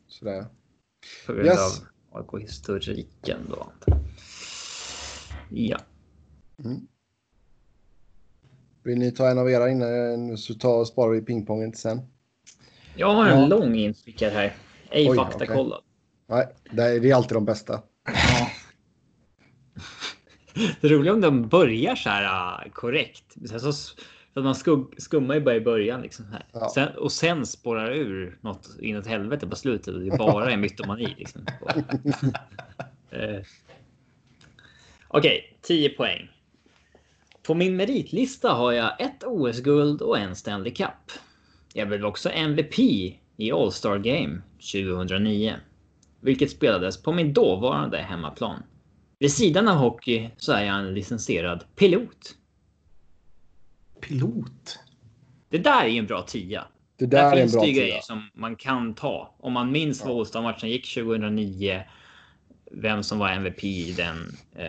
Sådär. 0.07 0.47
På 1.27 1.33
grund 1.33 1.47
Yes. 1.47 1.83
av 2.11 2.27
AIK-historiken 2.33 3.39
då. 3.51 3.73
Ja. 5.51 5.79
Mm. 6.65 6.87
Vill 8.83 8.99
ni 8.99 9.13
ta 9.13 9.31
en 9.31 9.39
av 9.39 9.51
era 9.51 9.71
innan 9.71 10.39
så 10.39 10.55
ta, 10.55 10.85
sparar 10.85 11.11
vi 11.13 11.21
pingpongen 11.21 11.73
till 11.73 11.81
sen? 11.81 12.01
Jag 12.97 13.15
har 13.15 13.27
en 13.27 13.41
Ja. 13.41 13.47
lång 13.47 13.75
instickare 13.75 14.31
här. 14.31 14.57
Ej 14.91 15.11
Oj, 15.11 15.17
faktakollad. 15.17 15.83
Nej, 16.27 16.47
det 16.71 16.83
är, 16.83 17.15
alltid 17.15 17.37
de 17.37 17.45
bästa. 17.45 17.83
Ja. 18.05 18.51
Det 20.81 20.89
roliga 20.89 21.13
om 21.13 21.21
de 21.21 21.49
börjar 21.49 21.95
så 21.97 22.09
här 22.09 22.65
uh, 22.67 22.73
korrekt. 22.73 23.35
Sen 23.49 23.61
så, 23.61 23.73
att 24.35 24.45
man 24.45 24.55
skugg, 24.55 24.95
skummar 24.99 25.35
ju 25.35 25.41
bara 25.41 25.57
i 25.57 25.61
början 25.61 26.03
liksom. 26.03 26.27
Här. 26.33 26.47
Ja. 26.53 26.71
Sen, 26.75 26.89
och 26.97 27.13
sen 27.13 27.47
spårar 27.47 27.91
ut 27.91 28.43
något 28.43 28.69
inåt 28.81 29.07
helvete 29.07 29.47
på 29.47 29.57
slutet. 29.57 29.95
Och 29.95 30.01
det 30.01 30.07
är 30.07 30.19
bara 30.19 30.51
en 30.51 30.61
mytomani 30.61 31.15
liksom. 31.19 31.47
Eh. 33.11 33.41
Okej, 35.09 35.59
10 35.63 35.89
poäng. 35.89 36.31
På 37.43 37.55
min 37.55 37.77
meritlista 37.77 38.53
har 38.53 38.73
jag 38.73 39.01
ett 39.01 39.25
OS-guld 39.25 40.03
och 40.03 40.19
en 40.19 40.37
Stanley 40.37 40.75
Cup. 40.75 41.13
Jag 41.73 41.89
blev 41.89 42.05
också 42.05 42.31
MVP 42.31 42.79
i 43.37 43.53
All-Star 43.53 43.99
Game 43.99 44.43
2009. 44.73 45.55
Vilket 46.21 46.51
spelades 46.51 47.03
på 47.03 47.13
min 47.13 47.33
dåvarande 47.33 47.99
hemmaplan. 47.99 48.63
Vid 49.19 49.33
sidan 49.33 49.69
av 49.69 49.77
hockey 49.77 50.31
så 50.37 50.53
är 50.53 50.65
jag 50.65 50.79
en 50.79 50.95
licensierad 50.95 51.65
pilot. 51.77 52.35
Pilot. 54.09 54.79
Det 55.49 55.59
där 55.59 55.85
är 55.85 55.89
ju 55.89 55.99
en 55.99 56.07
bra 56.07 56.23
tia. 56.23 56.65
Det 56.97 57.07
Där, 57.07 57.23
där 57.23 57.27
är 57.27 57.33
en 57.33 57.39
finns 57.39 57.53
bra 57.53 57.63
det 57.63 57.69
ju 57.69 57.75
tia. 57.75 57.83
grejer 57.83 58.01
som 58.01 58.31
man 58.35 58.57
kan 58.57 58.95
ta. 58.95 59.35
Om 59.39 59.53
man 59.53 59.73
minns 59.73 60.05
vad 60.05 60.19
All-Star-matchen 60.19 60.69
gick 60.71 60.95
2009. 60.95 61.83
Vem 62.73 63.03
som 63.03 63.19
var 63.19 63.29
MVP 63.31 63.65
i 63.65 63.93
den. 63.93 64.37
Eh... 64.57 64.67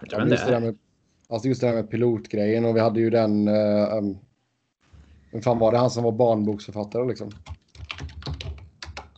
Jag 0.00 0.10
tror 0.10 0.22
Ja, 0.22 0.28
just, 0.28 0.46
det 0.46 0.50
där 0.52 0.60
med, 0.60 0.78
alltså 1.28 1.48
just 1.48 1.60
det 1.60 1.66
där 1.66 1.74
med 1.74 1.90
pilotgrejen 1.90 2.64
och 2.64 2.76
vi 2.76 2.80
hade 2.80 3.00
ju 3.00 3.10
den... 3.10 3.48
Uh, 3.48 3.94
um, 3.98 4.18
vem 5.30 5.42
fan 5.42 5.58
var 5.58 5.72
det? 5.72 5.78
Han 5.78 5.90
som 5.90 6.04
var 6.04 6.12
barnboksförfattare 6.12 7.08
liksom. 7.08 7.30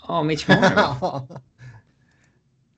Ja, 0.08 0.22
Mitch 0.22 0.48
Marner. 0.48 1.22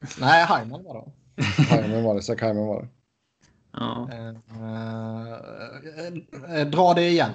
Nej, 0.20 0.46
Hyman 0.46 0.84
var 0.84 0.94
det. 0.94 1.42
Hyman 1.62 2.04
var 2.04 2.14
det. 2.14 2.22
Zack 2.22 2.42
Hyman 2.42 2.66
var 2.66 2.82
det. 2.82 2.88
Ja. 3.80 4.08
Eh, 4.12 4.28
eh, 6.48 6.60
eh, 6.60 6.66
dra 6.68 6.94
det 6.94 7.08
igen. 7.08 7.32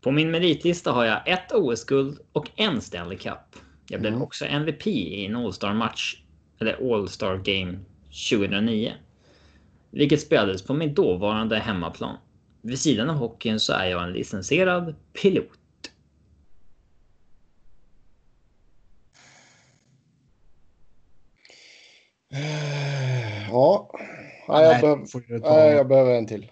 På 0.00 0.10
min 0.10 0.30
meritlista 0.30 0.92
har 0.92 1.04
jag 1.04 1.28
ett 1.28 1.52
OS-guld 1.52 2.18
och 2.32 2.50
en 2.56 2.80
Stanley 2.80 3.18
Cup. 3.18 3.56
Jag 3.88 4.00
blev 4.00 4.12
Mm. 4.12 4.22
också 4.22 4.44
MVP 4.44 4.86
i 4.90 5.26
en 5.26 5.36
All-Star-match, 5.36 6.22
eller 6.60 6.94
All-Star 6.94 7.36
Game 7.36 7.78
2009. 8.30 8.92
Vilket 9.90 10.20
spelades 10.20 10.62
på 10.62 10.74
min 10.74 10.94
dåvarande 10.94 11.58
hemmaplan. 11.58 12.16
vid 12.66 12.78
sidan 12.78 13.10
av 13.10 13.16
hockeyn 13.16 13.60
så 13.60 13.72
är 13.72 13.84
jag 13.84 14.02
en 14.04 14.12
licensierad 14.12 14.94
pilot. 15.22 15.50
Ja. 23.50 23.90
Nej, 24.48 24.64
jag, 24.64 24.80
ta- 24.80 25.20
nej, 25.28 25.72
jag 25.72 25.88
behöver 25.88 26.14
en 26.14 26.26
till. 26.26 26.50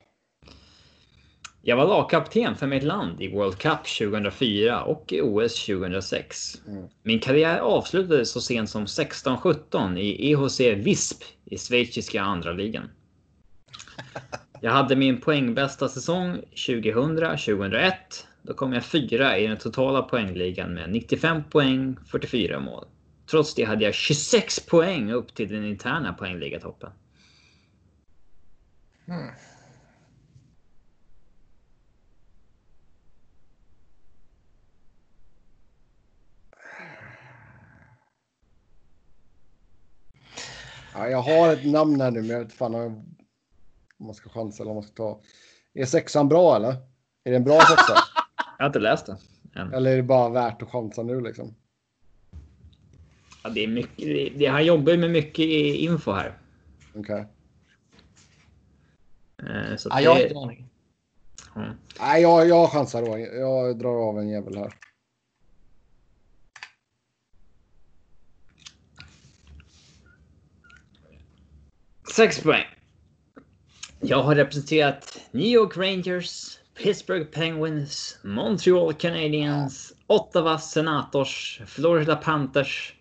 Jag 1.64 1.76
var 1.76 1.86
lagkapten 1.86 2.57
för 2.57 2.66
mitt 2.66 2.82
land 2.82 3.22
i 3.22 3.28
World 3.28 3.59
Cup 3.59 3.99
2004 3.99 4.82
och 4.82 5.12
i 5.12 5.20
OS 5.20 5.66
2006. 5.66 6.55
Mm. 6.66 6.88
Min 7.03 7.20
karriär 7.20 7.59
avslutades 7.59 8.30
så 8.30 8.40
sent 8.40 8.70
som 8.70 8.84
16-17 8.86 9.99
i 9.99 10.32
EHC 10.32 10.61
Visp 10.61 11.22
i 11.45 11.59
schweiziska 11.59 12.22
andra 12.22 12.53
ligan. 12.53 12.90
Jag 14.61 14.72
hade 14.72 14.97
min 14.97 15.20
poängbästa 15.20 15.88
säsong 15.88 16.40
2000-2001. 16.55 17.93
Då 18.43 18.55
kom 18.55 18.72
jag 18.72 18.84
fyra 18.84 19.38
i 19.38 19.47
den 19.47 19.57
totala 19.57 20.03
poängligan 20.03 20.74
med 20.74 20.90
95 20.90 21.43
poäng, 21.51 21.97
44 22.11 22.61
mål. 22.61 22.84
Trots 23.30 23.55
det 23.55 23.64
hade 23.64 23.84
jag 23.84 23.95
26 23.95 24.66
poäng 24.66 25.12
upp 25.12 25.34
till 25.34 25.49
den 25.49 25.64
interna 25.64 26.16
poängligatoppen. 29.07 29.35
Ja, 40.95 41.09
jag 41.09 41.23
har 41.23 41.53
ett 41.53 41.67
namn 41.67 42.01
här 42.01 42.11
nu, 42.11 42.21
men 42.21 42.31
jag 42.31 42.41
vet 42.41 42.53
fan 42.53 42.75
om 42.75 43.17
man 43.99 44.15
ska 44.15 44.31
chansa 44.31 44.63
eller 44.63 44.71
om 44.71 44.77
man 44.77 44.83
ska 44.83 44.93
ta. 44.95 45.21
Är 45.75 45.87
sexan 45.87 46.29
bra 46.29 46.57
eller? 46.57 46.73
Är 47.25 47.31
det 47.31 47.37
en 47.37 47.45
bra 47.45 47.61
sexa? 47.61 47.95
Jag 48.59 48.65
har 48.65 48.67
inte 48.67 48.79
läst 48.79 49.07
den 49.07 49.17
än. 49.55 49.73
eller 49.73 49.93
är 49.93 49.97
det 49.97 50.03
bara 50.03 50.29
värt 50.29 50.63
att 50.63 50.69
chansa 50.69 51.03
nu 51.03 51.21
liksom? 51.21 51.55
Ja, 53.45 53.51
det 53.51 53.65
är 53.65 53.69
mycket, 53.69 54.07
det, 54.07 54.29
det, 54.37 54.47
han 54.47 54.65
jobbar 54.65 54.97
med 54.97 55.11
mycket 55.11 55.47
info 55.47 56.13
här. 56.13 56.39
Okej. 56.95 57.21
Eh, 57.21 57.27
Så 59.76 59.88
Ja, 59.88 59.95
att 59.97 60.03
jag 60.03 60.11
har 60.11 60.20
inte 60.20 60.30
en 60.34 60.36
aning. 60.36 60.68
ja. 61.55 61.74
Nej, 62.01 62.22
jag, 62.22 62.49
jag 62.49 62.70
chansar 62.70 63.03
då. 63.03 63.18
Jag 63.18 63.78
drar 63.78 64.09
av 64.09 64.18
en 64.18 64.28
jävel 64.28 64.57
här. 64.57 64.72
Sex 72.16 72.40
poäng. 72.43 72.64
Jag 74.01 74.22
har 74.22 74.34
representerat 74.34 75.20
New 75.30 75.47
York 75.47 75.76
Rangers, 75.76 76.59
Pittsburgh 76.82 77.24
Penguins, 77.26 78.18
Montreal 78.24 78.95
Canadiens, 78.95 79.93
Ottawa 80.07 80.59
Senators, 80.59 81.61
Florida 81.66 82.16
Panthers. 82.16 82.95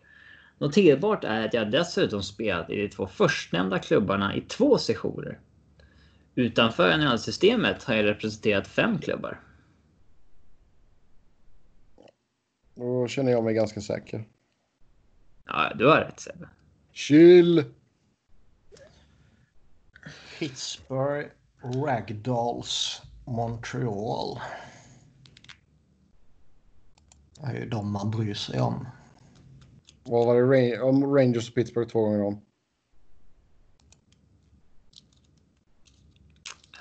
Noterbart 0.57 1.23
är 1.23 1.45
att 1.45 1.53
jag 1.53 1.71
dessutom 1.71 2.23
spelat 2.23 2.69
i 2.69 2.75
de 2.75 2.89
två 2.89 3.07
förstnämnda 3.07 3.79
klubbarna 3.79 4.35
i 4.35 4.41
två 4.41 4.77
sessioner. 4.77 5.39
Utanför 6.35 6.97
NHL-systemet 6.97 7.83
har 7.83 7.95
jag 7.95 8.05
representerat 8.05 8.67
fem 8.67 8.99
klubbar. 8.99 9.39
Då 12.75 13.07
känner 13.07 13.31
jag 13.31 13.43
mig 13.43 13.53
ganska 13.53 13.81
säker. 13.81 14.27
Ja, 15.45 15.73
du 15.75 15.87
har 15.87 15.97
rätt 15.97 16.19
Sebbe. 16.19 16.49
Chill! 16.91 17.63
Pittsburgh 20.39 21.29
Ragdolls 21.63 23.01
Montreal. 23.25 24.39
Det 27.35 27.47
är 27.47 27.53
ju 27.53 27.69
de 27.69 27.91
man 27.91 28.11
bryr 28.11 28.33
sig 28.33 28.61
om. 28.61 28.87
Vad 30.03 30.25
var 30.25 30.53
det? 30.53 30.81
Om 30.81 31.15
Rangers 31.15 31.49
och 31.49 31.55
Pittsburgh 31.55 31.89
två 31.89 32.01
gånger 32.01 32.21
om. 32.21 32.41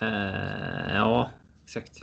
Eh, 0.01 0.95
ja, 0.95 1.31
exakt. 1.65 2.03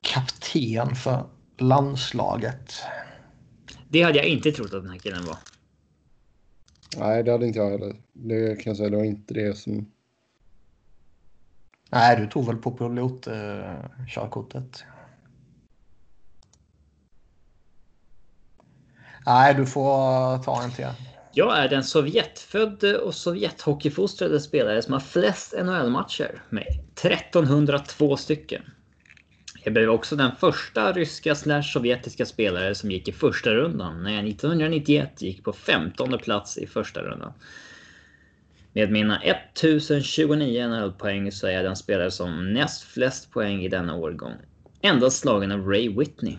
Kapten 0.00 0.94
för 0.94 1.26
landslaget. 1.58 2.72
Det 3.88 4.02
hade 4.02 4.18
jag 4.18 4.26
inte 4.26 4.52
trott 4.52 4.74
att 4.74 4.82
den 4.82 4.90
här 4.90 4.98
killen 4.98 5.26
var. 5.26 5.38
Nej, 6.96 7.22
det 7.22 7.32
hade 7.32 7.46
inte 7.46 7.58
jag 7.58 7.70
heller. 7.70 7.96
Det 8.12 8.56
kan 8.56 8.70
jag 8.70 8.76
säga. 8.76 8.90
Det 8.90 8.96
var 8.96 9.04
inte 9.04 9.34
det 9.34 9.58
som... 9.58 9.90
Nej, 11.90 12.16
du 12.16 12.26
tog 12.26 12.46
väl 12.46 12.56
på 12.56 12.70
pilotkörkortet? 12.70 14.84
Nej, 19.26 19.54
du 19.54 19.66
får 19.66 20.42
ta 20.42 20.62
en 20.62 20.72
till. 20.72 20.86
Jag 21.32 21.58
är 21.58 21.68
den 21.68 21.84
Sovjetfödde 21.84 22.98
och 22.98 23.14
Sovjethockeyfostrade 23.14 24.40
spelare 24.40 24.82
som 24.82 24.92
har 24.92 25.00
flest 25.00 25.54
NHL-matcher 25.56 26.42
med 26.50 26.66
1302 26.94 28.16
stycken. 28.16 28.62
Jag 29.64 29.72
blev 29.72 29.90
också 29.90 30.16
den 30.16 30.36
första 30.36 30.92
ryska 30.92 31.34
slash 31.34 31.62
sovjetiska 31.62 32.26
spelare 32.26 32.74
som 32.74 32.90
gick 32.90 33.08
i 33.08 33.12
första 33.12 33.54
rundan 33.54 34.02
när 34.02 34.10
jag 34.10 34.28
1991 34.28 35.22
gick 35.22 35.44
på 35.44 35.52
15 35.52 36.18
plats 36.18 36.58
i 36.58 36.66
första 36.66 37.02
rundan. 37.02 37.32
Med 38.72 38.90
mina 38.90 39.20
1029 39.22 40.68
NHL-poäng 40.68 41.32
så 41.32 41.46
är 41.46 41.52
jag 41.52 41.64
den 41.64 41.76
spelare 41.76 42.10
som 42.10 42.52
näst 42.52 42.82
flest 42.82 43.30
poäng 43.30 43.62
i 43.62 43.68
denna 43.68 43.94
årgång. 43.94 44.34
Endast 44.80 45.20
slagen 45.20 45.52
av 45.52 45.68
Ray 45.68 45.88
Whitney. 45.88 46.38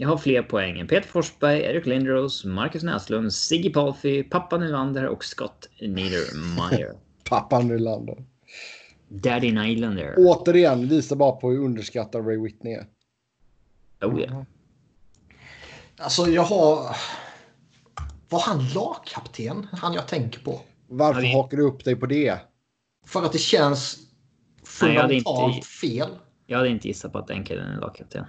Jag 0.00 0.08
har 0.08 0.16
fler 0.18 0.42
poäng 0.42 0.78
än 0.78 0.86
Peter 0.86 1.08
Forsberg, 1.08 1.60
Eric 1.62 1.86
Lindros, 1.86 2.44
Marcus 2.44 2.82
Näslund, 2.82 3.32
Siggy 3.34 3.70
Palffy, 3.72 4.22
Pappa 4.22 4.58
Nylander 4.58 5.06
och 5.06 5.24
Scott 5.24 5.68
Niedermayer. 5.80 6.92
Pappa 7.28 7.60
Nylander. 7.60 8.24
Daddy 9.08 9.52
Nylander. 9.52 10.14
Återigen, 10.18 10.88
visar 10.88 11.16
bara 11.16 11.32
på 11.32 11.50
hur 11.50 11.64
underskattad 11.64 12.26
Ray 12.26 12.36
Whitney 12.38 12.72
är. 12.74 12.86
Oh, 14.06 14.20
ja. 14.20 14.44
Alltså, 15.98 16.26
jag 16.26 16.42
har... 16.42 16.96
Var 18.28 18.40
han 18.40 18.68
lagkapten? 18.74 19.66
Han 19.72 19.92
jag 19.94 20.08
tänker 20.08 20.40
på. 20.40 20.60
Varför 20.88 21.20
Ja, 21.22 21.26
det- 21.28 21.34
hakar 21.34 21.56
du 21.56 21.62
upp 21.62 21.84
dig 21.84 21.96
på 21.96 22.06
det? 22.06 22.38
För 23.06 23.22
att 23.24 23.32
det 23.32 23.38
känns 23.38 23.98
Nej, 24.82 24.94
jag 24.94 25.02
hade 25.02 25.14
inte- 25.14 25.24
fundamentalt 25.30 25.64
fel. 25.66 26.08
Jag 26.46 26.56
hade 26.58 26.70
inte 26.70 26.88
gissat 26.88 27.12
på 27.12 27.18
att 27.18 27.26
den 27.26 27.44
killen 27.44 27.66
är 27.72 27.80
lagkapten. 27.80 28.24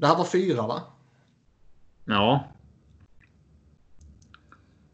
Det 0.00 0.06
här 0.06 0.16
var 0.16 0.24
fyra, 0.24 0.66
va? 0.66 0.82
Ja, 2.04 2.44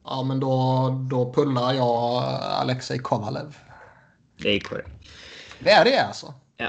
Ja, 0.05 0.23
men 0.23 0.41
då, 0.41 0.89
då 1.11 1.33
pullar 1.33 1.73
jag 1.73 2.23
Alexej 2.43 2.99
Kovalev. 2.99 3.57
det 4.37 4.49
är 4.49 4.61
korrekt. 4.61 4.91
Det 5.59 5.71
är 5.71 5.85
det 5.85 5.99
alltså? 5.99 6.35
Ja. 6.57 6.69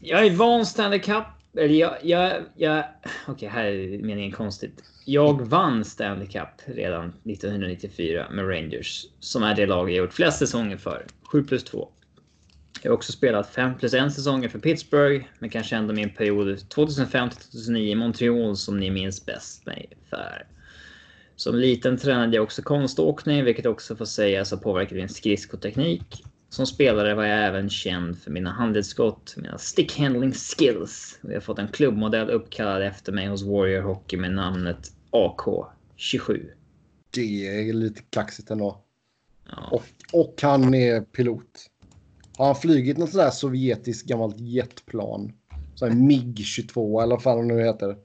Jag 0.00 0.26
är 0.26 0.30
van 0.30 0.66
Stanley 0.66 0.98
Cup. 0.98 1.24
Eller 1.54 1.74
jag... 1.74 1.96
jag, 2.02 2.32
jag 2.56 2.84
Okej, 3.26 3.48
här 3.48 3.64
är 3.64 4.02
meningen 4.02 4.32
konstigt. 4.32 4.84
Jag 5.04 5.48
vann 5.48 5.84
Stanley 5.84 6.26
Cup 6.26 6.48
redan 6.64 7.08
1994 7.08 8.26
med 8.30 8.48
Rangers. 8.48 9.06
Som 9.20 9.42
är 9.42 9.54
det 9.54 9.66
lag 9.66 9.90
jag 9.90 9.96
gjort 9.96 10.12
flest 10.12 10.38
säsonger 10.38 10.76
för. 10.76 11.06
7 11.22 11.44
plus 11.44 11.64
2. 11.64 11.88
Jag 12.82 12.90
har 12.90 12.96
också 12.96 13.12
spelat 13.12 13.54
5 13.54 13.78
plus 13.78 13.94
1 13.94 14.12
säsonger 14.12 14.48
för 14.48 14.58
Pittsburgh. 14.58 15.24
Men 15.38 15.50
kanske 15.50 15.76
ändå 15.76 15.94
min 15.94 16.14
period 16.14 16.68
2005 16.68 17.30
till 17.30 17.38
2009 17.38 17.92
i 17.92 17.94
Montreal 17.94 18.56
som 18.56 18.80
ni 18.80 18.90
minns 18.90 19.26
bäst 19.26 19.66
mig 19.66 19.88
för. 20.10 20.46
Som 21.36 21.54
liten 21.56 21.98
tränade 21.98 22.36
jag 22.36 22.42
också 22.42 22.62
konståkning, 22.62 23.44
vilket 23.44 23.66
också 23.66 23.96
får 23.96 24.04
sägas 24.04 24.50
ha 24.50 24.58
påverkat 24.58 24.96
min 24.96 25.08
skridskoteknik. 25.08 26.24
Som 26.50 26.66
spelare 26.66 27.14
var 27.14 27.24
jag 27.24 27.44
även 27.44 27.70
känd 27.70 28.18
för 28.18 28.30
mina 28.30 28.50
handledsskott, 28.50 29.34
mina 29.36 29.58
stick 29.58 29.98
handling 29.98 30.32
skills. 30.32 31.18
Och 31.22 31.30
jag 31.30 31.36
har 31.36 31.40
fått 31.40 31.58
en 31.58 31.68
klubbmodell 31.68 32.30
uppkallad 32.30 32.82
efter 32.82 33.12
mig 33.12 33.26
hos 33.26 33.42
Warrior 33.42 33.82
Hockey 33.82 34.16
med 34.16 34.32
namnet 34.32 34.92
AK27. 35.12 36.50
Det 37.10 37.46
är 37.46 37.72
lite 37.72 38.02
kaxigt 38.10 38.50
ändå. 38.50 38.82
Ja. 39.50 39.68
Och, 39.70 39.84
och 40.12 40.34
han 40.42 40.74
är 40.74 41.00
pilot. 41.00 41.68
Har 42.38 42.46
han 42.46 42.56
flugit 42.56 42.98
något 42.98 43.10
sådär 43.10 43.30
sovjetiskt 43.30 44.06
gammalt 44.08 44.36
jetplan? 44.38 45.32
Så 45.74 45.86
här 45.86 45.92
MIG-22 45.92 47.02
eller 47.02 47.14
vad 47.14 47.22
fan 47.22 47.38
det 47.48 47.54
nu 47.54 47.62
heter. 47.64 47.96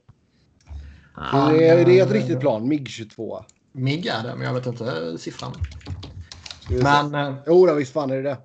Ah, 1.14 1.48
det, 1.48 1.68
är, 1.68 1.84
det 1.86 2.00
är 2.00 2.06
ett 2.06 2.12
riktigt 2.12 2.40
plan, 2.40 2.72
MIG-22. 2.72 3.44
MIG 3.72 4.06
är 4.06 4.22
det, 4.22 4.34
men 4.36 4.46
jag 4.46 4.54
vet 4.54 4.66
inte 4.66 5.18
siffran. 5.18 5.52
Men 6.82 7.14
eh, 7.14 7.34
Jo, 7.46 7.66
då, 7.66 7.74
visst 7.74 7.92
fan 7.92 8.10
är 8.10 8.16
det 8.16 8.22
det. 8.22 8.38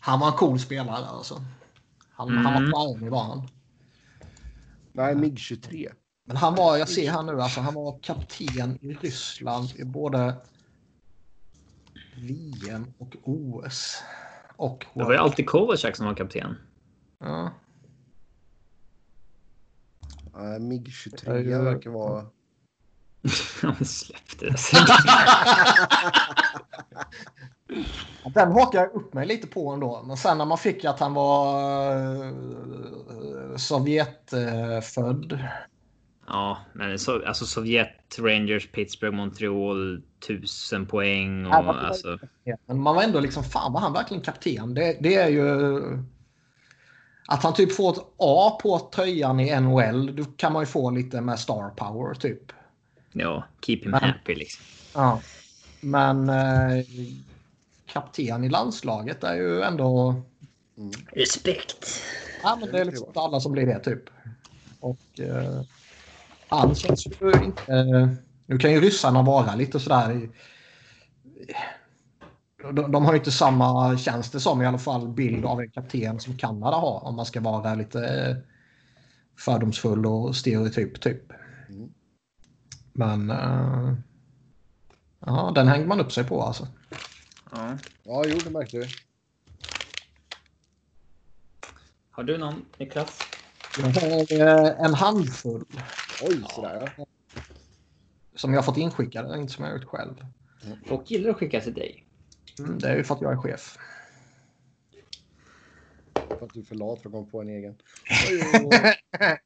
han 0.00 0.20
var 0.20 0.26
en 0.26 0.32
cool 0.32 0.58
spelare 0.60 1.06
alltså. 1.06 1.44
Han, 2.10 2.28
Mm. 2.28 2.46
han 2.46 2.54
var 2.54 2.60
charmig 2.94 3.10
var 3.10 3.22
han. 3.22 3.48
Nej, 4.92 5.14
MIG-23. 5.14 5.88
Men 6.26 6.36
han 6.36 6.54
var, 6.54 6.76
jag 6.76 6.88
ser 6.88 7.10
här 7.10 7.22
nu, 7.22 7.42
alltså 7.42 7.60
han 7.60 7.74
var 7.74 7.98
kapten 8.02 8.78
i 8.82 8.94
Ryssland 8.94 9.68
i 9.76 9.84
både 9.84 10.34
VM 12.16 12.86
och 12.98 13.16
OS. 13.22 14.02
Och 14.56 14.86
Det 14.94 15.04
var 15.04 15.12
ju 15.12 15.18
alltid 15.18 15.46
Kovacek 15.46 15.96
som 15.96 16.06
var 16.06 16.14
kapten. 16.14 16.56
Ja. 17.20 17.52
Nej, 20.34 20.60
MIG-23 20.60 21.22
Ja, 21.26 21.38
ja. 21.38 21.62
verkar 21.62 21.90
vara... 21.90 22.26
Släpp 23.84 24.38
det. 24.38 24.54
Den 28.34 28.52
hakar 28.52 28.78
jag 28.78 28.94
upp 28.94 29.14
mig 29.14 29.26
lite 29.26 29.46
på 29.46 29.70
ändå. 29.70 30.02
Men 30.02 30.16
sen 30.16 30.38
när 30.38 30.44
man 30.44 30.58
fick 30.58 30.84
att 30.84 31.00
han 31.00 31.14
var 31.14 31.96
uh, 31.96 33.56
Sovjetfödd. 33.56 35.38
Ja, 36.26 36.58
men 36.72 36.98
så, 36.98 37.26
alltså 37.26 37.46
Sovjet, 37.46 38.18
Rangers, 38.18 38.68
Pittsburgh, 38.72 39.14
Montreal, 39.16 40.02
tusen 40.26 40.86
poäng 40.86 41.42
Ja, 41.46 41.58
och 41.58 41.64
men- 41.64 41.76
alltså. 41.84 42.18
Men 42.66 42.80
man 42.80 42.94
var 42.96 43.02
ändå 43.02 43.20
liksom, 43.20 43.44
fan 43.44 43.72
var 43.72 43.80
han 43.80 43.92
verkligen 43.92 44.22
kapten? 44.22 44.74
Det, 44.74 44.96
det 45.00 45.14
är 45.14 45.28
ju... 45.28 45.80
Att 47.28 47.42
han 47.42 47.54
typ 47.54 47.72
får 47.76 47.92
ett 47.92 47.98
A 48.18 48.58
på 48.62 48.78
tröjan 48.94 49.40
i 49.40 49.60
NHL, 49.60 50.16
då 50.16 50.24
kan 50.24 50.52
man 50.52 50.62
ju 50.62 50.66
få 50.66 50.90
lite 50.90 51.20
med 51.20 51.38
star 51.38 51.70
power 51.70 52.14
typ. 52.14 52.52
Ja, 53.12 53.44
keep 53.66 53.76
him 53.82 53.90
Men- 53.90 54.02
happy 54.02 54.34
liksom. 54.34 54.64
Ja. 54.94 55.20
Men 55.80 56.28
eh, 56.28 56.84
kapten 57.86 58.44
i 58.44 58.48
landslaget 58.48 59.24
är 59.24 59.34
ju 59.34 59.62
ändå... 59.62 60.22
Respekt. 61.12 62.02
Ja, 62.42 62.56
men 62.60 62.72
det 62.72 62.80
är 62.80 62.84
liksom 62.84 63.06
inte 63.06 63.20
alla 63.20 63.40
som 63.40 63.52
blir 63.52 63.66
det 63.66 63.78
typ. 63.78 64.02
Och 64.80 65.20
eh, 65.20 65.60
han 66.54 66.74
känns 66.74 67.06
ju 67.06 67.32
inte... 67.44 67.72
Eh, 67.72 68.08
nu 68.46 68.58
kan 68.58 68.72
ju 68.72 68.80
ryssarna 68.80 69.22
vara 69.22 69.54
lite 69.54 69.80
sådär... 69.80 70.12
i- 70.12 70.30
De, 72.72 72.92
de 72.92 73.04
har 73.04 73.12
ju 73.12 73.18
inte 73.18 73.32
samma, 73.32 73.96
det 74.32 74.40
som 74.40 74.62
i 74.62 74.66
alla 74.66 74.78
fall, 74.78 75.08
bild 75.08 75.44
av 75.44 75.60
en 75.60 75.70
kapten 75.70 76.20
som 76.20 76.36
Kanada 76.38 76.76
har. 76.76 77.04
Om 77.04 77.16
man 77.16 77.26
ska 77.26 77.40
vara 77.40 77.74
lite 77.74 78.06
eh, 78.06 78.36
fördomsfull 79.38 80.06
och 80.06 80.36
stereotyp 80.36 81.00
typ. 81.00 81.22
Mm. 81.68 81.88
Men... 82.92 83.30
Eh, 83.30 83.94
ja, 85.26 85.52
den 85.54 85.68
hängde 85.68 85.86
man 85.86 86.00
upp 86.00 86.12
sig 86.12 86.24
på 86.24 86.42
alltså. 86.42 86.68
Ja. 87.52 87.78
Ja, 88.04 88.24
jo, 88.26 88.38
det 88.44 88.50
märkte 88.50 88.78
vi. 88.78 88.86
Har 92.10 92.24
du 92.24 92.38
någon 92.38 92.64
Niklas? 92.78 93.22
Jag 93.76 93.84
har 93.84 94.84
en 94.86 94.94
handfull 94.94 95.64
Oj, 96.22 96.44
sådär 96.48 96.92
ja. 96.96 97.06
som 98.34 98.52
jag 98.52 98.58
har 98.58 98.64
fått 98.64 98.76
inskickade, 98.76 99.38
inte 99.38 99.52
som 99.52 99.64
jag 99.64 99.72
har 99.72 99.78
gjort 99.78 99.88
själv. 99.88 100.14
Folk 100.86 101.10
gillar 101.10 101.30
att 101.30 101.36
skicka 101.36 101.60
till 101.60 101.74
dig. 101.74 102.06
Mm, 102.58 102.78
det 102.78 102.88
är 102.88 102.96
ju 102.96 103.04
för 103.04 103.14
att 103.14 103.20
jag 103.20 103.32
är 103.32 103.36
chef. 103.36 103.78
För 106.38 106.46
att 106.46 106.54
du 106.54 106.60
är 106.60 106.64
för 106.64 106.74
lat 106.74 107.02
för 107.02 107.08
att 107.08 107.12
komma 107.12 107.26
på 107.26 107.40
en 107.40 107.48
egen. 107.48 107.76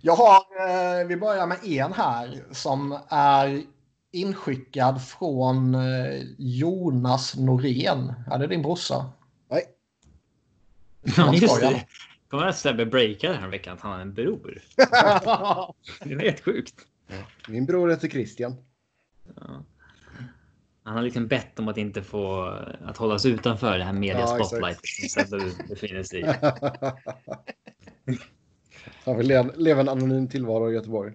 Jag 0.00 0.16
har, 0.16 0.36
eh, 0.36 1.06
vi 1.06 1.16
börjar 1.16 1.46
med 1.46 1.64
en 1.64 1.92
här 1.92 2.44
som 2.50 2.98
är 3.08 3.62
inskickad 4.10 5.02
från 5.02 5.74
eh, 5.74 6.22
Jonas 6.38 7.36
Norén. 7.36 8.12
Ja, 8.26 8.38
det 8.38 8.44
är 8.44 8.48
din 8.48 8.62
brorsa. 8.62 9.10
Nej, 9.50 9.62
Ja, 11.16 11.34
just 11.34 11.60
det. 11.60 11.86
Kommer 12.28 12.46
att 12.46 12.56
Sebbe 12.56 12.86
breaka 12.86 13.32
den 13.32 13.40
här 13.42 13.48
veckan 13.48 13.74
att 13.74 13.80
han 13.80 13.92
har 13.92 14.00
en 14.00 14.14
bror. 14.14 14.62
Det 16.04 16.14
var 16.14 16.22
helt 16.22 16.40
sjukt. 16.44 16.74
min 17.48 17.66
bror 17.66 17.88
heter 17.90 18.08
Christian. 18.08 18.54
Ja. 19.36 19.64
Han 20.82 20.96
har 20.96 21.02
liksom 21.02 21.26
bett 21.26 21.58
om 21.58 21.68
att 21.68 21.76
inte 21.76 22.02
få 22.02 22.42
att 22.84 22.96
hållas 22.96 23.26
utanför 23.26 23.78
det 23.78 23.84
här 23.84 23.92
media 23.92 24.20
Ja, 24.20 24.26
spotlight 24.44 24.80
som 24.86 25.08
Sebbe 25.08 25.52
befinner 25.68 26.02
sig 26.02 26.20
i. 26.20 26.24
Han 29.04 29.16
vill 29.16 29.28
le- 29.28 29.52
leva 29.56 29.80
en 29.80 29.88
anonym 29.88 30.28
tillvaro 30.28 30.70
i 30.70 30.74
Göteborg. 30.74 31.12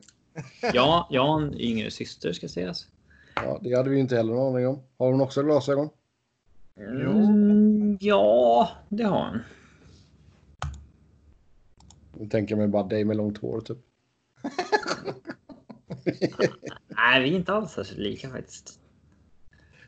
Ja, 0.74 1.08
jag 1.12 1.28
har 1.28 1.42
en 1.42 1.60
yngre 1.60 1.92
syster 1.92 2.34
ska 2.34 2.48
sägas. 2.48 2.88
Ja, 3.36 3.60
det 3.62 3.76
hade 3.78 3.90
vi 3.90 4.00
inte 4.00 4.16
heller 4.16 4.34
någon 4.34 4.56
aning 4.56 4.68
om. 4.68 4.80
Har 4.98 5.12
hon 5.12 5.22
också 5.22 5.44
glasögon? 5.44 5.90
Mm, 6.78 7.98
ja, 8.02 8.70
det 8.90 9.04
har 9.04 9.20
han. 9.20 9.40
Nu 12.14 12.28
tänker 12.28 12.52
jag 12.56 12.60
mig 12.60 12.68
bara 12.68 12.84
dig 12.84 13.06
med 13.06 13.18
långt 13.18 13.38
hår 13.38 13.62
typ. 13.62 13.78
Nej, 16.88 17.24
vi 17.24 17.30
är 17.30 17.36
inte 17.36 17.54
alls 17.54 17.72
särskilt 17.72 18.00
lika 18.00 18.30
faktiskt. 18.30 18.80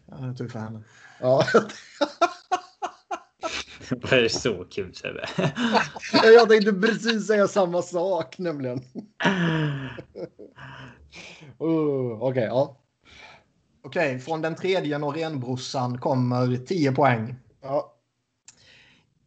Ja, 0.05 0.15
det 0.15 0.43
är 0.43 0.47
för 0.47 0.59
henne. 0.59 0.81
Ja, 1.19 1.45
Det 3.89 4.25
är 4.25 4.29
så 4.29 4.65
kul 4.65 4.95
Sebbe. 4.95 5.25
jag 6.23 6.49
tänkte 6.49 6.73
precis 6.73 7.27
säga 7.27 7.47
samma 7.47 7.81
sak 7.81 8.37
nämligen. 8.37 8.81
Uh, 11.61 12.23
Okej, 12.23 12.43
ja. 12.43 12.77
Okej, 13.83 14.19
från 14.19 14.41
den 14.41 14.55
tredje 14.55 14.97
Norén-brorsan 14.97 15.97
kommer 15.97 16.57
10 16.57 16.91
poäng. 16.91 17.35
ja. 17.61 17.94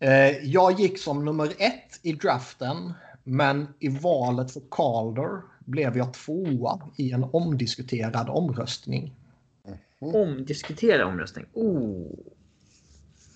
Eh, 0.00 0.44
jag 0.44 0.80
gick 0.80 0.98
som 0.98 1.24
nummer 1.24 1.46
ett 1.58 2.00
i 2.02 2.12
draften, 2.12 2.92
men 3.24 3.66
i 3.78 3.88
valet 3.88 4.52
för 4.52 4.62
Calder 4.70 5.42
blev 5.58 5.96
jag 5.96 6.14
tvåa 6.14 6.80
i 6.96 7.12
en 7.12 7.24
omdiskuterad 7.24 8.28
omröstning. 8.28 9.14
Omdiskutera 10.00 11.06
omröstning. 11.06 11.46
Oh. 11.52 12.06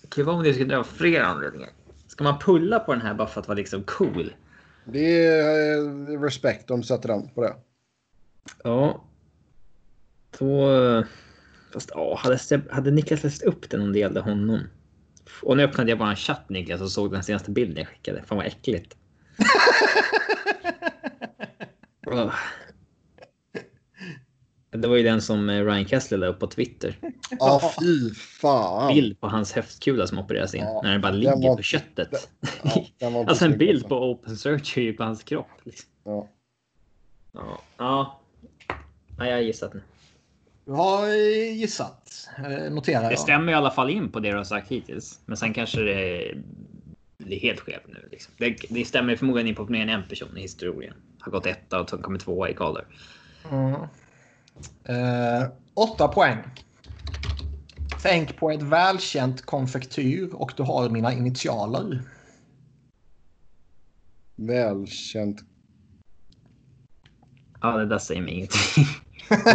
Det 0.01 0.07
kan 0.09 0.25
vara 0.25 0.35
omdiskutera 0.35 0.79
av 0.79 0.83
flera 0.83 1.25
anledningar. 1.25 1.69
Ska 2.07 2.23
man 2.23 2.39
pulla 2.39 2.79
på 2.79 2.93
den 2.93 3.01
här 3.01 3.13
bara 3.13 3.27
för 3.27 3.41
att 3.41 3.47
vara 3.47 3.57
liksom 3.57 3.83
cool? 3.83 4.33
Det 4.85 5.25
är 5.25 5.77
eh, 5.77 6.21
respekt 6.21 6.71
om 6.71 6.79
du 6.79 6.87
sätter 6.87 7.09
den 7.09 7.29
på 7.29 7.41
det. 7.41 7.55
Ja. 8.63 9.03
Då... 10.39 11.03
Fast 11.73 11.91
ja, 11.93 12.19
hade, 12.23 12.39
hade 12.69 12.91
Niklas 12.91 13.23
läst 13.23 13.41
upp 13.41 13.69
den 13.69 13.81
om 13.81 13.93
det 13.93 13.99
gällde 13.99 14.19
honom? 14.19 14.59
Och 15.41 15.57
nu 15.57 15.63
öppnade 15.63 15.89
jag 15.91 15.99
bara 15.99 16.09
en 16.09 16.15
chatt 16.15 16.49
Niklas 16.49 16.81
och 16.81 16.91
såg 16.91 17.11
den 17.11 17.23
senaste 17.23 17.51
bilden 17.51 17.77
jag 17.77 17.87
skickade. 17.87 18.23
Fan 18.23 18.37
vad 18.37 18.47
äckligt. 18.47 18.95
Det 24.71 24.87
var 24.87 24.95
ju 24.97 25.03
den 25.03 25.21
som 25.21 25.49
eh, 25.49 25.65
Ryan 25.65 25.85
Kessler 25.85 26.17
la 26.17 26.27
upp 26.27 26.39
på 26.39 26.47
Twitter. 26.47 26.97
Ja, 27.39 27.73
fy 27.79 28.13
fan. 28.13 28.93
Bild 28.93 29.19
på 29.19 29.27
hans 29.27 29.53
höftkula 29.53 30.07
som 30.07 30.19
opereras 30.19 30.55
in. 30.55 30.61
Ja, 30.63 30.81
när 30.83 30.91
den 30.91 31.01
bara 31.01 31.11
den 31.11 31.19
ligger 31.19 31.49
var- 31.49 31.55
på 31.55 31.61
köttet. 31.63 32.29
Ja, 32.63 32.85
den 32.99 33.15
inte 33.15 33.29
alltså 33.29 33.45
en 33.45 33.57
bild 33.57 33.87
på 33.87 34.11
open 34.11 34.37
surgery 34.37 34.93
på 34.93 35.03
hans 35.03 35.23
kropp. 35.23 35.47
Liksom. 35.63 35.89
Ja. 36.03 36.27
Ja. 37.33 37.61
ja. 37.77 38.19
Ja, 39.17 39.25
jag 39.25 39.33
har 39.33 39.41
gissat 39.41 39.73
nu. 39.73 39.81
Du 40.65 40.71
har 40.71 41.07
eh, 41.07 41.57
gissat, 41.57 42.29
eh, 42.37 42.71
noterar 42.73 43.03
Det 43.03 43.09
jag. 43.09 43.19
stämmer 43.19 43.51
i 43.51 43.55
alla 43.55 43.71
fall 43.71 43.89
in 43.89 44.11
på 44.11 44.19
det 44.19 44.31
du 44.31 44.37
har 44.37 44.43
sagt 44.43 44.71
hittills. 44.71 45.19
Men 45.25 45.37
sen 45.37 45.53
kanske 45.53 45.81
det, 45.81 46.33
det 47.17 47.35
är 47.35 47.39
helt 47.39 47.59
skevt 47.59 47.87
nu. 47.87 48.07
Liksom. 48.11 48.33
Det, 48.37 48.57
det 48.69 48.85
stämmer 48.85 49.15
förmodligen 49.15 49.47
in 49.47 49.55
på 49.55 49.65
mer 49.65 49.81
än 49.81 49.89
en 49.89 50.07
person 50.07 50.37
i 50.37 50.41
historien. 50.41 50.93
Har 51.19 51.31
gått 51.31 51.45
etta 51.45 51.79
och 51.81 51.89
kommit 51.89 52.21
tvåa 52.21 52.49
i 52.49 52.53
Calder. 52.53 52.85
Mm. 53.51 53.73
Eh, 54.83 55.47
åtta 55.73 56.07
poäng. 56.07 56.37
Tänk 58.01 58.37
på 58.37 58.51
ett 58.51 58.61
välkänt 58.61 59.45
konfektyr 59.45 60.29
och 60.33 60.53
du 60.57 60.63
har 60.63 60.89
mina 60.89 61.13
initialer. 61.13 62.01
Välkänt. 64.35 65.41
Ja, 67.61 67.77
det 67.77 67.85
där 67.85 67.97
säger 67.97 68.21
mig 68.21 68.33
ingenting. 68.33 68.85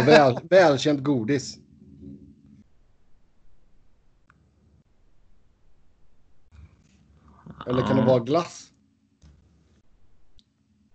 Väl, 0.05 0.39
välkänt 0.49 1.03
godis. 1.03 1.57
Eller 7.67 7.81
kan 7.81 7.95
det 7.95 8.01
Ja. 8.01 8.07
vara 8.07 8.19
glass? 8.23 8.71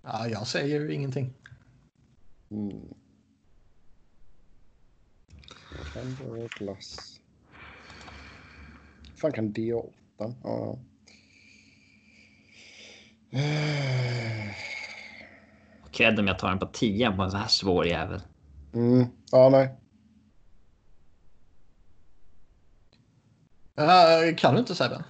Ja, 0.03 0.29
jag 0.29 0.47
säger 0.47 0.81
ju 0.81 0.95
ingenting. 0.95 1.35
Mm. 2.51 2.70
Kan 5.93 6.14
det 6.14 6.25
vara 6.25 6.49
glass? 6.59 7.20
fan 9.20 9.33
kan 9.33 9.53
D8? 9.55 9.93
Ja. 10.43 10.79
Eh, 13.31 14.55
Cred 15.93 16.18
om 16.20 16.27
jag 16.27 16.39
tar 16.39 16.49
den 16.49 16.59
på 16.59 16.66
10 16.66 17.11
på 17.11 17.22
en 17.22 17.31
så 17.31 17.37
här 17.37 17.49
svår 17.49 17.87
jävel. 17.87 18.20
Mm. 18.75 19.07
Ja, 19.31 19.49
nej. 19.49 19.70
Eh, 23.77 24.37
kan 24.37 24.55
du 24.55 24.61
inte 24.61 24.75
Sebbe? 24.75 25.05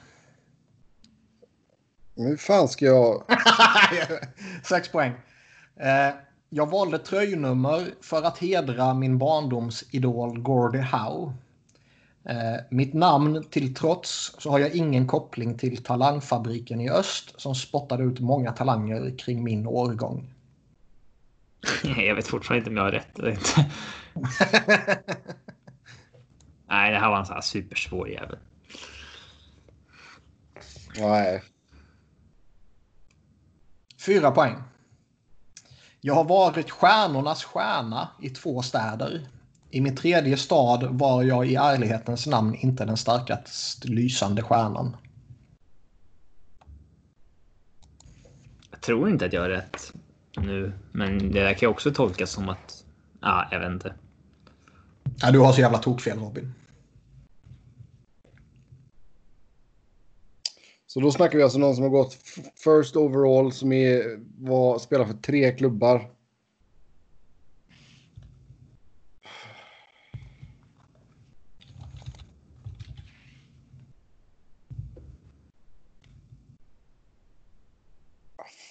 Hur 2.17 2.37
fan 2.37 2.69
ska 2.69 2.85
jag... 2.85 3.23
Sex 4.69 4.89
poäng. 4.89 5.13
Eh, 5.77 6.15
jag 6.49 6.71
valde 6.71 6.99
tröjnummer 6.99 7.95
för 8.01 8.23
att 8.23 8.39
hedra 8.39 8.95
min 8.95 9.19
barndomsidol 9.19 10.41
Gordie 10.41 10.81
Howe. 10.81 11.33
Eh, 12.25 12.63
mitt 12.71 12.95
namn 12.95 13.45
till 13.51 13.75
trots 13.75 14.37
så 14.39 14.51
har 14.51 14.59
jag 14.59 14.75
ingen 14.75 15.07
koppling 15.07 15.59
till 15.59 15.85
Talangfabriken 15.85 16.81
i 16.81 16.91
öst 16.91 17.41
som 17.41 17.55
spottade 17.55 18.05
ut 18.05 18.21
många 18.21 18.53
talanger 18.53 19.19
kring 19.19 19.45
min 19.45 19.67
årgång. 19.67 20.34
Jag 21.83 22.15
vet 22.15 22.27
fortfarande 22.27 22.59
inte 22.59 22.71
om 22.71 22.77
jag 22.77 22.85
har 22.85 22.93
rätt 22.93 23.19
eller 23.19 23.31
inte. 23.31 23.71
Nej, 26.69 26.93
det 26.93 26.99
här 26.99 27.11
var 27.11 27.19
en 27.19 27.27
sån 27.27 27.35
här 27.35 27.43
supersvår 27.43 28.09
jävel. 28.09 28.39
Nej. 30.99 31.43
Fyra 34.07 34.31
poäng. 34.31 34.55
Jag 36.01 36.15
har 36.15 36.25
varit 36.25 36.71
stjärnornas 36.71 37.45
stjärna 37.45 38.09
i 38.23 38.31
två 38.31 38.63
städer. 38.63 39.29
I 39.71 39.81
min 39.81 39.97
tredje 39.97 40.37
stad 40.37 40.85
var 40.91 41.23
jag 41.23 41.47
i 41.47 41.55
ärlighetens 41.55 42.27
namn 42.27 42.55
inte 42.55 42.85
den 42.85 42.97
starkast 42.97 43.85
lysande 43.85 44.43
stjärnan. 44.43 44.97
Jag 48.71 48.81
tror 48.81 49.09
inte 49.09 49.27
att 49.27 49.33
jag 49.33 49.41
har 49.41 49.49
rätt 49.49 49.93
nu, 50.37 50.73
men 50.93 51.19
det 51.19 51.41
där 51.41 51.53
kan 51.53 51.61
ju 51.61 51.67
också 51.67 51.93
tolkas 51.93 52.31
som 52.31 52.49
att... 52.49 52.85
Ja, 53.21 53.49
jag 53.51 53.61
vet 53.61 53.71
inte. 53.71 53.95
Ja, 55.21 55.31
du 55.31 55.39
har 55.39 55.53
så 55.53 55.61
jävla 55.61 55.79
tokfel 55.79 56.19
Robin. 56.19 56.55
Så 60.87 61.01
då 61.01 61.11
snackar 61.11 61.39
vi 61.39 61.45
alltså 61.45 61.59
någon 61.59 61.75
som 61.75 61.83
har 61.85 61.91
gått 61.91 62.15
first 62.65 62.97
overall 62.97 63.53
som 63.53 63.73
är, 63.73 64.21
var, 64.39 64.79
spelar 64.79 65.05
för 65.05 65.15
tre 65.15 65.53
klubbar. 65.53 66.11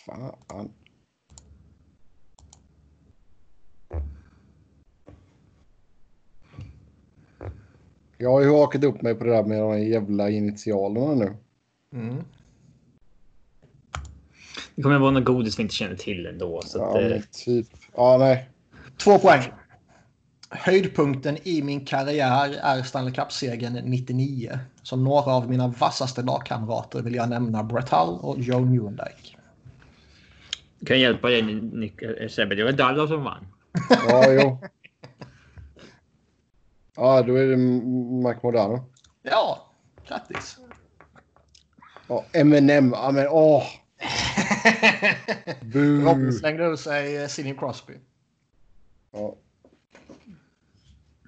Fan. 0.05 0.73
Jag 8.23 8.31
har 8.31 8.41
ju 8.41 8.49
hakat 8.51 8.83
upp 8.83 9.01
mig 9.01 9.15
på 9.15 9.23
det 9.23 9.31
där 9.31 9.43
med 9.43 9.59
de 9.59 9.81
jävla 9.81 10.29
initialerna 10.29 11.13
nu. 11.15 11.33
Mm. 11.93 12.23
Det 14.75 14.81
kommer 14.81 14.99
vara 14.99 15.11
något 15.11 15.25
godis 15.25 15.59
vi 15.59 15.63
inte 15.63 15.75
känner 15.75 15.95
till 15.95 16.25
ändå. 16.25 16.61
Så 16.65 16.83
att, 16.83 16.95
Ja, 16.95 17.01
eh, 17.01 17.09
men 17.09 17.23
typ. 17.45 17.67
Ja, 17.95 18.17
nej. 18.19 18.49
Två 18.97 19.19
poäng. 19.19 19.41
Höjdpunkten 20.49 21.37
i 21.43 21.61
min 21.61 21.85
karriär 21.85 22.55
är 22.61 22.83
Stanley 22.83 23.13
Cup-segern 23.13 23.81
99. 23.83 24.59
Som 24.83 25.03
några 25.03 25.31
av 25.31 25.49
mina 25.49 25.67
vassaste 25.67 26.21
lagkamrater 26.21 27.01
vill 27.01 27.15
jag 27.15 27.29
nämna 27.29 27.63
Brett 27.63 27.89
Hull 27.89 28.19
och 28.21 28.39
Joe 28.39 28.59
Newendike. 28.65 29.37
kan 30.85 30.99
jag 30.99 30.99
hjälpa 30.99 31.29
dig 31.29 31.41
Nick 31.61 32.01
eh, 32.01 32.27
Sebbe. 32.27 32.55
Det 32.55 32.63
var 32.63 32.71
Dallas 32.71 33.09
som 33.09 33.23
vann. 33.23 33.47
Ja, 34.07 34.31
jo. 34.31 34.57
Ja, 36.95 37.21
då 37.21 37.35
är 37.35 37.45
det 37.47 37.57
Mike 37.57 38.39
Modano. 38.43 38.85
Ja, 39.21 39.67
grattis. 40.07 40.57
Ja, 42.07 42.25
M&M. 42.33 42.91
Ja, 42.95 43.11
men 43.11 43.27
åh. 43.29 43.63
Robin 46.05 46.33
slängde 46.33 46.63
ur 46.65 46.75
sig 46.75 47.17
eh, 47.23 47.27
Sidney 47.27 47.55
Crosby. 47.55 47.93
Ja. 49.11 49.35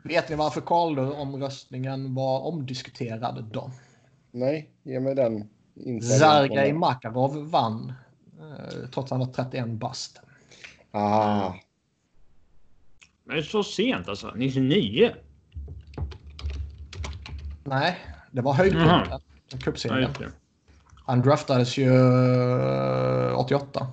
Vet 0.04 0.30
ni 0.30 0.36
varför 0.36 0.62
Calder-omröstningen 0.62 2.16
var 2.16 2.40
omdiskuterad 2.40 3.44
då? 3.54 3.72
Nej, 4.32 4.70
ge 4.84 5.00
mig 5.00 5.16
den. 5.16 5.50
Zargej 6.20 6.74
Makarov 6.74 7.50
vann. 7.50 7.94
eh, 8.40 8.90
Trots 8.94 8.98
att 8.98 9.10
han 9.10 9.20
var 9.20 9.34
31 9.34 9.68
bast. 9.70 10.20
Ah. 10.92 11.54
Men 13.24 13.44
så 13.44 13.64
sent 13.64 14.08
alltså. 14.10 14.32
99. 14.36 15.12
Nej, 17.66 18.00
det 18.32 18.42
var 18.42 18.54
höjdpunkten. 18.54 19.20
Just 19.74 20.20
det. 20.20 20.32
Han 21.06 21.22
draftades 21.22 21.78
ju 21.78 21.88
eh, 23.30 23.40
88. 23.40 23.88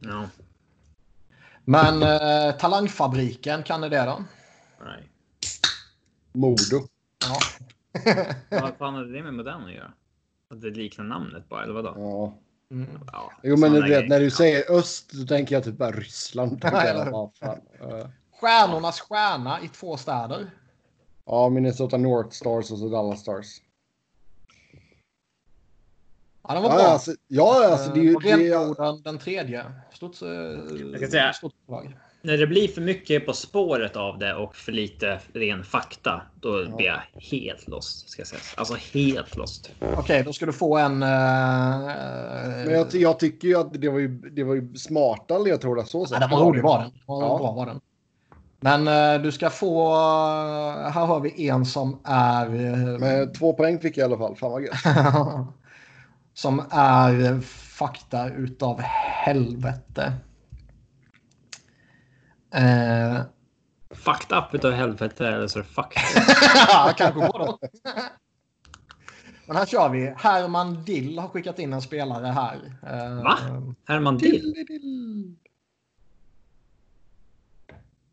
Ja. 0.00 0.28
Men 1.64 2.02
eh, 2.02 2.54
Talangfabriken, 2.56 3.62
kan 3.62 3.80
ni 3.80 3.88
det 3.88 4.04
då? 4.04 4.24
Nej. 4.84 5.08
Modo. 6.32 6.86
Ja. 7.24 7.38
Vad 8.60 8.76
fan 8.78 8.94
hade 8.94 9.12
det 9.12 9.22
med 9.22 9.34
Modern 9.34 9.64
att 9.64 9.72
göra? 9.72 9.92
Att 10.50 10.60
det 10.60 10.70
liknar 10.70 11.04
namnet 11.04 11.48
bara, 11.48 11.62
eller 11.62 11.74
vadå? 11.74 11.94
Ja. 11.96 12.38
Mm. 12.76 13.00
Ja, 13.12 13.32
Jo, 13.42 13.56
men 13.56 13.72
du 13.72 13.88
vet, 13.88 14.08
när 14.08 14.20
du 14.20 14.30
säger 14.30 14.72
öst, 14.78 15.10
då 15.12 15.26
tänker 15.26 15.54
jag 15.54 15.64
typ 15.64 15.78
bara 15.78 15.90
Ryssland. 15.90 16.58
jag. 16.62 16.88
eller. 16.88 17.08
Eh, 17.08 18.08
Stjärnornas 18.40 19.00
stjärna 19.00 19.60
i 19.60 19.68
två 19.68 19.96
städer. 19.96 20.50
Ja, 21.26 21.48
Minnesota 21.48 21.96
North 21.96 22.30
Stars 22.30 22.70
och 22.70 22.78
så 22.78 22.88
Dallas 22.88 23.20
Stars. 23.20 23.46
Ja, 26.48 26.54
den 26.54 26.62
var 26.62 26.70
Ja, 26.70 26.76
bra. 26.76 26.84
alltså, 26.84 27.12
ja, 27.28 27.68
alltså 27.72 27.90
det 27.92 28.00
är 28.00 28.04
ju... 28.04 28.12
Eh, 28.12 28.18
Det 28.22 28.32
Renfjorden, 28.36 29.02
den 29.02 29.18
tredje. 29.18 29.64
Stort, 29.92 30.22
eh, 30.22 30.28
Jag 30.92 31.00
kan 31.00 31.10
säga- 31.10 31.32
stort 31.32 31.54
lag. 31.68 31.96
När 32.24 32.36
det 32.38 32.46
blir 32.46 32.68
för 32.68 32.80
mycket 32.80 33.26
på 33.26 33.32
spåret 33.32 33.96
av 33.96 34.18
det 34.18 34.34
och 34.34 34.56
för 34.56 34.72
lite 34.72 35.20
ren 35.32 35.64
fakta, 35.64 36.22
då 36.40 36.76
blir 36.76 36.86
jag 36.86 37.00
helt 37.14 37.68
lost. 37.68 38.08
Ska 38.08 38.20
jag 38.20 38.26
säga. 38.26 38.40
Alltså 38.56 38.74
helt 38.98 39.36
lost. 39.36 39.70
Okej, 39.96 40.22
då 40.24 40.32
ska 40.32 40.46
du 40.46 40.52
få 40.52 40.76
en... 40.78 41.02
eh, 41.02 41.08
men 42.66 42.70
jag, 42.70 42.94
jag 42.94 43.18
tycker 43.18 43.48
ju 43.48 43.56
att 43.58 43.72
det 43.72 43.88
var 43.88 43.98
ju, 43.98 44.08
det 44.08 44.44
var 44.44 44.54
ju 44.54 44.74
smarta 44.74 45.38
ledtrådar 45.38 45.84
så 45.84 45.98
ja, 45.98 46.06
sett. 46.06 46.20
den 46.20 46.30
var 46.30 46.40
rolig 46.44 46.62
var 46.62 46.78
den. 46.80 46.90
var 47.06 47.22
Ja. 47.22 47.38
Bra 47.38 47.52
var 47.52 47.66
den. 47.66 47.80
Men 48.64 48.88
eh, 48.88 49.22
du 49.22 49.32
ska 49.32 49.50
få... 49.50 49.94
här 50.90 51.06
har 51.06 51.20
vi 51.20 51.48
en 51.48 51.64
som 51.66 52.00
är... 52.04 52.46
eh, 52.46 52.98
Men 52.98 53.32
två 53.32 53.52
poäng 53.52 53.80
fick 53.80 53.96
jag 53.96 54.02
i 54.02 54.06
alla 54.14 54.18
fall. 54.18 54.36
Fan 54.36 54.50
vad 54.50 54.62
gött. 54.62 54.74
som 56.34 56.62
är 56.70 57.40
fakta 57.40 58.28
utav 58.28 58.80
helvete. 59.24 60.12
Eh, 62.54 63.20
Fucked 63.94 64.38
up 64.38 64.54
utav 64.54 64.72
helvete 64.72 65.28
eller 65.28 65.46
så 65.46 65.58
är 65.58 65.62
det 65.62 65.68
fucked. 65.68 66.02
ja, 66.68 66.92
kanske 66.96 67.20
både 67.32 67.58
Men 69.46 69.56
här 69.56 69.66
kör 69.66 69.88
vi. 69.88 70.14
Herman 70.16 70.84
Dill 70.84 71.18
har 71.18 71.28
skickat 71.28 71.58
in 71.58 71.72
en 71.72 71.82
spelare 71.82 72.26
här. 72.26 72.56
Eh, 72.82 73.22
Va? 73.22 73.38
Herman 73.88 74.18
Dill? 74.18 74.54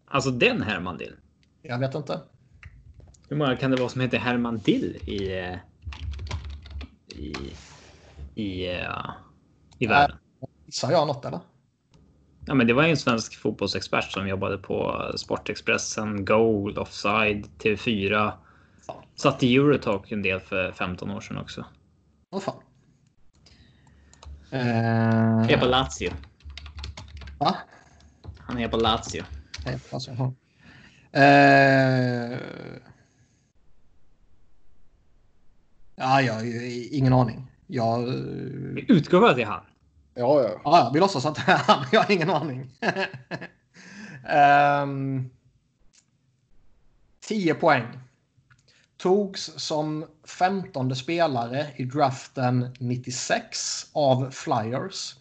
Alltså 0.10 0.32
den 0.32 0.62
Herman 0.62 0.98
Dill. 0.98 1.16
Jag 1.62 1.80
vet 1.80 1.96
inte. 1.96 2.22
Hur 3.30 3.38
många 3.38 3.56
kan 3.56 3.72
det 3.72 3.78
vara 3.78 3.90
som 3.90 4.02
heter 4.02 4.18
Herman 4.18 4.58
Dill 4.58 4.96
i... 5.06 5.40
eh, 5.40 5.56
I... 7.08 7.34
I... 8.36 8.70
eh, 8.76 9.10
I 9.78 9.88
världen? 9.88 10.18
Gissar 10.66 10.92
jag 10.92 11.08
något 11.08 11.26
eller? 11.26 11.40
Ja, 12.46 12.54
men 12.54 12.68
det 12.68 12.74
var 12.74 12.84
ju 12.84 12.90
en 12.90 12.98
svensk 12.98 13.36
fotbollsexpert 13.38 14.12
som 14.12 14.28
jobbade 14.28 14.58
på 14.58 15.12
Sportexpressen, 15.18 16.26
Goal, 16.26 16.78
Offside, 16.78 17.48
TV4. 17.60 18.32
Satt 19.16 19.44
i 19.44 19.56
Eurotalk 19.56 20.12
en 20.12 20.22
del 20.22 20.40
för 20.40 20.72
15 20.72 21.12
år 21.12 21.22
sedan 21.22 21.38
också. 21.38 21.66
Vad 22.30 22.44
fan. 22.44 22.64
Är 24.52 25.58
på 25.58 25.66
Eh, 25.66 25.70
Lazio. 25.70 26.12
va? 27.40 27.56
Han 28.40 28.58
är 28.58 28.68
på 28.68 28.78
Lazio. 28.78 29.24
Nej, 29.70 29.80
alltså, 29.92 30.12
jaha. 30.12 30.34
Eh, 31.12 32.40
ja, 35.96 36.22
jag 36.22 36.46
ingen 36.92 37.14
aning. 37.14 37.52
Jag, 37.68 38.02
Vi 38.74 38.86
utgår 38.88 39.20
från 39.20 39.30
att 39.30 39.36
det 39.36 39.42
är 39.42 39.46
han. 39.46 39.64
Ja, 40.14 40.42
ja. 40.42 40.50
ja, 40.50 40.60
ja, 40.64 40.92
vi 40.94 41.00
låtsas 41.00 41.26
att 41.26 41.36
det 41.36 41.52
är 41.52 41.58
han. 41.58 41.86
Jag 41.92 42.04
har 42.04 42.12
ingen 42.12 42.30
aning. 42.30 42.72
Ehm, 44.28 45.30
10 47.28 47.54
poäng. 47.54 48.00
Togs 48.98 49.52
som 49.56 50.06
15 50.38 50.96
spelare 50.96 51.68
i 51.76 51.86
draften 51.86 52.76
96 52.80 53.86
av 53.94 54.32
Flyers. 54.32 55.16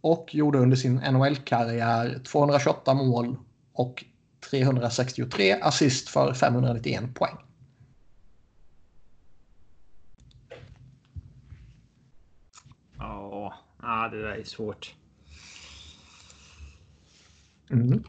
Och 0.00 0.34
gjorde 0.34 0.58
under 0.58 0.76
sin 0.76 0.94
NHL-karriär 0.94 2.20
228 2.24 2.94
mål 2.94 3.36
och 3.74 4.04
363 4.50 5.60
assist 5.62 6.08
för 6.08 6.34
591 6.34 7.14
poäng. 7.14 7.36
Ja, 12.98 13.54
ja, 13.82 14.08
det 14.08 14.22
där 14.22 14.34
är 14.34 14.44
svårt. 14.44 14.94
Mm. 17.70 18.04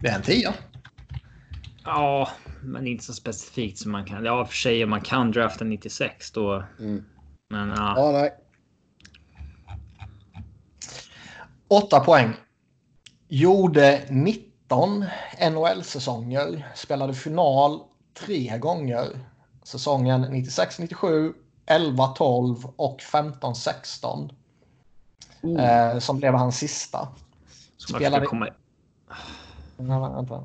Det 0.00 0.08
är 0.08 0.16
en 0.16 0.22
tia. 0.22 0.54
Ja, 1.84 2.30
men 2.62 2.86
inte 2.86 3.04
så 3.04 3.12
specifikt 3.12 3.78
som 3.78 3.92
man 3.92 4.04
kan. 4.04 4.24
Ja, 4.24 4.44
för 4.44 4.54
sig 4.54 4.84
om 4.84 4.90
man 4.90 5.00
kan 5.00 5.30
drafta 5.30 5.64
96 5.64 6.30
då. 6.30 6.64
Mm. 6.78 7.04
Men 7.50 7.68
ja. 7.68 7.94
Ja, 7.96 8.12
nej. 8.12 8.34
Åtta 11.68 12.00
poäng. 12.00 12.34
Gjorde 13.34 14.02
19 14.10 15.04
NHL-säsonger. 15.50 16.72
Spelade 16.74 17.14
final 17.14 17.80
tre 18.18 18.58
gånger. 18.58 19.18
Säsongen 19.62 20.24
96-97, 20.24 21.34
11-12 21.66 22.72
och 22.76 23.00
15-16. 23.00 24.30
Eh, 25.58 25.98
som 25.98 26.18
blev 26.18 26.34
hans 26.34 26.56
sista. 26.58 26.98
Man 26.98 28.00
spelade- 28.00 28.26
komma... 28.26 28.48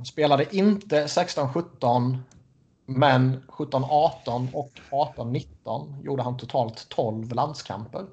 Spelade 0.06 0.56
inte 0.56 1.06
16-17 1.06 2.18
men 2.86 3.44
17-18 3.48 4.54
och 4.54 4.72
18-19 4.92 6.04
gjorde 6.04 6.24
han 6.24 6.38
totalt 6.38 6.90
12 6.90 7.34
landskamper. 7.34 8.06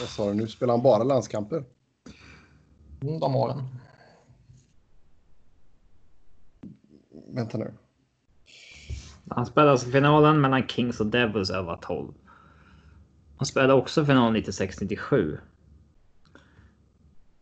Vad 0.00 0.08
sa 0.08 0.28
du 0.28 0.34
nu? 0.34 0.48
Spelar 0.48 0.74
han 0.74 0.82
bara 0.82 1.04
landskamper? 1.04 1.64
Mm, 3.02 3.20
De 3.20 3.36
åren. 3.36 3.62
Vänta 7.34 7.58
nu. 7.58 7.74
Han 9.28 9.46
spelade 9.46 9.70
alltså 9.72 9.90
finalen 9.90 10.40
mellan 10.40 10.68
Kings 10.68 11.00
och 11.00 11.06
Devils 11.06 11.50
11-12. 11.50 12.14
Han 13.36 13.46
spelade 13.46 13.72
också 13.72 14.04
final 14.04 14.36
96-97. 14.36 15.38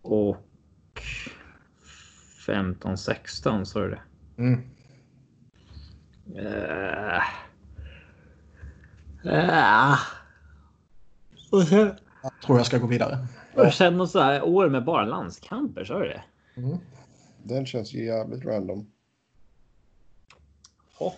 Och 0.02 0.36
15-16 2.46 3.64
sa 3.64 3.80
du 3.80 3.90
det? 3.90 4.02
Mm. 4.36 4.60
Uh, 6.36 7.22
uh. 9.26 9.98
Och 11.52 11.62
sen, 11.62 11.98
Jag 12.22 12.32
tror 12.44 12.58
jag 12.58 12.66
ska 12.66 12.78
gå 12.78 12.86
vidare. 12.86 13.26
och 13.54 13.74
sen 13.74 13.96
något 13.96 14.10
så 14.10 14.20
här 14.20 14.42
år 14.42 14.68
med 14.68 14.84
bara 14.84 15.04
landskamper, 15.04 15.84
sa 15.84 15.98
du 15.98 16.08
det? 16.08 16.22
Mm. 16.56 16.78
Den 17.42 17.66
känns 17.66 17.92
ju 17.92 18.04
jävligt 18.04 18.44
random. 18.44 18.90
Oh. 20.98 21.14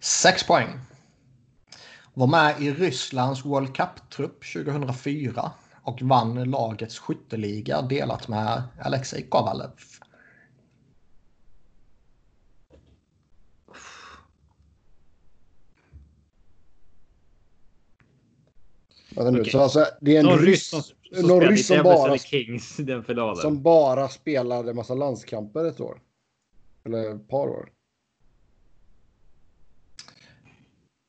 Sex 0.00 0.46
poäng. 0.46 0.68
Var 2.14 2.26
med 2.26 2.60
i 2.60 2.72
Rysslands 2.72 3.44
World 3.44 3.76
Cup-trupp 3.76 4.52
2004 4.52 5.52
och 5.82 6.02
vann 6.02 6.50
lagets 6.50 6.98
skytteliga 6.98 7.82
delat 7.82 8.28
med 8.28 8.62
Alexej 8.80 9.22
Kovalev. 9.22 9.70
Vänta 19.24 19.30
nu. 19.30 19.40
Okej. 19.40 19.52
Så 19.52 19.60
alltså, 19.60 19.86
det 20.00 20.16
är 20.16 20.20
en 20.20 20.26
Någon 20.26 20.38
ryss, 20.38 20.46
ryss 20.46 20.68
som, 20.68 20.82
som 21.12 21.28
någon 21.28 21.40
ryss 21.40 21.66
som 21.66 21.82
bara, 21.82 22.18
Kings 22.18 22.80
i 22.80 22.82
den 22.82 23.04
finalen. 23.04 23.36
som 23.36 23.62
bara 23.62 24.08
spelade 24.08 24.74
massa 24.74 24.94
landskamper 24.94 25.64
ett 25.64 25.80
år. 25.80 26.00
Eller 26.84 27.14
ett 27.14 27.28
par 27.28 27.48
år. 27.48 27.72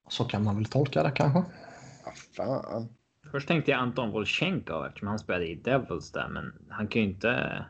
Så 0.09 0.23
kan 0.23 0.43
man 0.43 0.55
väl 0.55 0.65
tolka 0.65 1.03
det 1.03 1.11
kanske. 1.11 1.39
Ah, 1.39 2.13
fan. 2.35 2.87
Först 3.31 3.47
tänkte 3.47 3.71
jag 3.71 3.79
Anton 3.79 4.11
Volchenkov 4.11 4.85
eftersom 4.85 5.07
han 5.07 5.19
spelade 5.19 5.47
i 5.47 5.55
Devils 5.55 6.11
där, 6.11 6.27
men 6.27 6.53
han 6.69 6.87
kan 6.87 7.01
ju 7.01 7.07
inte. 7.07 7.65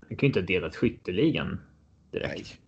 Han 0.00 0.16
kan 0.16 0.18
ju 0.20 0.26
inte 0.26 0.40
ha 0.40 0.46
delat 0.46 0.76
skytteligan 0.76 1.60
direkt. 2.10 2.58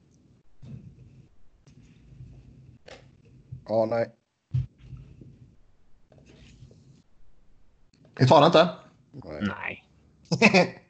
Ja, 3.68 3.86
nej. 3.90 4.14
Vi 8.18 8.28
tar 8.28 8.40
det 8.40 8.46
inte. 8.46 8.68
nej. 9.40 9.84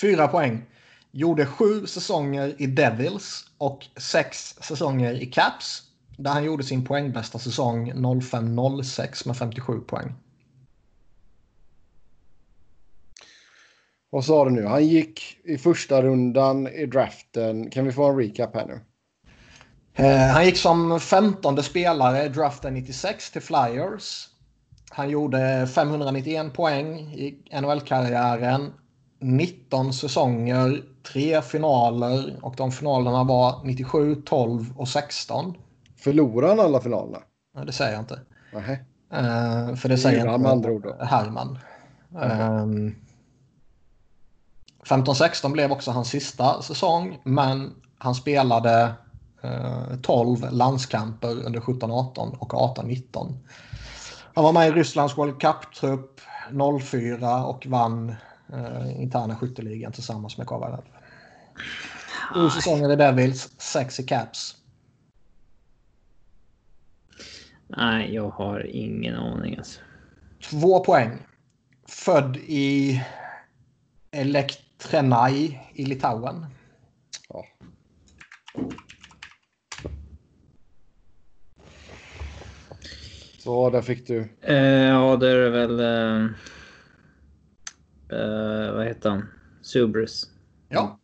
Fyra 0.00 0.28
poäng. 0.28 0.62
Gjorde 1.10 1.46
sju 1.46 1.86
säsonger 1.86 2.54
i 2.58 2.66
Devils 2.66 3.44
och 3.58 3.86
sex 3.96 4.56
säsonger 4.60 5.22
i 5.22 5.26
Caps. 5.26 5.82
Där 6.16 6.30
han 6.30 6.44
gjorde 6.44 6.64
sin 6.64 6.84
poängbästa 6.84 7.38
säsong 7.38 7.92
05-06 7.92 9.26
med 9.26 9.36
57 9.36 9.80
poäng. 9.80 10.14
Vad 14.10 14.24
sa 14.24 14.44
du 14.44 14.50
nu? 14.50 14.66
Han 14.66 14.86
gick 14.86 15.36
i 15.44 15.58
första 15.58 16.02
rundan 16.02 16.68
i 16.68 16.86
draften. 16.86 17.70
Kan 17.70 17.84
vi 17.84 17.92
få 17.92 18.04
en 18.04 18.16
recap 18.16 18.54
här 18.54 18.66
nu? 18.66 18.80
Eh, 19.94 20.32
han 20.32 20.44
gick 20.44 20.56
som 20.56 21.00
15 21.00 21.62
spelare 21.62 22.28
draften 22.28 22.74
96 22.74 23.30
till 23.30 23.42
Flyers. 23.42 24.28
Han 24.96 25.10
gjorde 25.10 25.66
591 25.66 26.52
poäng 26.52 26.98
i 26.98 27.42
NHL-karriären. 27.60 28.72
19 29.20 29.92
säsonger, 29.92 30.82
tre 31.12 31.42
finaler 31.42 32.38
och 32.42 32.54
de 32.56 32.72
finalerna 32.72 33.24
var 33.24 33.64
97, 33.64 34.14
12 34.14 34.72
och 34.76 34.88
16. 34.88 35.54
Förlorade 35.96 36.52
han 36.52 36.60
alla 36.60 36.80
finalerna? 36.80 37.18
Nej, 37.54 37.66
Det 37.66 37.72
säger 37.72 37.92
jag 37.92 38.02
inte. 38.02 38.20
Eh, 39.10 39.74
för 39.74 39.88
det 39.88 39.98
säger 39.98 40.26
andra 40.26 40.72
ord 40.72 40.82
då. 40.82 41.04
Herman. 41.04 41.58
Um, 42.62 42.94
15-16 44.84 45.52
blev 45.52 45.72
också 45.72 45.90
hans 45.90 46.08
sista 46.08 46.62
säsong, 46.62 47.18
men 47.24 47.72
han 47.98 48.14
spelade 48.14 48.92
eh, 49.42 49.96
12 50.02 50.46
landskamper 50.50 51.46
under 51.46 51.60
17-18 51.60 52.36
och 52.38 52.52
18-19. 52.52 53.32
Han 54.34 54.44
var 54.44 54.52
med 54.52 54.68
i 54.68 54.70
Rysslands 54.70 55.18
World 55.18 55.40
Cup-trupp 55.40 56.20
04 56.82 57.44
och 57.44 57.66
vann 57.66 58.14
eh, 58.52 59.02
interna 59.02 59.36
skytteligan 59.36 59.92
tillsammans 59.92 60.38
med 60.38 60.46
Kovalev. 60.46 60.82
Sju 62.34 62.50
säsonger 62.50 62.92
i 62.92 62.96
Devils, 62.96 63.60
sex 63.60 64.00
i 64.00 64.02
Caps. 64.02 64.56
Nej, 67.68 68.14
jag 68.14 68.28
har 68.28 68.66
ingen 68.66 69.16
aning 69.16 69.56
alltså. 69.58 69.80
Två 70.50 70.84
poäng. 70.84 71.18
Född 71.88 72.36
i 72.36 73.02
Elektrenai 74.10 75.60
i 75.74 75.84
Litauen. 75.84 76.46
Ja. 77.28 77.44
Så 83.44 83.70
där 83.70 83.82
fick 83.82 84.06
du. 84.06 84.28
Eh, 84.40 84.56
ja, 84.84 85.16
det 85.16 85.30
är 85.30 85.50
väl. 85.50 85.80
Eh, 85.80 86.24
eh, 88.18 88.72
vad 88.72 88.86
heter 88.86 89.10
han? 89.10 89.28
Subrus. 89.62 90.30
Ja. 90.68 91.00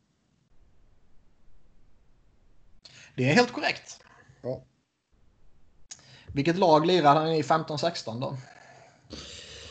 Det 3.14 3.30
är 3.30 3.34
helt 3.34 3.52
korrekt. 3.52 4.00
Ja. 4.42 4.64
Vilket 6.26 6.58
lag 6.58 6.86
lirade 6.86 7.20
han 7.20 7.32
i 7.32 7.42
15-16 7.42 8.20
då? 8.20 8.36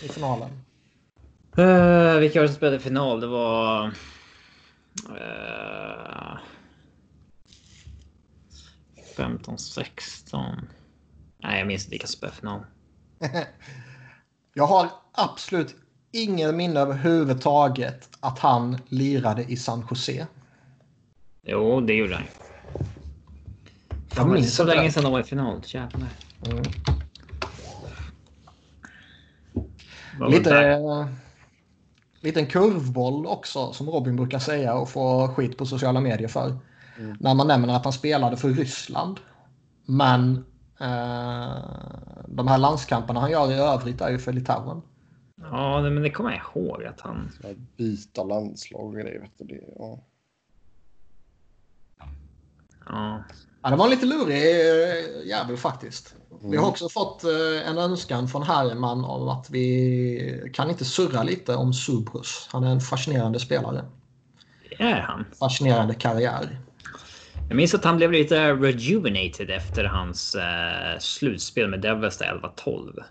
I 0.04 0.08
finalen. 0.08 0.50
Uh, 1.58 2.20
vilka 2.20 2.40
var 2.40 2.44
det 2.44 2.48
som 2.48 2.56
spelade 2.56 2.80
final? 2.80 3.20
Det 3.20 3.28
var... 3.28 3.88
Uh, 5.10 6.40
15, 9.16 9.58
16. 9.58 10.70
Nej, 11.44 11.60
jag 11.60 11.68
minns 11.68 11.82
inte 11.84 11.92
vilka 11.92 12.08
som 12.08 12.18
spelade 12.18 12.36
final. 12.36 12.62
Jag 14.54 14.68
har 14.68 14.90
absolut 15.12 15.76
ingen 16.12 16.58
minne 16.58 16.80
överhuvudtaget 16.80 18.10
att 18.20 18.40
han 18.40 18.78
lirade 18.88 19.44
i 19.44 19.58
San 19.58 19.88
Jose. 19.90 20.28
Jo, 21.42 21.82
det 21.82 21.94
gjorde 21.94 22.16
han. 22.16 22.24
Jag 22.74 22.88
Fan, 24.10 24.28
det 24.28 24.34
är 24.34 24.36
minns 24.36 24.56
så 24.56 24.64
inte 24.64 24.76
länge 24.76 24.88
det. 24.88 24.94
sedan 24.94 25.04
de 25.04 25.12
var 25.12 25.20
i 25.20 25.24
final. 25.24 25.62
Jävlar. 25.66 26.08
Mm. 26.46 26.64
Lite, 30.32 30.50
det? 30.50 31.08
lite 32.22 32.40
en 32.40 32.46
kurvboll 32.48 33.26
också 33.26 33.74
som 33.74 33.90
Robin 33.90 34.16
brukar 34.16 34.40
säga 34.40 34.74
och 34.74 34.90
få 34.90 35.28
skit 35.28 35.58
på 35.58 35.66
sociala 35.66 36.00
medier 36.00 36.28
för. 36.28 36.58
Mm. 37.00 37.18
När 37.20 37.34
man 37.34 37.48
nämner 37.48 37.76
att 37.76 37.84
han 37.84 37.94
spelade 37.94 38.38
för 38.38 38.50
Ryssland. 38.50 39.20
Men 39.86 40.46
de 42.28 42.48
här 42.48 42.58
landskamperna 42.58 43.20
han 43.20 43.32
gör 43.32 43.52
i 43.52 43.56
övrigt 43.56 44.02
är 44.02 44.10
ju 44.10 44.20
för 44.20 44.34
Litauen. 44.34 44.82
Ja, 45.42 45.82
men 45.82 46.04
det 46.04 46.12
kommer 46.12 46.32
jag 46.32 46.40
ihåg 46.40 46.84
att 46.84 47.02
han... 47.02 47.32
Byta 47.78 48.24
landslag 48.24 48.86
och 48.86 48.94
grejer. 48.94 49.20
Vet 49.20 49.32
du, 49.38 49.46
det, 49.46 49.62
ja. 49.78 50.00
Ja. 52.86 53.24
Ja, 53.62 53.70
det 53.70 53.76
var 53.76 53.86
en 53.86 53.92
lite 53.92 54.06
lurig 54.06 54.38
eh, 54.38 55.28
jävel 55.28 55.58
faktiskt. 55.58 56.16
Vi 56.42 56.58
har 56.58 56.68
också 56.68 56.90
fått 56.90 57.24
eh, 57.24 57.70
en 57.70 57.78
önskan 57.78 58.28
från 58.28 58.44
Herman 58.44 59.06
om 59.06 59.28
att 59.28 59.50
vi 59.50 60.52
kan 60.54 60.70
inte 60.70 60.86
surra 60.86 61.24
lite 61.24 61.56
om 61.56 61.74
Subrus. 61.74 62.50
Han 62.52 62.64
är 62.64 62.72
en 62.72 62.82
fascinerande 62.82 63.40
spelare. 63.40 63.86
Det 64.70 64.84
är 64.84 65.02
han. 65.02 65.26
Fascinerande 65.40 65.94
karriär. 65.94 66.62
Jag 67.50 67.56
minns 67.56 67.74
att 67.74 67.84
han 67.84 67.98
blev 67.98 68.12
lite 68.12 68.54
rejuvenated 68.54 69.50
efter 69.50 69.84
hans 69.84 70.36
eh, 70.36 71.00
slutspel 71.00 71.70
med 71.70 71.82
Devils 71.82 72.22
11-12. 72.22 73.04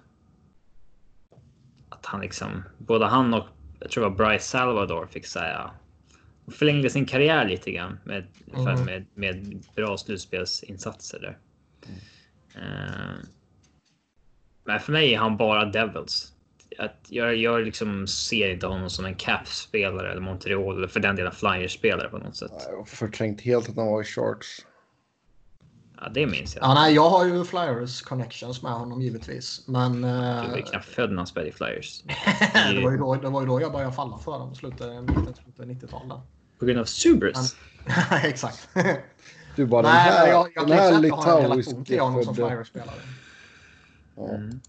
Att 1.88 2.06
han 2.06 2.20
liksom, 2.20 2.62
både 2.78 3.06
han 3.06 3.34
och 3.34 3.46
jag 3.80 3.90
tror 3.90 4.04
det 4.04 4.10
var 4.10 4.16
Bryce 4.16 4.44
Salvador 4.44 5.06
fick 5.06 5.26
säga 5.26 5.70
förlängde 6.50 6.90
sin 6.90 7.06
karriär 7.06 7.48
lite 7.48 7.70
grann 7.72 7.98
med, 8.04 8.26
Mm. 8.56 8.84
med, 8.84 9.06
med 9.14 9.64
bra 9.76 9.96
slutspelsinsatser 9.96 11.20
där. 11.20 11.38
Eh, 12.54 13.16
men 14.64 14.80
för 14.80 14.92
mig 14.92 15.14
är 15.14 15.18
han 15.18 15.36
bara 15.36 15.64
Devils. 15.64 16.32
Att 16.78 17.06
jag, 17.08 17.36
jag 17.36 17.60
liksom 17.60 18.06
ser 18.06 18.50
inte 18.50 18.66
honom 18.66 18.90
som 18.90 19.04
en 19.04 19.14
Caps-spelare 19.14 20.10
eller 20.10 20.20
Montreal 20.20 20.76
eller 20.76 20.88
för 20.88 21.00
den 21.00 21.16
delen 21.16 21.32
Flyers-spelare 21.32 22.08
på 22.08 22.18
något 22.18 22.36
sätt. 22.36 22.52
Jag 22.70 22.76
har 22.76 22.84
förträngt 22.84 23.40
helt 23.40 23.68
att 23.68 23.76
han 23.76 23.86
var 23.86 24.02
i 24.02 24.04
Sharks. 24.04 24.46
Ja, 26.00 26.08
det 26.08 26.26
minns 26.26 26.56
jag. 26.56 26.64
Ja, 26.64 26.74
nej, 26.74 26.94
jag 26.94 27.10
har 27.10 27.24
ju 27.24 27.44
Flyers 27.44 28.02
connections 28.02 28.62
med 28.62 28.72
honom 28.72 29.02
givetvis. 29.02 29.64
Men 29.66 30.02
Du 30.02 30.08
var 30.50 30.56
ju 30.56 30.62
knappt 30.62 30.84
född 30.84 31.10
när 31.10 31.16
han 31.16 31.26
spelade 31.26 31.50
i 31.50 31.52
Flyers. 31.52 32.02
det, 32.74 32.80
var 32.84 32.90
ju 32.90 32.98
då, 32.98 33.14
det 33.14 33.28
var 33.28 33.40
ju 33.40 33.46
då 33.46 33.60
jag 33.60 33.72
började 33.72 33.92
falla 33.92 34.18
för 34.18 34.38
dem. 34.38 34.54
Slutet, 34.54 34.80
slutet 35.44 35.66
90-talet. 35.66 36.18
På 36.58 36.64
grund 36.66 36.80
av 36.80 36.84
Subrus. 36.84 37.56
Exakt. 38.24 38.68
Du 39.56 39.66
bara 39.66 39.82
den 39.82 39.92
nej, 39.92 40.00
här, 40.00 40.22
men 40.22 40.30
jag, 40.30 40.50
jag 40.54 40.68
den 40.68 40.78
kan 40.78 40.86
här 40.86 41.04
inte 41.04 41.16
ha 41.16 41.38
en 41.38 41.42
relation 41.42 41.84
till 41.84 42.00
honom 42.00 42.24
som 42.24 42.34
Flyers-spelare. 42.34 43.00
Ja. 44.16 44.34
Mm. 44.34 44.60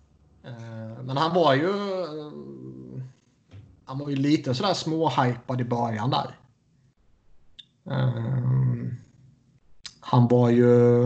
Eh, 0.49 1.03
Men 1.03 1.17
han 1.17 1.33
var 1.33 1.53
ju... 1.53 1.69
eh, 1.69 2.31
Han 3.85 3.99
var 3.99 4.09
ju 4.09 4.15
lite 4.15 4.55
sådär 4.55 4.73
småhypad 4.73 5.61
i 5.61 5.63
början 5.63 6.09
där. 6.09 6.35
Eh, 7.91 8.89
Han 9.99 10.27
var 10.27 10.49
ju... 10.49 11.03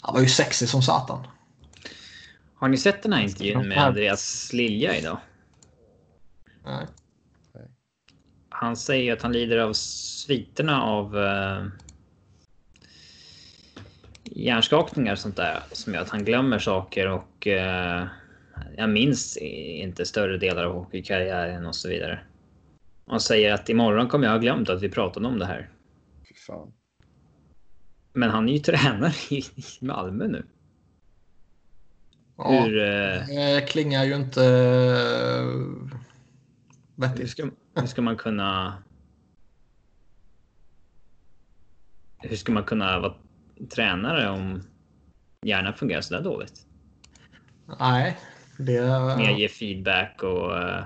Han 0.00 0.14
var 0.14 0.20
ju 0.20 0.28
sexig 0.28 0.68
som 0.68 0.82
satan. 0.82 1.26
Har 2.54 2.68
ni 2.68 2.76
sett 2.76 3.02
den 3.02 3.12
här 3.12 3.22
intervjun 3.22 3.68
med 3.68 3.78
Andreas 3.78 4.52
Lilja 4.52 4.96
idag? 4.98 5.18
Nej. 6.64 6.86
Han 8.48 8.76
säger 8.76 9.12
att 9.12 9.22
han 9.22 9.32
lider 9.32 9.58
av 9.58 9.72
sviterna 9.72 10.82
av 10.82 11.18
eh, 11.18 11.66
hjärnskakningar 14.36 15.12
och 15.12 15.18
sånt 15.18 15.36
där 15.36 15.62
som 15.72 15.94
gör 15.94 16.00
att 16.00 16.10
han 16.10 16.24
glömmer 16.24 16.58
saker 16.58 17.08
och 17.08 17.46
eh, 17.46 18.06
jag 18.76 18.90
minns 18.90 19.36
inte 19.36 20.04
större 20.06 20.38
delar 20.38 20.64
av 20.64 20.72
hockeykarriären 20.72 21.66
och 21.66 21.74
så 21.74 21.88
vidare. 21.88 22.20
Han 23.06 23.20
säger 23.20 23.52
att 23.52 23.68
imorgon 23.68 24.08
kommer 24.08 24.24
jag 24.26 24.32
ha 24.32 24.38
glömt 24.38 24.68
att 24.68 24.82
vi 24.82 24.88
pratade 24.88 25.26
om 25.26 25.38
det 25.38 25.46
här. 25.46 25.70
Fy 26.28 26.34
fan. 26.34 26.72
Men 28.12 28.30
han 28.30 28.48
är 28.48 28.52
ju 28.52 28.58
tränare 28.58 29.12
i, 29.30 29.38
i 29.38 29.64
Malmö 29.84 30.26
nu. 30.26 30.46
Ja, 32.36 32.50
Hur, 32.50 32.78
eh, 32.78 33.26
Det 33.26 33.66
klingar 33.68 34.04
ju 34.04 34.14
inte 34.16 34.44
eh, 34.44 35.42
hur, 35.44 35.90
vettigt. 36.94 37.30
ska, 37.30 37.50
hur 37.74 37.86
ska 37.86 38.02
man 38.02 38.16
kunna... 38.16 38.82
Hur 42.18 42.36
ska 42.36 42.52
man 42.52 42.64
kunna 42.64 43.00
vara 43.00 43.14
tränare 43.70 44.30
om 44.30 44.62
hjärnan 45.42 45.74
fungerar 45.74 46.00
så 46.00 46.14
där 46.14 46.22
dåligt? 46.22 46.66
Nej, 47.78 48.18
det... 48.58 48.80
Med 49.16 49.32
att 49.32 49.38
ge 49.38 49.48
feedback 49.48 50.22
och 50.22 50.50
uh, 50.50 50.82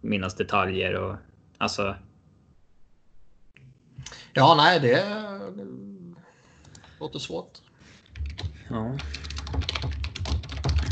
minnas 0.00 0.34
detaljer 0.34 0.94
och 0.94 1.16
alltså. 1.58 1.96
Ja, 4.32 4.54
nej, 4.56 4.80
det 4.80 5.04
låter 7.00 7.18
svårt. 7.18 7.58
Ja. 8.68 8.98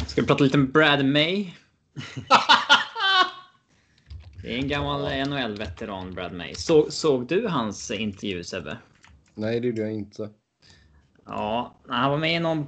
Ska 0.07 0.21
vi 0.21 0.27
prata 0.27 0.45
lite 0.45 0.59
om 0.59 0.71
Brad 0.71 1.05
May? 1.05 1.51
Det 4.43 4.55
är 4.55 4.59
en 4.59 4.69
gammal 4.69 5.29
NHL-veteran, 5.29 6.15
Brad 6.15 6.33
May. 6.33 6.55
Så, 6.55 6.91
såg 6.91 7.27
du 7.27 7.49
hans 7.49 7.91
intervju, 7.91 8.45
Sebbe? 8.45 8.79
Nej, 9.35 9.61
det 9.61 9.67
gjorde 9.67 9.81
jag 9.81 9.93
inte. 9.93 10.31
Ja, 11.27 11.75
han 11.89 12.11
var 12.11 12.18
med 12.18 12.35
i 12.35 12.39
någon... 12.39 12.66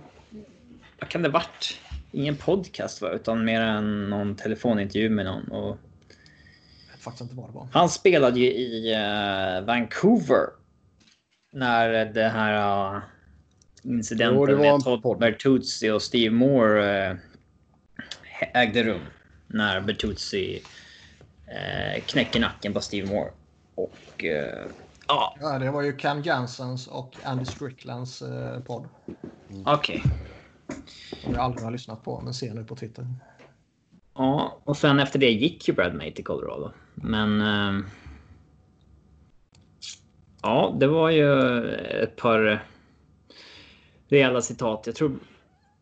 Vad 1.01 1.09
kan 1.09 1.23
det 1.23 1.29
varit? 1.29 1.81
Ingen 2.13 2.37
podcast, 2.37 3.03
va? 3.03 3.11
utan 3.11 3.45
mer 3.45 3.61
än 3.61 4.11
någon 4.11 4.37
telefonintervju 4.37 5.11
med 5.11 5.25
någon. 5.25 5.49
Och 5.49 5.79
Jag 6.87 6.93
vet 6.93 7.01
faktiskt 7.01 7.21
inte 7.21 7.35
vad 7.35 7.49
det 7.49 7.55
var. 7.55 7.69
han 7.73 7.89
spelade 7.89 8.41
ju 8.41 8.47
i 8.47 8.93
eh, 8.93 9.65
Vancouver. 9.65 10.47
När 11.53 12.05
det 12.05 12.29
här 12.29 12.95
uh, 12.95 13.03
incidenten 13.83 14.37
Jo, 14.37 14.47
det 14.47 14.55
var 14.55 14.73
med 14.73 15.03
Todd. 15.03 15.19
Bertuzzi 15.19 15.91
och 15.91 16.03
Steve 16.03 16.35
Moore 16.35 17.07
eh, 17.11 17.17
ägde 18.55 18.83
rum. 18.83 19.01
När 19.47 19.81
Bertuzzi 19.81 20.63
knäcker 22.07 22.41
nacken 22.41 22.73
på 22.73 22.81
Steve 22.81 23.07
Moore. 23.07 23.31
Och 23.75 24.25
ja, 25.09 25.37
Ja, 25.41 25.59
det 25.59 25.71
var 25.71 25.83
ju 25.83 25.93
Cam 25.97 26.23
Jansens 26.23 26.87
och 26.87 27.17
Andy 27.25 27.45
Stricklands 27.45 28.23
eh, 28.23 28.61
podd. 28.61 28.89
okej. 29.65 30.03
Som 31.23 31.33
jag 31.33 31.41
aldrig 31.43 31.65
har 31.65 31.71
lyssnat 31.71 32.05
på, 32.05 32.21
men 32.21 32.35
ser 32.35 32.55
nu 32.55 32.65
på 32.65 32.77
Twitter. 32.77 33.07
Ja, 34.15 34.61
och 34.65 34.77
sen 34.77 35.01
efter 35.01 35.19
det 35.19 35.31
gick 35.31 35.69
ju 35.69 35.75
Brad 35.75 35.95
May 35.95 36.15
till 36.15 36.25
Colorado. 36.25 36.71
Men... 36.95 37.41
Eh, 37.41 37.85
ja, 40.43 40.77
det 40.81 40.87
var 40.87 41.11
ju 41.11 41.63
ett 42.03 42.17
par 42.17 42.67
rejäla 44.09 44.43
citat. 44.43 44.83
Jag 44.87 44.95
tror... 44.95 45.19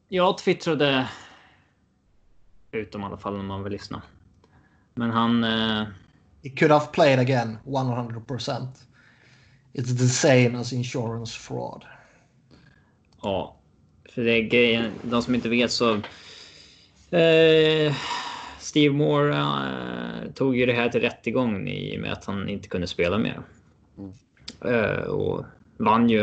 Jag 0.09 0.39
twittrade 0.39 1.09
ut 2.73 2.93
dem 2.93 3.03
i 3.03 3.05
alla 3.05 3.17
fall 3.17 3.37
om 3.37 3.47
man 3.47 3.63
vill 3.63 3.73
lyssna. 3.73 4.03
Men 4.95 5.11
han... 5.11 5.45
Eh, 5.45 5.87
He 6.43 6.51
could 6.51 6.71
have 6.73 6.87
played 6.87 7.19
again 7.19 7.59
100%. 7.65 8.67
It's 9.75 9.99
the 9.99 10.09
same 10.09 10.59
as 10.59 10.73
insurance 10.73 11.39
fraud. 11.39 11.83
ja, 13.23 13.57
för 14.09 14.25
det 14.25 14.33
är 14.33 14.43
grejen. 14.43 14.93
De 15.03 15.23
som 15.23 15.35
inte 15.35 15.49
vet 15.49 15.73
så... 15.73 15.95
Eh, 17.17 17.95
Steve 18.59 18.95
Moore 18.95 19.37
eh, 19.37 20.33
tog 20.33 20.57
ju 20.57 20.67
det 20.67 20.73
här 20.73 20.89
till 20.89 21.01
rättegång 21.01 21.69
i 21.69 21.97
och 21.97 22.01
med 22.01 22.13
att 22.13 22.25
han 22.25 22.49
inte 22.49 22.69
kunde 22.69 22.87
spela 22.87 23.19
mer. 23.19 23.43
Eh, 24.65 25.03
och 25.03 25.45
vann 25.77 26.11
ju 26.11 26.23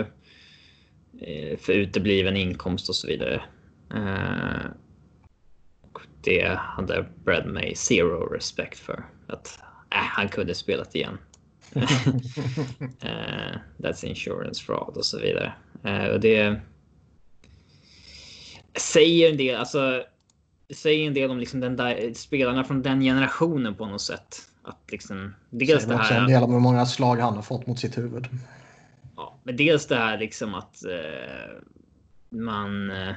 eh, 1.21 1.57
för 1.57 1.73
utebliven 1.73 2.37
inkomst 2.37 2.89
och 2.89 2.95
så 2.95 3.07
vidare. 3.07 3.41
Eh, 3.93 4.65
och 5.81 6.01
det 6.23 6.57
hade 6.57 7.05
Brad 7.23 7.45
May 7.45 7.75
zero 7.75 8.33
respect 8.33 8.79
för. 8.79 9.05
Att 9.27 9.59
äh, 9.89 9.97
han 9.97 10.29
kunde 10.29 10.55
spelat 10.55 10.95
igen. 10.95 11.17
Eh, 13.01 13.57
that's 13.77 14.05
insurance 14.05 14.63
fraud 14.63 14.97
och 14.97 15.05
så 15.05 15.19
vidare. 15.19 15.53
Eh, 15.83 16.05
och 16.05 16.19
det 16.19 16.61
säger 18.75 19.31
en 19.31 19.37
del, 19.37 19.55
alltså 19.55 20.03
säger 20.73 21.07
en 21.07 21.13
del 21.13 21.31
om 21.31 21.39
liksom 21.39 21.59
den 21.59 21.75
där 21.75 22.13
spelarna 22.13 22.63
från 22.63 22.81
den 22.81 23.01
generationen 23.01 23.75
på 23.75 23.85
något 23.85 24.01
sätt. 24.01 24.41
Att 24.63 24.91
liksom 24.91 25.35
dels 25.49 25.85
det 25.85 25.97
här. 25.97 26.21
en 26.21 26.27
del 26.27 26.43
om 26.43 26.53
hur 26.53 26.59
många 26.59 26.85
slag 26.85 27.15
han 27.15 27.35
har 27.35 27.41
fått 27.41 27.67
mot 27.67 27.79
sitt 27.79 27.97
huvud. 27.97 28.27
Ja, 29.15 29.39
men 29.43 29.57
dels 29.57 29.87
det 29.87 29.95
här 29.95 30.17
liksom 30.17 30.55
att 30.55 30.85
eh, 30.85 31.57
man... 32.29 32.91
Eh, 32.91 33.13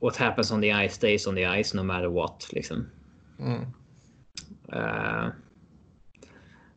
what 0.00 0.16
happens 0.16 0.50
on 0.50 0.60
the 0.60 0.86
ice 0.86 0.94
stays 0.94 1.26
on 1.26 1.34
the 1.34 1.60
ice 1.60 1.74
no 1.74 1.82
matter 1.82 2.08
what. 2.08 2.48
Liksom. 2.52 2.86
Mm. 3.38 3.62
Eh, 4.72 5.28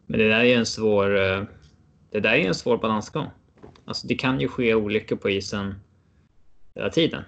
men 0.07 0.19
det 0.19 0.27
där 0.29 0.43
är 0.43 0.57
en 0.57 0.65
svår... 0.65 1.17
Eh, 1.17 1.43
det 2.11 2.19
där 2.19 2.33
är 2.33 2.47
en 2.47 2.55
svår 2.55 2.77
balansgång. 2.77 3.27
Alltså 3.85 4.07
det 4.07 4.15
kan 4.15 4.39
ju 4.39 4.47
ske 4.47 4.73
olyckor 4.75 5.15
på 5.15 5.29
isen 5.29 5.75
hela 6.75 6.89
tiden. 6.89 7.23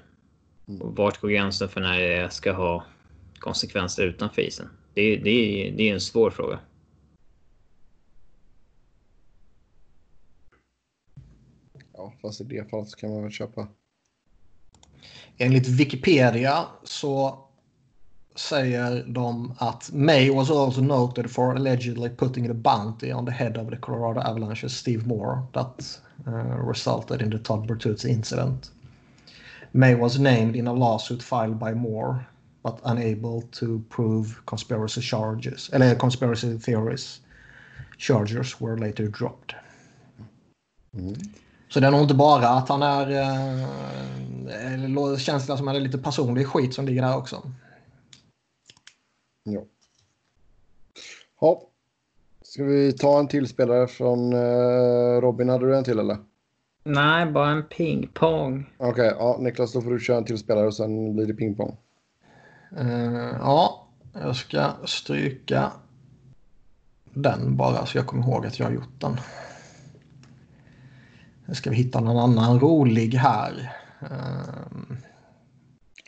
Och 0.81 0.95
vart 0.95 1.21
går 1.21 1.29
gränsen 1.29 1.69
för 1.69 1.81
när 1.81 1.99
det 1.99 2.33
ska 2.33 2.51
ha 2.51 2.85
konsekvenser 3.39 4.03
utanför 4.03 4.41
isen? 4.41 4.69
Det, 4.93 5.01
är- 5.01 5.23
det, 5.23 5.29
är- 5.29 5.71
det 5.71 5.89
är 5.89 5.93
en 5.93 5.99
svår 6.01 6.31
fråga. 6.31 6.59
Ja, 11.93 12.13
fast 12.21 12.41
i 12.41 12.43
det 12.43 12.69
fallet 12.69 12.89
så 12.89 12.97
kan 12.97 13.09
man 13.13 13.21
väl 13.23 13.31
köpa. 13.31 13.67
Enligt 15.37 15.67
Wikipedia 15.67 16.65
så 16.83 17.39
säger 18.39 19.03
de 19.07 19.53
att 19.57 19.89
May 19.93 20.29
was 20.29 20.51
also 20.51 20.81
noted 20.81 21.31
for 21.31 21.55
allegedly 21.55 22.09
putting 22.09 22.47
the 22.47 22.53
bounty 22.53 23.13
on 23.13 23.25
the 23.25 23.31
head 23.31 23.57
of 23.57 23.69
the 23.69 23.77
Colorado 23.77 24.21
Avalanche 24.21 24.69
Steve 24.69 25.07
Moore 25.07 25.41
that 25.53 25.99
uh, 26.27 26.69
resulted 26.69 27.21
in 27.21 27.31
the 27.31 27.39
Todd 27.39 27.67
Bertuzzi 27.67 28.09
incident. 28.09 28.71
May 29.71 29.95
was 29.95 30.19
named 30.19 30.55
in 30.55 30.67
a 30.67 30.73
lawsuit 30.73 31.23
filed 31.23 31.59
by 31.59 31.73
Moore 31.73 32.27
but 32.63 32.79
unable 32.83 33.41
to 33.51 33.83
prove 33.89 34.45
conspiracy 34.45 35.01
charges, 35.01 35.69
eller 35.73 35.95
conspiracy 35.95 36.57
theories. 36.57 37.21
Charges 37.97 38.61
were 38.61 38.77
later 38.77 39.07
dropped. 39.07 39.55
Mm. 40.93 41.15
Så 41.69 41.79
det 41.79 41.87
är 41.87 41.91
nog 41.91 42.01
inte 42.01 42.13
bara 42.13 42.49
att 42.49 42.69
han 42.69 42.83
är... 42.83 43.11
Eh, 43.11 43.67
känns 45.17 45.47
det 45.47 45.57
som 45.57 45.67
att 45.67 45.73
det 45.73 45.79
är 45.79 45.81
lite 45.81 45.97
personlig 45.97 46.47
skit 46.47 46.73
som 46.73 46.85
ligger 46.85 47.01
där 47.01 47.17
också. 47.17 47.51
Ja. 49.53 49.61
Ja. 51.41 51.61
Ska 52.41 52.63
vi 52.63 52.93
ta 52.93 53.19
en 53.19 53.27
till 53.27 53.47
spelare 53.47 53.87
från 53.87 54.33
eh, 54.33 55.21
Robin? 55.21 55.49
Hade 55.49 55.65
du 55.65 55.77
en 55.77 55.83
till 55.83 55.99
eller? 55.99 56.17
Nej, 56.83 57.25
bara 57.31 57.49
en 57.49 57.63
pingpong. 57.63 58.69
Okej, 58.77 58.91
okay, 58.91 59.05
ja, 59.19 59.37
Niklas 59.39 59.73
då 59.73 59.81
får 59.81 59.91
du 59.91 59.99
köra 59.99 60.17
en 60.17 60.25
till 60.25 60.37
spelare 60.37 60.67
och 60.67 60.73
sen 60.73 61.15
blir 61.15 61.25
det 61.25 61.33
pingpong. 61.33 61.77
Uh, 62.79 63.35
ja, 63.39 63.87
jag 64.13 64.35
ska 64.35 64.71
stryka 64.85 65.71
den 67.13 67.57
bara 67.57 67.85
så 67.85 67.97
jag 67.97 68.07
kommer 68.07 68.23
ihåg 68.23 68.45
att 68.45 68.59
jag 68.59 68.65
har 68.65 68.73
gjort 68.73 69.01
den. 69.01 69.17
Nu 71.45 71.55
ska 71.55 71.69
vi 71.69 71.75
hitta 71.75 71.99
någon 71.99 72.17
annan 72.17 72.59
rolig 72.59 73.13
här. 73.13 73.73
Uh... 74.01 74.97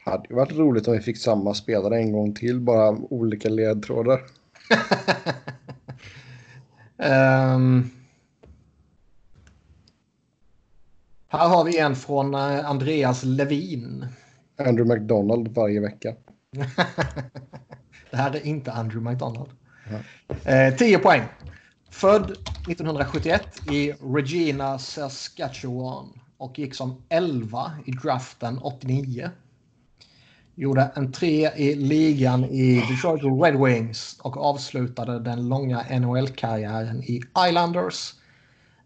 Hade 0.10 0.28
ju 0.30 0.36
varit 0.36 0.58
roligt 0.58 0.88
om 0.88 0.94
vi 0.94 1.00
fick 1.00 1.18
samma 1.18 1.54
spelare 1.54 1.98
en 1.98 2.12
gång 2.12 2.34
till, 2.34 2.60
bara 2.60 2.90
olika 2.90 3.50
ledtrådar. 3.50 4.22
um... 7.56 7.90
Här 11.32 11.48
har 11.48 11.64
vi 11.64 11.80
en 11.80 11.96
från 11.96 12.34
eh, 12.34 12.70
Andreas 12.70 13.24
Levin. 13.24 14.08
Andrew 14.58 14.96
McDonald 14.96 15.48
varje 15.48 15.80
vecka. 15.80 16.16
det 18.12 18.18
här 18.18 18.36
är 18.36 18.46
inte 18.46 18.72
Andrew 18.72 19.12
McDonald. 19.12 19.50
Eh, 20.44 20.76
10 20.76 21.00
poäng. 21.00 21.22
Född 21.90 22.32
1971 22.32 23.42
i 23.72 23.92
Regina, 23.92 24.80
Saskatchewan 24.80 26.20
och 26.38 26.60
gick 26.60 26.76
som 26.76 27.04
11 27.10 27.72
i 27.86 27.92
draften 27.92 28.58
89. 28.58 29.30
Gjorde 30.60 30.92
en 30.96 31.12
tre 31.12 31.50
i 31.56 31.76
ligan 31.76 32.46
i 32.46 32.84
Detroit 32.90 33.24
Red 33.44 33.60
Wings 33.66 34.20
och 34.22 34.38
avslutade 34.38 35.20
den 35.20 35.50
långa 35.50 36.00
NHL-karriären 36.00 37.04
i 37.04 37.22
Islanders 37.48 38.14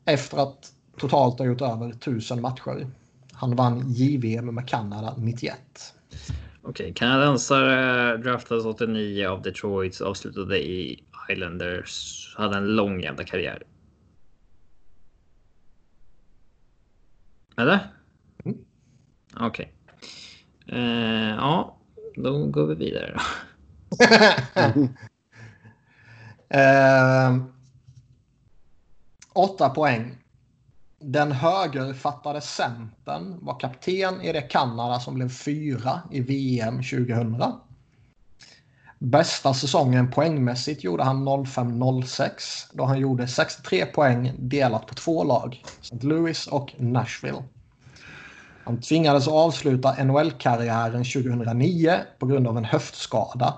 efter 0.06 0.38
att 0.38 0.72
totalt 0.98 1.40
ha 1.40 1.46
gjort 1.46 1.62
över 1.62 1.90
1000 1.90 2.42
matcher. 2.42 2.88
Han 3.32 3.56
vann 3.56 3.94
JVM 3.94 4.56
med 4.56 4.68
Kanada 4.68 5.16
91. 5.18 5.58
Okej, 6.62 6.70
okay. 6.70 6.94
kanadensare 6.94 8.18
draftades 8.18 8.66
89 8.66 9.28
av 9.28 9.42
Detroit, 9.42 10.02
avslutade 10.02 10.60
i 10.60 11.04
Islanders, 11.32 12.36
hade 12.38 12.58
en 12.58 12.68
lång 12.68 13.02
jävla 13.02 13.24
karriär. 13.24 13.64
Eller? 17.58 17.80
Mm. 18.46 18.58
Okej. 19.34 19.48
Okay. 19.48 19.73
Eh, 20.68 21.30
ja, 21.30 21.78
då 22.16 22.46
går 22.46 22.68
vi 22.68 22.76
vidare 22.76 23.14
då. 23.14 23.20
Ehm, 26.50 27.54
åtta 29.34 29.70
poäng. 29.70 30.18
Den 31.00 31.32
högerfattade 31.32 32.42
centern 32.42 33.38
var 33.42 33.60
kapten 33.60 34.22
i 34.22 34.34
det 34.34 34.42
Kanada 34.42 35.00
som 35.00 35.16
blev 35.16 35.30
fyra 35.30 36.02
i 36.12 36.22
VM 36.22 36.76
2000. 36.76 37.44
Bästa 39.00 39.54
säsongen 39.54 40.12
poängmässigt 40.12 40.84
gjorde 40.84 41.04
han 41.04 41.28
05-06 41.28 42.30
då 42.74 42.86
han 42.86 43.00
gjorde 43.00 43.28
63 43.28 43.86
poäng 43.86 44.34
delat 44.38 44.88
på 44.88 44.96
två 44.96 45.24
lag, 45.24 45.64
St. 45.82 46.08
Louis 46.08 46.48
och 46.48 46.74
Nashville. 46.78 47.44
Han 48.66 48.82
tvingades 48.82 49.28
avsluta 49.28 50.04
NHL-karriären 50.04 51.04
2009 51.04 52.00
på 52.20 52.26
grund 52.26 52.48
av 52.48 52.58
en 52.58 52.66
höftskada 52.66 53.54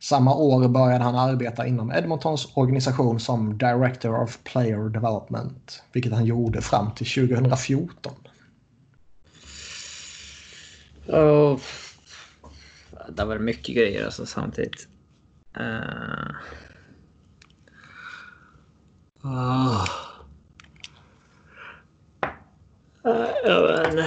samma 0.00 0.34
år 0.34 0.68
började 0.68 1.04
han 1.04 1.14
arbeta 1.14 1.66
inom 1.66 1.92
Edmontons 1.92 2.48
organisation 2.54 3.20
som 3.20 3.58
Director 3.58 4.22
of 4.22 4.38
Player 4.44 4.88
Development, 4.88 5.82
vilket 5.92 6.12
han 6.12 6.24
gjorde 6.24 6.60
fram 6.60 6.90
till 6.94 7.28
2014. 7.28 8.12
Oh, 11.08 11.60
det 13.08 13.24
var 13.24 13.38
mycket 13.38 13.76
grejer 13.76 14.04
alltså 14.04 14.26
samtidigt. 14.26 14.88
Uh... 15.60 16.30
Oh. 19.22 19.86
Uh, 23.06 23.28
inte. 23.90 24.06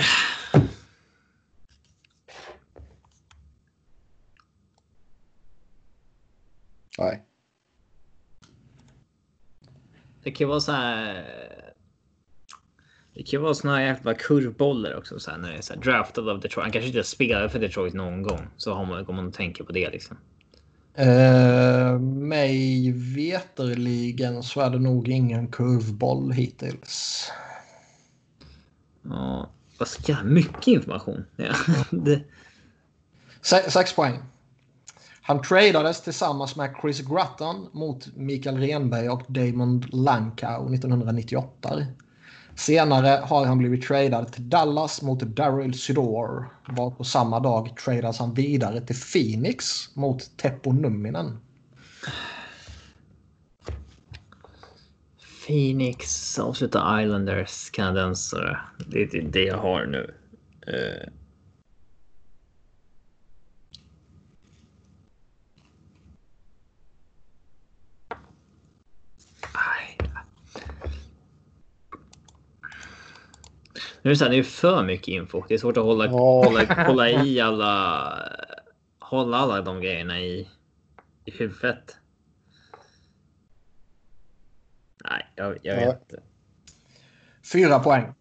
Nej. 6.97 7.23
Det 10.23 10.31
kan 10.31 10.49
vara 10.49 10.59
så 10.59 10.71
här. 10.71 11.25
Det 13.13 13.23
kan 13.23 13.41
vara 13.41 13.53
såna 13.53 13.75
här 13.75 13.81
jävla 13.81 14.13
kurvbollar 14.13 14.97
också 14.97 15.19
så 15.19 15.31
här, 15.31 15.37
när 15.37 15.51
det 15.51 15.57
är 15.57 15.61
så 15.61 15.73
här, 15.73 15.81
draftad 15.81 16.29
av 16.29 16.39
Detroit. 16.39 16.63
Han 16.63 16.71
kanske 16.71 16.87
inte 16.87 17.03
spelar 17.03 17.47
för 17.47 17.59
Detroit 17.59 17.93
någon 17.93 18.21
gång 18.21 18.47
så 18.57 18.73
har 18.73 18.85
man, 18.85 19.05
om 19.05 19.15
man 19.15 19.31
tänker 19.31 19.63
på 19.63 19.71
det 19.71 19.89
liksom. 19.89 20.17
Uh, 20.99 21.99
mig 21.99 22.91
veterligen 22.91 24.43
så 24.43 24.61
är 24.61 24.69
det 24.69 24.79
nog 24.79 25.07
ingen 25.07 25.47
kurvboll 25.47 26.31
hittills. 26.31 27.31
Ja, 29.09 29.49
vad 29.79 29.87
ska 29.87 30.23
mycket 30.23 30.67
information. 30.67 31.25
Ja, 31.35 31.53
det... 31.91 32.23
Se 33.41 33.71
sex 33.71 33.95
poäng. 33.95 34.19
Han 35.21 35.41
tradades 35.41 36.01
tillsammans 36.01 36.55
med 36.55 36.75
Chris 36.81 37.01
Gratton 37.01 37.69
mot 37.71 38.15
Mikael 38.15 38.57
Renberg 38.57 39.09
och 39.09 39.21
Damon 39.27 39.81
Lankau 39.91 40.73
1998. 40.73 41.85
Senare 42.55 43.23
har 43.23 43.45
han 43.45 43.57
blivit 43.57 43.87
tradad 43.87 44.31
till 44.31 44.49
Dallas 44.49 45.01
mot 45.01 45.19
Daryl 45.19 45.73
Sidor. 45.73 46.53
Var 46.67 46.91
på 46.91 47.03
samma 47.03 47.39
dag 47.39 47.77
tradas 47.85 48.19
han 48.19 48.33
vidare 48.33 48.81
till 48.81 48.95
Phoenix 48.95 49.95
mot 49.95 50.37
Teppo 50.37 50.71
Numminen. 50.71 51.39
Phoenix 55.49 56.39
avslutar 56.39 57.01
Islanders 57.01 57.69
kanadensare. 57.69 58.59
Det 58.87 59.01
är 59.01 59.21
det 59.21 59.43
jag 59.43 59.57
har 59.57 59.85
nu. 59.85 60.13
Uh, 60.67 61.09
Nu 74.01 74.09
är 74.09 74.13
det, 74.13 74.17
så 74.17 74.23
här, 74.23 74.31
det 74.31 74.37
är 74.37 74.43
för 74.43 74.83
mycket 74.83 75.07
info. 75.07 75.43
Det 75.47 75.53
är 75.53 75.57
svårt 75.57 75.77
att 75.77 75.83
hålla, 75.83 76.05
oh. 76.05 76.45
hålla, 76.45 76.83
hålla 76.87 77.09
i 77.09 77.39
alla... 77.39 78.13
Hålla 78.99 79.37
alla 79.37 79.61
de 79.61 79.81
grejerna 79.81 80.19
i, 80.19 80.49
i 81.25 81.31
huvudet. 81.31 81.97
Nej, 85.03 85.28
jag, 85.39 85.57
jag 85.61 85.75
vet 85.75 86.01
inte. 86.01 86.23
Fyra 87.53 87.79
poäng. 87.79 88.13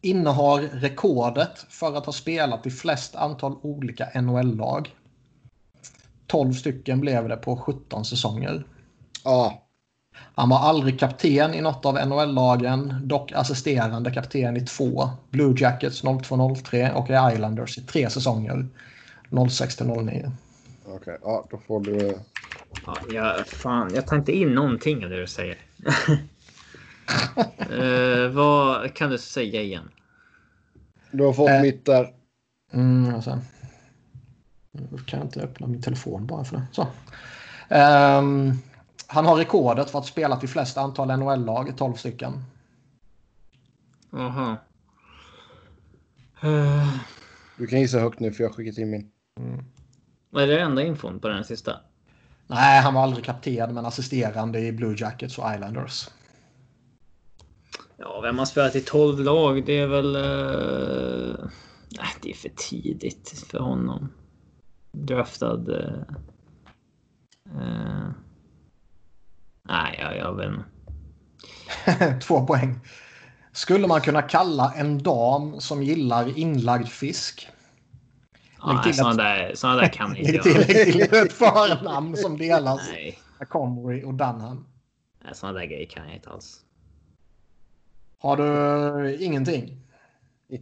Innehar 0.00 0.60
rekordet 0.60 1.58
för 1.68 1.96
att 1.96 2.06
ha 2.06 2.12
spelat 2.12 2.66
i 2.66 2.70
flest 2.70 3.16
antal 3.16 3.56
olika 3.62 4.20
NHL-lag. 4.20 4.96
12 6.26 6.52
stycken 6.52 7.00
blev 7.00 7.28
det 7.28 7.36
på 7.36 7.56
17 7.56 8.04
säsonger. 8.04 8.64
Ja, 9.24 9.62
han 10.34 10.48
var 10.48 10.58
aldrig 10.58 11.00
kapten 11.00 11.54
i 11.54 11.60
något 11.60 11.86
av 11.86 11.94
NHL-lagen, 11.94 13.08
dock 13.08 13.32
assisterande 13.32 14.10
kapten 14.10 14.56
i 14.56 14.66
två. 14.66 15.10
Blue 15.30 15.54
Jackets 15.58 16.04
02-03 16.04 16.92
och 16.92 17.10
i 17.10 17.34
Islanders 17.34 17.78
i 17.78 17.82
tre 17.82 18.10
säsonger. 18.10 18.68
06 19.50 19.80
09. 19.80 20.32
Okej, 20.94 21.14
okay, 21.14 21.18
ja 21.22 21.46
då 21.50 21.58
får 21.58 21.80
du... 21.80 22.18
Ja, 22.86 22.96
jag, 23.10 23.46
fan, 23.46 23.94
jag 23.94 24.06
tar 24.06 24.16
inte 24.16 24.32
in 24.32 24.54
någonting 24.54 25.04
av 25.04 25.10
det 25.10 25.20
du 25.20 25.26
säger. 25.26 25.58
uh, 27.70 28.28
vad 28.34 28.94
kan 28.94 29.10
du 29.10 29.18
säga 29.18 29.62
igen? 29.62 29.90
Du 31.10 31.24
har 31.24 31.32
fått 31.32 31.50
uh, 31.50 31.62
mitt 31.62 31.84
där. 31.84 32.14
Mm, 32.72 33.14
alltså. 33.14 33.38
Kan 35.06 35.18
jag 35.18 35.26
inte 35.26 35.40
öppna 35.40 35.66
min 35.66 35.82
telefon 35.82 36.26
bara 36.26 36.44
för 36.44 36.56
det. 36.56 36.66
Så. 36.72 36.82
Um, 37.74 38.58
han 39.06 39.26
har 39.26 39.36
rekordet 39.36 39.90
för 39.90 39.98
att 39.98 40.06
spela 40.06 40.36
till 40.36 40.48
flest 40.48 40.76
antal 40.76 41.18
NHL-lag, 41.18 41.76
12 41.76 41.94
stycken. 41.94 42.44
Jaha. 44.10 44.56
Uh, 46.44 46.96
Du 47.56 47.66
kan 47.66 47.80
gissa 47.80 47.98
högt 47.98 48.20
nu 48.20 48.32
för 48.32 48.44
jag 48.44 48.50
har 48.50 48.54
skickat 48.54 48.78
in 48.78 48.90
min. 48.90 49.10
vad 49.34 49.81
är 50.40 50.46
det 50.46 50.60
enda 50.60 50.82
infon 50.82 51.20
på 51.20 51.28
den 51.28 51.44
sista? 51.44 51.80
Nej, 52.46 52.80
han 52.80 52.94
var 52.94 53.02
aldrig 53.02 53.24
kapten 53.24 53.74
men 53.74 53.86
assisterande 53.86 54.60
i 54.60 54.72
Blue 54.72 54.96
Jackets 54.98 55.38
och 55.38 55.54
Islanders. 55.54 56.08
Ja, 57.96 58.20
vem 58.20 58.38
har 58.38 58.46
spelat 58.46 58.76
i 58.76 58.80
12 58.80 59.20
lag? 59.20 59.66
Det 59.66 59.78
är 59.78 59.86
väl... 59.86 60.16
Uh... 60.16 61.50
Nej, 61.90 62.08
det 62.22 62.30
är 62.30 62.34
för 62.34 62.50
tidigt 62.56 63.44
för 63.50 63.58
honom. 63.58 64.08
Draftad... 64.92 65.68
Uh... 65.68 66.02
Uh... 67.56 68.10
Nej, 69.62 69.98
jag, 70.00 70.16
jag 70.16 70.36
vet 70.36 70.46
inte. 70.46 70.64
Två 72.26 72.46
poäng. 72.46 72.80
Skulle 73.52 73.86
man 73.86 74.00
kunna 74.00 74.22
kalla 74.22 74.72
en 74.76 75.02
dam 75.02 75.60
som 75.60 75.82
gillar 75.82 76.38
inlagd 76.38 76.88
fisk? 76.88 77.48
Ja, 78.62 78.82
till 78.82 78.94
sådana, 78.94 79.14
där, 79.22 79.52
såna 79.54 79.76
där 79.76 79.88
kan 79.88 80.16
inte 80.16 80.32
Lägg 80.32 80.42
till, 80.42 80.52
jag. 80.54 80.68
lägg 80.68 81.10
till 81.10 81.18
ett 81.18 81.32
förnamn 81.32 82.16
som 82.16 82.38
delas 82.38 82.88
Nej, 82.92 83.18
och 84.04 84.14
Dunham. 84.14 84.66
nej, 85.24 85.34
såna 85.34 85.52
där 85.52 85.64
grejer 85.64 85.86
kan 85.86 86.06
jag 86.06 86.14
inte 86.14 86.30
alls. 86.30 86.60
Har 88.18 88.36
du 88.36 89.16
ingenting? 89.16 89.78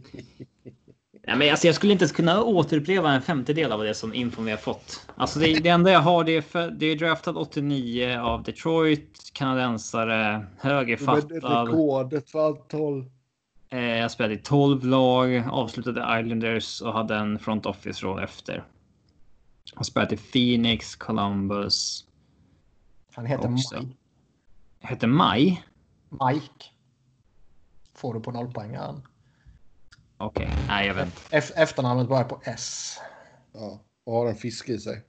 Nej, 1.27 1.37
men 1.37 1.51
alltså, 1.51 1.67
jag 1.67 1.75
skulle 1.75 1.93
inte 1.93 2.07
kunna 2.07 2.43
återuppleva 2.43 3.11
en 3.11 3.21
femtedel 3.21 3.71
av 3.71 3.83
det 3.83 3.93
som 3.93 4.13
infon 4.13 4.45
vi 4.45 4.51
har 4.51 4.57
fått. 4.57 5.07
Alltså, 5.15 5.39
det, 5.39 5.53
det 5.53 5.69
enda 5.69 5.91
jag 5.91 5.99
har 5.99 6.23
det 6.23 6.37
är, 6.37 6.41
för, 6.41 6.71
det 6.71 6.85
är 6.85 6.95
draftad 6.95 7.37
89 7.37 8.19
av 8.19 8.43
Detroit, 8.43 9.31
kanadensare, 9.33 10.45
högerfattad. 10.59 11.31
Rekordet 11.31 12.29
för 12.29 12.47
antal. 12.47 13.05
Eh, 13.73 13.79
jag 13.97 14.11
spelade 14.11 14.33
i 14.33 14.37
12 14.37 14.85
lag, 14.85 15.37
avslutade 15.51 16.19
Islanders 16.19 16.81
och 16.81 16.93
hade 16.93 17.15
en 17.15 17.39
front 17.39 17.65
office-roll 17.65 18.23
efter. 18.23 18.63
Har 19.75 19.83
spelat 19.83 20.11
i 20.11 20.17
Phoenix, 20.17 20.95
Columbus. 20.95 22.05
Han 23.13 23.25
heter 23.25 23.53
Också. 23.53 23.75
Mike. 23.79 23.95
Hette 24.79 25.07
Maj. 25.07 25.63
Mike. 26.09 26.65
Får 27.93 28.13
du 28.13 28.19
på 28.19 28.31
nollpoängaren. 28.31 29.01
Okej, 30.17 30.49
nej 30.67 30.87
jag 30.87 30.93
vet 30.93 31.05
inte. 31.05 31.37
Ef- 31.37 31.51
efternamnet 31.55 32.07
börjar 32.07 32.23
på 32.23 32.41
S. 32.43 32.97
Ja, 33.53 33.79
och 34.03 34.13
har 34.13 34.27
en 34.27 34.35
fisk 34.35 34.69
i 34.69 34.77
sig. 34.79 35.01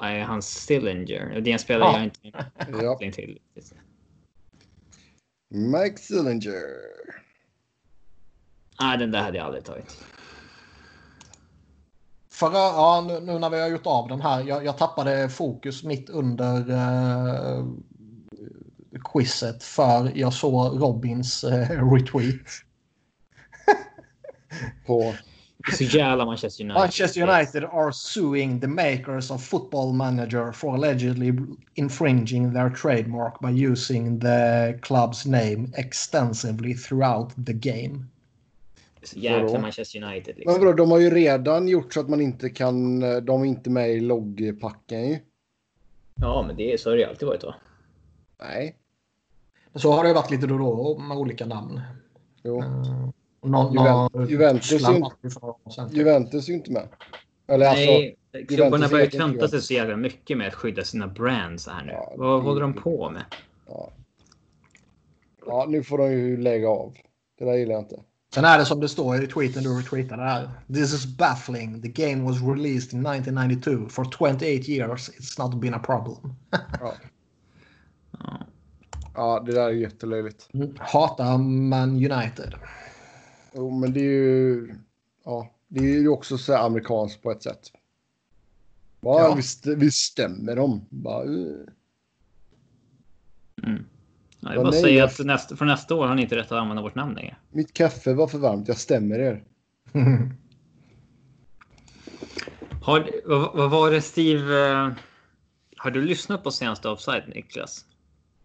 Nej, 0.00 0.22
hans 0.22 0.46
Stillinger. 0.48 1.40
Det 1.40 1.58
spelar 1.58 1.86
Ja. 1.86 1.92
jag 1.96 2.04
inte 2.04 2.20
en 2.24 2.44
Ja. 2.72 2.80
koppling 2.92 3.12
till. 3.12 3.38
Mike 5.48 5.96
Sillinger. 5.98 6.62
Nej, 8.80 8.98
den 8.98 9.10
där 9.10 9.22
hade 9.22 9.36
jag 9.36 9.46
aldrig 9.46 9.64
tagit. 9.64 10.04
Förra, 12.30 12.58
ja, 12.58 13.04
nu, 13.08 13.20
nu 13.20 13.38
när 13.38 13.50
vi 13.50 13.60
har 13.60 13.68
gjort 13.68 13.86
av 13.86 14.08
den 14.08 14.20
här. 14.20 14.44
Jag, 14.44 14.64
jag 14.64 14.78
tappade 14.78 15.28
fokus 15.28 15.84
mitt 15.84 16.10
under 16.10 16.70
eh, 16.70 17.64
quizet 19.12 19.62
för 19.62 20.12
jag 20.14 20.32
såg 20.32 20.82
Robins 20.82 21.44
eh, 21.44 21.92
retweet. 21.92 22.46
På... 24.86 25.14
Så 25.72 25.84
jävla 25.84 26.24
Manchester 26.24 26.64
United. 26.64 26.80
Manchester 26.80 27.22
United 27.22 27.64
are 27.64 27.92
suing 27.92 28.60
the 28.60 28.66
makers 28.66 29.30
of 29.30 29.44
Football 29.44 29.92
Manager 29.92 30.52
for 30.52 30.74
allegedly 30.74 31.32
infringing 31.74 32.52
their 32.52 32.70
trademark 32.70 33.40
by 33.40 33.64
using 33.66 34.20
the 34.20 34.78
club's 34.82 35.26
name 35.26 35.72
extensively 35.76 36.74
throughout 36.74 37.46
the 37.46 37.52
game. 37.52 38.10
Så 39.02 39.18
jäkla 39.18 39.42
Vadå? 39.46 39.58
Manchester 39.58 40.02
United. 40.04 40.34
Men 40.34 40.40
Liksom. 40.44 40.60
vadå, 40.64 40.72
de 40.72 40.90
har 40.90 40.98
ju 40.98 41.10
redan 41.10 41.68
gjort 41.68 41.94
så 41.94 42.00
att 42.00 42.08
man 42.08 42.20
inte 42.20 42.50
kan... 42.50 43.00
De 43.00 43.40
är 43.42 43.44
inte 43.46 43.70
med 43.70 43.90
i 43.90 44.00
loggpacken 44.00 45.08
ju. 45.08 45.18
Ja, 46.14 46.44
men 46.46 46.56
det, 46.56 46.80
så 46.80 46.90
har 46.90 46.96
det 46.96 47.02
ju 47.02 47.08
alltid 47.08 47.28
varit 47.28 47.44
va? 47.44 47.54
Nej. 48.40 48.76
Så 49.74 49.92
har 49.92 50.04
det 50.04 50.12
varit 50.12 50.30
lite 50.30 50.46
då 50.46 50.54
och 50.54 50.60
då 50.60 50.98
med 51.02 51.16
olika 51.18 51.46
namn. 51.46 51.80
Jo. 52.42 52.62
Eh, 52.62 53.08
Någon, 53.42 53.72
Juven- 53.72 54.08
någon- 54.12 54.28
Juventus 54.28 54.72
är 54.72 54.78
sedan. 54.78 55.88
Juventus 55.92 56.48
är 56.48 56.52
inte 56.52 56.72
med. 56.72 56.88
Eller 57.46 57.66
alltså... 57.66 57.90
Nej, 57.90 58.16
klubbarna 58.32 58.66
Juventus 58.66 58.90
börjar 58.90 59.06
klanta 59.06 59.48
sig 59.48 59.62
så 59.62 59.74
jävla 59.74 59.96
mycket 59.96 60.38
med 60.38 60.48
att 60.48 60.54
skydda 60.54 60.84
sina 60.84 61.06
brands 61.08 61.68
här 61.68 61.84
nu. 61.84 61.92
Ja, 61.92 62.14
Vad 62.16 62.40
det- 62.40 62.44
håller 62.44 62.60
de 62.60 62.74
på 62.74 63.10
med? 63.10 63.22
Ja. 63.68 63.90
ja, 65.46 65.66
nu 65.68 65.82
får 65.82 65.98
de 65.98 66.12
ju 66.12 66.36
lägga 66.36 66.68
av. 66.68 66.94
Det 67.38 67.44
där 67.44 67.54
gillar 67.54 67.72
jag 67.74 67.82
inte. 67.82 68.00
Sen 68.34 68.44
är 68.44 68.58
det 68.58 68.64
som 68.66 68.80
det 68.80 68.88
står 68.88 69.22
i 69.24 69.26
tweeten 69.26 69.62
du 69.62 69.78
retweetade 69.78 70.22
här. 70.22 70.50
This 70.66 70.94
is 70.94 71.06
baffling. 71.06 71.82
The 71.82 71.88
game 71.88 72.22
was 72.22 72.40
released 72.42 72.92
in 72.94 73.06
1992. 73.06 73.88
For 73.88 74.04
28 74.04 74.44
years 74.68 75.10
it's 75.10 75.38
not 75.44 75.60
been 75.60 75.74
a 75.74 75.78
problem. 75.84 76.34
Ja, 76.80 76.94
Ja. 79.14 79.40
det 79.46 79.52
där 79.52 79.64
är 79.68 79.70
jättelöjligt. 79.72 80.48
Hatar 80.78 81.38
man 81.38 81.90
United. 81.90 82.54
Jo, 83.54 83.70
men 83.70 83.92
det 83.92 84.00
är 84.00 84.04
ju... 84.04 84.74
Ja, 85.24 85.50
det 85.68 85.80
är 85.80 85.98
ju 86.00 86.08
också 86.08 86.38
så 86.38 86.56
amerikanskt 86.56 87.22
på 87.22 87.30
ett 87.30 87.42
sätt. 87.42 87.72
Ja, 89.00 89.20
Ja. 89.20 89.34
Vi, 89.34 89.40
st- 89.40 89.74
vi 89.74 89.90
stämmer 89.90 90.56
dem. 90.56 90.86
Bara, 90.90 91.24
uh. 91.24 91.56
Mm. 93.62 93.84
Ja, 94.40 94.54
jag 94.54 94.62
bara 94.62 94.70
nej, 94.70 94.80
säger 94.82 95.04
att 95.04 95.18
nästa, 95.18 95.56
för 95.56 95.64
nästa 95.64 95.94
år 95.94 96.06
har 96.06 96.14
ni 96.14 96.22
inte 96.22 96.36
rätt 96.36 96.52
att 96.52 96.58
använda 96.58 96.82
vårt 96.82 96.94
namn 96.94 97.14
längre. 97.14 97.36
Mitt 97.50 97.72
kaffe 97.74 98.14
var 98.14 98.26
för 98.26 98.38
varmt, 98.38 98.68
jag 98.68 98.76
stämmer 98.76 99.18
er. 99.18 99.44
Har, 102.82 103.10
vad, 103.24 103.56
vad 103.56 103.70
var 103.70 103.90
det 103.90 104.02
Steve... 104.02 104.70
eh, 104.70 104.90
Har 105.76 105.90
du 105.90 106.02
lyssnat 106.04 106.42
på 106.42 106.50
senaste 106.50 106.88
Offside, 106.88 107.22
Niklas? 107.34 107.84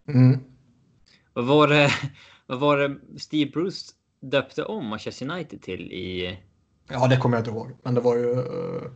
Mm. 0.08 0.40
Vad 1.34 1.46
var 1.46 1.68
det, 1.68 1.92
vad 2.48 2.60
var 2.60 2.78
det 2.78 2.98
Steve 3.20 3.52
Bruce 3.52 3.92
döpte 4.22 4.64
om 4.64 4.88
Manchester 4.88 5.30
United 5.32 5.62
till 5.62 5.82
i... 5.82 6.40
Ja, 6.90 7.08
det 7.08 7.18
kommer 7.18 7.38
jag 7.38 7.42
inte 7.42 7.52
ihåg. 7.52 7.72
Men 7.84 7.96
det 7.96 8.02
var 8.02 8.16
ju... 8.16 8.32
eh, 8.32 8.92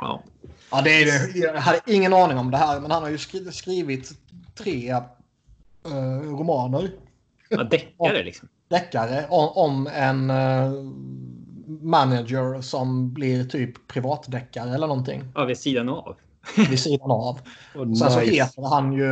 Ja, 0.00 0.24
Ja, 0.70 0.82
det 0.82 0.90
är 1.02 1.06
det. 1.32 1.38
Jag 1.38 1.60
hade 1.60 1.80
ingen 1.86 2.12
aning 2.14 2.38
om 2.38 2.50
det 2.50 2.56
här, 2.56 2.80
men 2.80 2.90
han 2.90 3.02
har 3.02 3.10
ju 3.10 3.18
skri- 3.18 3.52
skrivit 3.52 4.10
tre 4.54 4.96
eh, 5.86 6.30
romaner, 6.30 6.90
ja 7.48 7.64
deckare 7.64 8.22
liksom. 8.24 8.48
deckare, 8.68 9.26
om, 9.28 9.48
om 9.54 9.86
en 9.86 10.30
eh, 10.30 10.72
manager 11.82 12.60
som 12.60 13.12
blir 13.12 13.44
typ 13.44 13.88
privatdeckare 13.88 14.74
eller 14.74 14.86
någonting 14.86 15.24
Ja, 15.34 15.44
vid 15.44 15.58
sidan 15.58 15.88
av. 15.88 16.16
vid 16.70 16.80
sidan 16.80 17.10
av. 17.10 17.40
Och 17.74 17.98
Sen 17.98 18.10
så 18.10 18.20
nice. 18.20 18.32
heter 18.32 18.62
han 18.70 18.92
ju... 18.92 19.06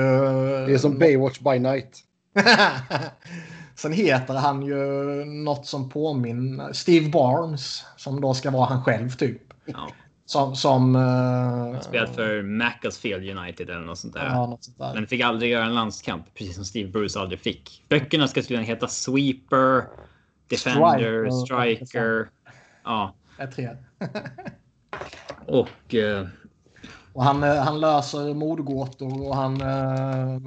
Det 0.67 0.75
är 0.75 0.79
som 0.79 0.99
Baywatch 0.99 1.41
by 1.41 1.59
night. 1.59 1.99
Sen 3.75 3.93
heter 3.93 4.35
han 4.35 4.63
ju 4.63 4.77
något 5.25 5.67
som 5.67 5.89
påminner... 5.89 6.73
Steve 6.73 7.09
Barnes, 7.09 7.85
som 7.97 8.21
då 8.21 8.35
ska 8.35 8.51
vara 8.51 8.65
han 8.67 8.85
själv 8.85 9.11
typ. 9.11 9.43
Ja, 9.65 9.89
Som... 10.27 10.57
som 10.57 10.97
uh, 10.97 11.81
spelat 11.81 12.15
för 12.15 12.43
Macclesfield 12.43 13.39
United 13.39 13.71
eller 13.71 13.81
något 13.87 13.99
sånt 13.99 14.15
där. 14.15 14.27
Ja, 14.27 14.47
något 14.47 14.65
sånt 14.65 14.79
där. 14.79 14.95
Men 14.95 15.07
fick 15.07 15.21
aldrig 15.21 15.51
göra 15.51 15.65
en 15.65 15.75
landskamp, 15.75 16.35
precis 16.35 16.55
som 16.55 16.65
Steve 16.65 16.91
Bruce 16.91 17.21
aldrig 17.21 17.41
fick. 17.41 17.85
Böckerna 17.89 18.29
ska 18.29 18.41
tydligen 18.41 18.65
heta 18.65 18.89
Sweeper, 18.89 19.85
Defender, 20.49 21.31
Striker. 21.31 21.85
Striker. 21.87 22.29
Ja, 22.85 23.15
tre. 23.55 23.69
och 25.47 25.95
eh, 25.95 26.27
Och 27.13 27.25
han, 27.25 27.43
eh, 27.43 27.63
han 27.63 27.81
löser 27.81 28.35
mordgåtor 28.35 29.29
och 29.29 29.37
han 29.37 29.61
eh, 29.61 30.39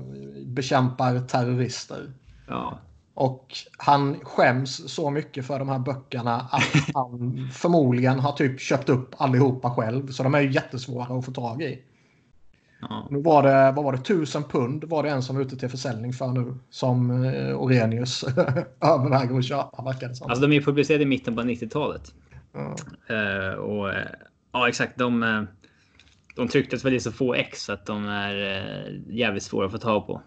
bekämpar 0.46 1.20
terrorister. 1.20 2.14
ja, 2.48 2.80
Och 3.20 3.58
han 3.78 4.20
skäms 4.20 4.94
så 4.94 5.10
mycket 5.10 5.46
för 5.46 5.60
de 5.60 5.70
här 5.70 5.80
böckerna 5.80 6.36
att 6.36 6.64
han 6.94 7.50
förmodligen 7.54 8.20
har 8.20 8.32
typ 8.32 8.60
köpt 8.60 8.90
upp 8.90 9.16
allihopa 9.18 9.72
själv. 9.76 10.08
Så 10.08 10.24
de 10.24 10.36
är 10.36 10.42
ju 10.42 10.52
jättesvåra 10.52 11.18
att 11.18 11.26
få 11.26 11.32
tag 11.32 11.62
i. 11.62 11.82
ja. 12.82 13.08
Nu 13.12 13.22
var 13.22 13.44
det, 13.44 13.72
vad 13.72 13.86
var 13.86 13.92
det, 13.92 13.98
tusen 13.98 14.44
pund 14.44 14.84
var 14.84 15.04
det 15.04 15.10
en 15.10 15.24
som 15.24 15.36
var 15.36 15.44
ute 15.44 15.58
till 15.58 15.70
försäljning 15.70 16.14
för 16.14 16.28
nu. 16.28 16.56
Som 16.70 17.24
eh, 17.24 17.62
Orenius 17.62 18.24
överväger 18.82 19.38
att 19.38 19.46
köpa 19.46 19.84
verkar 19.84 20.08
det 20.08 20.16
som. 20.16 20.30
Alltså 20.30 20.48
de 20.48 20.56
är 20.56 20.62
publicerade 20.62 21.04
i 21.04 21.08
mitten 21.08 21.36
på 21.36 21.42
90-talet. 21.42 22.14
Ja. 22.54 22.76
Eh, 23.16 23.54
och 23.54 23.94
eh, 23.94 24.08
ja, 24.52 24.68
exakt. 24.70 24.98
De, 24.98 25.24
eh, 25.24 25.44
de 26.36 26.48
trycktes 26.48 26.86
väl 26.86 26.94
i 26.94 27.00
så 27.00 27.12
få 27.12 27.34
ex 27.34 27.70
att 27.70 27.86
de 27.86 28.06
är 28.06 28.36
eh, 28.36 29.16
jävligt 29.16 29.44
svåra 29.44 29.66
att 29.66 29.72
få 29.72 29.78
tag 29.78 30.08
på. 30.08 30.22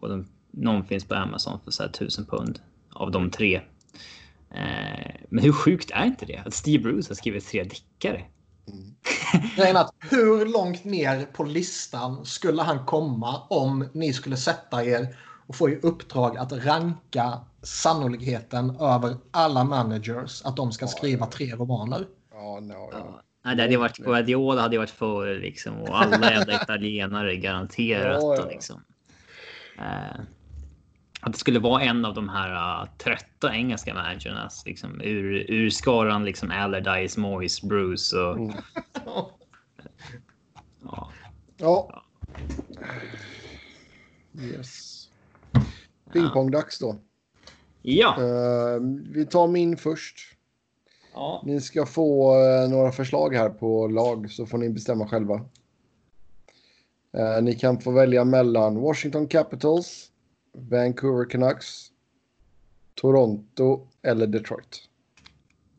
Och 0.00 0.08
de, 0.08 0.26
någon 0.50 0.84
finns 0.84 1.04
på 1.04 1.14
Amazon 1.14 1.60
för 1.64 1.70
så 1.70 1.82
här 1.82 1.90
tusen 1.90 2.26
pund 2.26 2.60
av 2.92 3.10
de 3.10 3.30
tre. 3.30 3.60
Eh, 4.50 5.14
men 5.28 5.44
hur 5.44 5.52
sjukt 5.52 5.90
är 5.90 6.04
inte 6.04 6.26
det? 6.26 6.42
Att 6.46 6.54
Steve 6.54 6.82
Bruce 6.82 7.10
har 7.10 7.14
skrivit 7.14 7.46
tre 7.46 7.62
deckare. 7.62 8.24
Grejen 9.56 9.76
att 9.76 9.94
hur 10.10 10.46
långt 10.46 10.84
ner 10.84 11.26
på 11.26 11.44
listan 11.44 12.26
skulle 12.26 12.62
han 12.62 12.86
komma 12.86 13.42
om 13.48 13.88
ni 13.92 14.12
skulle 14.12 14.36
sätta 14.36 14.84
er 14.84 15.16
och 15.46 15.56
få 15.56 15.70
i 15.70 15.76
uppdrag 15.82 16.36
att 16.36 16.52
ranka 16.52 17.40
sannolikheten 17.62 18.76
över 18.80 19.16
alla 19.30 19.64
managers 19.64 20.42
att 20.42 20.56
de 20.56 20.72
ska 20.72 20.86
skriva 20.86 21.26
tre 21.26 21.54
romaner. 21.54 22.06
Ja, 22.32 22.60
no, 22.60 22.72
ja. 22.72 22.88
Ja. 22.92 23.22
Nej, 23.44 23.56
det 23.56 23.62
hade 23.62 23.72
ju 23.72 23.78
varit 23.78 23.96
Guardiola 23.96 24.62
hade 24.62 24.74
ju 24.74 24.78
varit 24.78 24.90
före 24.90 25.38
liksom 25.38 25.82
och 25.82 26.02
alla 26.02 26.30
jävla 26.30 26.54
italienare 26.62 27.36
garanterat. 27.36 28.22
Ja, 28.22 28.36
ja. 28.36 28.42
och 28.42 28.48
Liksom. 28.48 28.82
Eh, 29.78 30.20
att 31.26 31.32
det 31.32 31.38
skulle 31.38 31.58
vara 31.58 31.82
en 31.82 32.04
av 32.04 32.14
de 32.14 32.28
här 32.28 32.82
uh, 32.82 32.88
trötta 32.98 33.54
engelska 33.54 33.94
managernas 33.94 34.66
liksom 34.66 35.00
ur, 35.00 35.50
ur 35.50 35.70
skaran 35.70 36.24
liksom 36.24 36.50
Allardyce, 36.50 37.20
Moyes, 37.20 37.62
Bruce 37.62 38.16
och 38.16 38.36
Mm. 38.36 38.52
ja. 40.82 41.10
ja. 41.56 42.02
Yes. 44.40 45.08
Pingpongdags 46.12 46.78
då. 46.78 46.96
Ja. 47.82 48.16
Eh, 48.18 48.80
vi 49.10 49.26
tar 49.26 49.46
min 49.48 49.76
först. 49.76 50.18
ja. 51.14 51.42
Ni 51.46 51.60
ska 51.60 51.86
få 51.86 52.34
eh, 52.44 52.68
några 52.70 52.92
förslag 52.92 53.34
här 53.34 53.48
på 53.48 53.88
lag 53.88 54.30
så 54.30 54.46
får 54.46 54.58
ni 54.58 54.70
bestämma 54.70 55.08
själva. 55.08 55.34
Eh, 57.16 57.42
ni 57.42 57.54
kan 57.54 57.80
få 57.80 57.90
välja 57.90 58.24
mellan 58.24 58.76
Washington 58.80 59.28
Capitals, 59.28 60.10
Vancouver 60.56 61.30
Canucks, 61.30 61.88
Toronto 62.94 63.88
eller 64.02 64.26
Detroit. 64.26 64.82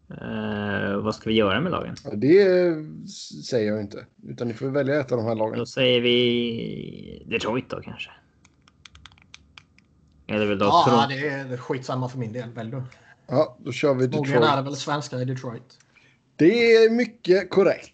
Eh, 0.10 0.98
vad 0.98 1.16
ska 1.16 1.30
vi 1.30 1.36
göra 1.36 1.62
med 1.62 1.72
lagen? 1.72 1.95
Det 2.14 2.45
säger 3.45 3.72
jag 3.72 3.82
inte, 3.82 4.06
utan 4.28 4.48
ni 4.48 4.54
får 4.54 4.68
välja 4.68 4.99
ett 4.99 5.12
av 5.12 5.18
de 5.18 5.28
här 5.28 5.36
lagen. 5.36 5.60
Då 5.60 5.66
säger 5.66 6.02
vi 6.02 7.24
Detroit 7.30 7.70
då 7.70 7.82
kanske. 7.82 8.10
Eller 10.28 10.45
väl 10.45 10.60
då 10.60 10.66
Ja, 10.66 10.84
Toronto. 10.88 11.08
det 11.10 11.28
är 11.54 11.58
skitsamma 11.58 12.10
för 12.10 12.18
min 12.18 12.34
del. 12.34 12.49
Välj 12.49 12.72
du. 12.72 12.84
Ja, 13.28 13.58
då 13.60 13.72
kör 13.72 13.94
vi 13.94 14.10
Förmodligen 14.10 14.44
är 14.44 14.48
det 14.48 14.48
Detroit. 14.48 14.68
väl 14.68 14.76
svenskar 14.76 15.22
i 15.22 15.26
Detroit. 15.26 15.78
Det 16.36 16.76
är 16.76 16.90
mycket 16.90 17.49
korrekt. 17.49 17.94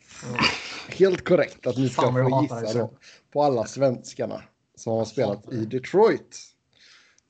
Helt 0.89 1.23
korrekt 1.23 1.67
att 1.67 1.77
ni 1.77 1.89
ska 1.89 2.01
Fan, 2.01 2.29
få 2.29 2.47
gissa 2.63 2.89
på 3.33 3.43
alla 3.43 3.65
svenskarna 3.65 4.41
som 4.75 4.93
har 4.93 5.05
spelat 5.05 5.53
i 5.53 5.65
Detroit. 5.65 6.39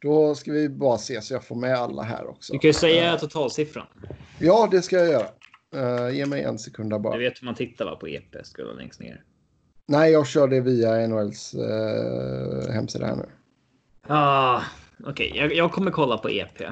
Då 0.04 0.36
ska 0.36 0.52
vi 0.52 0.70
bara 0.70 0.98
se 0.98 1.22
så 1.22 1.34
jag 1.34 1.44
får 1.44 1.56
med 1.56 1.76
alla 1.76 2.02
här 2.04 2.28
också. 2.30 2.54
Du 2.54 2.60
kan 2.60 2.70
ju 2.70 2.74
säga 2.74 3.18
totalsiffran. 3.18 3.86
Ja, 4.40 4.68
det 4.72 4.82
ska 4.82 4.96
jag 4.98 5.08
göra. 5.08 5.28
Uh, 5.76 6.16
ge 6.16 6.26
mig 6.26 6.44
en 6.44 6.60
sekund 6.60 6.90
där 6.90 6.98
Du 6.98 7.04
bara. 7.04 7.18
vet 7.18 7.42
hur 7.42 7.46
man 7.46 7.56
tittar 7.56 7.86
va, 7.86 7.96
på 7.96 8.08
EP, 8.08 8.36
skulle 8.46 8.74
längst 8.74 9.00
ner. 9.00 9.24
Nej, 9.86 10.12
jag 10.12 10.28
kör 10.28 10.48
det 10.48 10.62
via 10.62 11.08
NHLs 11.08 11.56
uh, 11.56 12.72
hemsida 12.74 13.06
här 13.06 13.16
nu. 13.16 13.26
Ah, 14.08 14.62
Okej, 15.06 15.32
jag, 15.36 15.54
jag 15.54 15.72
kommer 15.72 15.92
kolla 15.92 16.18
på 16.18 16.30
EP. 16.30 16.58
Se 16.58 16.70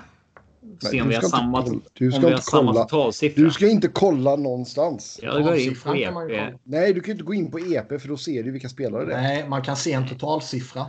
Nej, 0.91 1.01
om 1.01 1.07
du 1.07 1.09
vi 1.09 1.15
har 1.15 1.21
ska 1.21 1.25
inte 1.27 1.37
samma, 1.37 1.63
kolla- 1.63 1.79
du 1.93 2.05
om 2.05 2.11
ska 2.11 2.19
vi 2.21 2.25
har 2.25 2.31
inte 2.31 2.43
samma 2.45 2.73
totalsiffra. 2.73 3.43
Du 3.43 3.51
ska 3.51 3.67
inte 3.67 3.87
kolla 3.87 4.35
någonstans. 4.35 5.19
Jag 5.23 5.43
går 5.43 5.55
in 5.55 5.75
på 5.83 5.95
EP. 5.95 6.53
Nej, 6.63 6.93
du 6.93 7.01
kan 7.01 7.11
inte 7.11 7.23
gå 7.23 7.33
in 7.33 7.51
på 7.51 7.59
EP 7.59 8.01
för 8.01 8.07
då 8.07 8.17
ser 8.17 8.43
du 8.43 8.51
vilka 8.51 8.69
spelare 8.69 9.05
det 9.05 9.13
är. 9.13 9.21
Nej, 9.21 9.49
man 9.49 9.61
kan 9.61 9.75
se 9.75 9.93
en 9.93 10.07
totalsiffra. 10.07 10.85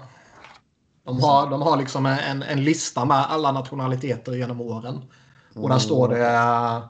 De 1.05 1.23
har, 1.23 1.51
de 1.51 1.62
har 1.62 1.77
liksom 1.77 2.07
en, 2.07 2.43
en 2.43 2.65
lista 2.65 3.05
med 3.05 3.16
alla 3.31 3.53
nationaliteter 3.53 4.33
genom 4.33 4.61
åren. 4.61 5.05
Och 5.55 5.69
där 5.69 5.79
står 5.79 6.09
det 6.09 6.27
eh, 6.27 6.83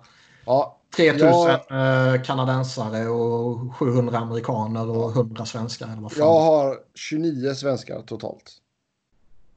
Ja, 0.46 0.78
3000 0.96 1.28
Ja. 1.68 2.14
eh, 2.14 2.22
kanadensare 2.22 3.08
och 3.08 3.74
700 3.76 4.18
amerikaner 4.18 4.90
och 4.90 5.10
100 5.12 5.44
svenskar. 5.46 5.86
Eller 5.86 6.02
vad 6.02 6.12
fan. 6.12 6.18
jag 6.26 6.40
har 6.40 6.76
29 6.94 7.54
svenskar 7.54 8.02
totalt. 8.02 8.52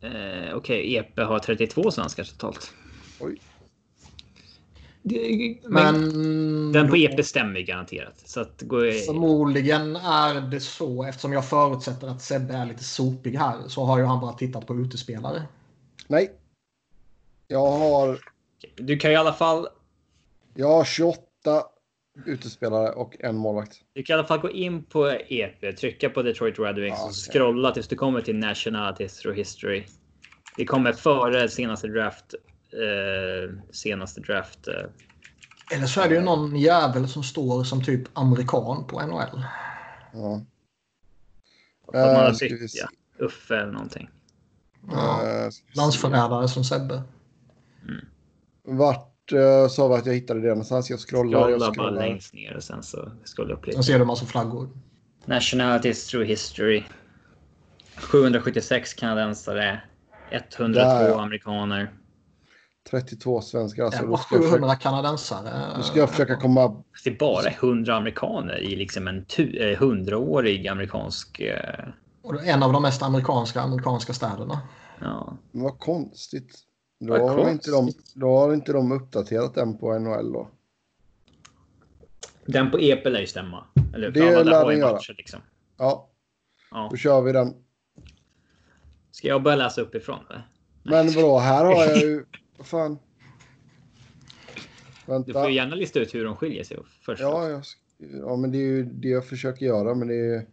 Eh, 0.01 0.55
Okej, 0.55 0.95
EP 0.95 1.19
har 1.19 1.39
32 1.39 1.91
svenskar 1.91 2.23
totalt. 2.23 2.71
Oj. 3.19 3.41
Det- 5.07 5.57
Men, 5.63 6.07
Men 6.07 6.71
den 6.71 6.89
på 6.89 6.97
EP 6.97 7.25
stämmer 7.25 7.59
garanterat. 7.59 8.13
Så 8.25 8.39
att 8.41 8.61
gå... 8.61 8.77
Förmodligen 9.05 9.95
är 9.95 10.41
det 10.41 10.59
så, 10.59 11.03
eftersom 11.03 11.33
jag 11.33 11.49
förutsätter 11.49 12.07
att 12.07 12.21
Sebbe 12.21 12.53
är 12.53 12.65
lite 12.65 12.83
sopig 12.83 13.35
här, 13.35 13.57
så 13.67 13.83
har 13.83 13.97
ju 13.99 14.03
han 14.03 14.21
bara 14.21 14.33
tittat 14.33 14.67
på 14.67 14.75
utespelare. 14.75 15.43
Nej. 16.07 16.31
Jag 17.47 17.71
har, 17.71 18.19
Du 18.75 18.97
kan 18.97 19.11
i 19.11 19.15
alla 19.15 19.33
fall 19.33 19.67
jag 20.55 20.67
har 20.67 20.83
28 20.85 21.19
utespelare 22.25 22.89
och 22.91 23.15
en 23.19 23.35
målvakt. 23.37 23.77
Du 23.93 24.03
kan 24.03 24.13
i 24.13 24.17
alla 24.19 24.27
fall 24.27 24.39
gå 24.39 24.51
in 24.51 24.83
på 24.83 25.11
EP, 25.29 25.77
trycka 25.77 26.09
på 26.09 26.21
Detroit 26.21 26.59
Red 26.59 26.75
Wings 26.75 26.97
Ja, 26.99 27.05
och 27.05 27.33
scrolla 27.33 27.71
tills 27.71 27.87
du 27.87 27.95
kommer 27.95 28.21
till 28.21 28.35
Nationalities 28.35 29.17
through 29.19 29.37
History. 29.37 29.83
Det 30.57 30.65
kommer 30.65 30.93
före 30.93 31.49
senaste 31.49 31.87
draft. 31.87 32.35
Eh, 32.75 33.55
senaste 33.71 34.21
draft. 34.21 34.67
Eh. 34.67 34.73
Eller 35.77 35.87
så 35.87 36.01
är 36.01 36.09
det 36.09 36.15
ju 36.15 36.21
någon 36.21 36.55
jävel 36.55 37.07
som 37.07 37.23
står 37.23 37.63
som 37.63 37.83
typ 37.83 38.01
amerikan 38.13 38.87
på 38.87 39.01
NHL. 39.07 39.43
Ja. 40.13 40.41
Att 41.87 41.93
man 41.93 42.15
har 42.15 42.29
Eh, 42.29 42.31
bytt, 42.39 42.71
ja. 42.75 42.87
Uffe 43.25 43.55
eller 43.57 43.71
någonting. 43.71 44.09
Ja, 44.91 45.49
se. 45.51 45.61
landsförrädare 45.75 46.47
som 46.47 46.63
Sebbe. 46.63 47.03
Vart 48.63 49.31
uh, 49.33 49.67
sa 49.67 49.87
vi 49.87 49.95
att 49.95 50.05
jag 50.05 50.13
hittade 50.13 50.41
det 50.41 50.47
någonstans? 50.47 50.89
Jag 50.89 50.99
scrollar, 50.99 51.39
jag 51.39 51.47
Scrolla 51.49 51.65
bara 51.65 51.73
scrollar. 51.73 52.01
längst 52.01 52.33
ner 52.33 52.55
och 52.55 52.63
sen 52.63 52.83
så 52.83 53.11
scrollar 53.35 53.53
upp 53.53 53.65
lite. 53.65 53.75
Sen 53.75 53.83
ser 53.83 53.99
du 53.99 54.05
massa 54.05 54.25
flaggor. 54.25 54.69
Nationalities 55.25 56.07
through 56.07 56.27
history. 56.27 56.83
776 57.95 58.93
kanadensare. 58.93 59.81
102 60.31 60.79
Där, 60.81 61.07
ja. 61.09 61.21
amerikaner. 61.21 61.91
32 62.89 63.41
svenskar. 63.41 63.83
Alltså, 63.85 63.99
ska, 63.99 64.09
jag 64.09 64.19
försöka, 64.23 64.43
700 64.57 64.75
kanadensare. 64.75 65.73
då 65.77 65.83
ska 65.83 65.99
jag 65.99 66.09
försöka 66.09 66.35
komma... 66.35 66.83
Det 67.03 67.09
är 67.09 67.17
bara 67.19 67.49
100 67.49 67.95
amerikaner 67.95 68.57
i 68.63 68.75
liksom 68.75 69.07
en 69.07 69.17
eh, 69.17 69.79
100-årig 69.81 70.67
amerikansk... 70.67 71.39
Eh, 71.39 71.85
Och 72.21 72.45
en 72.45 72.63
av 72.63 72.73
de 72.73 72.81
mest 72.81 73.03
amerikanska 73.03 73.61
amerikanska 73.61 74.13
städerna. 74.13 74.61
ja. 75.01 75.37
Vad 75.51 75.79
konstigt. 75.79 76.59
Då 76.99 77.13
Vad 77.19 77.31
har, 77.31 77.49
inte 77.51 77.71
de, 77.71 77.75
konstigt. 77.77 78.11
då 78.15 78.37
har 78.37 78.53
inte 78.53 78.73
de 78.73 78.91
uppdaterat 78.91 79.53
den 79.53 79.77
på 79.77 79.99
NHL 79.99 80.33
då. 80.33 80.47
Den 82.45 82.71
på 82.71 82.79
EP 82.79 83.05
lär 83.05 83.19
ju 83.19 83.27
stämma. 83.27 83.65
Eller 83.93 84.11
Det 84.11 84.43
lär 84.43 84.65
den 84.67 84.77
göra. 84.79 84.99
liksom. 85.17 85.39
Ja, 85.77 86.09
Ja. 86.71 86.87
då 86.91 86.97
kör 86.97 87.21
vi 87.21 87.31
den. 87.31 87.53
Ska 89.11 89.27
jag 89.27 89.43
börja 89.43 89.55
läsa 89.57 89.81
uppifrån? 89.81 90.19
Eller? 90.29 90.43
Men 90.83 91.11
vadå, 91.13 91.39
här 91.39 91.65
har 91.65 91.73
jag 91.85 91.97
ju... 91.97 92.25
Vad 92.57 92.67
fan? 92.67 92.99
Du 95.05 95.11
Vänta. 95.11 95.33
får 95.33 95.49
ju 95.49 95.55
gärna 95.55 95.75
lista 95.75 95.99
ut 95.99 96.15
hur 96.15 96.25
de 96.25 96.35
skiljer 96.35 96.63
sig 96.63 96.77
först. 97.01 97.21
Ja, 97.21 97.49
jag, 97.49 97.63
ja, 97.97 98.35
men 98.35 98.51
det 98.51 98.57
är 98.57 98.61
ju 98.61 98.83
det 98.83 99.07
jag 99.07 99.27
försöker 99.27 99.65
göra, 99.65 99.95
men 99.95 100.07
det 100.07 100.15
är, 100.15 100.45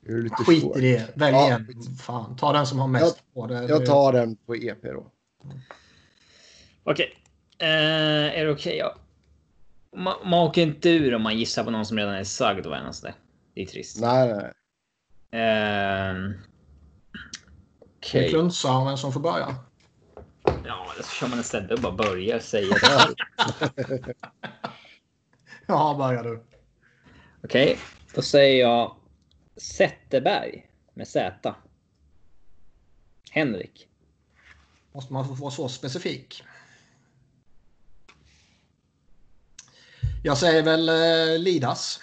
det 0.00 0.12
är 0.12 0.16
lite 0.22 0.34
Skit 0.36 0.62
svårt. 0.62 0.76
i 0.76 0.80
det. 0.80 1.16
Välj 1.16 1.36
Ja, 1.36 1.50
en. 1.50 1.82
Fan, 1.98 2.36
ta 2.36 2.52
den 2.52 2.66
som 2.66 2.78
har 2.78 2.88
mest 2.88 3.22
på 3.34 3.46
det. 3.46 3.64
Jag 3.68 3.86
tar 3.86 4.12
den 4.12 4.36
på 4.36 4.54
EP 4.56 4.82
då. 4.82 5.12
Okej. 6.84 7.12
Eh, 7.58 7.68
är 8.38 8.44
det 8.44 8.50
okej? 8.52 8.76
Ja. 8.76 8.94
Man, 9.96 10.14
man 10.24 10.38
åker 10.48 10.62
inte 10.62 10.90
ur 10.90 11.14
om 11.14 11.22
man 11.22 11.38
gissar 11.38 11.64
på 11.64 11.70
någon 11.70 11.86
som 11.86 11.98
redan 11.98 12.14
är 12.14 12.24
sagd 12.24 12.66
och 12.66 12.74
ens 12.76 13.00
det. 13.00 13.14
Det 13.54 13.62
är 13.62 13.66
trist. 13.66 14.00
Nej, 14.00 14.34
nej. 14.34 14.52
Ehm, 15.42 16.32
Ska 18.00 18.18
vi 18.18 18.24
Okej. 18.24 18.30
klunsa 18.30 18.72
om 18.72 18.86
vem 18.86 18.96
som 18.96 19.12
får 19.12 19.20
börja? 19.20 19.54
Ja, 20.68 20.92
eller 20.94 21.02
så 21.02 21.10
kör 21.10 21.28
man 21.28 21.40
istället 21.40 21.70
och 21.70 21.80
bara 21.80 21.92
börjar 21.92 22.38
säga 22.38 22.74
det. 22.74 24.14
Ja, 25.66 25.94
börja 25.98 26.22
du. 26.22 26.44
Okej, 27.44 27.78
då 28.14 28.22
säger 28.22 28.60
jag 28.60 28.96
Zetterberg 29.56 30.70
med 30.94 31.08
Z. 31.08 31.54
Henrik. 33.30 33.88
Måste 34.92 35.12
man 35.12 35.28
få 35.28 35.34
vara 35.34 35.50
så 35.50 35.68
specifik? 35.68 36.44
Jag 40.24 40.38
säger 40.38 40.62
väl 40.62 40.88
eh, 40.88 41.38
Lidas. 41.38 42.00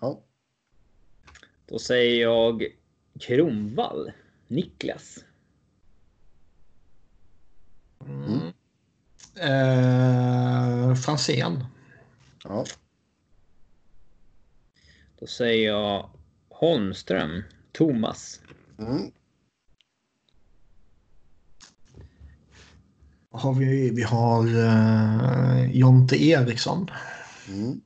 Ja. 0.00 0.22
Då 1.66 1.78
säger 1.78 2.22
jag 2.22 2.66
Kronvall. 3.20 4.12
Niklas. 4.48 5.24
Mm. 8.06 8.52
Eh, 9.36 10.94
Franzén. 10.94 11.64
Ja. 12.44 12.64
Då 15.18 15.26
säger 15.26 15.68
jag 15.68 16.10
Holmström. 16.48 17.42
Thomas. 17.72 18.40
Mm. 18.78 19.10
Har 23.30 23.54
vi? 23.54 23.90
Vi 23.90 24.02
har 24.02 24.46
eh, 24.46 25.70
Jonte 25.72 26.24
Eriksson. 26.24 26.90
Mm. 27.48 27.80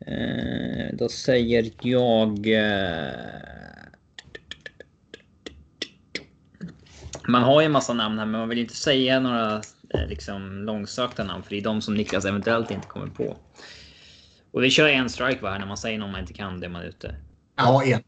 Eh, 0.00 0.96
då 0.96 1.08
säger 1.08 1.72
jag... 1.80 2.48
Eh, 2.48 3.55
Man 7.28 7.42
har 7.42 7.60
ju 7.60 7.66
en 7.66 7.72
massa 7.72 7.92
namn 7.92 8.18
här, 8.18 8.26
men 8.26 8.40
man 8.40 8.48
vill 8.48 8.58
inte 8.58 8.76
säga 8.76 9.20
några 9.20 9.62
eh, 9.94 10.06
liksom, 10.08 10.64
långsökta 10.64 11.24
namn, 11.24 11.42
för 11.42 11.50
det 11.50 11.56
är 11.56 11.62
de 11.62 11.82
som 11.82 11.94
Niklas 11.94 12.24
eventuellt 12.24 12.70
inte 12.70 12.86
kommer 12.86 13.06
på. 13.06 13.36
Och 14.50 14.64
vi 14.64 14.70
kör 14.70 14.88
en 14.88 15.10
strike 15.10 15.42
var 15.42 15.50
här 15.50 15.58
när 15.58 15.66
man 15.66 15.76
säger 15.76 15.98
någon 15.98 16.10
man 16.10 16.20
inte 16.20 16.32
kan, 16.32 16.60
det 16.60 16.66
är 16.66 16.70
man 16.70 16.82
ute. 16.82 17.14
Ja, 17.56 17.84
en. 17.84 18.02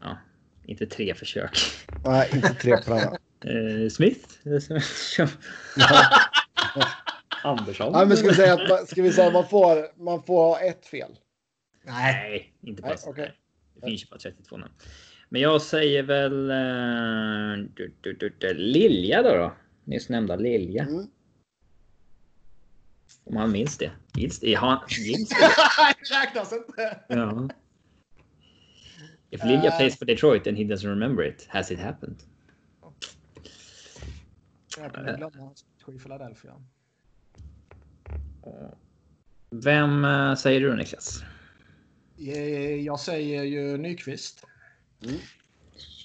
Ja, 0.00 0.18
inte 0.64 0.86
tre 0.86 1.14
försök. 1.14 1.58
Nej, 2.04 2.30
inte 2.34 2.54
tre 2.54 2.76
på. 2.76 2.94
Eh, 2.94 3.88
Smith? 3.90 4.28
Andersson? 7.44 7.92
Nej, 7.92 8.06
men 8.06 8.16
ska 8.16 8.28
vi 8.28 8.34
säga 8.34 8.54
att 8.54 8.68
man, 8.68 8.86
ska 8.86 9.02
vi 9.02 9.12
säga 9.12 9.26
att 9.26 9.32
man 9.32 9.48
får, 9.48 10.02
man 10.04 10.22
får 10.22 10.44
ha 10.44 10.60
ett 10.60 10.86
fel? 10.86 11.10
Nej. 11.84 12.14
Nej, 12.30 12.54
inte 12.62 12.82
Nej, 12.82 12.90
passande. 12.90 13.22
okej. 13.22 13.34
Det 13.74 13.86
finns 13.86 14.02
ju 14.02 14.06
bara 14.06 14.18
32 14.18 14.56
namn. 14.56 14.72
Men 15.28 15.40
jag 15.40 15.62
säger 15.62 16.02
väl 16.02 16.50
eh, 16.50 17.66
du, 17.74 17.94
du, 18.00 18.12
du, 18.12 18.34
du, 18.38 18.54
Lilja 18.54 19.22
då, 19.22 19.28
då. 19.28 19.54
Nyss 19.84 20.08
nämnda 20.08 20.36
Lilja. 20.36 20.82
Mm. 20.82 21.06
Om 23.24 23.36
han 23.36 23.52
minns 23.52 23.78
det. 23.78 23.90
Minns 24.16 24.40
det? 24.40 24.54
Han, 24.54 24.78
minns 25.06 25.28
det? 25.28 25.36
det 26.08 26.14
räknas 26.14 26.52
inte. 26.52 27.00
Ja. 27.08 27.48
If 29.30 29.44
Lilja 29.44 29.70
Eh. 29.70 29.76
plays 29.76 29.98
for 29.98 30.04
Detroit 30.04 30.46
and 30.46 30.56
he 30.56 30.64
doesn't 30.64 30.88
remember 30.88 31.24
it, 31.24 31.46
has 31.48 31.70
it 31.70 31.78
happened? 31.78 32.16
Jag 34.76 35.30
hans 35.34 35.64
i 35.88 35.98
Philadelphia. 35.98 36.52
Vem 39.50 40.04
eh, 40.04 40.34
säger 40.34 40.60
du 40.60 40.76
Niklas? 40.76 41.24
Jag 42.84 43.00
säger 43.00 43.42
ju 43.42 43.76
Nyqvist. 43.76 44.44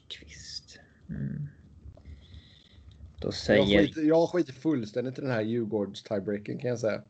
Kvist. 0.08 0.80
Mm. 1.10 1.48
Då 3.22 3.28
Jag 3.28 3.34
säger... 3.34 3.82
skiter, 3.82 4.02
jag 4.02 4.30
skiter 4.30 4.54
fullständigt 4.54 5.18
i 5.18 5.22
den 5.22 5.32
här 5.32 5.42
Djurgårds 5.42 6.04
tiebreaken 6.04 6.58
kan 6.60 6.70
jag 6.70 6.80
säga. 6.80 7.02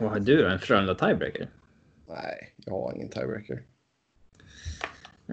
Vad 0.00 0.10
har 0.10 0.20
du 0.20 0.36
då? 0.42 0.48
En 0.48 0.58
Frölunda 0.58 0.94
tiebreaker? 0.94 1.50
Nej, 2.08 2.54
jag 2.56 2.72
har 2.72 2.94
ingen 2.94 3.08
tiebreaker. 3.08 3.62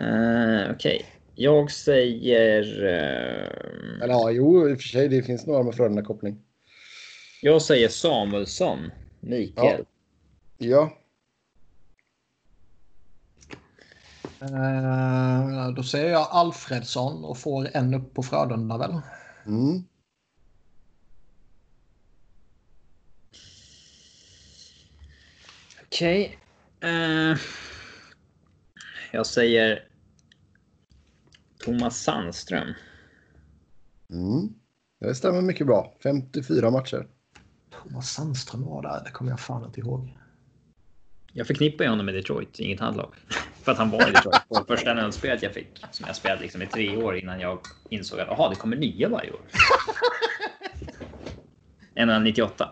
Uh, 0.01 0.71
Okej. 0.71 1.05
Jag 1.35 1.71
säger... 1.71 2.83
eh, 2.83 4.03
Eller 4.03 4.13
ja, 4.13 4.31
jo, 4.31 4.69
i 4.69 4.73
och 4.73 4.81
för 4.81 4.87
sig, 4.87 5.07
det 5.09 5.23
finns 5.23 5.45
några 5.47 5.63
med 5.63 5.73
Frölunda-koppling. 5.73 6.37
jag 7.41 7.61
säger 7.61 7.87
Samuelsson. 7.89 8.91
Mikael. 9.19 9.85
Ja, 10.57 10.97
Eh, 14.43 15.69
Då 15.75 15.83
säger 15.83 16.11
jag 16.11 16.27
Alfredsson 16.31 17.25
och 17.25 17.37
får 17.37 17.69
en 17.73 17.93
upp 17.93 18.13
på 18.13 18.23
Frölunda 18.23 18.77
väl. 18.77 19.01
mm. 19.45 19.83
Okej. 25.85 26.39
Eh, 26.81 27.37
jag 29.11 29.25
säger 29.25 29.87
Thomas 31.63 31.97
Sandström. 32.03 32.73
Mm. 34.09 34.53
det 34.99 35.15
stämmer 35.15 35.41
mycket 35.41 35.67
bra. 35.67 35.97
54 36.03 36.71
matcher. 36.71 37.07
Thomas 37.71 38.09
Sandström 38.13 38.63
var 38.65 38.81
där, 38.81 39.01
det 39.05 39.11
kommer 39.11 39.31
jag 39.31 39.39
fan 39.39 39.65
inte 39.65 39.79
ihåg. 39.79 40.17
Jag 41.35 41.47
förknippar 41.47 41.83
ju 41.83 41.89
honom 41.89 42.05
med 42.05 42.15
Detroit, 42.15 42.59
inget 42.59 42.81
annat 42.81 42.95
lag. 42.95 43.13
För 43.63 43.71
att 43.71 43.77
han 43.77 43.89
var 43.89 44.09
i 44.09 44.11
Detroit 44.11 44.47
på 44.49 44.63
första 44.67 44.93
NHL-spelet 44.93 45.43
jag 45.43 45.53
fick. 45.53 45.85
Som 45.91 46.05
jag 46.07 46.15
spelade 46.15 46.41
liksom 46.41 46.61
i 46.61 46.67
tre 46.67 46.97
år 46.97 47.17
innan 47.17 47.39
jag 47.39 47.59
insåg 47.89 48.19
att 48.19 48.29
aha, 48.29 48.49
det 48.49 48.55
kommer 48.55 48.77
nya 48.77 49.09
varje 49.09 49.31
år. 49.31 49.41
NHL 52.05 52.23
98. 52.23 52.69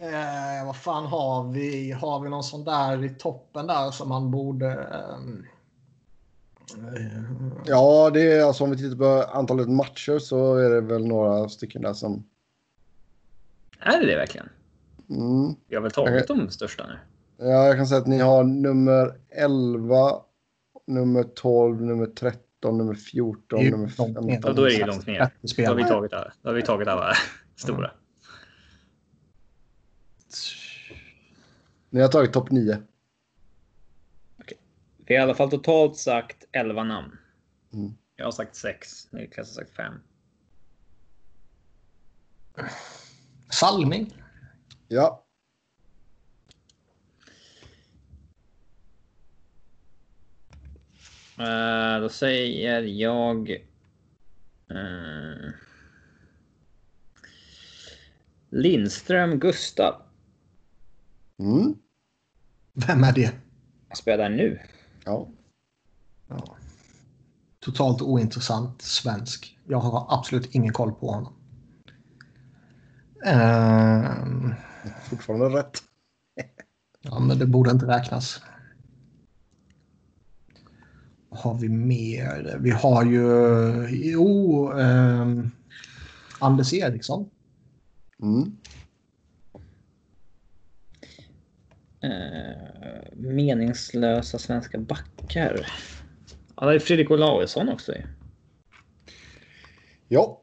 Eh, 0.00 0.66
vad 0.66 0.76
fan 0.76 1.06
har 1.06 1.52
vi? 1.52 1.92
Har 1.92 2.20
vi 2.20 2.28
någon 2.28 2.44
sån 2.44 2.64
där 2.64 3.04
i 3.04 3.08
toppen 3.08 3.66
där 3.66 3.90
som 3.90 4.08
man 4.08 4.30
borde... 4.30 4.66
ehm, 4.66 5.46
eh, 6.96 7.12
Ja, 7.66 8.10
det 8.10 8.32
är 8.32 8.44
alltså 8.44 8.64
om 8.64 8.70
vi 8.70 8.76
tittar 8.76 8.96
på 8.96 9.32
antalet 9.32 9.68
matcher 9.68 10.18
så 10.18 10.56
är 10.56 10.70
det 10.70 10.80
väl 10.80 11.06
några 11.06 11.48
stycken 11.48 11.82
där 11.82 11.92
som... 11.92 12.24
Är 13.80 14.00
det 14.00 14.06
det 14.06 14.16
verkligen? 14.16 14.48
Mm. 15.10 15.54
Vi 15.68 15.74
har 15.74 15.82
väl 15.82 15.90
tagit 15.90 16.28
de 16.28 16.50
största 16.50 16.86
nu? 16.86 16.98
Ja, 17.46 17.66
jag 17.66 17.76
kan 17.76 17.86
säga 17.86 18.00
att 18.00 18.06
ni 18.06 18.18
har 18.18 18.44
nummer 18.44 19.20
11, 19.28 20.22
nummer 20.86 21.22
12, 21.22 21.82
nummer 21.82 22.06
13, 22.06 22.78
nummer 22.78 22.94
14, 22.94 23.44
Det 23.48 23.56
är 23.56 23.64
ju 23.64 23.70
nummer 23.70 23.92
långt 23.98 24.20
ner. 24.20 24.32
15. 24.32 24.50
Ja, 24.50 24.52
då 24.52 24.62
är 24.62 24.66
det 24.66 24.74
ju 24.74 24.86
långt 24.86 25.06
ner. 25.06 25.30
Då 25.56 25.64
har 25.64 25.74
vi 25.74 25.84
tagit 25.84 26.12
alla, 26.12 26.32
då 26.42 26.48
har 26.48 26.54
vi 26.54 26.62
tagit 26.62 26.88
alla 26.88 27.14
stora. 27.56 27.90
Ni 31.90 32.00
har 32.00 32.08
tagit 32.08 32.32
topp 32.32 32.50
9. 32.50 32.78
Vi 35.06 35.16
har 35.16 35.20
i 35.20 35.24
alla 35.24 35.34
fall 35.34 35.50
totalt 35.50 35.96
sagt 35.96 36.44
11 36.52 36.84
namn. 36.84 37.16
Mm. 37.72 37.94
Jag 38.16 38.24
har 38.24 38.32
sagt 38.32 38.56
6. 38.56 39.12
Niklas 39.12 39.56
har 39.56 39.64
sagt 39.64 39.76
5. 39.76 39.94
Salming. 43.50 44.19
Ja, 44.92 45.26
Uh, 51.38 52.00
då 52.00 52.08
säger 52.08 52.82
jag... 52.82 53.50
eh, 54.70 55.50
Lindström 58.50 59.38
Gustav. 59.38 60.02
mm. 61.38 61.74
Vem 62.72 63.04
är 63.04 63.12
det? 63.12 63.32
Han 63.88 63.96
spelar 63.96 64.30
där 64.30 64.36
nu. 64.36 64.60
ja. 65.04 65.28
Ja. 66.28 66.56
Totalt 67.60 68.02
ointressant 68.02 68.82
svensk. 68.82 69.58
Jag 69.68 69.78
har 69.78 70.18
absolut 70.18 70.54
ingen 70.54 70.72
koll 70.72 70.92
på 70.92 71.10
honom. 71.10 71.32
Ehm, 73.24 74.54
fortfarande 75.10 75.58
rätt. 75.58 75.82
ja, 77.00 77.20
men 77.20 77.38
det 77.38 77.46
borde 77.46 77.70
inte 77.70 77.86
räknas. 77.86 78.42
Vad 81.28 81.40
har 81.40 81.54
vi 81.54 81.68
mer? 81.68 82.58
Vi 82.60 82.70
har 82.70 83.04
ju... 83.04 83.24
Jo, 83.88 84.72
ehm, 84.72 85.50
Anders 86.40 86.72
Eriksson. 86.72 87.30
Mm. 88.22 88.56
Eh, 92.02 93.12
meningslösa 93.12 94.38
svenska 94.38 94.78
backar. 94.78 95.66
Ja, 96.56 96.66
det 96.66 96.74
är 96.74 96.78
Fredrik 96.78 97.10
Olausson 97.10 97.68
också. 97.68 97.92
Ja, 100.08 100.39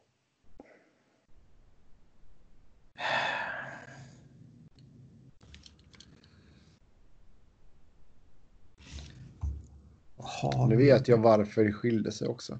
Nu 10.70 10.76
vet 10.76 11.08
jag 11.08 11.18
varför 11.18 11.64
det 11.64 11.74
skilde 11.74 12.12
sig 12.12 12.28
också. 12.28 12.60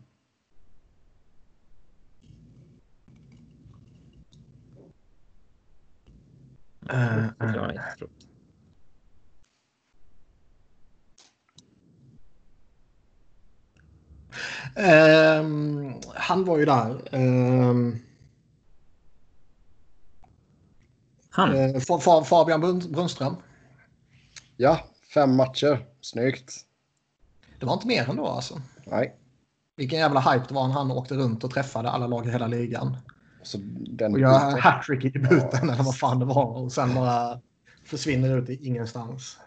Förklara 7.38 7.72
inte. 7.72 8.08
Ehm, 14.76 15.94
han 16.16 16.46
var 16.46 16.58
ju 16.58 16.66
där. 16.66 17.02
Ehm, 17.16 17.96
Han. 21.30 21.56
Fa- 21.56 22.24
Fabian 22.24 22.64
Brun- 22.64 22.92
Brunström. 22.94 23.36
Ja, 24.58 24.80
fem 25.14 25.36
matcher. 25.36 25.86
Snyggt. 26.02 26.52
Det 27.60 27.66
var 27.66 27.74
inte 27.74 27.88
mer 27.88 28.10
ändå 28.10 28.28
alltså. 28.28 28.62
Nej, 28.86 29.16
Vilken 29.78 30.00
jävla 30.00 30.20
hype 30.20 30.46
det 30.48 30.54
var 30.54 30.68
när 30.68 30.74
han 30.74 30.92
åkte 30.92 31.16
runt 31.16 31.44
och 31.44 31.52
träffade 31.52 31.90
alla 31.90 32.08
lag 32.08 32.28
i 32.28 32.32
hela 32.32 32.48
ligan. 32.48 32.98
så 33.44 33.58
den 33.78 34.14
Och 34.14 34.20
gör 34.20 34.58
hattrick 34.58 35.06
i 35.06 35.10
debuten 35.10 35.70
eller 35.70 35.84
vad 35.84 35.98
fan 35.98 36.20
det 36.20 36.26
var. 36.26 36.58
Och 36.64 36.72
sen 36.72 36.96
bara 36.96 37.40
försvinner 37.86 38.38
ut 38.38 38.50
i 38.50 38.68
ingenstans. 38.68 39.38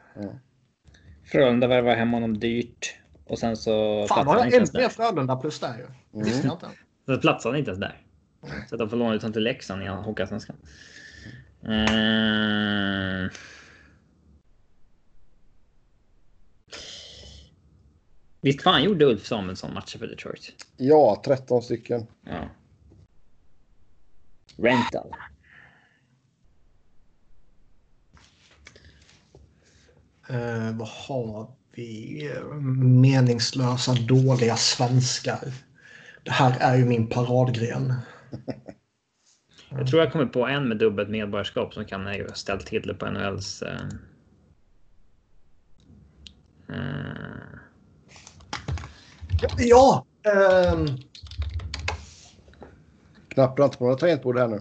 Frölunda 1.24 1.66
värvar 1.66 1.95
hem 1.95 2.12
honom 2.12 2.41
dyrt. 2.41 2.95
Och 3.27 3.39
sen 3.39 3.57
så 3.57 4.07
Fan 4.09 4.27
var 4.27 4.37
det 4.37 4.45
inte 4.45 4.57
ännu 4.57 4.57
ens 4.57 4.74
mer. 4.74 4.89
Frölunda 4.89 5.37
plus 5.37 5.61
där 5.61 5.78
ju. 5.78 5.87
Det 6.19 6.24
visste 6.24 6.47
jag 6.47 6.55
inte. 6.55 6.69
Så 7.07 7.19
platsar 7.20 7.51
han 7.51 7.59
inte 7.59 7.70
ens 7.70 7.81
där. 7.81 8.01
Så 8.70 8.77
de 8.77 8.91
får 8.91 8.97
låna 8.97 9.15
ut 9.15 9.23
honom 9.23 9.32
till 9.32 9.43
Leksand 9.43 9.82
i 9.82 9.87
Hockeyallsvenskan. 9.87 10.57
Mm. 11.65 13.31
Visst 18.40 18.62
fan 18.62 18.82
gjorde 18.82 19.04
Ulf 19.04 19.26
Samuelsson 19.26 19.74
matcher 19.74 19.98
för 19.98 20.06
Detroit? 20.06 20.66
Ja, 20.76 21.22
13 21.24 21.62
stycken. 21.62 22.06
Ja. 22.24 22.48
Rental. 24.56 25.14
Eh, 30.28 30.76
vad 30.76 30.88
har 30.88 31.50
vi? 31.72 32.30
Meningslösa, 33.00 33.94
dåliga 33.94 34.56
svenskar. 34.56 35.52
Det 36.22 36.30
här 36.30 36.56
är 36.60 36.76
ju 36.76 36.84
min 36.84 37.06
paradgren. 37.06 37.94
Jag 39.72 39.86
tror 39.86 40.02
jag 40.02 40.12
kommer 40.12 40.26
på 40.26 40.46
en 40.46 40.68
med 40.68 40.78
dubbelt 40.78 41.08
medborgarskap 41.08 41.74
som 41.74 41.84
kan 41.84 42.06
ha 42.06 42.34
ställt 42.34 42.66
till 42.66 42.82
det 42.82 42.94
på 42.94 43.10
NHLs... 43.10 43.62
Eh, 43.62 43.88
eh, 46.68 47.49
Ja! 49.56 50.06
ehm, 50.22 50.86
Knappar 53.28 53.64
inte 53.64 53.78
på 53.78 53.84
några 53.84 53.96
tangentbord 53.96 54.38
här 54.38 54.48
nu. 54.48 54.60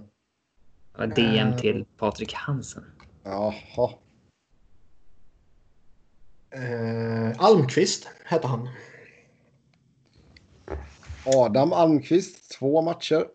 DM 1.16 1.58
till 1.58 1.86
Patrik 1.98 2.34
Hansen. 2.34 2.86
Jaha. 3.24 3.94
eh, 6.52 7.32
Almqvist 7.38 8.10
hette 8.24 8.48
han. 8.48 8.70
Adam 11.26 11.74
Almqvist, 11.74 12.52
två 12.60 12.82
matcher. 12.82 13.26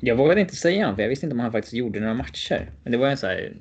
Jag 0.00 0.16
vågade 0.16 0.40
inte 0.40 0.56
säga 0.56 0.84
honom 0.84 0.96
för 0.96 1.02
jag 1.02 1.08
visste 1.08 1.26
inte 1.26 1.34
om 1.34 1.40
han 1.40 1.52
faktiskt 1.52 1.72
gjorde 1.74 2.00
några 2.00 2.14
matcher. 2.14 2.72
Men 2.82 2.92
det 2.92 2.98
var 2.98 3.06
en 3.08 3.16
så 3.18 3.26
här... 3.26 3.56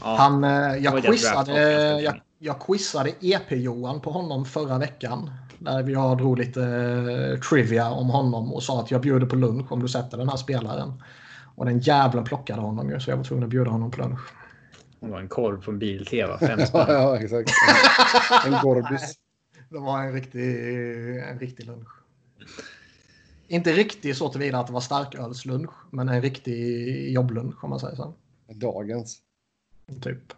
Ja, 0.00 0.16
Han, 0.18 0.44
eh, 0.44 0.76
jag, 0.76 1.04
quizade, 1.04 2.00
jag, 2.02 2.20
jag 2.38 2.60
quizade 2.60 3.12
EP-Johan 3.20 4.00
på 4.00 4.10
honom 4.10 4.44
förra 4.44 4.78
veckan. 4.78 5.30
Där 5.58 5.82
vi 5.82 5.94
har 5.94 6.16
drog 6.16 6.38
lite 6.38 6.62
eh, 6.62 7.40
trivia 7.40 7.90
om 7.90 8.10
honom 8.10 8.52
och 8.52 8.62
sa 8.62 8.80
att 8.80 8.90
jag 8.90 9.00
bjuder 9.00 9.26
på 9.26 9.36
lunch 9.36 9.72
om 9.72 9.82
du 9.82 9.88
sätter 9.88 10.18
den 10.18 10.28
här 10.28 10.36
spelaren. 10.36 11.02
Och 11.54 11.64
den 11.64 11.78
jävlen 11.78 12.24
plockade 12.24 12.60
honom 12.60 12.90
ju 12.90 13.00
så 13.00 13.10
jag 13.10 13.16
var 13.16 13.24
tvungen 13.24 13.44
att 13.44 13.50
bjuda 13.50 13.70
honom 13.70 13.90
på 13.90 14.02
lunch. 14.02 14.20
det 15.00 15.06
var 15.08 15.20
en 15.20 15.28
korv 15.28 15.64
på 15.64 15.70
en 15.70 15.78
bil-tv. 15.78 16.38
Fem 16.38 16.60
Ja, 16.72 16.86
ja, 16.88 17.18
exakt. 17.18 17.50
En 18.46 18.52
Gorbis. 18.62 19.14
Det 19.70 19.78
var 19.78 20.02
en 20.02 20.12
riktig, 20.12 20.58
en 21.28 21.38
riktig 21.38 21.66
lunch. 21.66 21.88
Inte 23.48 23.72
riktig 23.72 24.16
så 24.16 24.28
tillvida 24.28 24.58
att 24.58 24.66
det 24.66 24.72
var 24.72 24.80
starkölslunch, 24.80 25.70
men 25.90 26.08
en 26.08 26.22
riktig 26.22 27.12
jobblunch 27.12 27.64
om 27.64 27.70
man 27.70 27.80
säger 27.80 27.96
så. 27.96 28.14
Dagens. 28.54 29.18
Typ. 30.02 30.32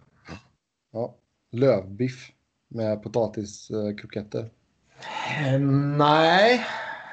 Ja. 0.92 1.16
Lövbiff 1.52 2.32
med 2.68 3.02
potatiskroketter. 3.02 4.50
Eh, 5.46 5.60
nej. 5.98 6.66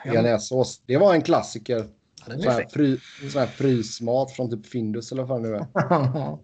Ja, 0.05 0.11
Bearnaisesås. 0.11 0.81
Det 0.85 0.97
var 0.97 1.13
en 1.13 1.21
klassiker. 1.21 1.87
den 2.25 2.41
Sån 2.41 2.47
är 2.47 2.51
här, 2.51 2.59
fin. 2.59 2.69
fry, 2.69 2.99
sån 3.29 3.39
här 3.39 3.47
frysmat 3.47 4.31
från 4.31 4.49
typ 4.49 4.65
Findus 4.65 5.11
eller 5.11 5.23
vad 5.23 5.29
fan 5.29 5.43
det 5.43 5.49
nu 5.49 5.55
är. 5.55 5.67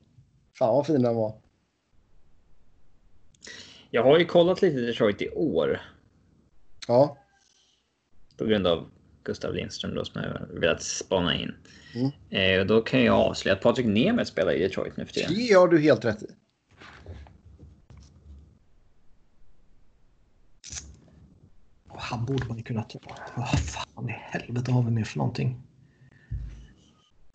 Fan 0.57 0.73
vad 0.73 0.85
fin 0.85 1.01
den 1.01 1.15
var. 1.15 1.41
Jag 3.89 4.03
har 4.03 4.19
ju 4.19 4.25
kollat 4.25 4.61
lite 4.61 4.79
Detroit 4.79 5.21
i 5.21 5.29
år. 5.29 5.81
Ja. 6.87 7.17
På 8.37 8.45
grund 8.45 8.67
av 8.67 8.89
Gustav 9.23 9.53
Lindström 9.53 9.95
då 9.95 10.05
som 10.05 10.21
jag 10.21 10.59
velat 10.59 10.81
spana 10.81 11.35
in. 11.35 11.53
Mm. 11.95 12.11
Eh, 12.29 12.59
och 12.59 12.67
då 12.67 12.81
kan 12.81 13.03
jag 13.03 13.15
avslöja 13.15 13.55
att 13.55 13.61
Patrik 13.61 13.85
Nemeth 13.85 14.31
spelar 14.31 14.51
i 14.51 14.59
Detroit 14.59 14.97
nu 14.97 15.05
för 15.05 15.13
tiden. 15.13 15.33
Det 15.35 15.53
har 15.53 15.67
du 15.67 15.79
helt 15.79 16.05
rätt 16.05 16.23
i. 16.23 16.27
Han 21.87 22.25
borde 22.25 22.47
man 22.47 22.57
ju 22.57 22.63
kunna 22.63 22.83
ta. 22.83 22.99
Vad 23.35 23.49
fan 23.49 24.09
i 24.09 24.11
helvete 24.11 24.71
har 24.71 24.83
vi 24.83 24.91
mer 24.91 25.03
för 25.03 25.17
någonting? 25.17 25.61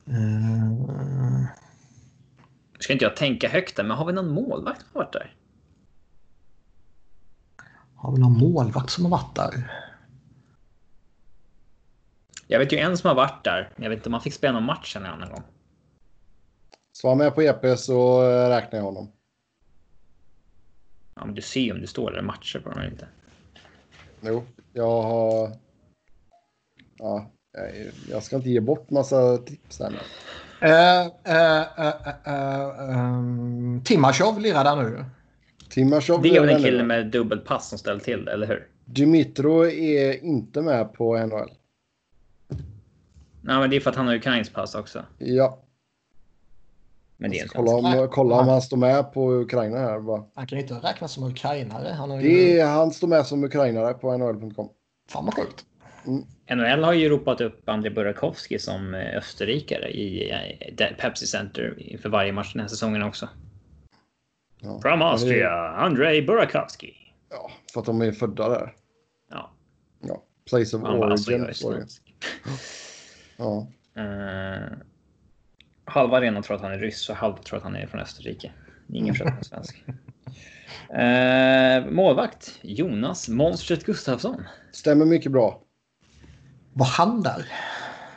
Eh, 0.07 1.47
Ska 2.79 2.93
inte 2.93 3.05
jag 3.05 3.17
tänka 3.17 3.49
högt 3.49 3.77
där, 3.77 3.85
men 3.85 3.97
har 3.97 4.07
vi 4.07 4.13
någon 4.13 4.29
målvakt 4.31 4.81
som 4.81 4.89
har 4.93 5.01
varit 5.05 5.13
där? 5.13 5.35
har 7.97 8.13
vi 8.13 8.19
någon 8.19 8.39
målvakt 8.39 8.91
som 8.91 9.05
har 9.05 9.11
varit 9.11 9.37
där? 9.37 9.71
Jag 12.47 12.59
vet 12.59 12.73
ju 12.73 12.79
en 12.79 12.99
som 12.99 13.09
har 13.09 13.15
varit 13.15 13.45
där, 13.45 13.71
men 13.77 13.83
jag 13.83 13.91
vet 13.91 13.97
inte 13.97 14.09
om 14.09 14.13
han 14.13 14.23
fick 14.23 14.35
spela 14.35 14.53
någon 14.53 14.65
match 14.65 14.97
en 14.97 15.07
annan 15.07 15.31
gång. 15.31 15.43
Så 16.93 17.09
var 17.09 17.15
med 17.15 17.35
på 17.35 17.43
EP 17.43 17.79
så 17.79 18.31
eh, 18.31 18.49
räknar 18.49 18.79
jag 18.79 18.85
honom. 18.85 19.13
Ja, 21.15 21.25
men 21.25 21.35
du 21.35 21.43
ser 21.43 21.61
ju 21.61 21.73
om 21.73 21.81
det 21.81 21.87
står 21.87 22.13
där 22.13 22.23
matcher 22.23 22.59
på 22.59 22.71
dem 22.71 22.79
eller 22.79 22.91
inte. 22.91 23.09
Jo, 24.21 24.45
jag 24.73 25.03
har... 25.03 25.51
Ja, 26.99 27.31
jag, 28.11 28.23
ska 28.23 28.37
inte 28.37 28.51
ge 28.51 28.61
bort 28.61 28.91
massa 28.91 29.39
tips 29.39 29.81
här 29.81 29.91
nu. 29.91 29.97
Uh, 30.63 31.07
uh, 31.29 31.87
uh, 31.87 31.95
uh, 32.29 32.99
um, 32.99 33.83
Timashov 33.85 34.41
lirar 34.41 34.65
där 34.65 34.77
nu. 34.77 35.05
Timashov 35.71 36.23
Det 36.23 36.37
är 36.37 36.41
väl 36.41 36.51
en 36.51 36.63
kille 36.63 36.83
med 36.83 37.07
dubbelpass 37.07 37.69
som 37.69 37.79
ställer 37.79 38.01
till 38.01 38.25
det, 38.25 38.33
eller 38.33 38.47
hur? 38.47 38.69
Dimitro 38.85 39.67
är 39.67 40.25
inte 40.25 40.63
med 40.63 40.93
på 40.93 41.19
NHL. 41.19 41.51
Nej, 43.47 43.59
men 43.59 43.71
det 43.71 43.77
är 43.77 43.81
för 43.81 43.91
att 43.91 43.97
han 43.97 44.07
har 44.07 44.15
ukrainskt 44.15 44.55
pass 44.55 44.75
också. 44.75 45.05
Ja, 45.19 45.59
Men 47.17 47.31
det 47.31 47.39
är 47.39 47.43
inte 47.43 47.55
kolla 47.55 47.71
om, 47.71 48.09
kolla 48.11 48.41
om 48.41 48.49
han 48.49 48.63
står 48.63 48.77
med 48.77 49.13
på 49.13 49.33
Ukraina 49.33 49.79
här. 49.79 50.01
Bara. 50.01 50.25
Han 50.35 50.47
kan 50.47 50.59
ju 50.59 50.63
inte 50.63 50.75
räknas 50.75 51.13
som 51.13 51.25
ukrainare. 51.25 51.93
Han 51.93 52.11
har 52.11 52.21
ju... 52.21 52.29
Det 52.29 52.61
är, 52.61 52.67
han 52.67 52.91
står 52.91 53.09
med 53.09 53.27
som 53.27 53.45
ukrainare 53.45 53.95
på 53.95 54.17
NHL.com. 54.17 54.69
Fan 55.11 55.25
vad 55.25 55.35
sjukt. 55.35 55.65
NHL 56.51 56.85
har 56.85 56.93
ju 56.93 57.09
ropat 57.09 57.41
upp 57.41 57.69
Andrei 57.69 57.91
Burakovsky 57.91 58.59
som 58.59 58.95
eh, 58.95 59.17
österrikare 59.17 59.91
i 59.91 60.31
eh, 60.79 60.97
Pepsi 60.99 61.27
Center 61.27 61.75
inför 61.79 62.09
varje 62.09 62.33
match 62.33 62.53
den 62.53 62.61
här 62.61 62.69
säsongen 62.69 63.03
också. 63.03 63.29
Ja. 64.61 64.81
From 64.83 65.03
Austria, 65.03 65.51
Andrei 65.69 66.23
Burakovsky. 66.23 66.93
Ja, 67.31 67.51
för 67.73 67.81
att 67.81 67.87
de 67.87 68.01
är 68.03 68.13
födda 68.13 68.49
där. 68.49 68.75
Ja, 69.31 69.51
Ja, 70.01 70.23
place 70.49 70.77
of 70.77 70.83
han 70.83 70.99
bara, 70.99 71.11
alltså, 71.11 71.31
Ja. 73.37 73.67
Eh, 73.97 74.79
halva 75.85 76.17
arenan 76.17 76.43
tror 76.43 76.57
att 76.57 76.63
han 76.63 76.73
är 76.73 76.79
ryss 76.79 77.09
och 77.09 77.17
halva 77.17 77.39
tror 77.39 77.57
att 77.57 77.63
han 77.63 77.77
är 77.77 77.87
från 77.87 78.01
Österrike. 78.01 78.53
Ingen 78.89 79.15
tror 79.15 79.27
att 79.27 79.33
han 79.33 79.41
är 79.41 79.45
svensk. 79.45 79.85
Eh, 80.91 81.93
målvakt 81.93 82.59
Jonas 82.63 83.29
Monstret 83.29 83.85
Gustafsson. 83.85 84.45
Stämmer 84.73 85.05
mycket 85.05 85.33
bra. 85.33 85.63
Var 86.73 86.87
han 86.87 87.23
där? 87.23 87.47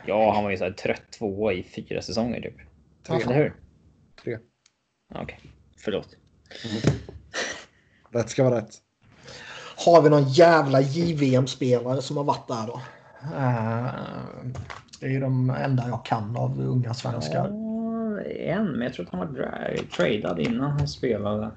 Ja, 0.06 0.34
han 0.34 0.44
var 0.44 0.52
ju 0.52 0.58
så 0.58 0.64
här 0.64 0.72
trött 0.72 1.12
tvåa 1.12 1.54
i 1.54 1.64
fyra 1.64 2.02
säsonger 2.02 2.42
typ. 2.42 2.58
Tre. 3.04 3.22
Eller 3.22 3.36
hur? 3.36 3.54
Tre. 4.24 4.38
Okej, 5.16 5.40
förlåt. 5.78 6.16
Rätt 8.12 8.30
ska 8.30 8.44
vara 8.44 8.58
rätt. 8.58 8.76
Har 9.86 10.02
vi 10.02 10.10
någon 10.10 10.30
jävla 10.30 10.82
JVM-spelare 10.82 12.02
som 12.02 12.18
har 12.18 12.24
varit 12.24 12.48
där 12.48 12.68
då? 12.68 12.82
Eh, 13.36 13.90
det 15.00 15.06
är 15.06 15.10
ju 15.10 15.20
de 15.20 15.50
enda 15.50 15.88
jag 15.88 16.06
kan 16.06 16.38
av 16.38 16.62
unga 16.62 16.94
svenskar. 16.94 17.48
Ja, 17.50 18.22
en, 18.24 18.66
men 18.72 18.82
jag 18.82 18.94
tror 18.94 19.06
att 19.06 19.12
han 19.12 19.20
var 19.20 19.28
dra- 19.28 19.88
tradad 19.96 20.40
innan 20.40 20.72
han 20.72 20.88
spelade. 20.88 21.52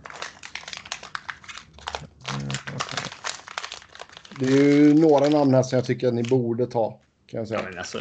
Det 4.29 4.47
är 4.47 4.51
ju 4.51 4.95
några 4.95 5.29
namn 5.29 5.55
här 5.55 5.63
som 5.63 5.77
jag 5.77 5.85
tycker 5.85 6.09
att 6.09 6.15
ni 6.15 6.23
borde 6.23 6.67
ta. 6.67 6.91
Kan 7.27 7.39
jag 7.39 7.43
Ja, 7.43 7.47
säga. 7.47 7.63
men 7.63 7.79
alltså, 7.79 7.99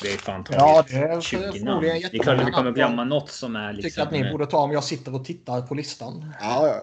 har 0.00 0.06
ju 0.08 0.18
fan 0.18 0.44
Ja, 0.50 0.84
det 0.88 0.96
är 0.96 1.20
20 1.20 1.38
förmodligen 1.38 1.64
namn. 1.66 1.80
Det 1.82 1.90
är 1.90 1.94
jättemånga 1.96 2.24
klart 2.24 2.40
att 2.40 2.48
vi 2.48 2.52
kommer 2.52 2.72
glömma 2.72 3.04
något 3.04 3.30
som 3.30 3.56
är 3.56 3.66
Jag 3.66 3.74
liksom... 3.74 3.90
tycker 3.90 4.02
att 4.02 4.24
ni 4.26 4.32
borde 4.32 4.46
ta 4.46 4.58
om 4.58 4.72
jag 4.72 4.84
sitter 4.84 5.14
och 5.14 5.24
tittar 5.24 5.62
på 5.62 5.74
listan. 5.74 6.34
Ja, 6.40 6.66
ja. 6.66 6.82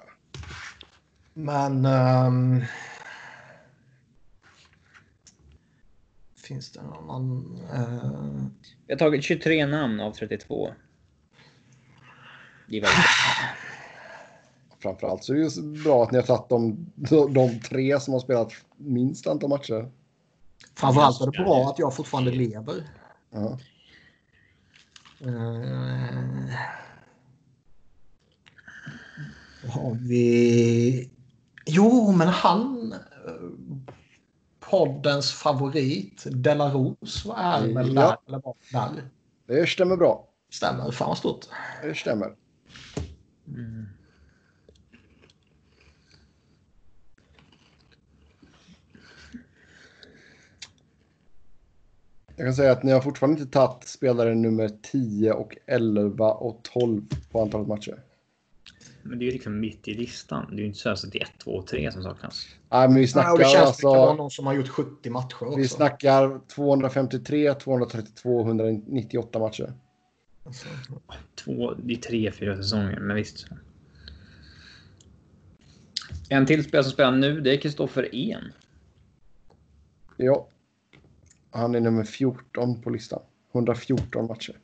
Men... 1.33 1.85
ehm, 1.85 2.63
finns 6.45 6.71
det 6.71 6.81
någon 6.81 7.09
annan? 7.09 7.59
eh, 7.73 8.45
Vi 8.87 8.93
har 8.93 8.99
tagit 8.99 9.23
23 9.23 9.65
namn 9.65 9.99
av 9.99 10.11
32. 10.11 10.71
Det 12.67 12.77
är 12.77 12.81
väldigt 12.81 13.05
Framförallt 14.79 15.23
så 15.23 15.33
är 15.33 15.37
det 15.37 15.55
ju 15.55 15.83
bra 15.83 16.03
att 16.03 16.11
ni 16.11 16.17
har 16.17 16.25
tagit 16.25 16.49
de, 16.49 16.91
de, 17.33 17.59
tre 17.59 17.99
som 17.99 18.13
har 18.13 18.19
spelat 18.19 18.51
minst 18.77 19.27
antal 19.27 19.49
matcher. 19.49 19.91
framförallt 20.75 21.21
är 21.21 21.25
det 21.25 21.43
bra 21.43 21.69
att 21.69 21.79
jag 21.79 21.95
fortfarande 21.95 22.31
lever. 22.31 22.89
Ja. 23.31 23.59
Vad 29.63 29.73
har 29.73 29.95
vi? 29.95 31.09
Jo, 31.65 32.11
men 32.11 32.27
han 32.27 32.93
poddens 34.75 35.31
favorit, 35.31 36.23
Delaros. 36.25 37.25
Vad 37.25 37.37
är 37.39 37.67
det 37.67 37.73
med 37.73 37.87
ja. 37.87 37.93
där? 37.93 38.17
Eller 38.27 38.41
vad 38.43 38.55
där? 38.71 39.09
Det 39.47 39.69
stämmer 39.69 39.97
bra. 39.97 40.27
Stämmer. 40.49 40.91
Fan 40.91 41.07
vad 41.07 41.17
stort. 41.17 41.45
Det 41.83 41.95
stämmer. 41.95 42.35
Mm. 43.47 43.85
Jag 52.35 52.47
kan 52.47 52.53
säga 52.53 52.71
att 52.71 52.83
ni 52.83 52.91
har 52.91 53.01
fortfarande 53.01 53.41
inte 53.41 53.53
tagit 53.53 53.87
spelare 53.87 54.35
nummer 54.35 54.69
10 54.81 55.33
och 55.33 55.57
11 55.65 56.31
och 56.31 56.59
12 56.63 57.01
på 57.31 57.41
antalet 57.41 57.67
matcher. 57.67 58.04
Men 59.07 59.19
det 59.19 59.25
är 59.25 59.27
ju 59.27 59.31
liksom 59.31 59.59
mitt 59.59 59.87
i 59.87 59.93
listan. 59.93 60.47
Det 60.49 60.55
är 60.55 60.59
ju 60.59 60.65
inte 60.65 60.79
så 60.79 60.89
att 60.89 61.11
det 61.11 61.21
är 61.21 61.23
1, 61.23 61.31
2 61.43 61.51
och 61.51 61.67
3 61.67 61.91
som 61.91 62.03
saknas. 62.03 62.47
Nej, 62.69 62.87
men 62.87 62.95
vi 62.95 63.01
Nej, 63.01 63.07
snackar 63.07 63.31
och 63.31 63.37
det 63.39 63.45
känns 63.45 63.55
alltså... 63.67 63.81
som 63.81 63.89
det 63.91 63.95
kan 63.95 64.05
vara 64.05 64.15
någon 64.15 64.31
som 64.31 64.45
har 64.45 64.53
gjort 64.53 64.67
70 64.67 65.09
matcher 65.09 65.43
också. 65.43 65.57
Vi 65.57 65.67
snackar 65.67 66.47
253, 66.47 67.53
232, 67.53 68.41
198 68.41 69.39
matcher. 69.39 69.73
Alltså, 70.45 70.67
Två, 71.35 71.73
det 71.73 71.93
är 71.93 71.97
tre, 71.97 72.31
fyra 72.31 72.57
säsonger, 72.57 72.99
men 72.99 73.15
visst. 73.15 73.47
En 76.29 76.45
till 76.45 76.63
spelare 76.63 76.83
som 76.83 76.91
spelar 76.93 77.11
nu, 77.11 77.41
det 77.41 77.53
är 77.53 77.57
Kristoffer 77.57 78.15
En. 78.15 78.51
Ja. 80.17 80.47
Han 81.51 81.75
är 81.75 81.79
nummer 81.79 82.03
14 82.03 82.81
på 82.81 82.89
listan. 82.89 83.21
114 83.53 84.27
matcher. 84.27 84.55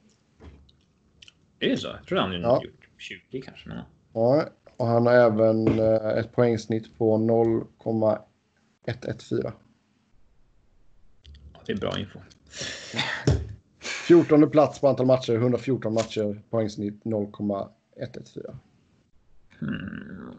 Är 1.60 1.70
det 1.70 1.78
så? 1.78 1.88
Jag 1.88 2.06
tror 2.08 2.20
han 2.20 2.32
har 2.32 2.38
Ja. 2.40 2.62
gjort 2.64 2.90
20 2.98 3.42
kanske. 3.42 3.70
Men... 3.70 3.78
Ja, 4.14 4.46
och 4.78 4.88
han 4.88 5.06
har 5.06 5.14
även 5.14 5.80
eh, 5.80 6.18
ett 6.18 6.32
poängsnitt 6.32 6.98
på 6.98 7.18
0,114. 7.18 9.42
Ja, 9.42 9.54
det 11.66 11.72
är 11.72 11.78
bra 11.78 12.00
info. 12.00 12.20
14 14.08 14.50
plats 14.50 14.80
på 14.80 14.88
antal 14.88 15.06
matcher, 15.06 15.34
114 15.34 15.94
matcher, 15.94 16.42
poängsnitt 16.50 17.06
0,114. 17.06 18.60
Hmm. 19.60 20.36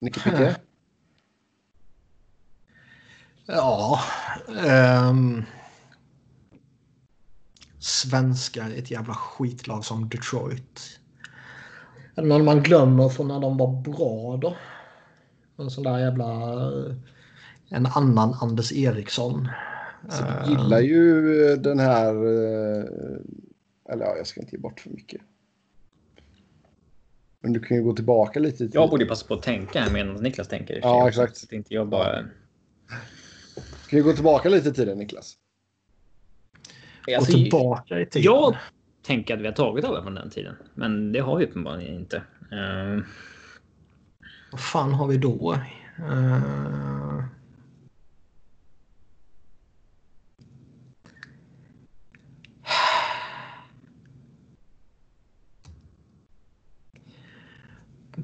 Nicke 0.00 0.20
Picke? 0.20 0.56
ja. 3.46 4.00
ehm, 4.48 5.42
svenskar 8.10 8.70
i 8.70 8.78
ett 8.78 8.90
jävla 8.90 9.14
skitlag 9.14 9.84
som 9.84 10.08
Detroit. 10.08 11.00
Är 12.14 12.22
det 12.22 12.28
någon 12.28 12.44
man 12.44 12.62
glömmer 12.62 13.08
från 13.08 13.28
när 13.28 13.40
de 13.40 13.56
var 13.56 13.82
bra 13.82 14.36
då? 14.36 14.56
En 15.62 15.70
sån 15.70 15.84
där 15.84 15.98
jävla... 15.98 16.26
En 17.68 17.86
annan 17.86 18.34
Anders 18.40 18.72
Eriksson. 18.72 19.48
Så 20.08 20.24
Eh, 20.24 20.44
du 20.44 20.50
gillar 20.50 20.80
ju 20.80 21.42
eh, 21.50 21.56
den 21.58 21.78
här... 21.78 22.14
eh, 22.14 22.84
Eller 23.92 24.04
ja, 24.04 24.16
jag 24.16 24.26
ska 24.26 24.40
inte 24.40 24.56
ge 24.56 24.62
bort 24.62 24.80
för 24.80 24.90
mycket. 24.90 25.20
Men 27.40 27.52
du 27.52 27.60
kan 27.60 27.76
ju 27.76 27.82
gå 27.82 27.92
tillbaka 27.92 28.40
lite 28.40 28.64
i 28.64 28.70
Jag 28.72 28.90
borde 28.90 29.06
passa 29.06 29.26
på 29.26 29.34
att 29.34 29.42
tänka 29.42 29.80
här 29.80 29.90
medan 29.90 30.14
Niklas 30.14 30.48
tänker. 30.48 30.80
Ja, 30.82 31.08
exakt. 31.08 31.36
Så 31.36 31.46
att 31.46 31.52
inte 31.52 31.74
jag 31.74 31.88
bara... 31.88 32.22
Kan 33.88 33.98
ju 33.98 34.02
gå 34.02 34.12
tillbaka 34.12 34.48
lite 34.48 34.68
i 34.68 34.72
tiden, 34.72 34.98
Niklas. 34.98 35.36
Gå 37.06 37.16
Alltså, 37.16 37.32
tillbaka 37.32 38.00
i 38.00 38.06
tiden. 38.06 38.24
jag 38.32 38.56
tänker 39.06 39.34
att 39.34 39.40
vi 39.40 39.46
har 39.46 39.52
tagit 39.52 39.84
alla 39.84 40.02
från 40.02 40.14
den 40.14 40.30
tiden. 40.30 40.56
Men 40.74 41.12
det 41.12 41.20
har 41.20 41.36
vi 41.36 41.44
uppenbarligen 41.44 41.94
inte. 41.94 42.16
Eh, 42.52 43.02
Vad 44.52 44.60
fan 44.60 44.92
har 44.92 45.06
vi 45.06 45.16
då? 45.16 45.52
Eh, 45.98 47.24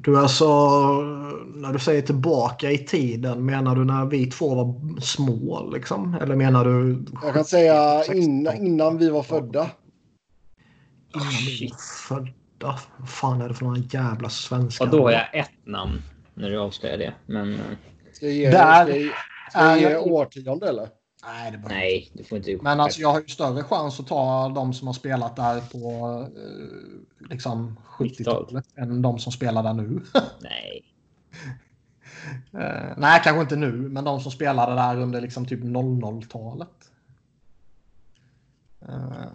Du 0.05 0.19
alltså, 0.19 0.47
när 1.55 1.73
du 1.73 1.79
säger 1.79 2.03
tillbaka 2.03 2.71
i 2.71 2.79
tiden, 2.79 3.47
menar 3.47 3.77
du 3.77 3.85
när 3.85 4.07
vi 4.07 4.27
två 4.27 4.55
var 4.55 5.01
små 5.01 5.71
liksom? 5.73 6.17
Eller 6.21 6.37
menar 6.37 6.65
du 6.65 7.05
Jag 7.23 7.35
kan 7.35 7.45
säga 7.45 7.99
16? 7.99 8.17
innan, 8.17 8.57
innan 8.57 8.99
vi 8.99 9.11
var 9.11 9.23
födda. 9.23 9.71
innan 11.15 11.29
vi 11.47 11.69
var 11.71 11.77
födda? 12.09 12.79
Vad 12.97 13.09
fan 13.09 13.41
är 13.41 13.49
det 13.49 13.55
för 13.55 13.65
några 13.65 13.79
jävla 13.91 14.29
svenskar? 14.29 14.85
och 14.85 14.91
då 14.91 15.03
har 15.03 15.11
jag 15.11 15.35
ett 15.35 15.51
namn 15.65 16.03
när 16.35 16.51
du 16.51 16.59
avslöjar 16.59 16.99
det. 16.99 17.15
Men 17.27 17.59
Ska 18.13 18.27
jag 18.27 18.35
ge, 18.35 18.51
Där 18.51 18.85
ska 18.85 18.97
jag, 18.97 19.13
ska 19.51 19.61
jag 19.61 19.83
är 19.83 19.91
ge 19.91 19.97
årtionde 19.97 20.69
eller? 20.69 20.89
Nej, 21.25 21.51
det 21.51 21.59
nej, 21.69 22.11
du 22.13 22.25
får 22.25 22.39
inte... 22.39 22.59
Men 22.63 22.81
alltså 22.81 23.01
jag 23.01 23.13
har 23.13 23.21
ju 23.21 23.29
större 23.29 23.63
chans 23.63 24.01
att 24.01 24.07
ta 24.07 24.49
de 24.49 24.75
som 24.75 24.87
har 24.87 24.95
spelat 24.95 25.37
där 25.37 25.61
på 25.61 26.21
eh, 26.37 27.29
liksom 27.31 27.79
70-talet 27.99 28.65
än 28.77 29.03
de 29.03 29.19
som 29.19 29.33
spelar 29.33 29.63
där 29.63 29.75
nu. 29.75 30.01
Nej. 30.41 30.85
Eh, 32.53 32.95
nej, 32.97 33.21
kanske 33.25 33.41
inte 33.41 33.57
nu, 33.57 33.73
men 33.73 34.05
de 34.05 34.21
som 34.21 34.33
spelade 34.33 34.75
där 34.75 35.01
under 35.01 35.21
liksom 35.21 35.47
typ 35.47 35.61
00-talet. 35.61 36.91
Eh, 38.89 39.27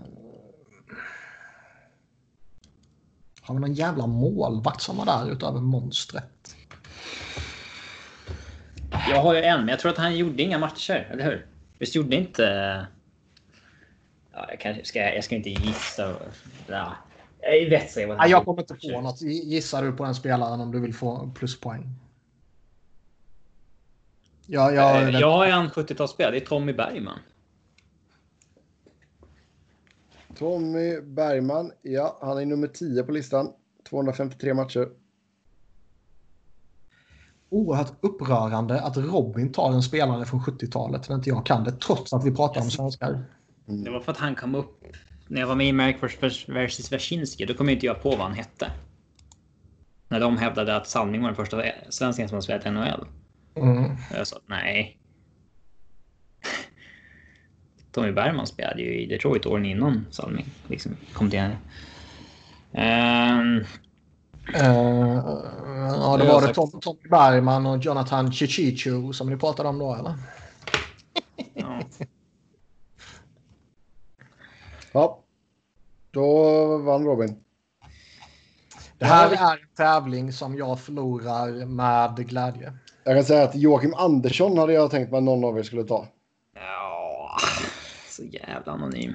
har 3.41 3.55
vi 3.55 3.61
någon 3.61 3.73
jävla 3.73 4.07
målvakt 4.07 4.81
som 4.81 4.97
var 4.97 5.05
där 5.05 5.31
utöver 5.31 5.59
monstret? 5.59 6.55
Jag 9.09 9.22
har 9.22 9.34
ju 9.35 9.41
en, 9.41 9.59
men 9.59 9.68
jag 9.68 9.80
tror 9.80 9.91
att 9.91 9.97
han 9.97 10.18
gjorde 10.18 10.43
inga 10.43 10.57
matcher, 10.57 11.07
eller 11.11 11.23
hur? 11.23 11.57
Visst 11.80 11.95
gjorde 11.95 12.16
inte... 12.16 12.44
Ja, 14.34 14.45
jag, 14.49 14.60
kanske 14.60 14.86
ska, 14.86 14.99
jag 14.99 15.24
ska 15.24 15.36
inte 15.36 15.49
gissa. 15.49 16.16
Ja, 16.68 16.95
jag 17.41 17.70
vet 17.70 18.08
vad 18.08 18.30
jag 18.30 18.45
kommer 18.45 18.62
inte 18.62 18.76
på 18.76 19.02
något. 19.02 19.22
Gissar 19.22 19.84
du 19.84 19.91
på 19.91 20.04
den 20.04 20.16
spelaren 20.16 20.62
om 20.62 20.72
du 20.72 20.80
vill 20.80 20.94
få 20.94 21.32
pluspoäng? 21.36 21.84
Ja, 24.48 24.72
jag, 24.72 25.04
Jag, 25.04 25.22
jag 25.22 25.32
har 25.32 25.48
en 25.48 25.70
70-talsspelare, 25.70 26.32
det 26.32 26.38
är 26.38 26.45
Tommy 26.45 26.74
Bergman. 26.74 27.20
Tommy 30.38 31.02
Bergman, 31.02 31.72
ja, 31.82 32.18
han 32.22 32.38
är 32.38 32.45
nummer 32.45 32.68
10 32.68 33.04
på 33.04 33.12
listan. 33.12 33.54
253 33.90 34.54
matcher. 34.54 34.90
Oerhört 37.49 37.94
upprörande 38.02 38.82
att 38.82 38.98
Robin 38.98 39.52
tar 39.52 39.74
en 39.74 39.84
spelare 39.84 40.26
från 40.26 40.40
70-talet 40.40 41.10
när 41.10 41.15
inte 41.15 41.30
jag 41.30 41.45
kan 41.45 41.64
det, 41.64 41.72
trots 41.72 42.14
att 42.14 42.26
vi 42.26 42.36
pratar 42.36 42.61
om 42.61 42.72
svenskar. 42.72 43.24
Det 43.65 43.90
var 43.90 43.99
för 43.99 44.11
att 44.11 44.18
han 44.18 44.36
kom 44.36 44.56
upp... 44.56 44.84
När 45.28 45.41
jag 45.41 45.48
var 45.48 45.56
med 45.56 45.68
i 45.68 45.72
Merck 45.72 46.03
vs 46.03 46.91
Wersinski, 46.91 47.45
då 47.45 47.53
kom 47.53 47.69
inte 47.69 47.86
jag 47.86 48.03
på 48.03 48.10
vad 48.10 48.19
han 48.19 48.34
hette. 48.34 48.72
När 50.07 50.19
de 50.19 50.38
hävdade 50.38 50.76
att 50.76 50.88
Salming 50.88 51.22
var 51.22 51.28
den 51.28 51.36
första 51.36 51.64
svensken 51.90 52.30
som 52.30 52.36
har 52.36 52.41
spelat 52.41 52.65
i 52.65 52.69
NHL. 52.69 53.07
Mm. 53.56 53.91
Jag 54.14 54.28
sa 54.28 54.38
nej. 54.45 54.98
Tommy 57.91 58.11
Bergman 58.11 58.48
spelade 58.48 58.82
ju 58.82 59.02
i 59.02 59.06
Detroit 59.06 59.45
åren 59.45 59.65
innan 59.65 60.06
Salming. 60.11 60.45
Liksom 60.68 60.95
kom 61.14 61.30
till 61.30 61.40
henne. 61.40 61.57
Ehm, 62.74 63.64
Eh, 64.53 64.64
ja, 64.64 66.18
Det 66.18 66.26
var 66.28 66.48
det. 66.48 66.53
Tom, 66.53 66.72
Tommy 66.82 67.10
Bergman 67.10 67.65
och 67.65 67.78
Jonathan 67.78 68.32
Chichichu 68.32 69.14
som 69.14 69.30
ni 69.30 69.38
pratade 69.38 69.69
om 69.69 69.80
då, 69.80 69.95
eller? 69.95 70.14
ja. 71.53 71.80
Ja, 74.91 75.24
då 76.11 76.78
vann 76.78 77.06
Robin. 77.06 77.44
Det 78.98 79.06
här 79.06 79.32
är 79.32 79.53
en 79.53 79.68
tävling 79.78 80.34
som 80.34 80.57
jag 80.57 80.80
förlorar 80.80 81.65
med 81.65 82.28
glädje. 82.28 82.74
Jag 83.03 83.15
kan 83.15 83.24
säga 83.24 83.44
att 83.44 83.56
Joakim 83.56 83.94
Andersson 83.94 84.57
hade 84.57 84.74
jag 84.74 84.91
tänkt 84.91 85.11
mig 85.11 85.22
någon 85.22 85.44
av 85.44 85.60
er 85.60 85.64
skulle 85.64 85.84
ta. 85.84 86.07
ja. 86.56 87.30
Så 88.07 88.24
jävla 88.24 88.72
anonym. 88.72 89.14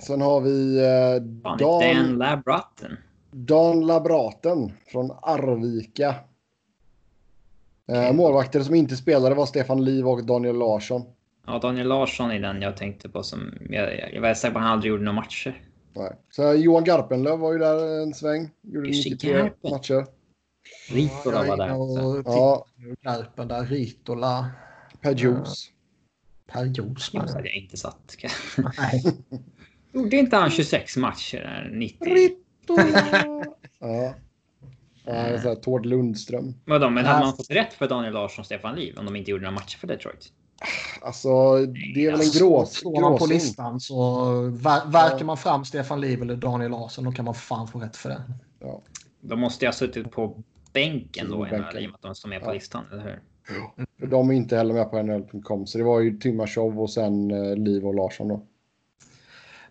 Sen 0.00 0.20
har 0.20 0.40
vi 0.40 0.78
eh, 0.78 1.42
Fan, 1.42 1.58
Dan, 1.58 1.80
Dan 1.80 1.96
Dan, 1.96 2.18
Labratten. 2.18 2.96
Dan 3.30 3.86
Labraten 3.86 4.72
från 4.86 5.10
Arvika. 5.22 6.14
Eh, 7.92 8.12
målvakter 8.12 8.60
som 8.60 8.74
inte 8.74 8.96
spelade 8.96 9.34
var 9.34 9.46
Stefan 9.46 9.84
Liv 9.84 10.08
och 10.08 10.24
Daniel 10.24 10.58
Larsson. 10.58 11.02
Ja, 11.46 11.58
Daniel 11.58 11.88
Larsson 11.88 12.30
är 12.30 12.40
den 12.40 12.62
jag 12.62 12.76
tänkte 12.76 13.08
på 13.08 13.22
som... 13.22 13.52
Jag, 13.70 14.20
var 14.20 14.34
säker 14.34 14.52
på 14.52 14.58
att 14.58 14.64
han 14.64 14.72
aldrig 14.72 14.90
gjorde 14.90 15.04
några 15.04 15.20
matcher. 15.20 15.62
Nej. 15.94 16.12
Så 16.30 16.54
Johan 16.54 16.84
Garpenlöv 16.84 17.38
var 17.38 17.52
ju 17.52 17.58
där 17.58 18.02
en 18.02 18.14
sväng. 18.14 18.50
Gjorde 18.62 18.88
Jussi 18.88 19.10
93 19.10 19.32
Garpen. 19.32 19.70
matcher. 19.70 20.06
Ritola 20.90 21.44
var 21.44 21.56
där. 21.56 21.76
Och 21.76 22.22
Ja, 22.24 22.66
Garpen 23.02 23.48
där, 23.48 23.64
Ritola, 23.64 24.50
Per 25.00 25.14
Juice. 25.14 25.70
Per 26.46 26.64
Josman. 26.64 27.28
Så 27.28 27.34
hade 27.34 27.48
jag 27.48 27.56
inte 27.56 27.76
satt. 27.76 28.16
Nej. 28.78 29.02
Gjorde 29.92 30.16
inte 30.16 30.36
han 30.36 30.50
26 30.50 30.96
matcher 30.96 31.38
där 31.38 31.70
90? 31.74 32.39
Ja. 33.80 34.14
Ja, 35.04 35.42
så 35.42 35.54
Tord 35.54 35.86
Lundström. 35.86 36.54
Vadå, 36.64 36.90
men 36.90 37.04
hade 37.04 37.24
man 37.24 37.36
fått 37.36 37.50
rätt 37.50 37.72
för 37.72 37.88
Daniel 37.88 38.12
Larsson 38.12 38.40
och 38.42 38.46
Stefan 38.46 38.74
Liv 38.76 38.98
om 38.98 39.04
de 39.04 39.16
inte 39.16 39.30
gjorde 39.30 39.42
några 39.42 39.54
matcher 39.54 39.78
för 39.78 39.86
Detroit? 39.86 40.32
Alltså, 41.02 41.56
det 41.94 42.06
är 42.06 42.10
väl 42.10 42.20
en 42.20 42.30
grå, 42.38 42.66
Står 42.66 43.00
man 43.00 43.18
på 43.18 43.26
listan 43.26 43.80
så 43.80 44.24
ver 44.42 44.90
verkar 44.90 45.24
man 45.24 45.36
fram 45.36 45.64
Stefan 45.64 46.00
Liv 46.00 46.22
eller 46.22 46.36
Daniel 46.36 46.70
Larsson 46.70 47.04
då 47.04 47.12
kan 47.12 47.24
man 47.24 47.34
fan 47.34 47.68
få 47.68 47.78
rätt 47.78 47.96
för 47.96 48.08
det. 48.08 48.22
Ja. 48.60 48.82
De 49.20 49.40
måste 49.40 49.64
ju 49.64 49.68
ha 49.68 49.72
suttit 49.72 50.10
på 50.10 50.42
bänken 50.72 51.30
då 51.30 51.46
i 51.46 51.50
Bänken. 51.50 51.60
NHL 51.60 51.78
i 51.78 51.86
och 51.86 51.90
med 51.90 51.94
att 51.94 52.02
de 52.02 52.14
står 52.14 52.28
med 52.28 52.40
på 52.40 52.46
Ja. 52.48 52.52
listan, 52.52 52.84
eller 52.92 53.02
hur? 53.02 53.20
De 54.06 54.30
är 54.30 54.34
inte 54.34 54.56
heller 54.56 54.74
med 54.74 54.90
på 54.90 55.02
NHL.com. 55.02 55.66
Så 55.66 55.78
det 55.78 55.84
var 55.84 56.00
ju 56.00 56.18
Timashov 56.18 56.80
och 56.80 56.90
sen 56.90 57.30
eh, 57.30 57.56
Liv 57.56 57.86
och 57.86 57.94
Larsson 57.94 58.28
då. 58.28 58.46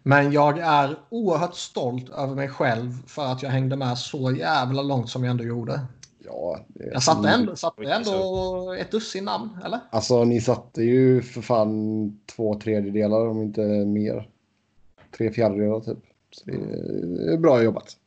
Men 0.03 0.31
jag 0.31 0.59
är 0.59 0.95
oerhört 1.09 1.55
stolt 1.55 2.09
över 2.09 2.35
mig 2.35 2.49
själv 2.49 3.07
för 3.07 3.25
att 3.25 3.43
jag 3.43 3.49
hängde 3.49 3.75
med 3.75 3.97
så 3.97 4.31
jävla 4.31 4.81
långt 4.81 5.09
som 5.09 5.23
jag 5.23 5.31
ändå 5.31 5.43
gjorde. 5.43 5.81
Ja, 6.25 6.59
det, 6.67 6.85
Jag 6.93 7.03
satte 7.03 7.29
ändå, 7.29 7.55
satte 7.55 7.83
ändå 7.83 8.75
ett 8.79 8.91
dussin 8.91 9.25
namn, 9.25 9.49
eller? 9.65 9.79
Alltså 9.89 10.23
ni 10.23 10.41
satte 10.41 10.83
ju 10.83 11.21
för 11.21 11.41
fan 11.41 12.19
två 12.35 12.59
tredjedelar 12.59 13.27
om 13.27 13.41
inte 13.41 13.61
mer. 13.85 14.29
Tre 15.17 15.31
fjärdedelar 15.31 15.79
typ. 15.79 15.97
Så 16.31 16.45
det 16.45 17.33
är 17.33 17.37
bra 17.37 17.63
jobbat. 17.63 17.97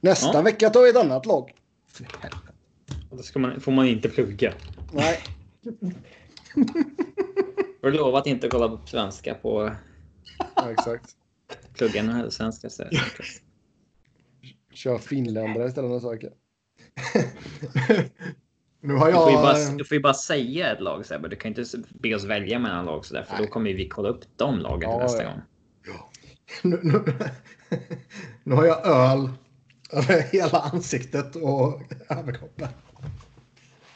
Nästa 0.00 0.38
Ja. 0.38 0.42
vecka 0.42 0.70
tar 0.70 0.82
vi 0.82 0.90
ett 0.90 0.96
annat 0.96 1.26
lag. 1.26 1.54
Då 3.10 3.22
ska 3.22 3.38
man, 3.38 3.60
får 3.60 3.72
man 3.72 3.86
inte 3.86 4.08
plugga. 4.08 4.52
Nej, 4.92 5.18
Har 7.82 7.90
du 7.90 7.96
lovat 7.96 8.26
inte 8.26 8.46
att 8.46 8.52
kolla 8.52 8.68
på 8.68 8.86
svenska 8.86 9.34
på 9.34 9.70
ja, 10.56 10.70
exakt. 10.72 11.16
pluggarna 11.72 12.20
eller 12.20 12.30
svenska? 12.30 12.70
Så. 12.70 12.84
Kör 14.72 14.98
finländare 14.98 15.68
istället 15.68 15.90
nästa 15.90 16.10
vecka. 16.10 16.28
Nu 18.80 18.94
har 18.94 19.06
Du, 19.06 19.12
får 19.12 19.30
jag... 19.30 19.42
bara, 19.42 19.76
du 19.76 19.84
får 19.84 19.94
ju 19.94 20.02
bara 20.02 20.14
säga 20.14 20.72
ett 20.72 20.80
lag 20.80 21.06
Sebbe. 21.06 21.28
Du 21.28 21.36
kan 21.36 21.48
inte 21.48 21.64
be 21.90 22.14
oss 22.14 22.24
välja 22.24 22.58
mellan 22.58 22.84
lag 22.84 23.04
så 23.04 23.14
där, 23.14 23.22
för 23.22 23.36
då 23.36 23.42
Nej. 23.42 23.50
kommer 23.50 23.72
vi 23.74 23.88
kolla 23.88 24.08
upp 24.08 24.24
de 24.36 24.58
lagen 24.58 24.90
Ja, 24.90 24.98
nästa 24.98 25.22
ja. 25.22 25.30
gång. 25.30 25.40
Nu, 26.62 26.80
nu, 26.82 27.04
nu 28.44 28.54
har 28.54 28.64
jag 28.64 28.86
öl 28.86 29.30
över 29.90 30.22
hela 30.32 30.58
ansiktet 30.58 31.36
och 31.36 31.82
överkroppen. 32.08 32.68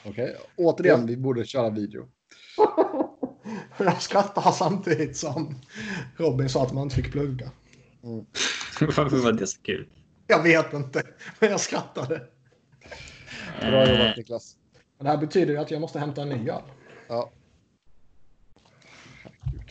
Okej, 0.04 0.36
återigen, 0.56 1.06
vi 1.06 1.16
borde 1.16 1.44
köra 1.44 1.70
video. 1.70 2.08
Jag 3.78 4.02
skrattar 4.02 4.52
samtidigt 4.52 5.16
som 5.16 5.54
Robin 6.16 6.48
sa 6.48 6.62
att 6.62 6.72
man 6.72 6.82
inte 6.82 6.96
fick 6.96 7.12
plugga. 7.12 7.50
Varför 8.80 9.16
var 9.16 9.32
det 9.32 9.46
så 9.46 9.60
kul? 9.62 9.88
Jag 10.26 10.42
vet 10.42 10.72
inte, 10.72 11.02
men 11.40 11.50
jag 11.50 11.60
skrattade. 11.60 12.26
Bra 13.60 13.82
Eh, 13.82 13.92
jobbat 13.92 14.16
Niklas. 14.16 14.56
Det 14.98 15.08
här 15.08 15.16
betyder 15.16 15.52
ju 15.52 15.58
att 15.58 15.70
jag 15.70 15.80
måste 15.80 15.98
hämta 15.98 16.22
en 16.22 16.28
ny 16.28 16.50
öl. 16.50 16.62
Ja. 17.08 17.30
Herregud. 19.22 19.70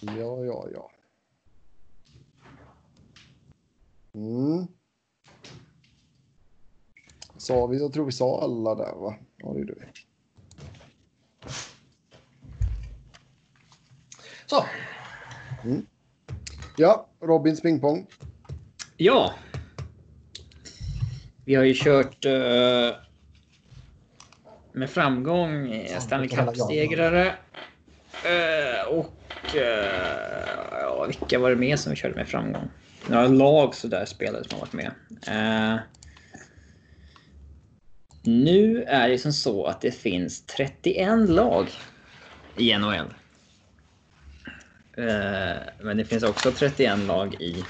Ja, 0.00 0.44
ja, 0.44 0.68
ja. 0.74 0.90
Mm. 4.14 4.66
Sa 7.36 7.66
vi, 7.66 7.78
jag 7.78 7.92
tror 7.92 8.04
vi 8.04 8.12
sa 8.12 8.42
alla 8.42 8.74
där 8.74 8.94
va? 8.94 9.14
Ja, 9.36 9.52
det 9.52 9.58
gjorde 9.58 9.74
vi. 9.74 9.86
Så, 14.52 14.64
Ja, 16.76 17.08
Robins 17.22 17.60
pingpong. 17.60 18.06
Ja. 18.96 19.34
Vi 21.44 21.54
har 21.54 21.64
ju 21.64 21.74
kört 21.74 22.24
eh, 22.24 22.96
med 24.72 24.90
framgång 24.90 25.72
eh, 25.72 25.98
Stanley 25.98 26.28
Cup-segrare. 26.28 27.26
Eh, 28.24 28.88
och 28.88 29.56
eh, 29.56 30.46
ja, 30.70 31.06
vilka 31.06 31.38
var 31.38 31.50
det 31.50 31.56
mer 31.56 31.76
som 31.76 31.90
vi 31.90 31.96
körde 31.96 32.14
med 32.14 32.28
framgång? 32.28 32.70
Några 33.06 33.28
lag 33.28 33.74
sådär 33.74 34.04
spelare 34.04 34.44
som 34.44 34.58
har 34.58 34.66
varit 34.66 34.72
med. 34.72 34.92
Nu 38.22 38.82
är 38.82 39.08
det 39.08 39.18
som 39.18 39.32
så 39.32 39.64
att 39.64 39.80
det 39.80 39.90
finns 39.90 40.46
31 40.46 41.28
lag 41.28 41.66
i 42.56 42.78
NHL. 42.78 43.14
Eh, 45.02 45.56
men 45.80 45.96
det 45.96 46.04
finns 46.04 46.22
också 46.22 46.52
31 46.52 46.98
lag 46.98 47.34
i 47.34 47.64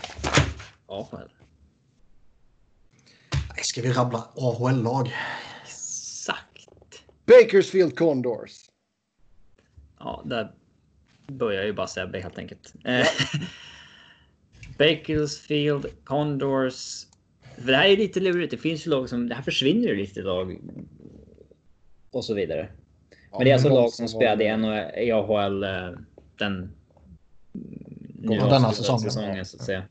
AHL. 0.87 1.31
ska 3.63 3.83
vi 3.83 3.93
rabbla 3.93 4.25
AHL-lag? 4.37 5.13
Exakt. 5.63 6.69
Bakersfield 7.27 7.99
Condors. 7.99 8.53
Ja, 9.99 10.23
där 10.27 10.53
börjar 11.27 11.65
ju 11.65 11.73
bara 11.73 11.87
Sebbe 11.87 12.21
helt 12.21 12.39
enkelt. 12.39 12.75
Eh, 12.85 13.07
Bakersfield, 14.79 15.87
Condors. 16.05 17.07
För 17.59 17.67
det 17.73 17.77
här 17.77 17.89
är 17.89 17.97
lite 17.97 18.21
lurigt. 18.21 18.51
Det 18.51 18.57
finns 18.57 18.87
ju 18.87 18.91
lag 18.91 19.09
som... 19.09 19.29
Det 19.29 19.35
här 19.35 19.43
försvinner 19.43 19.89
ju 19.89 19.97
lite 19.97 20.21
lag. 20.23 20.61
Och 22.11 22.25
så 22.25 22.35
vidare. 22.35 22.69
Ja, 23.11 23.39
Men 23.39 23.45
det 23.45 23.51
är 23.51 23.55
alltså 23.55 23.69
de 23.69 23.75
lag 23.75 23.93
som 23.93 24.03
var- 24.03 24.09
spelade 24.11 24.45
i 24.97 25.13
AHL 25.13 25.65
eh, 25.65 25.91
den... 26.39 26.73
Nu 28.25 28.37
Ja, 28.37 28.47
denna 28.47 28.69
avslutade 28.69 28.99
säsongen. 29.01 29.47
så 29.47 29.57
att 29.57 29.65
säga. 29.65 29.83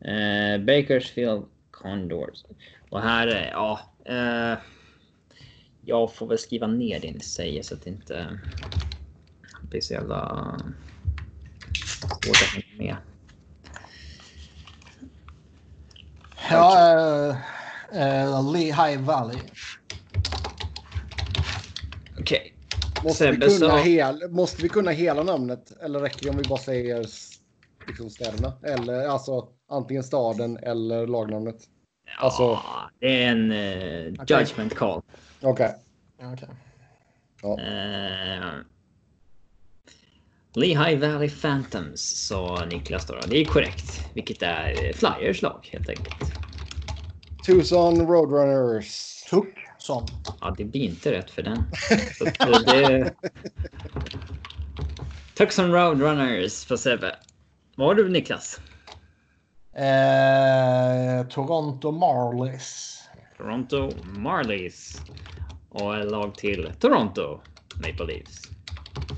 Eh, 0.00 0.60
Bakersfield 0.60 1.44
Condors. 1.70 2.44
Och 2.90 3.02
här, 3.02 3.28
eh, 3.28 3.48
ja. 3.52 3.80
Eh, 4.04 4.58
jag 5.84 6.14
får 6.14 6.26
väl 6.26 6.38
skriva 6.38 6.66
ner 6.66 7.00
det 7.00 7.10
ni 7.12 7.20
säger 7.20 7.62
så 7.62 7.74
att 7.74 7.82
det 7.82 7.90
inte 7.90 8.40
blir 9.62 9.80
så 9.80 9.92
jävla 9.94 10.56
svårt 12.08 12.42
att 12.42 12.48
hänga 12.48 12.76
med. 12.78 12.96
Ja, 16.50 16.78
äh, 17.92 18.22
äh, 18.22 18.52
Lehigh 18.52 19.00
Valley. 19.00 19.38
Okej. 22.18 22.54
Måste 23.04 23.30
vi, 23.30 23.36
kunna 23.58 23.76
hel, 23.76 24.30
måste 24.30 24.62
vi 24.62 24.68
kunna 24.68 24.90
hela 24.90 25.22
namnet? 25.22 25.72
Eller 25.82 26.00
räcker 26.00 26.24
det 26.24 26.30
om 26.30 26.36
vi 26.36 26.44
bara 26.48 26.58
säger 26.58 27.06
liksom 27.86 28.10
städerna? 28.10 28.52
Eller 28.64 29.08
alltså 29.08 29.48
antingen 29.68 30.02
staden 30.02 30.56
eller 30.56 31.06
lagnamnet? 31.06 31.56
Alltså- 32.18 32.42
Ja, 32.42 32.90
det 33.00 33.22
är 33.24 33.30
en 33.30 33.52
eh, 33.52 34.22
Okej. 34.22 34.38
judgment 34.40 34.74
call. 34.74 35.02
Okej. 35.42 35.74
Ja, 36.18 36.32
okej. 36.34 36.48
Eh, 37.42 38.44
Lehigh 40.54 40.98
Valley 41.00 41.30
Phantoms 41.30 42.26
sa 42.26 42.64
Niklas 42.70 43.06
då. 43.06 43.14
Det 43.28 43.36
är 43.36 43.44
korrekt. 43.44 44.00
Vilket 44.14 44.42
är 44.42 44.68
eh, 44.84 44.92
Flyers 44.92 45.42
lag 45.42 45.68
helt 45.72 45.88
enkelt. 45.88 46.32
Tucson 47.46 48.06
Roadrunners. 48.06 49.22
Tuck 49.30 49.54
som. 49.82 50.06
Ja, 50.40 50.54
det 50.58 50.64
blir 50.64 50.80
inte 50.80 51.12
rätt 51.12 51.30
för 51.30 51.42
den. 51.42 51.64
Så 52.18 52.24
det... 52.66 53.14
Tucson 55.34 55.72
Roadrunners 55.72 56.64
för 56.64 56.76
Sebbe. 56.76 57.16
Vad 57.76 57.86
har 57.86 57.94
du 57.94 58.08
Niklas? 58.08 58.60
Eh, 59.76 61.26
Toronto 61.28 61.90
Marlies. 61.90 63.00
Toronto 63.36 63.90
Marlies. 64.04 65.00
Och 65.68 65.98
ett 65.98 66.10
lag 66.10 66.34
till 66.34 66.72
Toronto 66.80 67.40
Maple 67.74 68.06
Leafs. 68.06 68.42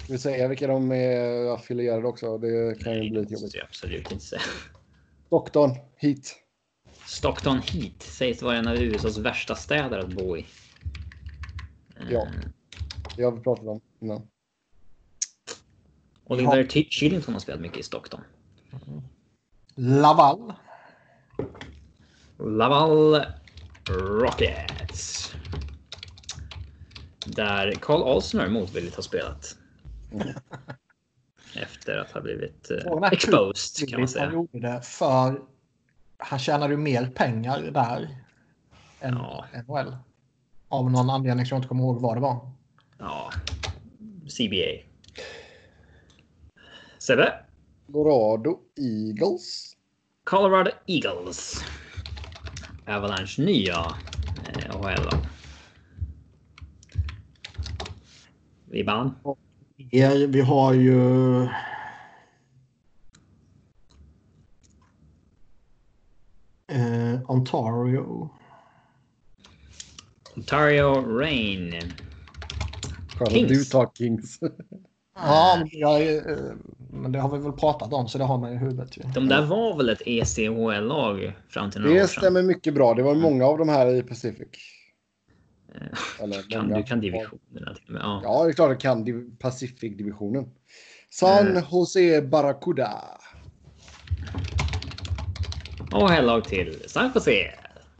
Ska 0.05 0.12
vi 0.12 0.18
säga 0.18 0.48
vilka 0.48 0.66
de 0.66 0.93
är 0.93 1.55
affilierade 1.55 2.06
också? 2.06 2.39
Det 2.39 2.82
kan 2.84 2.93
ju 2.93 3.10
bli 3.10 3.20
lite 3.20 3.34
jobbigt. 3.34 3.55
Absolut 3.68 4.12
inte 4.12 4.24
säga. 4.24 4.43
Stockton, 5.26 5.70
Heat. 5.97 6.34
Stockton 7.12 7.59
Heat 7.62 8.02
sägs 8.02 8.43
vara 8.43 8.56
en 8.56 8.68
av 8.68 8.74
USAs 8.76 9.18
värsta 9.18 9.55
städer 9.55 9.98
att 9.98 10.09
bo 10.09 10.36
i. 10.36 10.47
Ja. 12.10 12.20
Eh, 12.26 12.30
Det 13.16 13.22
har 13.22 13.32
vi 13.32 13.40
pratat 13.40 13.66
om 13.66 13.80
innan. 14.01 14.28
Oliver 16.24 16.64
T- 16.64 16.86
Chillington 16.90 17.34
har 17.34 17.40
spelat 17.40 17.60
mycket 17.60 17.78
i 17.78 17.82
Stockton. 17.82 18.20
Laval. 19.74 20.52
Laval 22.39 23.22
Rockets. 23.89 25.32
Där 27.26 27.72
Carl 27.72 28.02
Alsner 28.02 28.48
motvilligt 28.48 28.97
har 28.97 29.02
spelat. 29.02 29.56
Efter 31.56 31.97
att 31.97 32.10
ha 32.12 32.20
blivit 32.20 32.70
eh, 32.70 33.02
exposed 33.12 33.89
kan 33.89 34.01
man 34.01 34.01
Han 34.01 34.09
säga. 34.09 34.32
gjorde 34.32 34.60
det 34.60 34.80
för 34.82 35.40
han 36.24 36.39
tjänade 36.39 36.73
ju 36.73 36.78
mer 36.78 37.07
pengar 37.07 37.61
där 37.61 38.09
än 39.01 39.15
Ja. 39.15 39.44
NHL. 39.66 39.97
Av 40.69 40.90
någon 40.90 41.11
anledning 41.11 41.47
som 41.47 41.55
jag 41.55 41.59
inte 41.59 41.69
kommer 41.69 41.85
ihåg 41.85 42.01
vad 42.01 42.16
det 42.16 42.20
var. 42.20 42.51
Ja. 42.99 43.31
CBA. 44.28 44.89
Sebbe. 46.99 47.32
Colorado 47.93 48.59
Eagles. 48.77 49.77
Colorado 50.24 50.70
Eagles. 50.86 51.65
Avalanche 52.86 53.43
nya 53.43 53.86
eh, 54.55 54.77
AHL. 54.77 55.09
Vibban. 58.65 59.15
Er, 59.90 60.27
vi 60.27 60.40
har 60.40 60.73
ju... 60.73 61.49
Eh, 66.73 67.31
Ontario. 67.31 68.31
Ontario 70.36 71.19
Rain. 71.19 71.74
Kings. 73.31 73.49
du 73.49 73.65
tar 73.65 73.90
Kings. 73.94 74.39
Ja, 75.16 75.57
men, 75.59 75.69
jag, 75.73 76.03
är- 76.03 76.31
eh, 76.31 76.53
men 76.90 77.12
det 77.12 77.19
har 77.19 77.36
vi 77.36 77.43
väl 77.44 77.53
pratat 77.53 77.93
om 77.93 78.09
så 78.09 78.19
det 78.19 78.24
har 78.24 78.39
man 78.39 78.53
i 78.53 78.57
huvudet. 78.57 78.97
Ju. 78.99 79.03
De 79.15 79.28
där 79.28 79.43
var 79.47 79.77
väl 79.77 79.89
ett 79.89 80.03
ECHL-lag 80.07 81.32
fram 81.49 81.70
till 81.70 81.81
några 81.81 81.94
år 81.94 81.99
Det 81.99 82.09
sedan. 82.09 82.20
stämmer 82.23 82.43
mycket 82.43 82.74
bra. 82.74 82.94
Det 82.94 83.03
var 83.03 83.15
många 83.15 83.44
av 83.47 83.59
de 83.59 83.69
här 83.69 83.86
i 83.94 84.03
Pacific. 84.03 84.49
Eller 86.20 86.51
Kan, 86.51 86.69
du 86.69 86.82
kan 86.82 87.01
divisionerna 87.01 87.74
till 87.74 87.85
och 87.86 87.93
med. 87.93 88.03
Ja. 88.03 88.20
Ja, 88.24 88.44
det 88.44 88.51
är 88.51 88.53
klart 88.53 88.69
jag 88.70 88.81
kan 88.81 89.05
div- 89.05 89.36
Pacific-divisionen. 89.39 90.49
San 91.11 91.47
Mm. 91.49 91.62
Jose 91.70 92.23
Barracuda. 92.23 92.90
Och 95.94 96.10
hellag 96.10 96.44
till 96.44 96.82
San 96.86 97.10
Jose 97.14 97.55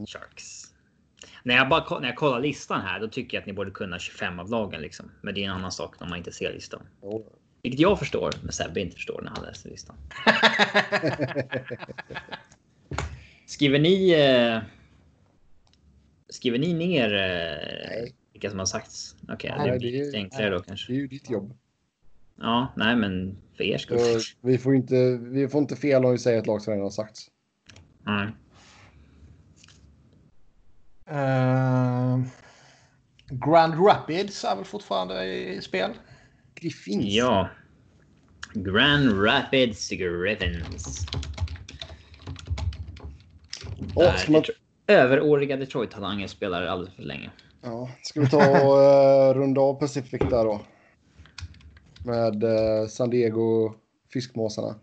Sharks. 0.07 0.63
När 1.45 1.55
jag, 1.55 1.69
bara, 1.69 2.01
när 2.01 2.09
jag 2.09 2.17
kollar 2.17 2.41
listan 2.41 2.81
här, 2.81 3.01
då 3.01 3.09
tycker 3.09 3.37
jag 3.37 3.41
att 3.43 3.47
ni 3.47 3.53
borde 3.53 3.71
kunna 3.71 3.99
25 3.99 4.39
av 4.39 4.51
lagen. 4.51 4.83
Liksom. 4.83 5.11
Men 5.23 5.35
det 5.35 5.41
är 5.41 5.45
en 5.45 5.51
annan 5.51 5.73
sak 5.73 6.01
när 6.01 6.09
man 6.09 6.19
inte 6.19 6.33
ser 6.33 6.53
listan. 6.53 6.81
Vilket 7.63 7.81
jag 7.81 7.99
förstår, 7.99 8.31
men 8.43 8.53
Sebbe 8.53 8.81
inte 8.81 8.97
förstår 8.97 9.23
när 9.23 9.31
han 9.31 9.45
läser 9.45 9.71
listan. 9.71 9.97
Skriver 13.47 13.79
ni... 13.79 14.11
Eh, 14.13 14.59
skriver 16.29 16.59
ni 16.59 16.75
ner 16.75 17.15
eh, 17.15 17.89
Nej. 17.89 18.15
vilka 18.33 18.51
som 18.51 18.59
har 18.59 18.67
sagts? 18.67 19.17
Okej, 19.29 19.55
Nej, 19.59 19.71
det 19.71 19.79
blir 19.79 19.93
det 19.93 20.05
lite 20.05 20.17
enklare 20.17 20.51
då 20.51 20.59
Det 20.59 20.65
kanske. 20.65 20.93
är 20.93 20.97
ju 20.97 21.07
ditt 21.07 21.31
jobb. 21.31 21.55
Ja, 22.41 22.73
nej, 22.77 22.97
men 22.97 23.37
för 23.57 23.65
er 23.65 23.79
skull. 23.79 23.99
Vi, 24.41 24.59
får 24.59 24.75
inte, 24.75 25.19
vi 25.23 25.49
får 25.49 25.61
inte 25.61 25.77
fel 25.77 26.05
om 26.05 26.13
vi 26.13 26.19
säger 26.19 26.39
ett 26.39 26.47
lag 26.47 26.63
som 26.63 26.71
redan 26.71 26.83
har 26.83 26.91
sagts. 26.91 27.27
Nej. 28.05 28.29
Eh, 31.07 32.19
Grand 33.29 33.87
Rapids 33.87 34.45
är 34.45 34.57
väl 34.57 34.65
fortfarande 34.65 35.25
i 35.25 35.61
spel? 35.63 35.91
Griffins. 36.55 37.05
Ja. 37.07 37.49
Grand 38.55 39.25
Rapids 39.25 39.91
Griffins. 39.91 41.07
Där 43.97 44.17
ska, 44.17 44.33
man, 44.33 44.43
Detro- 44.43 44.53
Överåriga 44.87 45.57
Detroit-talanger 45.57 46.27
spelar 46.27 46.67
alldeles 46.67 46.95
för 46.95 47.03
länge. 47.03 47.31
ja, 47.63 47.91
ska 48.03 48.21
vi 48.21 48.29
ta 48.29 48.51
och 48.67 48.79
uh, 49.31 49.41
runda 49.41 49.61
av 49.61 49.75
Pacific 49.75 50.21
där 50.21 50.45
då? 50.45 50.61
Med 52.05 52.45
eh, 52.45 52.87
San 52.89 53.11
Diego 53.11 53.75
Fiskmåsarna. 54.13 54.75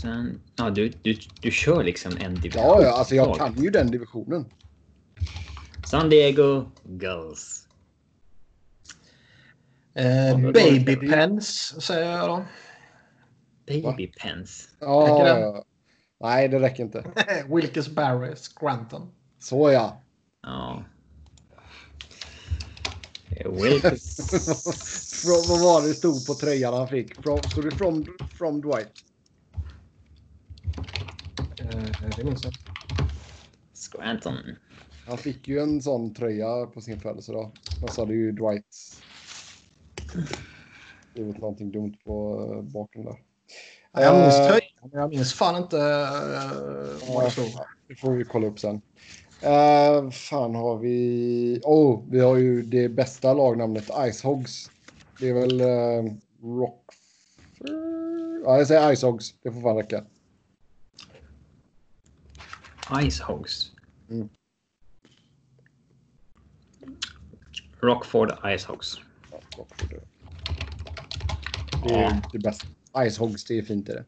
Sen, 0.00 0.40
ja, 0.56 0.70
du, 0.70 0.88
du, 0.88 1.18
du 1.40 1.50
kör 1.50 1.84
liksom 1.84 2.16
en 2.20 2.34
division. 2.34 2.62
Ja, 2.62 2.82
ja, 2.82 2.92
alltså 2.92 3.14
jag 3.14 3.36
kan 3.36 3.62
ju 3.62 3.70
den 3.70 3.90
divisionen. 3.90 4.44
San 5.86 6.08
Diego 6.08 6.70
Gulls. 6.84 7.68
Eh, 9.94 10.38
Baby 10.38 10.96
Pens 10.96 11.82
säger 11.82 12.12
jag 12.12 12.28
då. 12.28 12.44
Baby 13.66 14.06
Pens. 14.06 14.68
Ja, 14.80 15.28
ja. 15.28 15.64
Nej, 16.20 16.48
det 16.48 16.60
räcker 16.60 16.82
inte. 16.82 17.04
Wilkes 17.48 17.88
Barry, 17.88 18.36
Scranton. 18.36 19.12
Så 19.38 19.72
ja. 19.72 20.02
Ja. 20.42 20.84
Wilkes. 23.44 24.18
Vad 25.48 25.60
var 25.60 25.88
det 25.88 25.94
stod 25.94 26.26
på 26.26 26.34
tröjan 26.34 26.74
han 26.74 26.88
fick? 26.88 27.22
From, 27.22 27.38
stod 27.38 27.64
det 27.64 27.76
from, 27.76 28.06
from 28.38 28.60
Dwight? 28.60 28.92
Eh, 31.58 32.10
det 32.16 32.24
minns 32.24 32.44
jag. 32.44 32.52
Scranton. 33.74 34.34
Han 35.06 35.18
fick 35.18 35.48
ju 35.48 35.58
en 35.58 35.82
sån 35.82 36.14
tröja 36.14 36.66
på 36.66 36.80
sin 36.80 37.00
födelsedag. 37.00 37.50
Och 37.82 37.90
så 37.90 38.02
hade 38.02 38.14
ju 38.14 38.32
Dwight 38.32 38.74
skrivit 41.10 41.38
någonting 41.38 41.70
dumt 41.70 41.94
på 42.04 42.40
uh, 42.40 42.62
baken 42.62 43.04
där. 43.04 43.16
Jag 43.92 44.20
minns 44.20 44.34
Eh, 44.34 44.46
tröjan, 44.46 44.90
men 44.92 45.00
jag 45.00 45.10
minns 45.10 45.34
fan 45.34 45.62
inte 45.62 45.76
uh, 45.76 47.14
vad 47.14 47.24
det 47.24 47.30
stod. 47.30 47.46
Det 47.88 47.94
får 47.94 48.10
vi 48.10 48.24
kolla 48.24 48.46
upp 48.46 48.58
sen. 48.58 48.74
Uh, 49.42 50.10
fan 50.10 50.54
har 50.54 50.78
vi... 50.78 51.60
Oh, 51.64 52.02
vi 52.10 52.20
har 52.20 52.36
ju 52.36 52.62
det 52.62 52.88
bästa 52.88 53.34
lagnamnet 53.34 53.90
Icehogs. 54.08 54.70
Det 55.20 55.28
är 55.28 55.34
väl 55.34 55.60
uh, 55.60 56.12
Rock... 56.58 56.84
Ja, 58.44 58.58
jag 58.58 58.66
säger 58.66 58.92
Icehogs. 58.92 59.34
Det 59.42 59.52
får 59.52 59.60
fan 59.60 59.76
räcka. 59.76 60.04
Ice 62.90 63.20
Hogs. 63.20 63.72
Mm. 64.10 64.28
Rockford 67.80 68.32
Ice 68.58 68.64
Hogs. 68.64 69.00
Ja, 69.30 69.40
Rockford. 69.56 70.00
Det 71.84 71.94
är 71.94 72.02
Ja. 72.02 72.20
det 72.32 72.38
bästa. 72.38 72.66
Icehogs, 73.06 73.44
det 73.44 73.58
är 73.58 73.62
fint 73.62 73.88
är 73.88 73.94
det. 73.94 74.04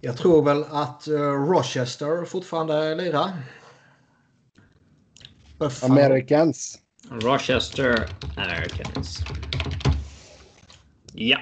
Jag 0.00 0.16
tror 0.16 0.42
väl 0.44 0.64
att 0.64 1.08
uh, 1.08 1.18
Rochester 1.20 2.24
fortfarande 2.24 2.94
lirar. 2.94 3.32
Americans. 5.82 6.78
Rochester 7.10 8.08
Americans. 8.36 9.24
Ja. 11.12 11.38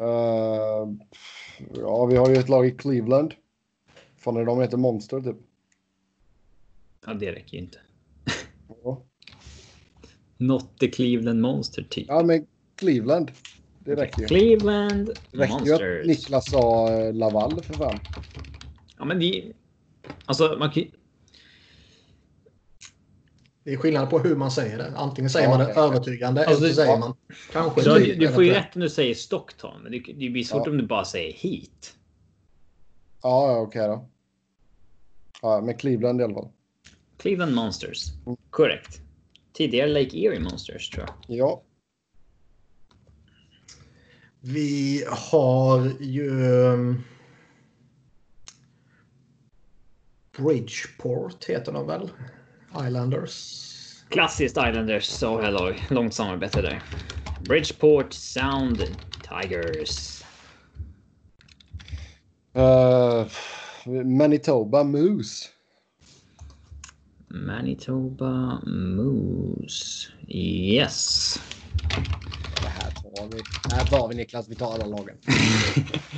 Uh, 0.00 0.92
ja, 1.74 2.06
vi 2.06 2.16
har 2.16 2.28
ju 2.28 2.36
ett 2.36 2.48
lag 2.48 2.66
i 2.66 2.70
Cleveland. 2.70 3.34
Fan, 4.26 4.36
är 4.36 4.44
de 4.44 4.60
heter 4.60 4.76
Monster 4.76 5.20
typ. 5.20 5.36
ja, 7.06 7.14
det 7.14 7.32
räcker 7.32 7.56
ju 7.56 7.62
inte. 7.64 7.78
Ja, 8.84 9.02
Not 10.36 10.78
the 10.80 10.88
Cleveland 10.90 11.40
Monster 11.40 11.82
typ. 11.90 12.04
ja 12.08 12.22
men 12.22 12.46
Cleveland. 12.76 13.30
Det 13.78 13.94
räcker 13.94 14.20
ju. 14.20 14.26
Cleveland 14.26 15.06
Det 15.30 15.38
räcker 15.38 15.52
ju 15.66 15.74
att 15.74 15.80
Monsters. 15.80 16.06
Niklas 16.06 16.50
sa 16.50 16.92
eh, 16.92 17.14
Laval 17.14 17.62
för 17.62 17.74
fan. 17.74 17.98
Ja, 18.98 19.04
men 19.04 19.18
det... 19.18 19.52
Alltså, 20.24 20.56
man 20.58 20.70
kan. 20.70 20.84
Det 23.64 23.72
är 23.72 23.76
skillnad 23.76 24.10
på 24.10 24.18
hur 24.18 24.36
man 24.36 24.50
säger 24.50 24.78
det. 24.78 24.92
Antingen 24.96 25.30
säger 25.30 25.46
Ja, 25.48 25.50
man 25.58 25.66
det 25.66 25.72
okej. 25.72 25.82
övertygande 25.82 26.46
Alltså, 26.46 26.64
eller 26.64 26.68
så 26.68 26.74
säger 26.74 26.92
ja. 26.92 26.98
man 26.98 27.14
kanske. 27.52 27.98
Du, 27.98 28.14
du 28.14 28.28
får 28.28 28.44
ju 28.44 28.50
rätt 28.50 28.74
om 28.74 28.80
du 28.80 28.90
säger 28.90 29.14
Stockton, 29.14 29.82
men 29.82 29.92
det, 29.92 29.98
det 29.98 30.28
blir 30.30 30.44
svårt 30.44 30.66
Ja. 30.66 30.70
om 30.70 30.78
du 30.78 30.86
bara 30.86 31.04
säger 31.04 31.32
hit. 31.32 31.96
Ja, 33.22 33.52
ja 33.52 33.58
okej 33.60 33.86
då. 33.88 34.08
Ja, 35.42 35.60
men 35.60 35.78
Cleveland 35.78 36.20
i 36.20 36.24
alla 36.24 36.34
fall. 36.34 36.48
Cleveland 37.18 37.54
Monsters. 37.54 38.12
Mm. 38.26 38.36
Korrekt. 38.50 39.00
Tidigare 39.52 39.88
Lake 39.88 40.18
Erie 40.18 40.40
Monsters 40.40 40.90
tror 40.90 41.06
jag. 41.06 41.38
Ja, 41.38 41.62
Vi 44.40 45.04
har 45.08 45.92
ju... 46.00 46.30
um, 46.52 47.04
Bridgeport 50.36 51.44
heter 51.44 51.72
de 51.72 51.86
väl? 51.86 52.10
Islanders. 52.86 53.62
Klassiskt 54.08 54.56
Islanders 54.56 55.04
så 55.04 55.40
här 55.40 55.50
lag. 55.50 55.86
Långt 55.90 56.14
samarbete 56.14 56.62
där. 56.62 56.82
Bridgeport 57.40 58.12
Sound 58.12 58.78
Tigers. 59.22 60.22
Uh, 62.56 63.26
Manitoba 63.86 64.84
Moose. 64.84 65.48
Manitoba 67.28 68.60
Moose. 68.66 70.08
Yes. 70.28 71.40
Det 72.62 72.68
här 72.68 72.90
tar 72.90 73.26
vi. 73.26 73.42
Det 73.68 73.74
här 73.74 73.84
tar 73.84 74.08
vi 74.08 74.14
Niklas. 74.14 74.48
Vi 74.48 74.54
tar 74.54 74.74
alla 74.74 74.86
lagen. 74.86 75.16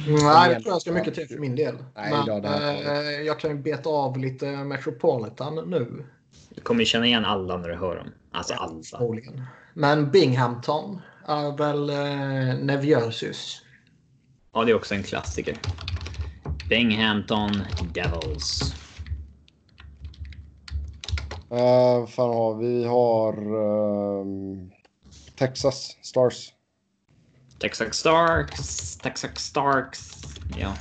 Nej, 0.06 0.54
det 0.54 0.60
tror 0.60 0.72
jag 0.74 0.82
ska 0.82 0.92
mycket 0.92 1.14
till 1.14 1.28
för 1.28 1.38
min 1.38 1.56
del. 1.56 1.74
Nej, 1.96 2.10
Men 2.10 2.42
då, 2.42 2.48
eh, 2.48 3.00
jag 3.26 3.40
kan 3.40 3.50
ju 3.50 3.62
beta 3.62 3.88
av 3.88 4.18
lite 4.18 4.46
Metropolitan 4.46 5.70
nu. 5.70 6.06
Du 6.54 6.60
kommer 6.60 6.84
känna 6.84 7.06
igen 7.06 7.24
alla 7.24 7.56
när 7.56 7.68
du 7.68 7.74
hör 7.76 7.96
dem. 7.96 8.08
Alltså 8.32 8.54
alla. 8.54 8.82
Förmodligen. 8.82 9.42
Men 9.74 10.10
Binghamton 10.10 11.00
är 11.26 11.56
väl 11.56 11.90
eh, 11.90 12.64
Nevjösus. 12.64 13.62
Ja, 14.52 14.64
det 14.64 14.70
är 14.70 14.74
också 14.76 14.94
en 14.94 15.02
klassiker. 15.02 15.58
Binghamton 16.68 17.62
Devils. 17.94 18.74
Uh, 21.52 22.06
fan 22.06 22.30
har 22.30 22.54
vi? 22.54 22.66
Vi 22.66 22.84
har 22.84 23.32
ehm, 24.22 24.70
Texas 25.36 25.96
Stars. 26.02 26.52
Texas 27.58 27.96
Starks. 27.96 28.96
Texas 28.96 29.38
Starks. 29.38 30.12
Ja. 30.58 30.74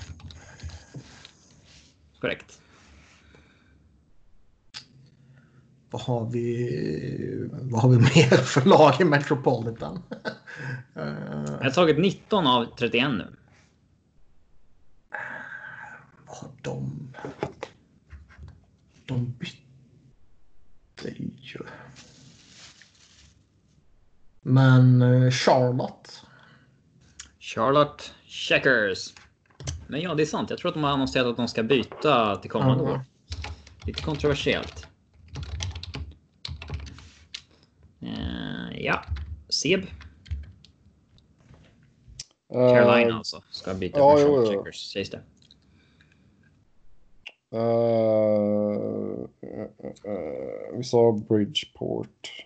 Korrekt. 2.22 2.59
Vad 5.89 6.01
har 6.01 6.26
vi, 6.26 7.49
vad 7.51 7.81
har 7.81 7.89
vi 7.89 7.97
mer 7.97 8.38
för 8.38 8.65
lag 8.69 8.93
i 8.99 9.03
Metropolitan? 9.03 10.03
Eh, 10.95 11.03
Jag 11.59 11.64
har 11.64 11.69
tagit 11.72 11.99
19 11.99 12.47
av 12.47 12.65
31 12.65 13.09
nu. 13.09 13.35
vad 16.27 16.38
har 16.38 16.49
de? 16.68 17.14
De 19.06 19.31
bytte 19.39 19.64
ju... 21.38 21.60
Men 24.41 25.02
eh, 25.02 25.31
Charlotte. 25.31 26.22
Charlotte 27.39 28.14
Checkers. 28.26 29.14
Men 29.88 30.02
ja, 30.02 30.15
det 30.15 30.23
är 30.23 30.26
sant. 30.26 30.49
Jag 30.49 30.60
tror 30.60 30.69
att 30.69 30.76
de 30.76 30.84
har 30.84 30.91
annonserat 30.91 31.27
att 31.27 31.38
de 31.38 31.48
ska 31.48 31.64
byta 31.64 32.35
till 32.35 32.52
kommande 32.52 32.84
Ja. 32.84 32.91
år. 32.91 33.02
Lite 33.85 34.02
kontroversiellt. 34.03 34.88
Eh, 38.02 38.80
ja, 38.80 39.03
Seb. 39.49 39.81
Carolina 42.49 43.10
Eh, 43.10 43.18
alltså. 43.18 43.44
Ska 43.52 43.73
byta 43.73 43.98
ja, 43.99 44.18
från 44.18 44.27
Charlotte. 44.27 44.49
Checkers, 44.57 44.91
sägs 44.91 45.10
det. 45.10 45.22
Eh, 47.52 49.28
vi 50.74 50.84
sa 50.84 51.11
Bridgeport. 51.30 52.45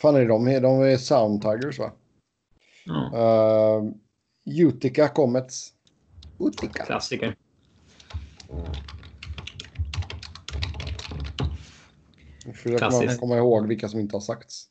fan 0.00 0.16
är 0.16 0.28
de? 0.28 0.44
De 0.44 0.82
är 0.82 0.96
Sound 0.96 1.42
Tigers 1.42 1.78
va? 1.78 1.92
Ja, 2.84 3.10
Uh, 3.12 3.92
Utica 4.64 5.08
Comets. 5.08 5.72
Utica. 6.38 6.84
klassiker. 6.84 7.36
Nu 12.46 12.52
försöker 12.52 12.90
man 12.90 13.18
komma 13.18 13.36
ihåg 13.36 13.66
vilka 13.66 13.88
som 13.88 14.00
inte 14.00 14.16
har 14.16 14.20
sagts. 14.20 14.66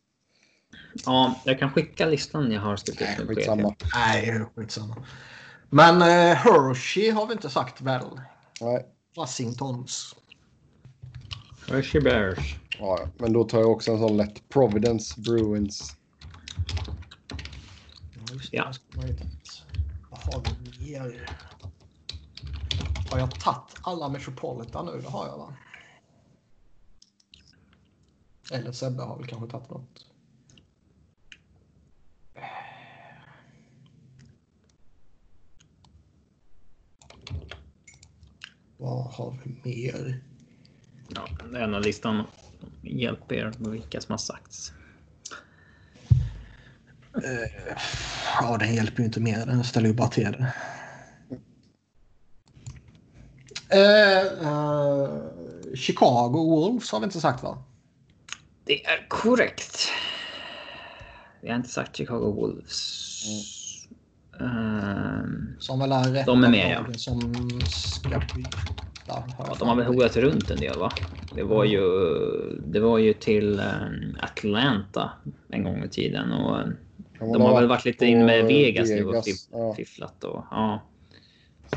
Ja, 1.05 1.41
jag 1.45 1.59
kan 1.59 1.72
skicka 1.72 2.05
listan 2.05 2.51
jag 2.51 2.61
har 2.61 2.76
skrivit 2.76 3.01
upp 3.01 3.07
nu 3.19 3.26
på 3.26 3.34
Skitsamma. 3.35 3.76
Nej, 3.95 4.45
skitsamma. 4.55 4.95
Men 5.69 6.02
eh, 6.02 6.35
Hershey 6.35 7.11
har 7.11 7.27
vi 7.27 7.34
inte 7.34 7.49
sagt 7.49 7.81
väl? 7.81 8.22
Nej. 8.61 8.85
Washingtons. 9.15 10.15
Hershey 11.68 12.02
Bears. 12.02 12.56
Ja, 12.80 12.99
men 13.18 13.34
då 13.34 13.44
tar 13.44 13.60
jag 13.60 13.72
också 13.72 13.91
en 13.91 13.99
sån 13.99 14.18
lätt 14.18 14.49
Providence 14.49 15.22
Bruins. 15.22 15.95
Ja, 18.11 18.34
just 18.34 18.52
det. 18.52 18.64
Vad 20.10 20.19
har 20.19 20.41
vi 20.41 20.91
mer? 20.91 21.30
Har 23.11 23.19
jag 23.19 23.39
tagit 23.39 23.76
alla 23.81 24.10
Metropolitan 24.10 24.85
nu? 24.85 25.02
Det 25.02 25.10
har 25.10 25.27
jag 25.27 25.38
va? 25.38 25.53
Eller 28.52 28.72
Sebbe 28.72 29.03
har 29.03 29.18
väl 29.18 29.27
kanske 29.27 29.49
tagit 29.49 29.69
något. 29.69 30.06
Vad 38.77 39.03
har 39.13 39.37
vi 39.43 39.55
mer? 39.63 40.21
Ja, 41.15 41.27
den 41.51 41.73
här 41.73 41.79
listan 41.79 42.23
hjälper 42.81 43.35
er 43.35 43.53
med 43.57 43.71
vilka 43.71 44.01
som 44.01 44.13
har 44.13 44.17
sagts. 44.17 44.71
Ja, 48.41 48.57
den 48.57 48.75
hjälper 48.75 48.99
ju 48.99 49.05
inte 49.05 49.19
mer. 49.19 49.45
Den 49.45 49.63
ställer 49.63 49.87
ju 49.87 49.93
bara 49.93 50.07
till 50.07 50.31
det. 50.31 50.53
Eh, 53.69 54.47
eh, 54.47 55.09
Chicago 55.75 56.49
Wolves 56.49 56.91
har 56.91 56.99
vi 56.99 57.03
inte 57.03 57.21
sagt 57.21 57.43
va? 57.43 57.63
Det 58.65 58.85
är 58.85 59.07
korrekt. 59.09 59.89
Vi 61.41 61.49
har 61.49 61.55
inte 61.55 61.69
sagt 61.69 61.95
Chicago 61.95 62.31
Wolves. 62.35 63.23
Ehm, 63.27 63.56
Som 65.59 65.80
väl 65.80 65.91
är 65.91 66.03
rätt 66.03 66.26
De 66.26 66.43
är 66.43 66.49
med, 66.49 66.77
ja. 66.88 66.93
Som 66.93 67.19
ska 67.69 68.09
byta. 68.35 68.57
ja, 69.07 69.55
de 69.59 69.68
har 69.68 69.76
väl 69.76 69.85
hoat 69.85 70.15
runt 70.18 70.51
en 70.51 70.57
del 70.57 70.80
va? 70.80 70.91
Det 71.35 71.43
var 71.43 71.65
ju, 71.65 71.81
det 72.65 72.80
var 72.80 72.97
ju 72.97 73.14
till 73.14 73.59
ehm, 73.59 74.18
Atlanta 74.22 75.11
en 75.49 75.64
gång 75.64 75.84
i 75.84 75.89
tiden. 75.89 76.31
Och, 76.31 76.59
ehm, 76.59 76.73
Kan 77.19 77.31
de 77.31 77.41
har 77.41 77.49
ha 77.49 77.59
väl 77.59 77.68
varit 77.68 77.85
lite 77.85 77.97
på 77.97 78.05
in 78.05 78.26
med 78.26 78.45
Vegas, 78.45 78.89
nu 78.89 79.03
och 79.05 79.14
Vegas, 79.14 79.26
fiff, 79.26 79.38
ja. 79.51 79.73
fifflat. 79.73 80.23
Och, 80.23 80.43
ja. 80.51 80.81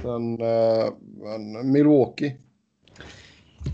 Sen 0.02 0.40
eh, 0.40 0.92
men 1.22 1.72
Milwaukee. 1.72 2.36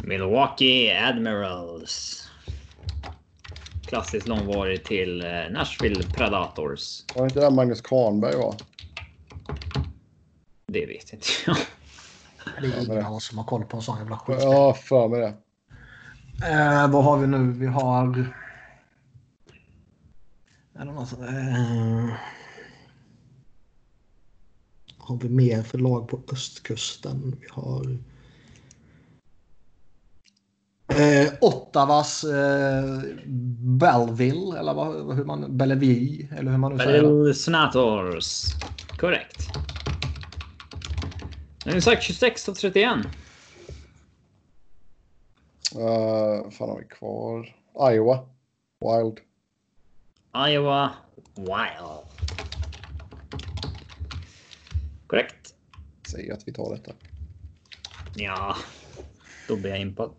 Milwaukee 0.05 0.99
Admirals. 1.09 2.23
Klassiskt 3.89 4.29
långvarig 4.29 4.85
till 4.85 5.21
eh, 5.25 5.51
Nashville 5.51 6.05
Predators. 6.17 7.05
Var 7.15 7.25
inte 7.25 7.41
där 7.41 7.51
Magnus 7.51 7.81
Kahnberg 7.81 8.37
var? 8.37 8.55
Det 10.81 10.87
vet 10.87 11.13
inte 11.13 11.27
jag. 11.47 11.57
Det 12.61 12.67
är 12.67 12.83
ingen 12.83 13.07
av 13.07 13.13
oss 13.13 13.25
som 13.25 13.39
har 13.39 13.45
koll 13.45 13.65
på 13.65 13.77
en 13.77 13.83
sån 13.83 13.99
jävla 13.99 14.19
skit. 14.19 14.39
Ja, 14.41 14.75
för 14.75 15.09
mig 15.09 15.21
det. 15.21 15.35
Eh, 16.49 16.91
vad 16.91 17.05
har 17.05 17.19
vi 17.19 17.27
nu? 17.27 17.53
Vi 17.53 17.67
har... 17.67 18.33
Är 20.75 20.85
det 20.85 20.85
något, 20.85 21.13
eh, 21.13 22.15
har 24.99 25.17
vi 25.17 25.29
mer 25.29 25.63
för 25.63 25.79
lag 25.79 26.09
på 26.09 26.21
östkusten? 26.33 27.37
Vi 27.41 27.47
har... 27.51 27.99
Eh, 30.89 31.33
Ottawas 31.41 32.25
eh, 32.25 33.01
Belleville, 33.81 34.59
eller 34.59 34.75
vad, 34.75 35.17
hur 35.17 35.25
man, 35.25 35.57
Bellevue, 35.57 36.29
eller 36.37 36.51
hur 36.51 36.59
man 36.59 36.73
nu 36.73 36.79
säger 36.79 37.03
det. 37.03 37.09
Bell 37.09 37.35
Senators. 37.35 38.45
Korrekt. 38.99 39.49
Har 41.67 41.75
ni 41.75 41.81
sagt 41.81 42.03
26 42.03 42.49
och 42.49 42.57
31. 42.57 42.89
Uh, 45.75 46.51
fan 46.51 46.69
har 46.69 46.79
vi 46.79 46.85
kvar? 46.85 47.57
Iowa. 47.93 48.29
Wild. 48.81 49.19
Iowa 50.49 50.93
Wild. 51.35 52.07
Korrekt. 55.07 55.55
Säger 56.11 56.33
att 56.33 56.49
vi 56.49 56.53
tar 56.53 56.71
detta. 56.71 56.93
Ja, 58.15 58.57
då 59.49 59.57
blir 59.57 59.71
jag 59.71 59.81
impad. 59.81 60.11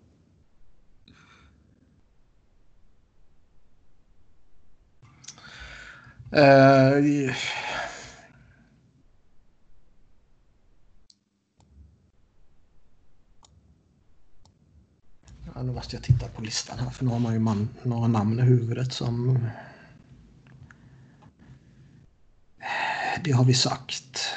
Eh, 6.32 7.36
ja, 15.58 15.64
nu 15.64 15.72
måste 15.72 15.96
jag 15.96 16.04
titta 16.04 16.28
på 16.28 16.42
listan 16.42 16.80
här 16.80 16.90
för 16.90 17.06
nu 17.06 17.12
har 17.12 17.20
man 17.20 17.34
ju 17.34 17.40
man, 17.40 17.70
några 17.84 18.08
namn 18.08 18.40
i 18.40 18.42
huvudet 18.42 18.94
som... 18.94 19.40
Det 23.24 23.32
har 23.32 23.46
vi 23.46 23.54
sagt. 23.54 24.36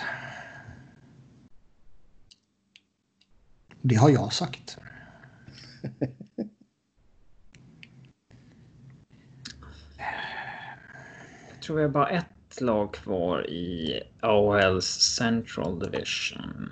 Det 3.82 3.94
har 3.94 4.10
jag 4.10 4.32
sagt. 4.32 4.78
Jag 11.50 11.62
tror 11.62 11.76
vi 11.76 11.82
har 11.82 11.88
bara 11.88 12.08
ett 12.08 12.60
lag 12.60 12.94
kvar 12.94 13.50
i 13.50 14.00
AHLs 14.20 14.86
Central 15.16 15.78
Division. 15.78 16.70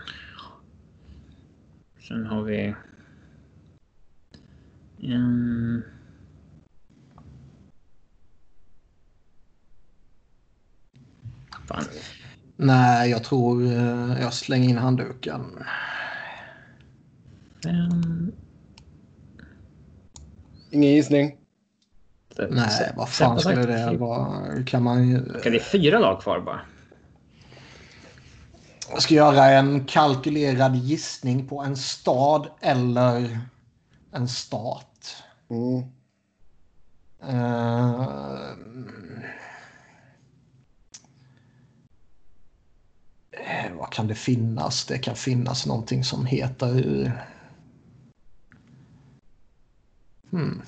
Sen 2.08 2.26
har 2.26 2.42
vi... 2.42 2.74
Mm. 5.02 5.82
Fan. 11.66 11.84
Nej, 12.56 13.10
jag 13.10 13.24
tror 13.24 13.64
eh, 13.64 14.20
jag 14.20 14.34
slänger 14.34 14.68
in 14.68 14.78
handduken. 14.78 15.64
Fem... 17.64 18.32
Ingen 20.70 20.90
gissning. 20.90 21.36
Nej, 22.50 22.92
vad 22.96 23.08
fan 23.08 23.40
skulle 23.40 23.66
det 23.66 23.96
vara? 23.96 24.62
Kan 24.62 24.82
man. 24.82 25.26
Okej, 25.36 25.52
det 25.52 25.58
är 25.58 25.62
fyra 25.62 25.98
lag 25.98 26.22
kvar 26.22 26.40
bara. 26.40 26.60
Jag 28.90 29.02
ska 29.02 29.14
göra 29.14 29.44
en 29.44 29.84
kalkylerad 29.84 30.76
gissning 30.76 31.48
på 31.48 31.62
en 31.62 31.76
stad 31.76 32.48
eller 32.60 33.40
en 34.12 34.28
stat. 34.28 34.87
Mm. 35.50 35.82
Eh, 43.32 43.76
vad 43.78 43.92
kan 43.92 44.06
det 44.06 44.14
finnas? 44.14 44.86
Det 44.86 44.98
kan 44.98 45.16
finnas 45.16 45.66
någonting 45.66 46.04
som 46.04 46.26
heter... 46.26 47.12
Hmm. 50.30 50.62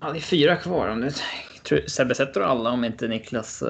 Ja, 0.00 0.12
det 0.12 0.18
är 0.18 0.20
fyra 0.20 0.56
kvar. 0.56 0.88
Om 0.88 1.00
du... 1.00 1.10
tror- 1.64 1.86
Sebbe 1.88 2.14
sätter 2.14 2.40
alla 2.40 2.70
om 2.70 2.84
inte 2.84 3.08
Niklas... 3.08 3.62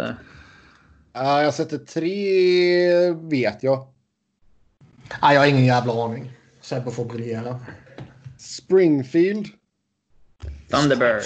Ja, 1.12 1.42
jag 1.42 1.54
sätter 1.54 1.78
tre 1.78 3.12
vet 3.12 3.62
jag. 3.62 3.88
Nej, 5.22 5.34
jag 5.34 5.40
har 5.40 5.46
ingen 5.46 5.64
jävla 5.64 6.04
aning. 6.04 6.32
Sebbe 6.60 6.90
får 6.90 7.04
briljera. 7.04 7.60
Springfield. 8.38 9.46
Thunderbird. 10.68 11.22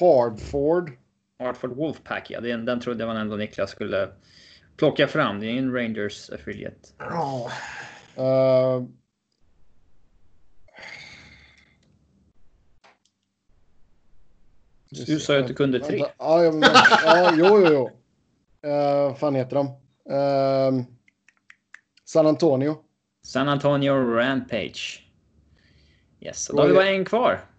Hardford. 0.00 0.92
Hartford 1.38 1.76
Wolfpack, 1.76 2.30
ja. 2.30 2.40
Den, 2.40 2.64
den 2.64 2.80
trodde 2.80 3.06
man 3.06 3.16
ändå 3.16 3.36
Niklas 3.36 3.70
skulle 3.70 4.08
plocka 4.76 5.08
fram. 5.08 5.40
Det 5.40 5.46
är 5.46 5.58
en 5.58 5.72
Rangers 5.72 6.30
affiliate. 6.30 6.88
Ja. 6.98 7.50
Uh, 8.18 8.86
Du 15.06 15.20
sa 15.20 15.34
ju 15.34 15.40
att 15.40 15.48
du 15.48 15.54
kunde 15.54 15.80
tre. 15.80 16.04
Ja, 16.18 16.44
ja, 16.44 16.52
men, 16.52 16.70
ja, 17.04 17.32
jo, 17.36 17.46
jo, 17.46 17.72
jo. 17.72 17.90
Uh, 18.70 19.14
fan 19.14 19.34
heter 19.34 19.56
de? 19.56 19.66
Uh, 20.14 20.84
San 22.04 22.26
Antonio. 22.26 22.78
San 23.22 23.48
Antonio 23.48 23.94
Rampage. 23.94 25.06
Yes, 26.20 26.48
och 26.48 26.56
då 26.56 26.62
har 26.62 26.68
vi 26.68 26.74
bara 26.74 26.88
en 26.88 27.04
kvar. 27.04 27.49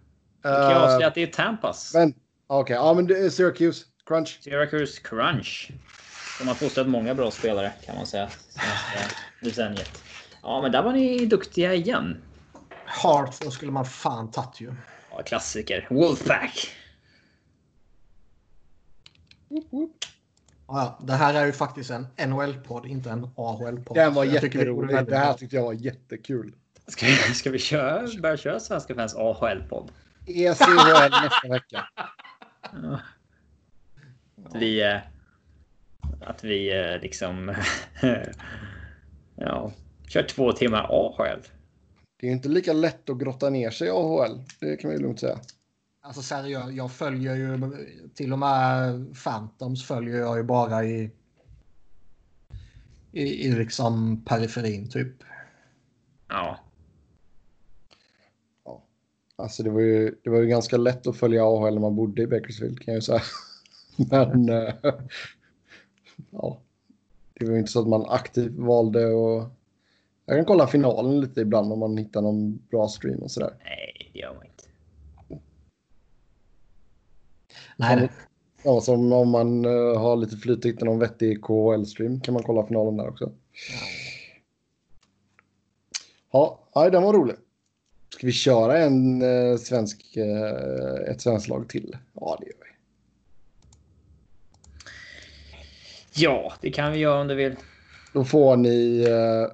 Då 0.42 0.48
kan 0.48 0.70
jag 0.70 0.82
avslöja 0.82 1.06
att 1.06 1.14
det 1.14 1.22
är 1.22 1.26
Tampas. 1.26 1.94
Men, 1.94 2.14
okej, 2.46 2.60
okay. 2.60 2.76
ja 2.76 2.94
men 2.94 3.06
det 3.06 3.18
är 3.18 3.30
Syracuse. 3.30 3.84
Crunch. 4.06 4.38
Syracuse 4.42 5.00
Crunch. 5.02 5.70
De 6.38 6.48
har 6.48 6.54
fostrat 6.54 6.88
många 6.88 7.14
bra 7.14 7.30
spelare 7.30 7.72
kan 7.84 7.96
man 7.96 8.06
säga. 8.06 8.28
Decenniet. 9.40 10.02
Ja, 10.42 10.62
men 10.62 10.72
där 10.72 10.82
var 10.82 10.92
ni 10.92 11.26
duktiga 11.26 11.74
igen. 11.74 12.22
Hartford 12.84 13.52
skulle 13.52 13.72
man 13.72 13.84
fan 13.84 14.30
tagit 14.30 14.60
ju. 14.60 14.74
Ja, 15.10 15.22
klassiker. 15.22 15.86
Wolfpack. 15.90 16.68
Ja, 20.66 20.98
det 21.02 21.12
här 21.12 21.34
är 21.34 21.46
ju 21.46 21.52
faktiskt 21.52 21.90
en 21.90 22.06
NHL-podd, 22.18 22.86
inte 22.86 23.10
en 23.10 23.30
AHL-podd. 23.36 23.94
Den 23.94 24.14
var 24.14 24.24
jätterolig. 24.24 25.06
Det 25.06 25.16
här 25.16 25.34
tyckte 25.34 25.56
jag 25.56 25.62
var 25.62 25.72
jättekul. 25.72 26.54
Ska 26.86 27.06
vi, 27.06 27.12
ska 27.12 27.50
vi 27.50 27.58
köra, 27.58 28.08
börja 28.22 28.36
köra 28.36 28.60
Svenska 28.60 28.94
fans 28.94 29.14
AHL-podd? 29.14 29.90
ECHL 30.26 31.10
nästa 31.10 31.48
vecka. 31.48 31.88
Ja. 32.72 33.00
Att 34.44 34.54
vi... 34.54 34.82
eh, 34.82 35.00
Att 36.20 36.44
vi 36.44 36.80
eh, 36.80 37.00
liksom... 37.00 37.54
ja, 39.36 39.72
kör 40.08 40.22
två 40.22 40.52
timmar 40.52 40.86
AHL. 40.90 41.40
Det 42.20 42.26
är 42.26 42.30
ju 42.30 42.36
inte 42.36 42.48
lika 42.48 42.72
lätt 42.72 43.10
att 43.10 43.18
grotta 43.18 43.50
ner 43.50 43.70
sig 43.70 43.88
i 43.88 43.90
AHL. 43.90 44.40
Det 44.60 44.76
kan 44.76 44.90
man 44.90 44.96
ju 44.96 45.02
lugnt 45.02 45.20
säga. 45.20 45.38
Alltså 46.04 46.22
seriöst, 46.22 46.72
jag 46.72 46.92
följer 46.92 47.34
ju 47.34 47.58
till 48.14 48.32
och 48.32 48.38
med 48.38 49.06
Phantoms 49.24 49.86
följer 49.86 50.16
jag 50.16 50.36
ju 50.36 50.42
bara 50.42 50.84
i 50.84 51.10
i, 53.12 53.46
i 53.46 53.52
liksom 53.52 54.24
periferin 54.24 54.88
typ. 54.88 55.12
Ja. 56.28 56.58
Alltså 59.42 59.62
det 59.62 59.70
var 59.70 59.80
ju, 59.80 60.14
det 60.24 60.30
var 60.30 60.38
ju 60.38 60.46
ganska 60.46 60.76
lätt 60.76 61.06
att 61.06 61.16
följa 61.16 61.44
AHL 61.44 61.74
när 61.74 61.80
man 61.80 61.96
bodde 61.96 62.22
i 62.22 62.26
Bakersfield 62.26 62.80
kan 62.80 62.94
jag 62.94 62.98
ju 62.98 63.02
säga. 63.02 63.22
Men 64.10 64.48
eh, 64.48 64.74
ja, 66.30 66.60
det 67.34 67.44
var 67.44 67.52
ju 67.52 67.58
inte 67.58 67.72
så 67.72 67.80
att 67.80 67.88
man 67.88 68.06
aktivt 68.08 68.58
valde 68.58 69.06
att... 69.06 69.52
Jag 70.26 70.38
kan 70.38 70.44
kolla 70.44 70.66
finalen 70.66 71.20
lite 71.20 71.40
ibland 71.40 71.72
om 71.72 71.78
man 71.78 71.96
hittar 71.96 72.22
någon 72.22 72.56
bra 72.70 72.88
stream 72.88 73.18
och 73.18 73.30
sådär. 73.30 73.54
Nej, 73.64 74.10
det 74.12 74.18
gör 74.18 74.34
man 74.34 74.44
inte. 74.46 74.64
Nej, 77.76 78.10
Ja, 78.64 78.80
som 78.80 79.12
om 79.12 79.30
man 79.30 79.64
eh, 79.64 80.00
har 80.00 80.16
lite 80.16 80.36
flyt 80.36 80.64
och 80.64 80.70
hittar 80.70 80.86
någon 80.86 80.98
vettig 80.98 81.40
KHL-stream 81.44 82.20
kan 82.20 82.34
man 82.34 82.42
kolla 82.42 82.66
finalen 82.66 82.96
där 82.96 83.08
också. 83.08 83.32
Ja, 86.32 86.68
nej, 86.74 86.90
den 86.90 87.02
var 87.02 87.12
rolig. 87.12 87.36
Ska 88.14 88.26
vi 88.26 88.32
köra 88.32 88.78
en 88.78 89.22
eh, 89.22 89.56
svensk, 89.58 90.16
eh, 90.16 91.10
ett 91.12 91.20
svenskt 91.20 91.48
lag 91.48 91.68
till? 91.68 91.96
Ja, 92.14 92.36
det 92.40 92.46
gör 92.46 92.54
vi. 92.60 92.68
Ja, 96.14 96.52
det 96.60 96.70
kan 96.70 96.92
vi 96.92 96.98
göra 96.98 97.20
om 97.20 97.28
du 97.28 97.34
vill. 97.34 97.56
Då 98.12 98.24
får 98.24 98.56
ni... 98.56 99.00
Eh, 99.08 99.52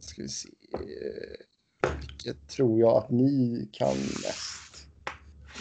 ska 0.00 0.22
vi 0.22 0.28
se. 0.28 0.48
eh, 0.72 1.90
Vilket 2.00 2.46
tror 2.48 2.80
jag 2.80 2.96
att 2.96 3.10
ni 3.10 3.68
kan 3.72 3.96
mest? 3.96 4.86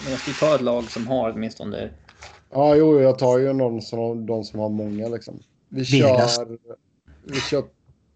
Men 0.04 0.12
jag 0.12 0.20
ska 0.22 0.32
ju 0.32 0.36
ta 0.36 0.56
ett 0.56 0.62
lag 0.62 0.84
som 0.92 1.08
har 1.08 1.32
åtminstone... 1.32 1.90
Ja, 2.52 2.76
jo, 2.76 3.02
jag 3.02 3.20
tar 3.20 3.38
ju 3.38 3.54
någon 3.54 3.82
som, 3.82 4.26
de 4.26 4.44
som 4.44 4.60
har 4.60 4.70
många 4.70 5.08
liksom. 5.08 5.44
Vi 5.70 5.84
Vegas. 5.84 6.36
kör... 6.36 6.58
Vi 7.24 7.40
kör... 7.40 7.64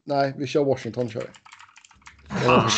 Nej, 0.04 0.34
vi 0.38 0.48
kör 0.48 0.64
Washington 0.64 1.10
kör 1.10 1.22
vi. 1.22 1.28
Fan. 2.30 2.70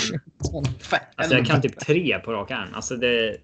Alltså 1.16 1.36
jag 1.36 1.46
kan 1.46 1.62
typ 1.62 1.80
tre 1.80 2.20
på 2.20 2.32
rak 2.32 2.52
arm. 2.52 2.70
Alltså 2.74 2.96
det... 2.96 3.38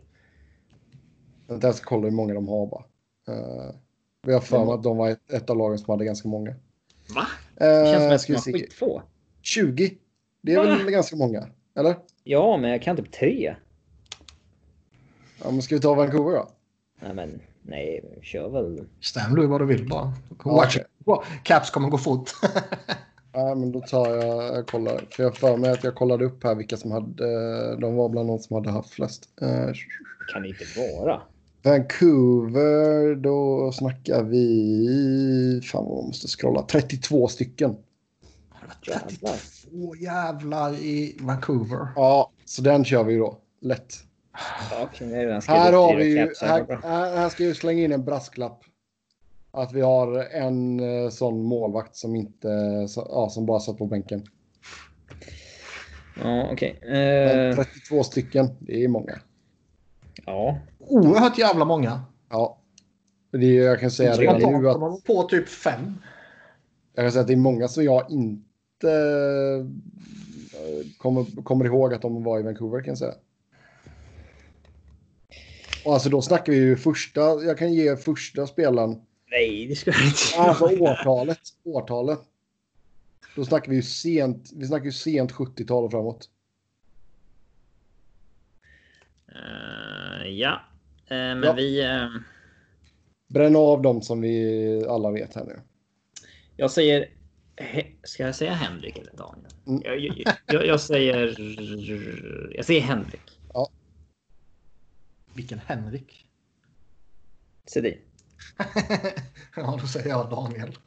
Jag 1.48 1.76
ska 1.76 1.86
kolla 1.86 2.04
hur 2.04 2.12
många 2.12 2.34
de 2.34 2.48
har 2.48 2.68
bara. 2.68 2.84
Uh, 3.30 3.76
vi 4.28 4.34
har 4.34 4.40
för 4.42 4.66
mig 4.66 4.74
att 4.74 4.84
de 4.84 4.98
var 4.98 5.10
ett, 5.10 5.32
ett 5.32 5.50
av 5.50 5.58
lagen 5.58 5.78
som 5.78 5.92
hade 5.92 6.06
ganska 6.06 6.28
många. 6.28 6.56
Va? 7.16 7.28
Det 7.56 7.86
känns 7.86 8.26
som 8.26 8.36
att 8.36 8.48
vi 8.48 8.52
har 8.52 8.60
skitfå. 8.60 9.02
20. 9.42 9.98
Det 10.42 10.54
är 10.54 10.58
Va? 10.58 10.64
väl 10.64 10.92
ganska 10.92 11.16
många? 11.16 11.48
Eller? 11.76 11.96
Ja, 12.24 12.58
men 12.58 12.70
jag 12.70 12.82
kan 12.82 12.98
typ 12.98 13.12
tre. 13.12 13.56
Ja, 15.44 15.52
men 15.52 15.62
ska 15.62 15.76
vi 15.76 15.82
ta 15.82 15.94
Vancouver 15.94 16.32
då? 16.32 16.50
Nej, 17.02 17.14
men 17.14 17.42
nej, 17.62 18.20
kör 18.22 18.50
väl. 18.50 18.88
Stäm 19.02 19.36
du 19.36 19.48
vad 19.48 19.62
du 19.62 19.66
vill 19.66 19.90
bara. 19.90 20.14
Ja, 20.46 20.68
it. 20.68 20.86
Caps 21.44 21.70
kommer 21.70 21.90
gå 21.90 21.98
fort. 21.98 22.30
Ja, 23.34 23.56
men 23.56 23.72
då 23.72 23.82
tar 23.82 24.16
jag, 24.16 24.56
jag 24.58 24.68
kollar. 24.68 25.02
För 25.12 25.24
jag 25.24 25.38
för 25.38 25.58
mig 25.58 25.72
att 25.72 25.84
jag 25.84 25.96
kollade 25.96 26.26
upp 26.26 26.44
här 26.44 26.56
vilka 26.56 26.78
som 26.78 26.92
hade, 26.92 27.76
de 27.76 27.96
var 27.96 28.10
bland 28.10 28.30
de 28.30 28.40
som 28.40 28.56
hade 28.56 28.70
haft 28.72 28.90
flest. 28.90 29.30
Eh, 29.42 29.48
Det 29.50 29.74
kan 30.34 30.42
det 30.42 30.48
inte 30.48 30.66
vara. 30.98 31.22
Vancouver, 31.64 33.16
då 33.16 33.72
snackar 33.72 34.24
vi, 34.24 35.62
fan 35.64 35.86
vad 35.86 35.96
man 35.96 36.06
måste 36.06 36.28
scrolla, 36.28 36.62
32 36.62 37.28
stycken. 37.28 37.76
Jävlar. 38.88 39.38
Två 39.70 39.96
jävlar 39.96 40.74
i 40.74 41.18
Vancouver. 41.22 41.88
Ja, 41.96 42.32
så 42.46 42.62
den 42.62 42.86
kör 42.86 43.04
vi 43.04 43.18
då. 43.18 43.38
Lätt. 43.62 43.94
Ja, 44.72 44.90
Här 45.48 45.74
har 45.74 45.96
vi 45.96 46.06
ju, 46.06 46.34
här 46.42 47.16
här 47.16 47.30
ska 47.30 47.44
jag 47.44 47.56
slänga 47.56 47.84
in 47.84 47.92
en 47.92 48.06
brasklapp. 48.06 48.64
Att 49.56 49.74
vi 49.74 49.82
har 49.82 50.20
en 50.24 50.80
eh, 50.80 51.10
sån 51.10 51.44
målvakt 51.44 51.96
som 51.96 52.16
inte, 52.16 52.48
ja, 52.96 53.30
som 53.30 53.46
bara 53.46 53.60
satt 53.60 53.78
på 53.78 53.86
bänken. 53.86 54.24
Ja, 56.24 56.50
okej. 56.52 56.80
Men 56.82 57.50
Eh, 57.50 57.56
32 57.56 58.04
stycken, 58.04 58.48
det 58.60 58.84
är 58.84 58.88
många. 58.88 59.20
ja. 60.26 60.58
Oerhört 60.80 61.38
jävla 61.38 61.66
många. 61.66 62.02
Ja. 62.30 62.60
Det 63.32 63.58
är, 63.58 63.64
jag 63.64 63.80
kan 63.80 63.92
säga 63.92 64.14
redan 64.14 64.62
nu 64.62 64.70
att, 64.70 65.04
på 65.04 65.24
typ 65.24 65.50
fem. 65.50 65.98
jag 66.94 67.06
kan 67.06 67.12
säga 67.12 67.22
att 67.22 67.28
det 67.28 67.34
är 67.34 67.38
många 67.38 67.68
som 67.68 67.84
jag 67.84 68.12
inte 68.12 68.92
eh, 70.54 70.88
kommer, 70.98 71.44
kommer 71.44 71.66
ihåg 71.66 71.94
att 71.94 72.02
de 72.02 72.24
var 72.24 72.40
i 72.40 72.44
Vancouver 72.44 72.82
kan 72.84 72.92
jag 72.92 72.98
säga. 72.98 73.14
Och 75.86 75.94
alltså 75.94 76.10
då 76.10 76.22
snackar 76.22 76.54
vi 76.54 76.60
ju 76.60 76.76
första, 76.76 77.22
jag 77.22 77.58
kan 77.58 77.74
ge 77.74 77.96
första 77.96 78.48
spelaren, 78.48 79.02
Nej, 79.34 79.68
det 79.68 79.76
ska 79.76 79.92
jag 79.92 80.06
inte 80.06 80.38
alltså 80.38 80.66
årtalet, 80.66 81.40
årtalet. 81.64 82.20
Då 83.36 83.46
snackar 83.46 83.70
vi 83.70 83.76
ju 83.76 83.82
sent, 83.82 84.52
vi 84.56 84.66
snackar 84.68 84.86
ju 84.86 84.92
sent 84.92 85.32
70-tal 85.32 85.84
och 85.84 85.92
framåt. 85.92 86.30
Eh, 89.28 90.28
ja. 90.30 90.62
Eh, 91.08 91.16
men 91.16 91.44
Ja. 91.44 91.54
vi... 91.54 91.82
eh, 91.84 92.08
Bränn 93.28 93.56
av 93.56 93.82
dem 93.82 94.02
som 94.02 94.22
vi 94.22 94.86
alla 94.90 95.12
vet 95.12 95.36
här 95.36 95.46
nu. 95.46 95.60
jag 96.58 96.72
säger... 96.72 97.10
Ska 98.04 98.24
jag 98.24 98.36
säga 98.36 98.54
Henrik 98.54 98.98
eller 98.98 99.12
Daniel? 99.18 99.52
Mm. 99.68 99.82
Jag, 99.86 100.00
jag, 100.00 100.36
jag, 100.46 100.66
jag 100.68 100.80
säger... 100.82 101.36
Jag 102.56 102.66
säger 102.66 102.82
Henrik. 102.82 103.40
Vilken 105.36 105.60
Henrik. 105.60 106.26
Sedin. 107.66 107.98
ja, 109.56 109.78
då 109.82 109.88
säger 109.88 110.10
jag 110.10 110.30
Daniel. 110.30 110.78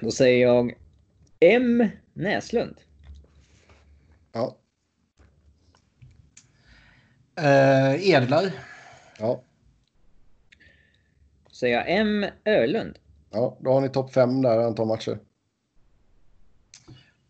Då 0.00 0.10
säger 0.10 0.46
jag 0.46 0.74
M. 1.40 1.88
Näslund. 2.12 2.76
Ja, 4.32 4.58
Uh, 7.40 8.08
Edler. 8.10 8.52
ja, 9.18 9.42
Då 11.48 11.50
säger 11.54 11.76
jag 11.76 11.84
M. 11.88 12.26
Ölund. 12.44 12.98
ja. 13.30 13.58
Då 13.60 13.72
har 13.72 13.80
ni 13.80 13.88
topp 13.88 14.12
fem 14.12 14.42
där 14.42 14.58
antal 14.58 14.86
matcher. 14.86 15.18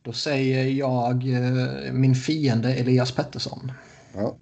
Då 0.02 0.12
säger 0.12 0.64
jag 0.64 1.28
eh, 1.28 1.92
min 1.92 2.14
fiende 2.14 2.74
Elias 2.74 3.12
Pettersson. 3.12 3.72
Ja. 4.14 4.36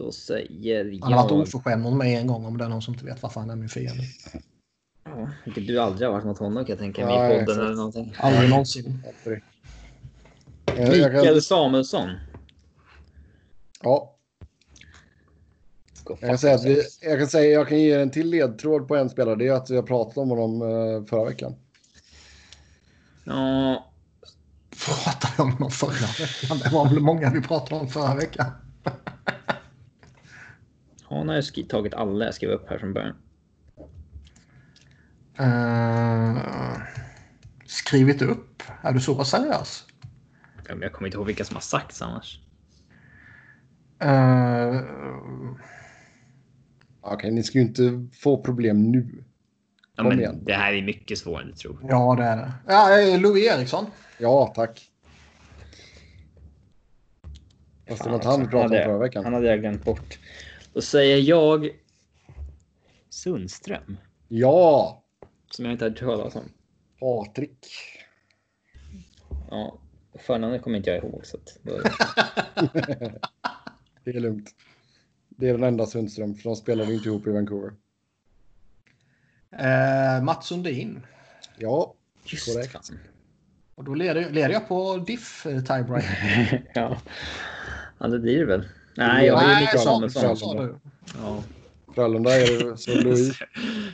Då 0.00 0.12
säger 0.12 1.00
Han 1.02 1.12
har 1.12 1.22
varit 1.22 1.32
oförskämd 1.32 1.82
mot 1.82 1.96
mig 1.96 2.14
en 2.14 2.26
gång 2.26 2.44
om 2.44 2.58
det 2.58 2.64
är 2.64 2.68
någon 2.68 2.82
som 2.82 2.94
inte 2.94 3.06
vet 3.06 3.22
varför 3.22 3.40
han 3.40 3.50
är 3.50 3.56
min 3.56 3.68
fiende. 3.68 4.02
Ja. 5.04 5.30
vilket 5.44 5.66
du 5.66 5.78
aldrig 5.78 6.08
har 6.08 6.12
varit 6.12 6.24
mot 6.24 6.38
honom 6.38 6.64
kan 6.64 6.72
jag 6.72 6.78
tänka 6.78 7.06
mig 7.06 7.18
Nej, 7.18 7.36
i 7.36 7.44
podden 7.44 7.60
eller 7.60 7.74
någonting. 7.74 8.14
Aldrig 8.18 8.50
någonsin. 8.50 9.02
Eh, 10.66 10.90
Mikael 10.90 11.42
Samuelsson. 11.42 12.10
Ja, 13.82 14.16
jag 16.08 16.20
kan, 16.20 16.38
säga 16.38 16.54
att 16.54 16.64
vi, 16.64 16.82
jag, 17.00 17.18
kan 17.18 17.28
säga, 17.28 17.52
jag 17.52 17.68
kan 17.68 17.78
ge 17.78 17.92
en 17.92 18.10
till 18.10 18.30
ledtråd 18.30 18.88
på 18.88 18.96
en 18.96 19.10
spelare. 19.10 19.36
Det 19.36 19.48
är 19.48 19.52
att 19.52 19.70
vi 19.70 19.76
har 19.76 19.82
pratat 19.82 20.16
om 20.16 20.30
honom 20.30 20.62
eh, 20.62 21.04
förra 21.04 21.24
veckan. 21.24 21.54
Ja, 23.24 23.90
Pratade 24.86 25.42
om 25.42 25.56
någon 25.60 25.70
förra 25.70 26.06
veckan? 26.18 26.58
Det 26.58 26.70
var 26.72 26.88
väl 26.88 27.00
många 27.00 27.30
vi 27.30 27.40
pratade 27.40 27.80
om 27.80 27.88
förra 27.88 28.14
veckan. 28.14 28.46
Han 31.18 31.28
har 31.28 31.42
ju 31.56 31.62
tagit 31.62 31.94
alla 31.94 32.24
jag 32.24 32.34
skrev 32.34 32.50
upp 32.50 32.70
här 32.70 32.78
från 32.78 32.92
början. 32.92 33.16
Eh, 35.38 36.82
skrivit 37.66 38.22
upp? 38.22 38.62
Är 38.82 38.92
du 38.92 39.00
så 39.00 39.24
seriös? 39.24 39.86
Ja, 40.68 40.74
men 40.74 40.82
Jag 40.82 40.92
kommer 40.92 41.08
inte 41.08 41.18
ihåg 41.18 41.26
vilka 41.26 41.44
som 41.44 41.56
har 41.56 41.60
sagts 41.60 42.02
annars. 42.02 42.40
Eh, 43.98 44.80
Okej, 47.00 47.30
ni 47.30 47.42
ska 47.42 47.58
ju 47.58 47.64
inte 47.64 48.06
få 48.20 48.42
problem 48.42 48.90
nu. 48.92 49.24
Ja, 49.96 50.02
Kom 50.02 50.08
men 50.08 50.18
igen. 50.20 50.38
det 50.44 50.52
här 50.52 50.72
är 50.72 50.82
mycket 50.82 51.18
svårare 51.18 51.42
än 51.42 51.48
du 51.48 51.54
tror. 51.54 51.78
ja, 51.88 52.14
det 52.18 52.24
är 52.24 52.36
det. 52.36 52.52
Ja, 52.66 53.18
Louis 53.18 53.46
Eriksson. 53.52 53.86
Ja, 54.18 54.52
tack. 54.54 54.86
Fast 57.88 58.02
det 58.04 58.08
var 58.08 58.16
inte 58.16 58.28
han 58.28 58.40
vi 58.40 58.46
pratade 58.46 58.78
om 58.78 58.84
förra 58.84 58.98
veckan. 58.98 59.24
Han 59.24 59.34
hade 59.34 59.46
jag 59.46 59.60
glömt 59.60 59.84
bort. 59.84 60.18
Då 60.72 60.80
säger 60.80 61.18
jag 61.18 61.68
Sundström. 63.08 63.96
Ja, 64.28 65.04
Som 65.50 65.64
jag 65.64 65.72
inte 65.74 65.84
hade 65.84 66.04
hört 66.06 66.18
talas 66.18 66.36
om. 66.36 66.52
Patrik. 67.00 67.66
Ja, 69.50 69.78
förnamnet 70.18 70.62
kommer 70.62 70.76
inte 70.76 70.90
jag 70.90 71.04
ihåg. 71.04 71.26
Så 71.26 71.36
att 71.36 71.58
då... 71.62 71.80
Det 74.04 74.10
är 74.10 74.20
lugnt. 74.20 74.50
Det 75.28 75.48
är 75.48 75.52
den 75.52 75.62
enda 75.62 75.86
Sundström, 75.86 76.34
för 76.34 76.42
de 76.42 76.56
spelade 76.56 76.94
inte 76.94 77.08
ihop 77.08 77.26
i 77.26 77.30
Vancouver. 77.30 77.72
Eh, 79.58 80.22
Mats 80.22 80.46
Sundin. 80.46 81.06
Ja, 81.58 81.94
Just 82.24 82.54
Korrekt. 82.54 82.72
fan. 82.72 82.98
Och 83.74 83.84
då 83.84 83.94
leder, 83.94 84.30
leder 84.30 84.50
jag 84.50 84.68
på 84.68 84.96
diff 84.96 85.46
eh, 85.46 85.62
tiebreaker. 85.64 86.70
ja. 86.74 86.98
ja, 87.98 88.06
det 88.08 88.18
blir 88.18 88.38
det 88.38 88.44
väl. 88.44 88.68
Nej, 88.96 89.26
jag 89.26 89.36
har 89.36 89.60
ju 89.60 89.60
Mikael. 89.60 90.74
Ja. 91.22 91.42
Frölunda 91.94 92.30
är 92.30 92.76
så 92.76 92.94
Louis. 93.02 93.38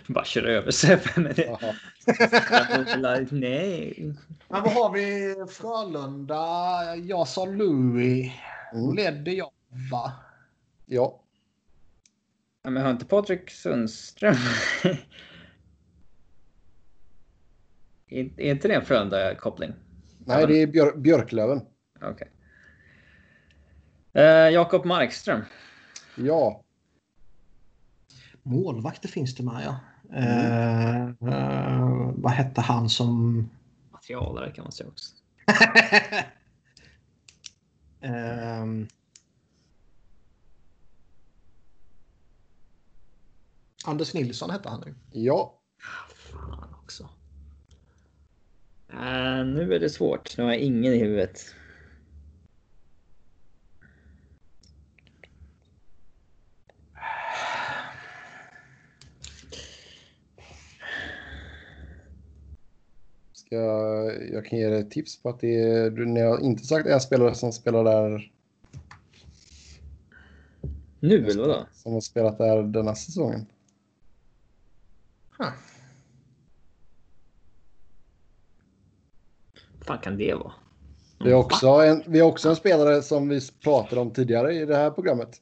Bara 0.06 0.24
kör 0.24 0.43
över 0.43 0.70
Sebbe 0.70 1.20
med 1.20 1.36
det. 1.36 1.44
Jaha. 1.60 1.74
Nej. 3.31 4.14
Men 4.48 4.62
vad 4.62 4.73
har 4.73 4.93
vi? 4.93 5.35
Frölunda. 5.52 6.47
Jag 6.97 7.28
sa 7.28 7.44
Louis. 7.44 8.32
Mm. 8.73 8.94
ledde 8.94 9.31
jag, 9.31 9.51
va? 9.90 10.12
Ja, 10.86 11.23
Ja, 12.66 12.70
men 12.70 12.82
har 12.82 12.90
inte 12.90 13.05
Patrik 13.06 13.51
Sundström... 13.51 14.35
är 18.09 18.31
är 18.36 18.51
inte 18.51 18.68
det 18.68 18.74
en 18.74 18.85
Frölunda-koppling? 18.85 19.73
nej, 20.18 20.47
det 20.47 20.62
är 20.62 20.66
Björ 20.66 20.97
Björklöven. 20.97 21.60
Okej. 22.02 22.31
Eh, 24.16 24.48
Jakob 24.51 24.84
Markström. 24.84 25.44
Ja, 26.14 26.64
Målvakter 28.43 29.09
finns 29.09 29.34
det 29.34 29.43
med, 29.43 29.64
ja. 29.64 29.80
Eh, 30.14 31.02
eh, 31.06 32.10
vad 32.14 32.32
hette 32.32 32.60
han 32.60 32.88
som... 32.88 33.51
Materialare 33.93 34.51
kan 34.52 34.62
man 34.64 34.72
säga 34.72 34.88
också. 34.88 35.14
Ehm. 38.01 38.88
Anders 43.84 44.14
Nilsson 44.14 44.51
hette 44.51 44.68
han 44.68 44.82
nu. 44.86 44.94
ja. 45.10 45.60
Fan 46.32 46.74
också. 46.82 47.09
Eh, 48.88 49.44
nu 49.44 49.74
är 49.74 49.80
det 49.80 49.90
svårt. 49.90 50.36
Nu 50.38 50.44
har 50.44 50.51
jag 50.51 50.60
ingen 50.60 50.93
i 50.93 50.98
huvudet. 50.98 51.55
Ska, 63.47 63.56
jag- 63.56 64.28
jag 64.32 64.47
kan 64.47 64.59
ge 64.59 64.68
dig 64.68 64.81
ett 64.81 64.90
tips 64.90 65.23
på 65.23 65.28
att 65.28 65.40
det 65.40 65.60
är... 65.62 65.90
Du, 65.90 66.06
ni 66.06 66.20
har 66.20 66.40
inte 66.40 66.64
sagt 66.64 66.86
en 66.86 67.01
spelare 67.01 67.35
som 67.35 67.52
spelar 67.52 67.85
där 67.85 68.32
Nu 71.01 71.27
eller 71.27 71.40
vadå? 71.40 71.66
som 71.73 71.93
har 71.93 72.01
spelat 72.01 72.39
där 72.39 72.62
denna 72.62 72.94
säsongen. 72.94 73.47
Huh. 75.39 75.51
Vad 79.78 79.86
fan 79.86 79.98
kan 79.98 80.18
det 80.18 80.35
vara? 80.35 80.52
Vi 81.24 81.32
har, 81.32 81.40
också 81.40 81.66
en, 81.68 82.02
vi 82.06 82.20
har 82.20 82.28
också 82.28 82.48
en 82.48 82.56
spelare 82.56 83.02
som 83.02 83.28
vi 83.28 83.40
pratade 83.64 84.01
om 84.01 84.10
tidigare 84.10 84.52
i 84.55 84.64
det 84.66 84.77
här 84.77 84.90
programmet. 84.90 85.40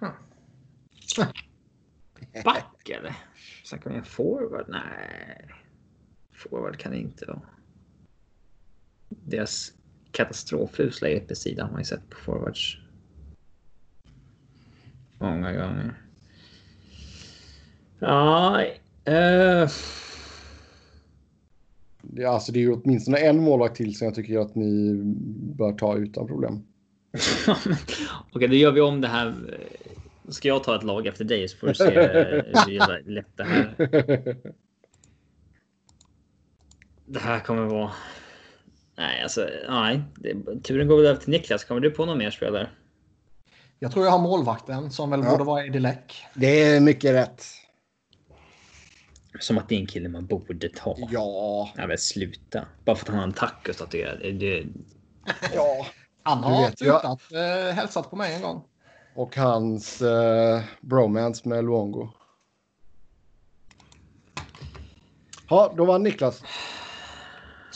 Back 2.44 2.88
eller? 2.88 3.16
Snackar 3.64 3.90
vi 3.90 3.96
en 3.96 4.04
forward? 4.04 4.64
Nej. 4.68 5.48
Forward 6.50 6.78
kan 6.78 6.92
det 6.92 6.98
inte 6.98 7.26
vara. 7.26 7.40
Deras 9.08 9.72
katastrofusla 10.12 11.08
EP-sida 11.08 11.64
har 11.64 11.70
man 11.70 11.80
ju 11.80 11.84
sett 11.84 12.10
på 12.10 12.16
forwards. 12.16 12.78
Många 15.18 15.52
gånger. 15.52 15.94
Ja, 17.98 18.64
är- 19.04 19.68
alltså, 22.26 22.52
det 22.52 22.58
är 22.58 22.62
ju 22.62 22.72
åtminstone 22.72 23.18
en 23.18 23.38
målvakt 23.38 23.76
till 23.76 23.96
som 23.96 24.04
jag 24.04 24.14
tycker 24.14 24.38
att 24.38 24.54
ni 24.54 24.94
bör 25.56 25.72
ta 25.72 25.96
utan 25.96 26.26
problem. 26.26 26.62
Okej, 28.32 28.48
då 28.48 28.54
gör 28.54 28.72
vi 28.72 28.80
om 28.80 29.00
det 29.00 29.08
här. 29.08 29.34
Ska 30.28 30.48
jag 30.48 30.64
ta 30.64 30.76
ett 30.76 30.82
lag 30.84 31.06
efter 31.06 31.24
dig 31.24 31.48
så 31.48 31.56
får 31.56 31.66
du 31.66 31.74
se 31.74 31.84
hur 31.84 33.10
lätt 33.10 33.36
det 33.36 33.44
här 33.44 33.74
Det 37.06 37.18
här 37.20 37.40
kommer 37.40 37.62
vara. 37.62 37.90
Nej, 38.96 39.22
alltså 39.22 39.48
nej. 39.68 40.02
Det, 40.16 40.62
turen 40.62 40.88
går 40.88 40.96
väl 40.96 41.06
över 41.06 41.20
till 41.20 41.30
Niklas. 41.30 41.64
Kommer 41.64 41.80
du 41.80 41.90
på 41.90 42.04
någon 42.06 42.18
mer 42.18 42.30
spelare? 42.30 42.68
Jag 43.78 43.92
tror 43.92 44.04
jag 44.04 44.12
har 44.12 44.18
målvakten 44.18 44.90
som 44.90 45.10
väl 45.10 45.20
Ja. 45.24 45.30
borde 45.30 45.44
vara 45.44 45.66
Eddie 45.66 45.78
Läck. 45.78 46.24
Det 46.34 46.62
är 46.62 46.80
mycket 46.80 47.10
rätt. 47.12 47.44
Som 49.40 49.58
att 49.58 49.68
det 49.68 49.74
är 49.74 49.78
en 49.80 49.86
kille 49.86 50.08
man 50.08 50.26
borde 50.26 50.68
ta. 50.68 50.96
Ja. 51.10 51.72
Nej, 51.76 51.86
men 51.86 51.98
sluta. 51.98 52.66
Bara 52.84 52.96
för 52.96 53.04
att 53.04 53.08
han 53.08 53.16
har 53.18 53.24
en 53.24 53.32
tacos 53.32 53.76
tatuerad. 53.76 54.18
Det, 54.20 54.30
det, 54.32 54.64
ja. 55.54 55.86
Han 56.22 56.44
har 56.44 56.70
tutat, 56.70 57.32
eh, 57.32 57.74
hälsat 57.74 58.10
på 58.10 58.16
mig 58.16 58.34
en 58.34 58.42
gång. 58.42 58.64
Och 59.14 59.36
hans 59.36 60.02
eh, 60.02 60.60
bromance 60.80 61.48
med 61.48 61.64
Luongo. 61.64 62.08
Ja, 65.48 65.74
då 65.76 65.84
var 65.84 65.98
Niklas. 65.98 66.42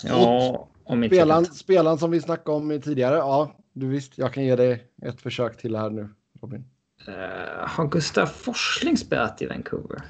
Ja, 0.05 0.69
om 0.85 1.05
inte 1.05 1.17
Spelaren, 1.17 1.45
spelaren 1.45 1.99
som 1.99 2.11
vi 2.11 2.21
snackade 2.21 2.57
om 2.57 2.81
tidigare. 2.81 3.17
Ja, 3.17 3.57
du 3.73 3.89
visst, 3.89 4.19
jag 4.19 4.33
kan 4.33 4.45
ge 4.45 4.57
dig 4.57 4.87
ett 5.03 5.21
försök 5.21 5.57
till 5.57 5.77
här 5.77 5.91
nu, 5.91 6.09
Robin. 6.41 6.65
Eh, 7.07 7.69
har 7.69 7.89
Gustav 7.89 8.27
Forsling 8.27 8.97
spelat 8.97 9.43
i 9.43 9.47
Vancouver? 9.47 10.03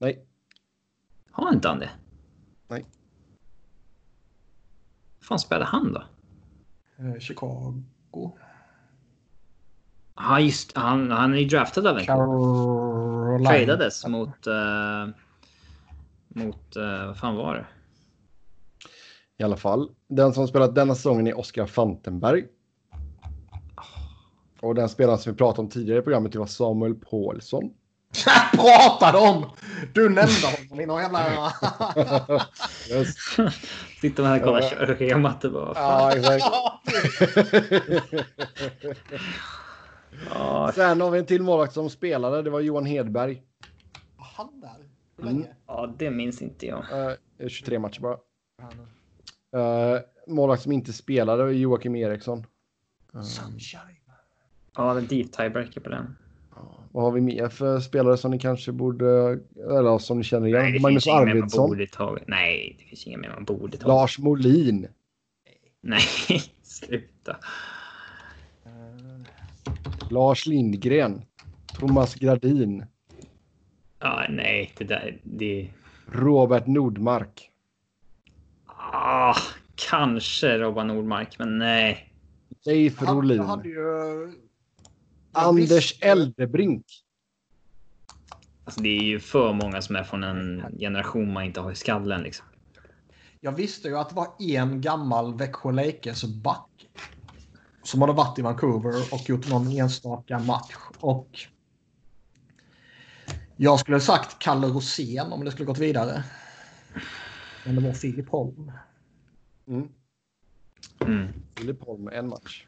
Nej, 0.00 0.26
Har 1.30 1.52
inte 1.52 1.68
han 1.68 1.78
det? 1.78 1.90
Nej. 2.68 2.86
fan 5.20 5.38
spelade 5.38 5.64
han 5.64 5.92
då? 5.92 6.02
Eh, 6.96 7.18
Chicago. 7.18 8.38
Ja, 10.16 10.40
just 10.40 10.76
han, 10.76 11.10
han 11.10 11.34
är 11.34 11.38
ju 11.38 11.44
draftad 11.48 11.88
av 11.88 11.96
Vancouver. 11.96 13.44
Tradades 13.44 14.06
mot... 14.06 14.46
eh, 14.46 15.06
mot... 16.28 16.76
eh, 16.76 17.06
vad 17.06 17.18
fan 17.18 17.36
var 17.36 17.54
det? 17.54 17.66
I 19.38 19.42
alla 19.42 19.56
fall. 19.56 19.90
Den 20.08 20.32
som 20.34 20.48
spelat 20.48 20.74
denna 20.74 20.94
säsongen 20.94 21.26
är 21.26 21.38
Oskar 21.38 21.66
Fantenberg. 21.66 22.44
Och 24.60 24.74
den 24.74 24.88
spelaren 24.88 25.18
som 25.18 25.32
vi 25.32 25.38
pratade 25.38 25.60
om 25.62 25.68
tidigare 25.68 25.98
i 25.98 26.02
programmet 26.02 26.32
det 26.32 26.38
var 26.38 26.46
Samuel 26.46 26.94
Paulsson. 26.94 27.70
Jag 28.26 28.50
pratade 28.52 29.18
om! 29.18 29.44
Du 29.94 30.02
nämnde 30.08 30.46
honom 30.68 30.80
i 30.80 30.86
någon 30.86 31.02
jävla... 31.02 31.52
Yes. 32.90 33.16
Sitter 34.00 34.22
man 34.22 34.32
här 34.32 34.38
och 34.38 34.44
kollar 34.44 34.60
Ja. 34.62 34.68
körschemat 34.86 35.44
och 35.44 35.52
bara... 35.52 35.72
Ja, 35.74 36.12
exakt. 36.16 36.44
Sen 40.74 41.00
har 41.00 41.10
vi 41.10 41.18
en 41.18 41.26
till 41.26 41.42
målvakt 41.42 41.72
som 41.74 41.90
spelade. 41.90 42.42
Det 42.42 42.50
var 42.50 42.60
Johan 42.60 42.86
Hedberg. 42.86 43.42
Han 44.16 44.60
där. 44.60 45.24
länge? 45.24 45.46
Ja, 45.66 45.94
det 45.98 46.10
minns 46.10 46.42
inte 46.42 46.66
jag. 46.66 46.84
Uh, 47.40 47.48
23 47.48 47.78
matcher 47.78 48.00
bara. 48.00 48.16
Uh, 49.54 50.00
målvakt 50.26 50.62
som 50.62 50.72
inte 50.72 50.92
spelade 50.92 51.52
Joakim 51.52 51.96
Eriksson. 51.96 52.46
Uh, 53.14 53.22
Sunshine. 53.22 53.80
Ja, 54.76 54.94
det 54.94 55.00
är 55.00 55.02
deep 55.02 55.32
tiebreaker 55.32 55.80
på 55.80 55.88
den. 55.88 56.16
Vad 56.92 57.04
har 57.04 57.12
vi 57.12 57.20
mer 57.20 57.48
för 57.48 57.80
spelare 57.80 58.16
som 58.16 58.30
ni 58.30 58.38
kanske 58.38 58.72
borde, 58.72 59.38
eller 59.56 59.98
som 59.98 60.18
ni 60.18 60.24
känner 60.24 60.46
igen? 60.46 60.62
Nej, 60.62 60.80
Magnus 60.80 61.06
Arvidsson. 61.06 61.78
Nej, 62.26 62.76
det 62.78 62.84
finns 62.84 63.06
ingen 63.06 63.20
mer 63.20 63.28
man 63.28 63.44
borde 63.44 63.76
ta. 63.76 63.88
Lars 63.88 64.18
Molin. 64.18 64.88
Nej, 65.80 66.00
sluta. 66.62 67.36
Lars 70.10 70.46
Lindgren. 70.46 71.22
Thomas 71.78 72.14
Gradin. 72.14 72.84
Ah, 73.98 74.28
nej, 74.28 74.72
det 74.78 74.84
där... 74.84 75.18
Det... 75.22 75.68
Robert 76.06 76.66
Nordmark. 76.66 77.50
Ah, 78.92 79.36
kanske 79.74 80.58
Robban 80.58 80.86
Nordmark, 80.86 81.38
men 81.38 81.58
nej. 81.58 82.12
Leif 82.66 83.02
Rolin. 83.02 83.36
Jag 83.36 83.44
hade 83.44 83.68
ju... 83.68 84.32
Anders 85.32 85.70
visste... 85.70 86.06
Eldebrink. 86.06 86.86
Alltså, 88.64 88.80
det 88.80 88.88
är 88.88 89.02
ju 89.02 89.20
för 89.20 89.52
många 89.52 89.82
som 89.82 89.96
är 89.96 90.04
från 90.04 90.24
en 90.24 90.64
generation 90.78 91.32
man 91.32 91.44
inte 91.44 91.60
har 91.60 91.72
i 91.72 91.74
skallen. 91.74 92.22
Liksom. 92.22 92.46
Jag 93.40 93.52
visste 93.52 93.88
ju 93.88 93.98
att 93.98 94.08
det 94.08 94.14
var 94.14 94.28
en 94.38 94.80
gammal 94.80 95.38
Växjö 95.38 95.72
Lakers 95.72 96.24
back 96.24 96.88
som 97.82 98.00
hade 98.00 98.12
varit 98.12 98.38
i 98.38 98.42
Vancouver 98.42 99.12
och 99.12 99.28
gjort 99.28 99.48
någon 99.48 99.72
enstaka 99.72 100.38
match. 100.38 100.74
Och 101.00 101.38
jag 103.56 103.80
skulle 103.80 104.00
sagt 104.00 104.38
Kalle 104.38 104.66
Rosén 104.66 105.32
om 105.32 105.44
det 105.44 105.50
skulle 105.50 105.66
gått 105.66 105.78
vidare. 105.78 106.24
Men 107.64 107.74
det 107.74 107.80
var 107.80 107.92
Filip 107.92 108.28
Holm. 108.28 108.72
Mm. 109.68 109.88
Mm. 111.00 111.28
Filip 111.56 111.82
Holm, 111.82 112.08
en 112.08 112.28
match. 112.28 112.66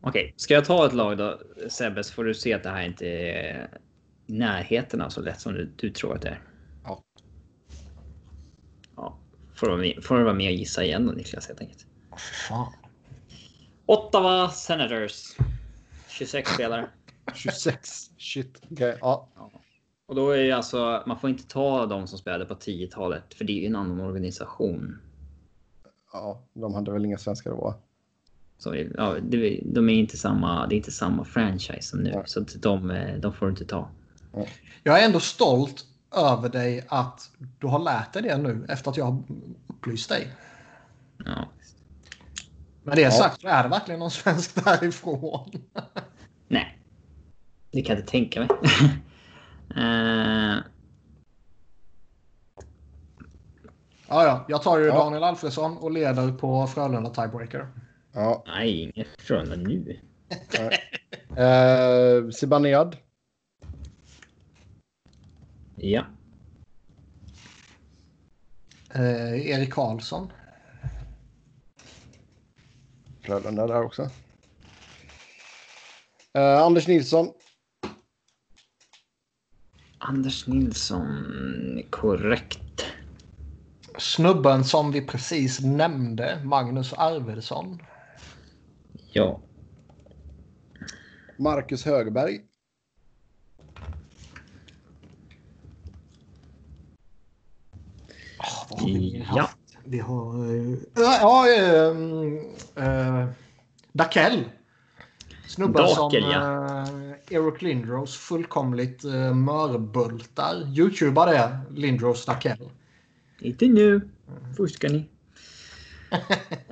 Okej, 0.00 0.22
okay. 0.22 0.32
ska 0.36 0.54
jag 0.54 0.64
ta 0.64 0.86
ett 0.86 0.92
lag 0.92 1.18
då 1.18 1.40
Sebbe 1.68 2.04
så 2.04 2.14
får 2.14 2.24
du 2.24 2.34
se 2.34 2.54
att 2.54 2.62
det 2.62 2.70
här 2.70 2.82
inte 2.82 3.06
är 3.06 3.78
närheten 4.26 5.00
av 5.00 5.08
så 5.08 5.20
lätt 5.20 5.40
som 5.40 5.54
du, 5.54 5.72
du 5.76 5.90
tror 5.90 6.14
att 6.14 6.22
det 6.22 6.28
är. 6.28 6.40
Ja. 6.84 7.04
Ja, 8.96 9.18
får 9.54 9.66
du 9.66 9.70
vara 9.70 9.80
med, 9.80 10.04
får 10.04 10.18
du 10.18 10.24
vara 10.24 10.34
med 10.34 10.48
och 10.48 10.56
gissa 10.56 10.84
igen 10.84 11.06
då 11.06 11.12
Niklas 11.12 11.48
helt 11.48 11.60
enkelt. 11.60 11.86
Fan. 12.48 12.72
Ottawa 13.86 14.50
Senators. 14.50 15.36
26 16.08 16.50
spelare. 16.50 16.88
26? 17.34 18.10
Shit. 18.18 18.62
Okay. 18.70 18.96
Ja. 19.00 19.28
ja. 19.34 19.57
Och 20.08 20.14
då 20.14 20.30
är 20.30 20.38
det 20.38 20.52
alltså, 20.52 21.02
man 21.06 21.18
får 21.18 21.30
inte 21.30 21.46
ta 21.46 21.86
de 21.86 22.06
som 22.06 22.18
spelade 22.18 22.44
på 22.44 22.54
10-talet 22.54 23.34
för 23.34 23.44
det 23.44 23.52
är 23.52 23.60
ju 23.60 23.66
en 23.66 23.76
annan 23.76 24.00
organisation. 24.00 24.98
Ja, 26.12 26.42
de 26.52 26.74
hade 26.74 26.92
väl 26.92 27.04
inga 27.04 27.18
svenskar 27.18 27.50
då? 27.50 27.74
Så, 28.58 28.76
ja, 28.96 29.16
det, 29.22 29.60
de 29.64 29.88
är 29.88 29.94
inte 29.94 30.16
samma, 30.16 30.66
det 30.66 30.74
är 30.74 30.76
inte 30.76 30.90
samma 30.90 31.24
franchise 31.24 31.82
som 31.82 32.00
nu. 32.00 32.10
Ja. 32.10 32.22
Så 32.26 32.40
de, 32.40 32.88
de 33.20 33.32
får 33.32 33.46
du 33.46 33.50
inte 33.50 33.64
ta. 33.64 33.88
Ja. 34.32 34.46
Jag 34.82 35.00
är 35.00 35.06
ändå 35.06 35.20
stolt 35.20 35.84
över 36.16 36.48
dig 36.48 36.84
att 36.88 37.30
du 37.58 37.66
har 37.66 37.78
lärt 37.78 38.12
dig 38.12 38.22
det 38.22 38.38
nu 38.38 38.66
efter 38.68 38.90
att 38.90 38.96
jag 38.96 39.04
har 39.04 39.22
upplyst 39.66 40.08
dig. 40.08 40.28
Ja. 41.24 41.48
Med 42.82 42.96
det 42.96 43.10
sagt 43.10 43.40
så 43.40 43.48
är 43.48 43.62
det 43.62 43.68
verkligen 43.68 44.00
någon 44.00 44.10
svensk 44.10 44.54
därifrån. 44.64 45.50
Nej. 46.48 46.78
Det 47.70 47.82
kan 47.82 47.96
jag 47.96 48.02
inte 48.02 48.10
tänka 48.10 48.40
mig. 48.40 48.48
uh... 49.76 50.62
Ja, 54.08 54.24
ja. 54.24 54.44
Jag 54.48 54.62
tar 54.62 54.78
ju 54.78 54.86
ja. 54.86 54.94
Daniel 54.94 55.24
Alfredsson 55.24 55.76
och 55.78 55.90
leder 55.90 56.32
på 56.32 56.66
Frölunda 56.66 57.10
Tiebreaker. 57.10 57.68
Ja. 58.12 58.44
Nej, 58.46 58.82
inget 58.82 59.08
Frölunda 59.18 59.56
nu. 59.56 60.00
uh, 61.30 62.30
Zibanejad. 62.32 62.96
Ja. 65.76 66.04
Uh, 68.96 69.50
Erik 69.50 69.72
Karlsson. 69.72 70.32
Frölunda 73.22 73.66
där 73.66 73.82
också. 73.82 74.02
Uh, 76.38 76.62
Anders 76.62 76.86
Nilsson. 76.86 77.32
Anders 79.98 80.46
Nilsson, 80.46 81.82
korrekt. 81.90 82.84
Snubben 83.98 84.64
som 84.64 84.92
vi 84.92 85.00
precis 85.00 85.60
nämnde, 85.60 86.40
Magnus 86.44 86.92
Arvidsson. 86.92 87.82
Ja. 89.12 89.40
Marcus 91.38 91.84
Högberg. 91.84 92.40
Oh, 98.70 98.86
vi 98.86 99.26
ja. 99.36 99.50
Vi 99.84 99.98
har... 99.98 100.36
Uh, 100.36 100.78
ja, 100.94 101.44
uh, 101.90 101.96
uh, 102.76 103.28
Dakell. 103.92 104.44
Snubben 105.46 105.82
Dakel, 105.82 106.22
som 106.22 106.30
ja. 106.30 107.07
Eric 107.30 107.62
Lindros 107.62 108.16
fullkomligt 108.16 109.04
uh, 109.04 109.34
mörbultar. 109.34 110.78
Youtubar 110.78 111.26
det, 111.26 111.58
Lindros 111.70 112.24
Dakell. 112.24 112.70
Inte 113.40 113.66
nu. 113.68 114.10
Ska 114.68 114.88
ni. 114.88 114.98
uh, 114.98 115.04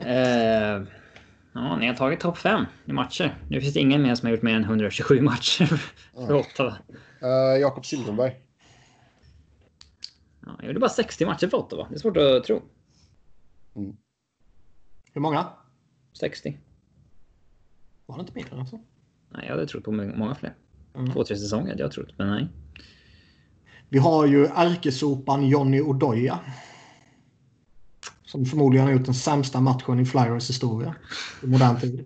ja, 1.52 1.76
ni 1.76 1.86
har 1.86 1.94
tagit 1.94 2.20
topp 2.20 2.38
5 2.38 2.64
i 2.84 2.92
matcher. 2.92 3.38
Nu 3.48 3.60
finns 3.60 3.74
det 3.74 3.80
ingen 3.80 4.02
mer 4.02 4.14
som 4.14 4.26
har 4.26 4.32
gjort 4.34 4.42
mer 4.42 4.54
än 4.54 4.64
127 4.64 5.20
matcher 5.20 5.82
för 6.14 6.34
Ottawa. 6.34 6.78
Uh, 7.22 7.60
Jakob 7.60 7.86
Silfverberg. 7.86 8.40
Ja, 10.46 10.56
jag 10.58 10.66
gjorde 10.66 10.80
bara 10.80 10.90
60 10.90 11.26
matcher 11.26 11.48
för 11.48 11.56
Ottawa. 11.56 11.86
Det 11.88 11.94
är 11.94 11.98
svårt 11.98 12.16
att 12.16 12.44
tro. 12.44 12.62
Mm. 13.76 13.96
Hur 15.12 15.20
många? 15.20 15.46
60. 16.12 16.58
Var 18.06 18.16
det 18.16 18.20
inte 18.20 18.32
mer 18.34 18.58
alltså? 18.60 18.80
Nej, 19.28 19.44
jag 19.46 19.54
hade 19.54 19.66
trott 19.66 19.84
på 19.84 19.92
många 19.92 20.34
fler. 20.34 20.54
Mm. 20.94 21.12
Två, 21.12 21.24
tre 21.24 21.36
säsonger 21.36 21.70
hade 21.70 21.82
jag 21.82 21.92
trott, 21.92 22.14
men 22.16 22.30
nej. 22.30 22.48
Vi 23.88 23.98
har 23.98 24.26
ju 24.26 24.46
ärkesopan 24.46 25.48
Johnny 25.48 25.80
Odoja. 25.80 26.38
Som 28.24 28.44
förmodligen 28.44 28.86
har 28.86 28.92
gjort 28.92 29.04
den 29.04 29.14
sämsta 29.14 29.60
matchen 29.60 30.00
i 30.00 30.04
Flyers 30.04 30.50
historia. 30.50 30.94
I 31.42 31.46
modern 31.46 31.80
tid. 31.80 32.04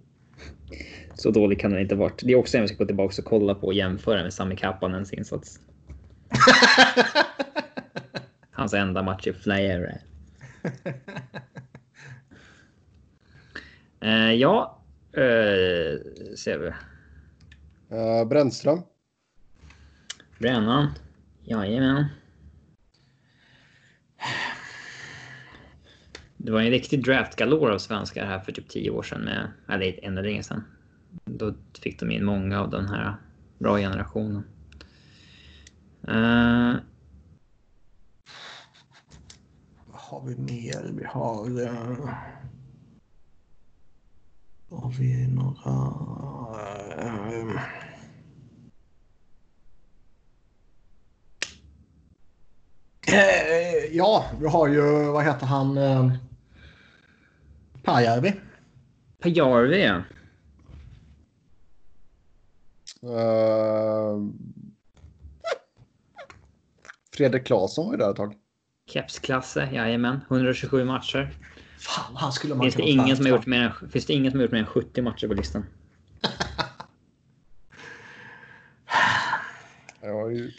Så 1.14 1.30
dålig 1.30 1.60
kan 1.60 1.70
den 1.70 1.80
inte 1.80 1.94
ha 1.94 2.00
varit. 2.00 2.22
Det 2.24 2.32
är 2.32 2.36
också 2.36 2.56
en 2.56 2.62
vi 2.62 2.68
ska 2.68 2.76
gå 2.76 2.86
tillbaka 2.86 3.22
och 3.22 3.24
kolla 3.24 3.54
på 3.54 3.66
och 3.66 3.74
jämföra 3.74 4.22
med 4.22 4.32
Sami 4.32 4.56
Kappanens 4.56 5.12
insats. 5.12 5.60
Hans 8.50 8.74
enda 8.74 9.02
match 9.02 9.26
i 9.26 9.32
Flyer. 9.32 10.00
uh, 14.04 14.34
ja, 14.34 14.82
uh, 15.16 15.98
ser 16.36 16.58
vi. 16.58 16.72
Uh, 17.92 18.24
Brännström. 18.28 18.82
Brännan. 20.38 20.88
Jajamän. 21.42 22.04
Det 26.36 26.52
var 26.52 26.60
en 26.60 26.70
riktig 26.70 27.04
draft 27.04 27.36
galore 27.36 27.74
av 27.74 27.78
svenskar 27.78 28.26
här 28.26 28.40
för 28.40 28.52
typ 28.52 28.68
tio 28.68 28.90
år 28.90 29.02
sedan. 29.02 29.20
Med, 29.20 29.52
eller 29.68 30.04
ännu 30.04 30.22
längre 30.22 30.42
sedan. 30.42 30.64
Då 31.24 31.54
fick 31.82 32.00
de 32.00 32.10
in 32.10 32.24
många 32.24 32.60
av 32.60 32.70
den 32.70 32.88
här 32.88 33.14
bra 33.58 33.78
generationen. 33.78 34.44
Uh, 36.08 36.76
Vad 39.86 40.00
har 40.00 40.26
vi 40.26 40.36
mer? 40.36 40.90
Vi 40.92 41.04
har... 41.04 41.60
Uh, 41.60 42.14
har 44.70 44.90
vi 44.90 45.26
några... 45.26 45.70
Uh, 47.04 47.60
Eh, 53.12 53.96
ja, 53.96 54.24
vi 54.40 54.46
har 54.46 54.68
ju, 54.68 55.04
vad 55.04 55.24
heter 55.24 55.46
han? 55.46 55.78
Eh, 55.78 56.12
Pajärvi. 57.82 58.34
Pajärvi, 59.18 59.84
ja. 59.84 60.02
Uh, 63.02 64.28
Fredrik 67.16 67.46
Claesson 67.46 67.86
var 67.86 67.92
ju 67.92 67.98
där 67.98 68.10
ett 68.10 68.16
tag. 68.16 68.34
Kepsklasse, 68.86 69.68
jajamän. 69.72 70.20
127 70.28 70.84
matcher. 70.84 71.34
Fan, 71.78 72.16
han 72.16 72.32
skulle 72.32 72.54
man 72.54 72.62
finns 72.62 72.74
det, 72.74 72.82
ingen 72.82 73.16
som 73.16 73.26
har 73.26 73.32
gjort 73.32 73.46
mer 73.46 73.60
än, 73.60 73.90
finns 73.90 74.06
det 74.06 74.12
ingen 74.12 74.30
som 74.30 74.40
har 74.40 74.44
gjort 74.44 74.52
mer 74.52 74.60
än 74.60 74.66
70 74.66 75.02
matcher 75.02 75.28
på 75.28 75.34
listan? 75.34 75.66
Jag 80.00 80.14
har 80.14 80.30
ju 80.30 80.52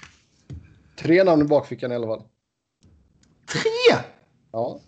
Tre 1.02 1.23
namn 1.23 1.41
i 1.41 1.45
bakfickan 1.45 1.91
i 1.91 1.95
alla 1.95 2.07
fall. 2.07 2.23
Ja. 4.52 4.82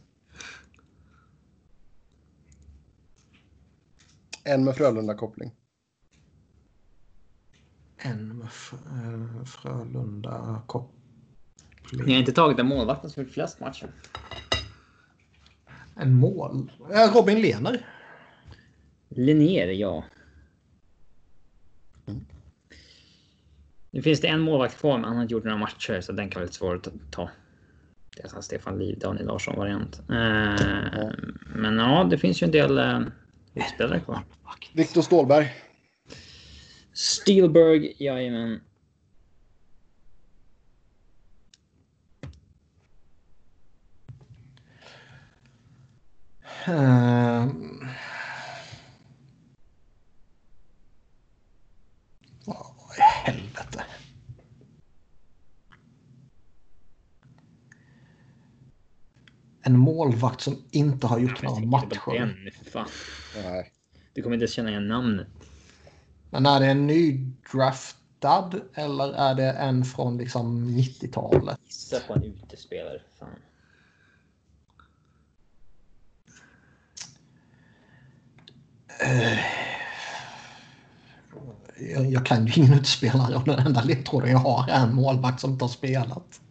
En 4.44 4.64
med 4.64 4.76
Frölunda-koppling. 4.76 5.52
En 7.98 8.38
med 8.38 8.48
eh, 8.48 9.46
Frölunda 9.46 10.62
koppling. 10.68 11.00
Ni 11.92 12.14
har 12.14 12.20
inte 12.20 12.32
tagit 12.32 12.58
den 12.58 12.68
målvakten 12.68 13.10
som 13.10 13.24
gjort 13.24 13.34
flest 13.34 13.60
matcher. 13.60 13.92
En 15.96 16.14
mål. 16.16 16.72
Eh, 16.94 17.14
Robin 17.14 17.42
Lehner. 17.42 17.88
Linnér, 19.10 19.68
ja. 19.68 20.04
Nu 23.92 24.02
finns 24.02 24.22
det 24.22 24.28
en 24.28 24.40
målvakt 24.40 24.78
kvar, 24.78 24.98
men 24.98 25.04
han 25.04 25.16
har 25.16 25.24
inte 25.24 25.34
gjort 25.34 25.44
några 25.44 25.58
matcher, 25.58 26.02
så 26.02 26.12
den 26.12 26.30
kan 26.30 26.40
vara 26.40 26.46
lite 26.46 26.58
svår 26.58 26.76
att 26.76 27.12
ta. 27.12 27.30
Det 28.16 28.38
är 28.38 28.42
Stefan 28.42 28.80
Liv, 28.80 29.00
Daniel 29.00 29.28
Larsson-variant. 29.28 30.00
Eh, 30.10 31.12
men 31.46 31.78
ja, 31.78 32.08
det 32.10 32.18
finns 32.18 32.42
ju 32.44 32.46
en 32.46 32.52
del 32.52 32.78
eh, 32.78 33.00
utspelare 33.54 34.00
kvar. 34.00 34.20
Viktor 34.74 35.02
Stålberg. 35.02 35.54
Steelberg, 36.94 37.96
jajamän. 38.00 38.60
Eh, 46.68 47.48
En 59.66 59.80
målvakt 59.80 60.42
som 60.42 60.64
inte 60.72 61.08
har 61.08 61.20
gjort 61.20 61.42
några 61.44 61.66
matcher. 61.66 62.16
en, 62.16 62.52
för 62.64 62.72
fan. 62.72 62.88
Nej. 63.44 63.72
Du 64.14 64.22
kommer 64.22 64.34
inte 64.34 64.44
ens 64.44 64.54
känna 64.54 64.70
igen 64.70 64.88
namnet. 64.88 65.28
Men 66.30 66.46
är 66.46 66.60
det 66.60 66.66
en 66.66 66.88
nydraftad 66.88 68.52
eller 68.74 69.14
är 69.14 69.36
det 69.36 69.52
en 69.52 69.86
från 69.86 70.18
liksom 70.18 70.70
90-talet? 70.70 71.60
Gissa 71.66 72.00
på 72.00 72.14
en 72.14 72.24
utespelare. 72.24 73.02
Fan. 73.20 73.30
Jag, 81.78 82.12
jag 82.12 82.26
kan 82.26 82.46
ju 82.46 82.62
ingen 82.62 82.74
utspelare 82.80 83.36
och 83.36 83.44
den 83.44 83.60
enda 83.60 83.84
ledtråden 83.84 84.32
jag 84.32 84.40
har 84.40 84.70
är 84.70 84.84
en 84.84 84.96
målvakt 84.96 85.40
som 85.40 85.52
inte 85.52 85.64
har 85.64 85.70
spelat. 85.70 86.42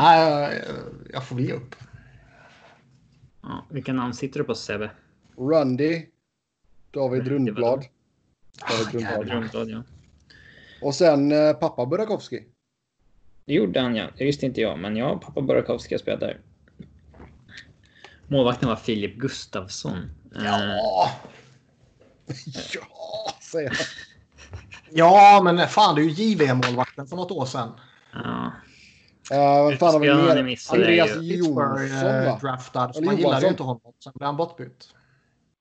Nej, 0.00 0.20
jag, 0.66 0.76
jag 1.12 1.24
får 1.26 1.36
väl 1.36 1.44
ge 1.44 1.52
upp. 1.52 1.74
Ja, 3.42 3.66
vilka 3.70 3.92
namn 3.92 4.14
sitter 4.14 4.38
du 4.40 4.44
på 4.44 4.54
Sebbe? 4.54 4.90
Rundy. 5.36 6.06
David 6.90 7.28
Rundblad. 7.28 7.84
David 8.68 8.94
Rundblad. 8.94 9.28
Rundblad, 9.28 9.68
ja. 9.70 9.82
Och 10.82 10.94
sen 10.94 11.32
eh, 11.32 11.52
pappa 11.52 11.86
Burakovsky. 11.86 12.42
Det 13.44 13.54
gjorde 13.54 13.80
han 13.80 13.96
ja. 13.96 14.10
Det 14.18 14.24
visste 14.24 14.46
inte 14.46 14.60
jag. 14.60 14.78
Men 14.78 14.96
ja, 14.96 15.18
pappa 15.24 15.40
Burakovsky 15.40 15.94
har 15.94 15.98
spelat 15.98 16.20
där. 16.20 16.40
Målvakten 18.28 18.68
var 18.68 18.76
Filip 18.76 19.16
Gustafsson. 19.16 20.10
Eh, 20.36 20.44
Ja, 20.44 21.10
Ja, 22.74 23.34
säger 23.52 23.68
han. 23.68 23.78
ja 24.90 25.40
men 25.44 25.68
fan 25.68 25.94
det 25.94 26.00
är 26.00 26.04
ju 26.04 26.10
JVM-målvakten 26.10 27.06
för 27.06 27.16
något 27.16 27.30
år 27.30 27.46
sedan. 27.46 27.72
ja. 28.12 28.52
Uh, 29.32 29.68
vem 29.68 29.78
fan 29.78 29.92
har 29.92 30.00
vi 30.00 30.06
mer? 30.06 30.58
Andreas 30.72 31.16
ju- 31.16 31.30
Pittsburgh 31.30 31.82
Jonsson 31.82 32.08
eh, 32.08 32.24
va? 32.24 32.38
draftad. 32.42 32.92
Så 32.94 33.04
man 33.04 33.16
gillade 33.16 33.16
ju 33.16 33.22
Johansson. 33.22 33.50
inte 33.50 33.62
honom. 33.62 33.92
Sen 34.04 34.12
blev 34.16 34.26
han 34.26 34.36
bortbytt. 34.36 34.94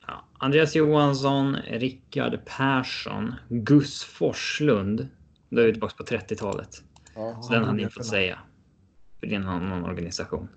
Ja, 0.07 0.23
Andreas 0.37 0.75
Johansson, 0.75 1.55
Rickard 1.55 2.39
Persson, 2.45 3.35
Gus 3.49 4.03
Forslund. 4.03 5.07
Då 5.49 5.61
är 5.61 5.65
vi 5.65 5.71
tillbaka 5.71 5.95
på 5.97 6.03
30-talet. 6.03 6.83
Ja. 7.15 7.41
Så 7.41 7.53
den 7.53 7.63
hade 7.63 7.77
ni 7.77 7.89
fått 7.89 8.05
säga. 8.05 8.39
För 9.19 9.27
det 9.27 9.35
är 9.35 9.39
en 9.39 9.47
annan 9.47 9.85
organisation. 9.85 10.47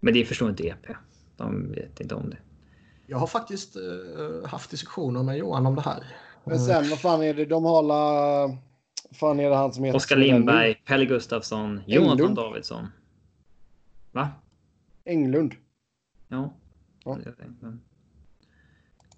Men 0.00 0.14
det 0.14 0.24
förstår 0.24 0.50
inte 0.50 0.66
EP. 0.66 0.86
De 1.36 1.72
vet 1.72 2.00
inte 2.00 2.14
om 2.14 2.30
det. 2.30 2.38
Jag 3.06 3.18
har 3.18 3.26
faktiskt 3.26 3.76
eh, 3.76 4.48
haft 4.48 4.70
diskussioner 4.70 5.22
med 5.22 5.36
Johan 5.38 5.66
om 5.66 5.74
det 5.74 5.82
här. 5.82 6.04
Men 6.44 6.58
sen, 6.58 6.90
vad 6.90 7.00
fan 7.00 7.22
är 7.22 7.34
det? 7.34 7.44
De 7.44 7.64
har 7.64 7.82
la... 7.82 8.58
Fan 9.12 9.40
är 9.40 9.50
det 9.50 9.56
han 9.56 9.72
som 9.72 9.84
heter? 9.84 9.96
Oskar 9.96 10.16
Lindberg, 10.16 10.74
Pelle 10.74 11.04
Gustafsson, 11.04 11.80
Jonathan 11.86 12.12
Englund. 12.12 12.36
Davidsson. 12.36 12.88
Va? 14.12 14.30
Englund. 15.04 15.54
Ja. 16.28 16.54
Ja. 17.04 17.18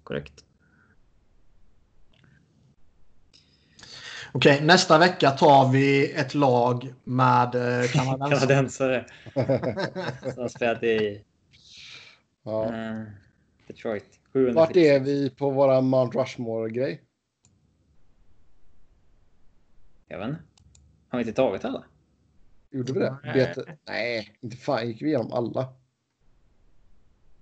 Korrekt. 0.03 0.45
Okej, 4.31 4.61
nästa 4.65 4.97
vecka 4.97 5.31
tar 5.31 5.71
vi 5.71 6.11
ett 6.13 6.33
lag 6.33 6.93
med 7.03 7.55
eh, 7.55 7.87
kanadensare. 7.93 8.39
Kanadensare. 8.39 9.05
Som 10.33 10.41
har 10.41 10.47
spelat 10.49 10.83
i 10.83 11.23
Ja. 12.43 12.65
eh, 12.65 13.01
Detroit. 13.67 14.05
700 14.33 14.53
Vart 14.53 14.75
är 14.75 14.99
vi 14.99 15.29
på 15.29 15.49
våra 15.49 15.81
Mount 15.81 16.19
Rushmore-grej? 16.19 17.01
Jag 20.11 20.19
vet 20.19 20.29
inte. 20.29 20.41
Har 21.09 21.19
vi 21.19 21.23
inte 21.23 21.35
tagit 21.35 21.65
alla? 21.65 21.83
Gjorde 22.71 22.93
vi 22.93 22.99
det? 22.99 23.17
Nej. 23.23 23.33
Vet, 23.33 23.57
nej, 23.87 24.37
inte 24.41 24.57
fan 24.57 24.87
gick 24.87 25.01
vi 25.01 25.07
igenom 25.07 25.31
alla. 25.31 25.73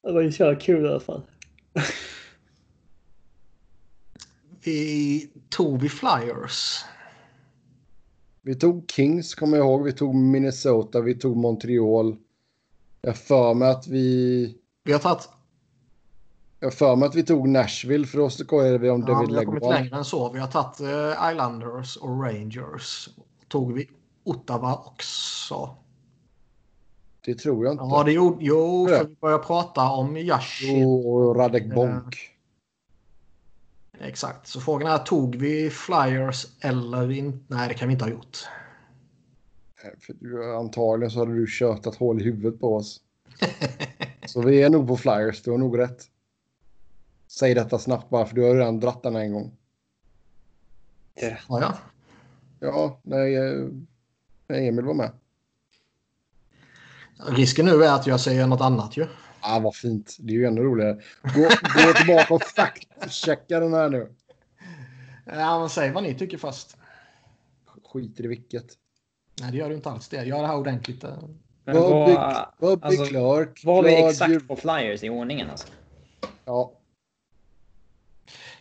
Det 0.01 0.11
var 0.11 0.21
ju 0.21 0.31
så 0.31 0.55
kul 0.55 0.85
i 0.85 0.89
alla 0.89 0.99
fall. 0.99 1.21
Vi 4.63 5.31
tog 5.49 5.81
vi 5.81 5.89
Flyers. 5.89 6.85
Vi 8.41 8.55
tog 8.55 8.91
Kings, 8.91 9.35
kommer 9.35 9.57
jag 9.57 9.65
ihåg. 9.65 9.83
Vi 9.83 9.93
tog 9.93 10.15
Minnesota, 10.15 11.01
vi 11.01 11.15
tog 11.15 11.37
Montreal. 11.37 12.17
Jag 13.01 13.17
för 13.17 13.53
mig 13.53 13.69
att 13.69 13.87
vi... 13.87 14.57
Vi 14.83 14.91
har 14.91 14.99
tagit 14.99 15.29
Jag 16.59 16.73
för 16.73 16.95
mig 16.95 17.07
att 17.07 17.15
vi 17.15 17.23
tog 17.23 17.47
Nashville 17.49 18.07
för 18.07 18.17
då 18.17 18.29
skojade 18.29 18.77
vi 18.77 18.89
om 18.89 19.01
Ja, 19.07 19.13
David 19.13 19.29
vi 19.29 19.35
har 19.35 19.43
kommit 19.45 19.63
längre 19.63 19.97
än 19.97 20.05
så. 20.05 20.31
Vi 20.31 20.39
har 20.39 20.47
tagit 20.47 20.79
eh, 20.79 21.31
Islanders 21.31 21.97
och 21.97 22.23
Rangers. 22.23 23.09
Tog 23.47 23.73
vi 23.73 23.89
Ottawa 24.23 24.75
också? 24.75 25.75
Det 27.25 27.35
tror 27.35 27.65
jag 27.65 27.73
inte. 27.73 27.83
Ja, 27.83 28.03
det 28.03 28.11
gjorde... 28.11 28.37
Jo, 28.39 28.87
för 28.87 29.05
vi 29.07 29.15
började 29.15 29.43
prata 29.43 29.89
om 29.89 30.17
Yashin. 30.17 30.85
Och 30.85 31.35
Radek 31.35 31.75
Bonk. 31.75 32.15
Exakt. 33.99 34.47
Så 34.47 34.61
frågan 34.61 34.91
är, 34.91 34.97
tog 34.97 35.35
vi 35.35 35.69
Flyers 35.69 36.45
eller 36.61 37.11
inte? 37.11 37.55
Nej, 37.55 37.67
det 37.67 37.73
kan 37.73 37.87
vi 37.87 37.91
inte 37.93 38.05
ha 38.05 38.11
gjort. 38.11 38.37
För 39.99 40.13
du- 40.19 40.55
Antagligen 40.55 41.11
så 41.11 41.19
hade 41.19 41.33
du 41.35 41.45
kört 41.49 41.85
ett 41.85 41.95
hål 41.95 42.21
i 42.21 42.23
huvudet 42.23 42.59
på 42.59 42.75
oss. 42.75 43.01
Så 44.25 44.41
vi 44.41 44.63
är 44.63 44.69
nog 44.69 44.87
på 44.87 44.97
Flyers, 44.97 45.41
du 45.43 45.51
har 45.51 45.57
nog 45.57 45.77
rätt. 45.79 46.05
Säg 47.27 47.53
detta 47.53 47.79
snabbt 47.79 48.09
bara 48.09 48.25
för 48.25 48.35
du 48.35 48.43
har 48.43 48.55
redan 48.55 48.79
dratt 48.79 49.03
den 49.03 49.15
en 49.15 49.33
gång. 49.33 49.51
Ja, 51.15 51.37
ja. 51.49 51.77
Ja, 52.59 52.99
nej, 53.03 53.35
eh, 53.35 53.67
nej 54.47 54.67
Emil 54.67 54.85
var 54.85 54.93
med. 54.93 55.11
Risken 57.29 57.65
nu 57.65 57.83
är 57.83 57.93
att 57.95 58.07
jag 58.07 58.19
säger 58.19 58.47
något 58.47 58.61
annat 58.61 58.97
ju. 58.97 59.07
Ah, 59.41 59.59
vad 59.59 59.75
fint. 59.75 60.17
Det 60.19 60.33
är 60.33 60.37
ju 60.37 60.45
ännu 60.45 60.61
roligare. 60.61 61.01
Gå, 61.23 61.41
gå 61.85 61.93
tillbaka 61.95 62.33
och 62.33 62.41
fact-checka 62.43 63.59
den 63.59 63.73
här 63.73 63.89
nu. 63.89 64.13
Ja, 65.25 65.59
men 65.59 65.69
säg 65.69 65.91
vad 65.91 66.03
ni 66.03 66.15
tycker 66.15 66.37
först. 66.37 66.77
Skiter 67.93 68.23
i 68.23 68.27
vilket. 68.27 68.65
Nej, 69.41 69.51
det 69.51 69.57
gör 69.57 69.69
du 69.69 69.75
inte 69.75 69.89
alls 69.89 70.07
det. 70.09 70.23
Gör 70.23 70.41
det 70.41 70.47
här 70.47 70.57
ordentligt. 70.57 71.03
eh. 71.03 71.09
Bobby, 71.65 72.13
vad, 72.13 72.47
Bobby 72.59 72.81
alltså, 72.87 73.05
Clark. 73.05 73.61
var 73.65 73.83
vi 73.83 74.03
exakt 74.03 74.47
på 74.47 74.55
Flyers 74.55 75.03
i 75.03 75.09
ordningen 75.09 75.49
alltså? 75.49 75.67
Ja, 76.45 76.71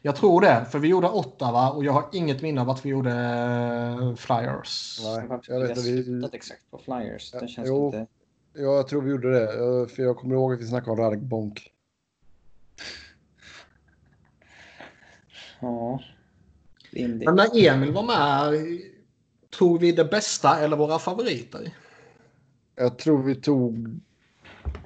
Jag 0.07 0.16
tror 0.16 0.41
det, 0.41 0.66
för 0.70 0.78
vi 0.78 0.89
gjorde 0.89 1.09
Ottawa 1.09 1.70
och 1.70 1.85
jag 1.85 1.93
har 1.93 2.05
inget 2.12 2.43
minne 2.43 2.61
av 2.61 2.70
att 2.70 2.85
vi 2.85 2.89
gjorde 2.89 3.11
eh, 3.11 4.15
Flyers. 4.15 5.01
nej. 5.05 5.41
Jag 5.49 5.61
vet 5.61 5.78
att 5.78 5.85
vi... 5.85 6.28
exakt 6.33 6.70
på 6.70 6.78
Flyers. 6.78 7.31
Det 7.31 7.49
känns 7.49 7.69
jo. 7.69 7.87
lite... 7.87 8.07
Ja, 8.53 8.77
jag 8.77 8.89
tror 8.89 9.03
vi 9.03 9.11
gjorde 9.11 9.41
det. 9.41 9.47
För 9.89 10.03
jag 10.03 10.16
kommer 10.16 10.35
ihåg 10.35 10.53
att 10.53 10.61
vi 10.61 10.66
snackade 10.66 10.91
om 10.91 10.99
Radek 10.99 11.20
Bonk. 11.20 11.73
Ja. 15.61 16.01
Rimligt. 16.91 17.27
Men 17.27 17.37
när 17.37 17.66
Emil 17.69 17.93
var 17.93 18.03
med, 18.03 18.81
tog 19.51 19.81
vi 19.81 19.93
det 19.93 20.05
bästa 20.05 20.61
eller 20.61 20.77
våra 20.77 20.99
favoriter? 20.99 21.74
Jag 22.74 22.99
tror 22.99 23.23
vi 23.23 23.35
tog... 23.35 24.01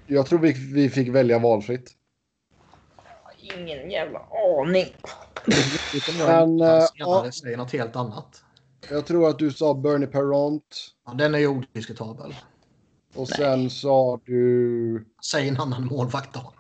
Jag 0.07 0.27
tror 0.27 0.39
vi, 0.39 0.53
vi 0.53 0.91
fick 0.91 1.09
välja 1.09 1.39
valfritt. 1.39 1.97
Ingen 3.59 3.91
jävla 3.91 4.19
aning. 4.59 4.95
Men, 5.47 5.57
jag 6.19 6.79
eh, 6.79 6.87
senare 6.87 6.87
ja. 6.95 7.33
säger 7.33 7.57
något 7.57 7.73
helt 7.73 7.97
annat. 7.97 8.45
Jag 8.91 9.07
tror 9.07 9.29
att 9.29 9.39
du 9.39 9.51
sa 9.53 9.75
Bernie 9.75 10.07
Perront. 10.07 10.95
Ja, 11.07 11.13
den 11.13 11.35
är 11.35 11.39
ju 11.39 11.47
odiskutabel. 11.49 12.35
Och 13.15 13.29
sen 13.29 13.71
sa 13.71 14.21
du... 14.25 15.07
Säg 15.31 15.49
en 15.49 15.61
annan 15.61 15.85
målvakt 15.85 16.35
då. 16.35 16.53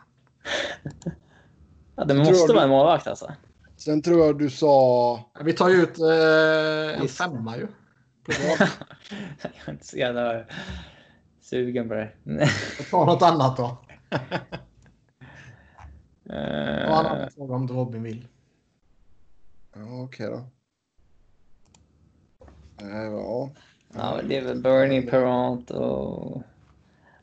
Ja, 1.96 2.04
det 2.04 2.14
Tror 2.14 2.24
måste 2.24 2.46
du- 2.46 2.54
vara 2.54 2.64
en 2.64 2.70
målvakt 2.70 3.06
alltså. 3.06 3.32
Sen 3.76 4.02
tror 4.02 4.26
jag 4.26 4.38
du 4.38 4.50
sa... 4.50 5.20
Vi 5.40 5.52
tar 5.52 5.68
ju 5.68 5.82
ut 5.82 5.98
eh, 5.98 6.94
en 6.96 7.02
Visst. 7.02 7.18
femma 7.18 7.56
ju. 7.56 7.66
Jag 9.42 9.52
är 9.66 9.70
inte 9.70 9.86
så 9.86 9.96
jävla 9.96 10.44
sugen 11.40 11.88
på 11.88 11.94
det. 11.94 12.12
Ta 12.90 13.04
något 13.04 13.22
annat 13.22 13.56
då. 13.56 13.78
Och 16.31 16.36
Eh, 16.36 16.86
en 16.86 16.93
annan 16.93 17.31
fråga 17.31 17.55
om 17.55 17.69
Robin 17.69 18.02
vill. 18.02 18.28
Ja, 19.74 20.02
okej 20.02 20.27
då. 20.27 20.44
Eh, 22.86 23.02
Ja. 23.02 23.51
ja, 23.94 24.20
det 24.28 24.36
är 24.36 24.44
väl 24.44 24.62
Bernie 24.62 25.02
Perrant 25.02 25.70
och... 25.70 26.43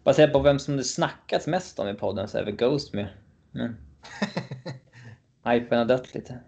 Baserat 0.03 0.33
på 0.33 0.39
vem 0.39 0.59
som 0.59 0.77
det 0.77 0.83
snackats 0.83 1.47
mest 1.47 1.79
om 1.79 1.87
i 1.87 1.93
podden 1.93 2.27
så 2.27 2.37
är 2.37 2.45
väl 2.45 2.55
Ghost 2.55 2.93
med. 2.93 3.07
Men... 3.51 3.77
Hypen 5.53 5.77
har 5.77 5.85
dött 5.85 6.13
lite. 6.13 6.39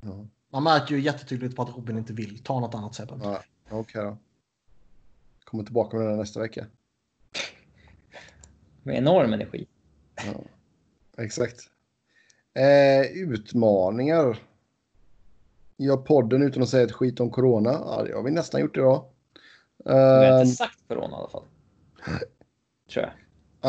Ja, 0.00 0.26
Man 0.50 0.62
märker 0.62 0.94
ju 0.94 1.00
jättetydligt 1.00 1.56
på 1.56 1.62
att 1.62 1.76
Robin 1.76 1.98
inte 1.98 2.12
vill. 2.12 2.42
Ta 2.44 2.60
något 2.60 2.74
annat 2.74 2.94
Sebbe. 2.94 3.18
ja, 3.22 3.42
okej 3.70 4.02
då. 4.04 4.16
Kommer 5.44 5.64
tillbaka 5.64 5.96
med 5.96 6.06
den 6.06 6.18
nästa 6.18 6.40
vecka. 6.40 6.66
Med 8.82 8.96
enorm 8.98 9.32
energi. 9.32 9.66
Ja, 10.16 10.34
exakt. 11.24 11.70
Eh, 12.54 13.00
utmaningar. 13.12 14.38
Gör 15.76 15.96
podden 15.96 16.42
utan 16.42 16.62
att 16.62 16.68
säga 16.68 16.84
ett 16.84 16.92
skit 16.92 17.20
om 17.20 17.30
corona. 17.30 17.72
Ja, 17.72 18.02
det 18.06 18.12
har 18.14 18.22
vi 18.22 18.30
nästan 18.30 18.60
gjort 18.60 18.76
idag. 18.76 19.04
Vi 19.84 19.90
har 19.92 20.32
Eh, 20.34 20.40
inte 20.40 20.56
sagt 20.56 20.78
corona 20.88 21.16
i 21.16 21.18
alla 21.20 21.28
fall. 21.28 21.42
Tror 22.92 23.04
jag. 23.04 23.10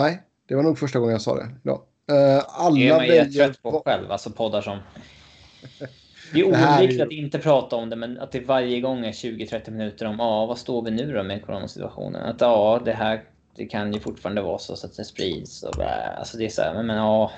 nej, 0.02 0.22
det 0.48 0.56
var 0.56 0.64
nog 0.64 0.80
första 0.80 1.00
gången 1.00 1.12
jag 1.12 1.22
sa 1.22 1.36
det 1.36 1.48
idag. 1.64 1.82
Eh, 2.12 2.44
alla 2.48 2.76
Det 2.76 2.88
är 2.90 2.96
man 2.96 3.06
ju 3.06 3.12
väljer- 3.12 3.46
trött 3.48 3.62
på 3.62 3.82
själv, 3.86 4.12
alltså 4.12 4.30
poddar 4.32 4.62
som... 4.62 4.78
Det 6.34 6.40
är 6.40 6.46
oundvikligt 6.48 7.02
att 7.04 7.12
inte 7.12 7.40
prata 7.40 7.76
om 7.76 7.90
det, 7.90 7.96
men 7.96 8.20
att 8.20 8.32
det 8.32 8.40
varje 8.40 8.82
gång 8.82 9.06
är 9.06 9.12
20-30 9.12 9.72
minuter 9.72 10.06
om 10.06 10.16
ja, 10.20 10.46
vad 10.46 10.58
står 10.58 10.82
vi 10.82 10.92
nu 10.92 11.14
då 11.14 11.24
med 11.24 11.46
coronasituationen? 11.46 12.22
Att 12.24 12.42
ja, 12.42 12.82
det 12.86 12.92
här 12.94 13.24
det 13.56 13.66
kan 13.66 13.94
ju 13.94 14.00
fortfarande 14.00 14.42
vara 14.42 14.58
så, 14.58 14.76
så 14.76 14.88
att 14.88 14.96
det 14.98 15.06
sprids 15.06 15.64
och 15.64 15.74
bla. 15.76 15.86
Alltså 16.18 16.38
det 16.38 16.46
är 16.46 16.50
så 16.50 16.62
här, 16.62 16.84
men, 16.84 16.96
ja. 16.98 17.32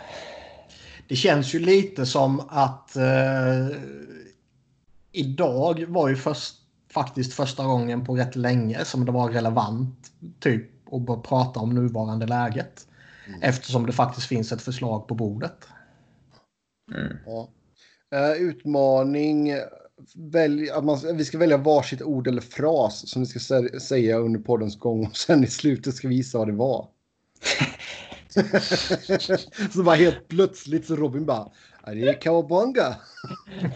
Det 1.08 1.16
känns 1.16 1.56
ju 1.56 1.60
lite 1.60 2.06
som 2.06 2.42
att 2.50 2.96
eh, 2.96 3.78
idag 5.12 5.86
var 5.88 6.10
ju 6.10 6.16
först, 6.16 6.56
faktiskt 6.92 7.34
första 7.34 7.66
gången 7.66 8.06
på 8.06 8.16
rätt 8.16 8.36
länge 8.36 8.86
som 8.86 9.06
det 9.06 9.12
var 9.12 9.30
relevant 9.30 10.12
typ 10.40 10.94
att 10.94 11.02
bara 11.02 11.20
prata 11.20 11.60
om 11.60 11.76
nuvarande 11.76 12.26
läget. 12.26 12.88
Eftersom 13.42 13.86
det 13.86 13.92
faktiskt 13.92 14.28
finns 14.28 14.52
ett 14.52 14.62
förslag 14.62 15.08
på 15.08 15.16
bordet. 15.16 15.68
Mm. 16.96 17.18
Ja. 17.26 17.50
Eh, 18.16 18.32
utmaning. 18.42 19.54
Välj, 20.16 20.70
att 20.70 20.84
man, 20.84 21.00
vi 21.18 21.26
ska 21.26 21.38
välja 21.38 21.58
varsitt 21.58 22.02
ord 22.02 22.28
eller 22.28 22.42
fras 22.42 23.10
som 23.10 23.22
vi 23.22 23.26
ska 23.26 23.40
sä- 23.40 23.80
säga 23.80 24.18
under 24.18 24.40
poddens 24.40 24.80
gång 24.80 25.06
och 25.06 25.18
sen 25.18 25.44
i 25.44 25.48
slutet 25.48 25.96
ska 25.96 26.08
vi 26.08 26.16
gissa 26.16 26.38
vad 26.38 26.48
det 26.48 26.54
var. 26.54 26.88
så 29.74 29.84
bara 29.84 29.96
helt 29.96 30.28
plötsligt 30.28 30.86
så 30.86 30.96
Robin 30.96 31.26
bara, 31.26 31.50
"Ja, 31.86 31.92
det 31.94 32.08
är 32.08 32.22
Kawabonga. 32.22 32.96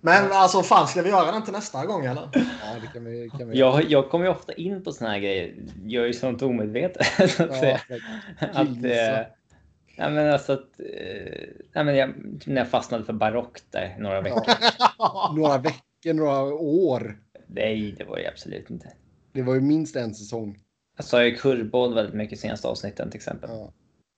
Men 0.00 0.32
alltså 0.32 0.62
fan, 0.62 0.88
ska 0.88 1.02
vi 1.02 1.10
göra 1.10 1.32
den 1.32 1.42
till 1.44 1.52
nästa 1.52 1.86
gång 1.86 2.04
eller? 2.06 2.28
Ja, 2.34 2.76
det 2.80 2.86
kan 2.92 3.04
vi, 3.04 3.30
kan 3.38 3.48
vi 3.48 3.58
Jag, 3.58 3.90
jag 3.90 4.10
kommer 4.10 4.24
ju 4.24 4.30
ofta 4.30 4.52
in 4.52 4.84
på 4.84 4.92
såna 4.92 5.10
här 5.10 5.18
grejer. 5.18 5.54
Jag 5.86 6.02
är 6.02 6.06
ju 6.06 6.12
sånt 6.12 6.42
omedvetet. 6.42 7.06
så 7.30 7.42
att 7.42 7.62
Ja, 7.62 7.68
exakt. 7.68 8.56
att, 8.56 8.68
Gissa. 8.68 9.20
eh, 9.20 9.26
ja, 9.96 10.10
men 10.10 10.32
alltså 10.32 10.52
att, 10.52 10.80
ja, 11.72 11.84
men 11.84 11.96
jag, 11.96 12.14
när 12.46 12.56
jag 12.56 12.68
fastnade 12.68 13.04
för 13.04 13.12
barock 13.12 13.58
där 13.70 13.96
några 13.98 14.20
veckor. 14.20 14.42
Några 15.36 15.58
veckor, 15.58 16.12
några 16.12 16.42
år. 16.54 17.18
Nej, 17.46 17.94
det 17.98 18.04
var 18.04 18.16
det 18.16 18.28
absolut 18.28 18.70
inte. 18.70 18.92
Det 19.32 19.42
var 19.42 19.54
ju 19.54 19.60
minst 19.60 19.96
en 19.96 20.14
säsong. 20.14 20.58
Jag 20.96 21.04
sa 21.04 21.24
ju 21.24 21.36
kurvboll 21.36 21.94
väldigt 21.94 22.14
mycket 22.14 22.40
senaste 22.40 22.68
avsnitten 22.68 23.10
till 23.10 23.18
exempel. 23.18 23.50
Ja. 23.50 23.72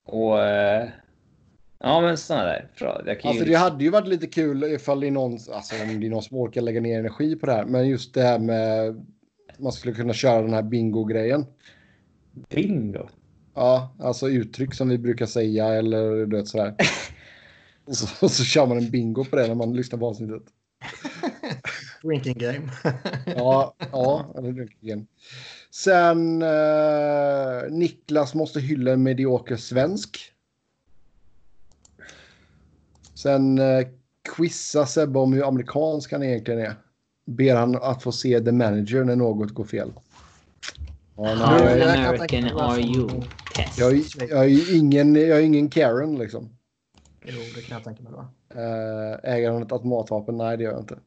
Och 0.06 0.42
eh, 0.42 0.88
ja, 1.78 2.00
men 2.00 2.18
sådana 2.18 2.44
där. 2.44 2.70
Jag 3.06 3.20
kan 3.20 3.32
ju... 3.32 3.38
Alltså 3.38 3.44
det 3.44 3.54
hade 3.54 3.84
ju 3.84 3.90
varit 3.90 4.08
lite 4.08 4.26
kul 4.26 4.64
ifall 4.64 5.00
det 5.00 5.06
är 5.06 5.10
någon, 5.10 5.32
alltså 5.32 5.74
om 5.82 6.00
det 6.00 6.06
är 6.06 6.10
någon 6.10 6.22
som 6.22 6.36
orkar 6.36 6.60
lägga 6.60 6.80
ner 6.80 6.98
energi 6.98 7.36
på 7.36 7.46
det 7.46 7.52
här. 7.52 7.64
Men 7.64 7.88
just 7.88 8.14
det 8.14 8.22
här 8.22 8.38
med, 8.38 9.04
man 9.58 9.72
skulle 9.72 9.94
kunna 9.94 10.12
köra 10.12 10.42
den 10.42 10.54
här 10.54 10.62
bingo-grejen. 10.62 11.46
Bingo. 12.48 13.08
Ja, 13.54 13.96
alltså 14.00 14.28
uttryck 14.28 14.74
som 14.74 14.88
vi 14.88 14.98
brukar 14.98 15.26
säga 15.26 15.66
eller 15.66 16.26
du 16.26 16.36
vet 16.36 16.48
sådär. 16.48 16.74
Och 17.86 17.96
så, 17.96 18.24
och 18.24 18.30
så 18.30 18.44
kör 18.44 18.66
man 18.66 18.78
en 18.78 18.90
bingo 18.90 19.24
på 19.24 19.36
det 19.36 19.46
när 19.46 19.54
man 19.54 19.76
lyssnar 19.76 19.98
på 19.98 20.06
avsnittet. 20.06 20.42
Drinking 22.04 22.38
game. 22.38 22.68
Ja, 23.26 23.74
ja, 23.92 24.32
drinking. 24.40 25.06
Sen 25.70 26.42
eh, 26.42 27.62
Niklas 27.70 28.34
måste 28.34 28.60
hylla 28.60 28.92
en 28.92 29.02
medioker 29.02 29.56
svensk. 29.56 30.18
Sen 33.14 33.58
eh, 33.58 33.86
quizza 34.36 34.86
Sebbe 34.86 35.18
om 35.18 35.32
hur 35.32 35.48
amerikansk 35.48 36.12
han 36.12 36.22
egentligen 36.22 36.60
är. 36.60 36.74
Ber 37.26 37.54
han 37.56 37.76
att 37.76 38.02
få 38.02 38.12
se 38.12 38.40
The 38.40 38.52
Manager 38.52 39.04
när 39.04 39.16
något 39.16 39.50
går 39.54 39.64
fel. 39.64 39.92
Ja, 41.16 41.22
How 41.34 41.58
jag, 41.58 41.78
är- 41.78 42.08
American 42.08 42.44
are 42.58 42.80
you? 42.80 43.22
Test. 43.54 43.78
jag, 43.78 43.92
är- 43.94 44.30
jag 44.30 44.44
är 44.44 44.76
ingen, 44.76 45.14
jag 45.14 45.38
är 45.38 45.42
ingen 45.42 45.68
Karen 45.70 46.18
liksom. 46.18 46.48
Jo, 47.26 47.52
det 47.54 47.62
kan 47.62 47.74
jag 47.76 47.84
tänka 47.84 48.02
mig. 48.02 48.12
Uh, 48.12 49.18
äger 49.22 49.50
han 49.50 49.62
ett 49.62 49.72
automatvapen? 49.72 50.36
Nej, 50.36 50.56
det 50.56 50.64
gör 50.64 50.72
jag 50.72 50.80
inte. 50.80 50.98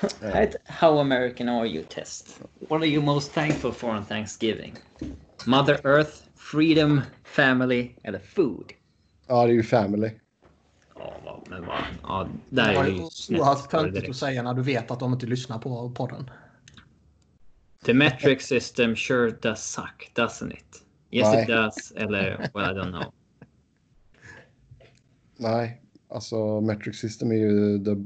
How 0.66 0.98
American 0.98 1.48
are 1.48 1.66
you 1.66 1.84
test. 1.84 2.40
What 2.68 2.82
are 2.82 2.86
you 2.86 3.02
most 3.02 3.32
thankful 3.32 3.72
for 3.72 3.90
on 3.90 4.04
Thanksgiving? 4.04 4.76
Mother 5.46 5.80
Earth, 5.84 6.22
freedom, 6.34 7.02
family 7.24 7.90
eller 8.02 8.18
food? 8.18 8.72
Ja, 9.26 9.46
det 9.46 9.52
är 9.52 9.54
ju 9.54 9.62
Family. 9.62 10.10
Ja, 10.94 11.42
men 11.50 11.66
vad? 11.66 11.78
Ja, 12.02 12.28
där 12.48 12.72
Det 12.72 12.78
är 12.78 12.84
det 12.84 12.90
ju 12.90 13.02
oerhört 13.38 13.70
töntigt 13.70 14.08
att 14.08 14.16
säga 14.16 14.42
när 14.42 14.54
du 14.54 14.62
vet 14.62 14.90
att 14.90 15.00
de 15.00 15.12
inte 15.12 15.26
lyssnar 15.26 15.58
på 15.58 15.90
podden. 15.90 16.30
The 17.84 17.94
metric 17.94 18.42
system 18.42 18.96
sure 18.96 19.30
does 19.30 19.72
suck, 19.72 20.12
doesn't 20.14 20.52
it? 20.52 20.82
Yes 21.10 21.32
Nej. 21.32 21.42
it 21.42 21.48
does, 21.48 21.92
eller 21.96 22.50
well 22.54 22.76
I 22.76 22.80
don't 22.80 22.90
know. 22.90 23.12
Nej, 25.36 25.82
alltså 26.08 26.60
Metric 26.60 26.96
System 26.96 27.30
är 27.32 27.36
ju 27.36 27.84
the, 27.84 27.96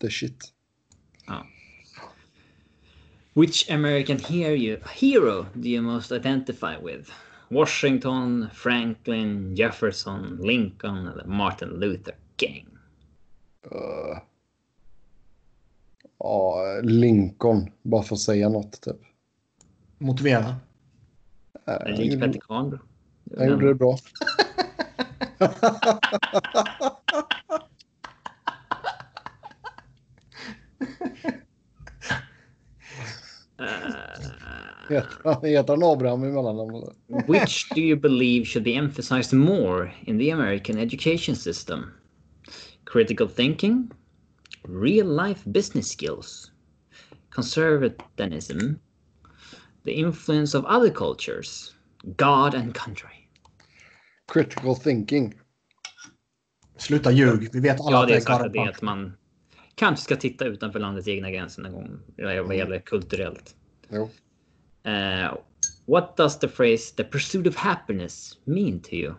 the 0.00 0.10
shit. 0.10 0.52
Which 3.34 3.70
American 3.70 4.18
hero, 4.18 4.78
hero 4.92 5.46
do 5.60 5.68
you 5.68 5.82
most 5.82 6.12
identify 6.12 6.76
with? 6.76 7.10
Washington, 7.50 8.50
Franklin, 8.52 9.56
Jefferson, 9.56 10.38
Lincoln 10.42 11.06
eller 11.06 11.24
Martin 11.24 11.80
Luther 11.80 12.14
King? 12.36 12.66
Uh, 13.72 14.18
ja, 16.18 16.80
Lincoln. 16.82 17.70
Bara 17.82 18.02
för 18.02 18.14
att 18.14 18.20
säga 18.20 18.48
något 18.48 18.80
typ. 18.80 18.96
Motivera. 19.98 20.56
Uh, 21.68 22.32
Kahn 22.48 22.70
bro. 22.70 22.78
han 23.38 23.48
gjorde 23.48 23.68
det 23.68 23.74
bra. 23.74 23.98
Heter 34.88 35.16
han- 35.24 35.44
heter 35.44 35.72
han 35.72 35.82
Abraham 35.82 36.24
i 36.24 36.32
mellannamn? 36.32 36.94
Which 37.28 37.68
do 37.74 37.80
you 37.80 37.96
believe 37.96 38.46
should 38.46 38.64
be 38.64 38.74
emphasized 38.74 39.32
more 39.32 39.92
in 40.06 40.18
the 40.18 40.30
American 40.30 40.78
education 40.78 41.36
system? 41.36 41.84
Critical 42.84 43.28
thinking, 43.28 43.90
real 44.64 45.06
life 45.06 45.50
business 45.50 45.88
skills, 45.92 46.50
conservatism, 47.30 48.74
the 49.84 49.92
influence 49.92 50.58
of 50.58 50.64
other 50.64 50.90
cultures, 50.90 51.74
God 52.16 52.54
and 52.54 52.74
country. 52.74 53.28
Critical 54.32 54.74
thinking. 54.74 55.34
Sluta 56.76 57.10
ljug. 57.10 57.48
Vi 57.52 57.60
vet 57.60 57.80
alla 57.80 57.90
Ja, 57.96 58.02
att 58.02 58.08
det 58.08 58.14
är 58.14 58.48
det 58.48 58.58
är 58.58 58.68
att 58.68 58.82
man 58.82 59.12
kanske 59.80 60.04
ska 60.04 60.16
titta 60.16 60.44
utanför 60.44 60.78
landets 60.78 61.08
egna 61.08 61.30
gränser 61.30 61.62
någon 61.62 61.72
gång 61.72 62.00
vad 62.46 62.56
gäller 62.56 62.80
kulturellt. 62.80 63.56
Jo. 63.88 64.10
Uh, 64.86 65.38
what 65.86 66.16
does 66.16 66.38
the 66.38 66.48
phrase 66.48 66.94
"the 66.96 67.04
pursuit 67.04 67.46
of 67.46 67.56
happiness" 67.56 68.38
mean 68.44 68.80
to 68.80 68.92
you? 68.92 69.14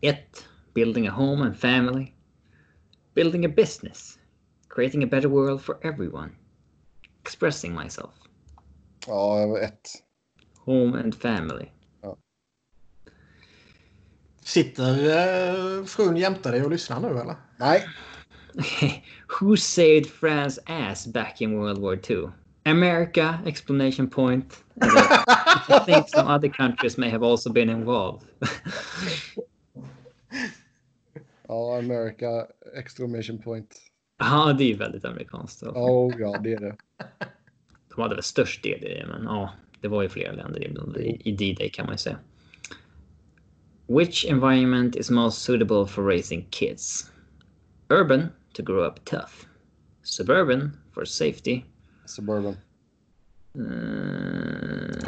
Ett, 0.00 0.48
building 0.74 1.08
a 1.08 1.10
home 1.10 1.46
and 1.46 1.56
family. 1.56 2.12
Building 3.14 3.44
a 3.46 3.48
business. 3.48 4.18
Creating 4.68 5.04
a 5.04 5.06
better 5.06 5.28
world 5.28 5.62
for 5.62 5.86
everyone. 5.86 6.30
Expressing 7.22 7.74
myself. 7.74 8.14
Ja, 9.06 9.58
ett. 9.58 9.88
Home 10.64 10.98
and 10.98 11.14
family. 11.14 11.66
Sitter 14.40 14.92
eh, 14.92 15.84
frun 15.84 16.16
jämte 16.16 16.50
dig 16.50 16.64
och 16.64 16.70
lyssnar 16.70 17.00
nu 17.00 17.08
eller? 17.08 17.36
Nej. 17.56 17.88
Who 19.40 19.56
saved 19.56 20.06
France 20.10 20.58
ass 20.66 21.06
back 21.06 21.40
in 21.40 21.58
World 21.58 21.78
War 21.78 21.96
II? 22.10 22.28
America! 22.66 23.40
Explanation 23.46 24.08
point. 24.10 24.62
I 24.82 25.82
think 25.86 26.08
some 26.08 26.28
other 26.28 26.48
countries 26.48 26.98
may 26.98 27.10
have 27.10 27.22
also 27.22 27.50
been 27.50 27.68
involved. 27.68 28.26
Ja, 31.48 31.78
America 31.78 32.46
exclamation 32.74 33.38
point. 33.38 33.74
ja, 34.18 34.52
det 34.58 34.72
är 34.72 34.76
väldigt 34.76 35.04
amerikanskt. 35.04 35.60
då. 35.60 35.70
Oh, 35.70 36.20
ja, 36.20 36.38
det 36.38 36.52
är 36.52 36.60
det. 36.60 36.76
De 37.94 38.02
hade 38.02 38.14
väl 38.14 38.22
störst 38.24 38.62
del 38.62 38.84
i 38.84 38.94
det, 38.94 39.06
men 39.08 39.24
ja, 39.24 39.50
det 39.80 39.88
var 39.88 40.02
ju 40.02 40.08
flera 40.08 40.32
länder 40.32 40.98
i, 41.00 41.22
i 41.24 41.32
D-Day 41.32 41.70
kan 41.70 41.86
man 41.86 41.94
ju 41.94 41.98
säga. 41.98 42.18
Which 43.86 44.24
environment 44.24 44.96
is 44.96 45.10
most 45.10 45.42
suitable 45.42 45.86
for 45.86 46.04
raising 46.04 46.46
kids? 46.50 47.10
Urban 47.88 48.28
to 48.58 48.62
grow 48.62 48.82
up 48.82 48.98
tough. 49.04 49.46
Suburban 50.02 50.76
for 50.90 51.04
safety. 51.04 51.64
Suburban. 52.06 52.56
Uh, 53.54 54.98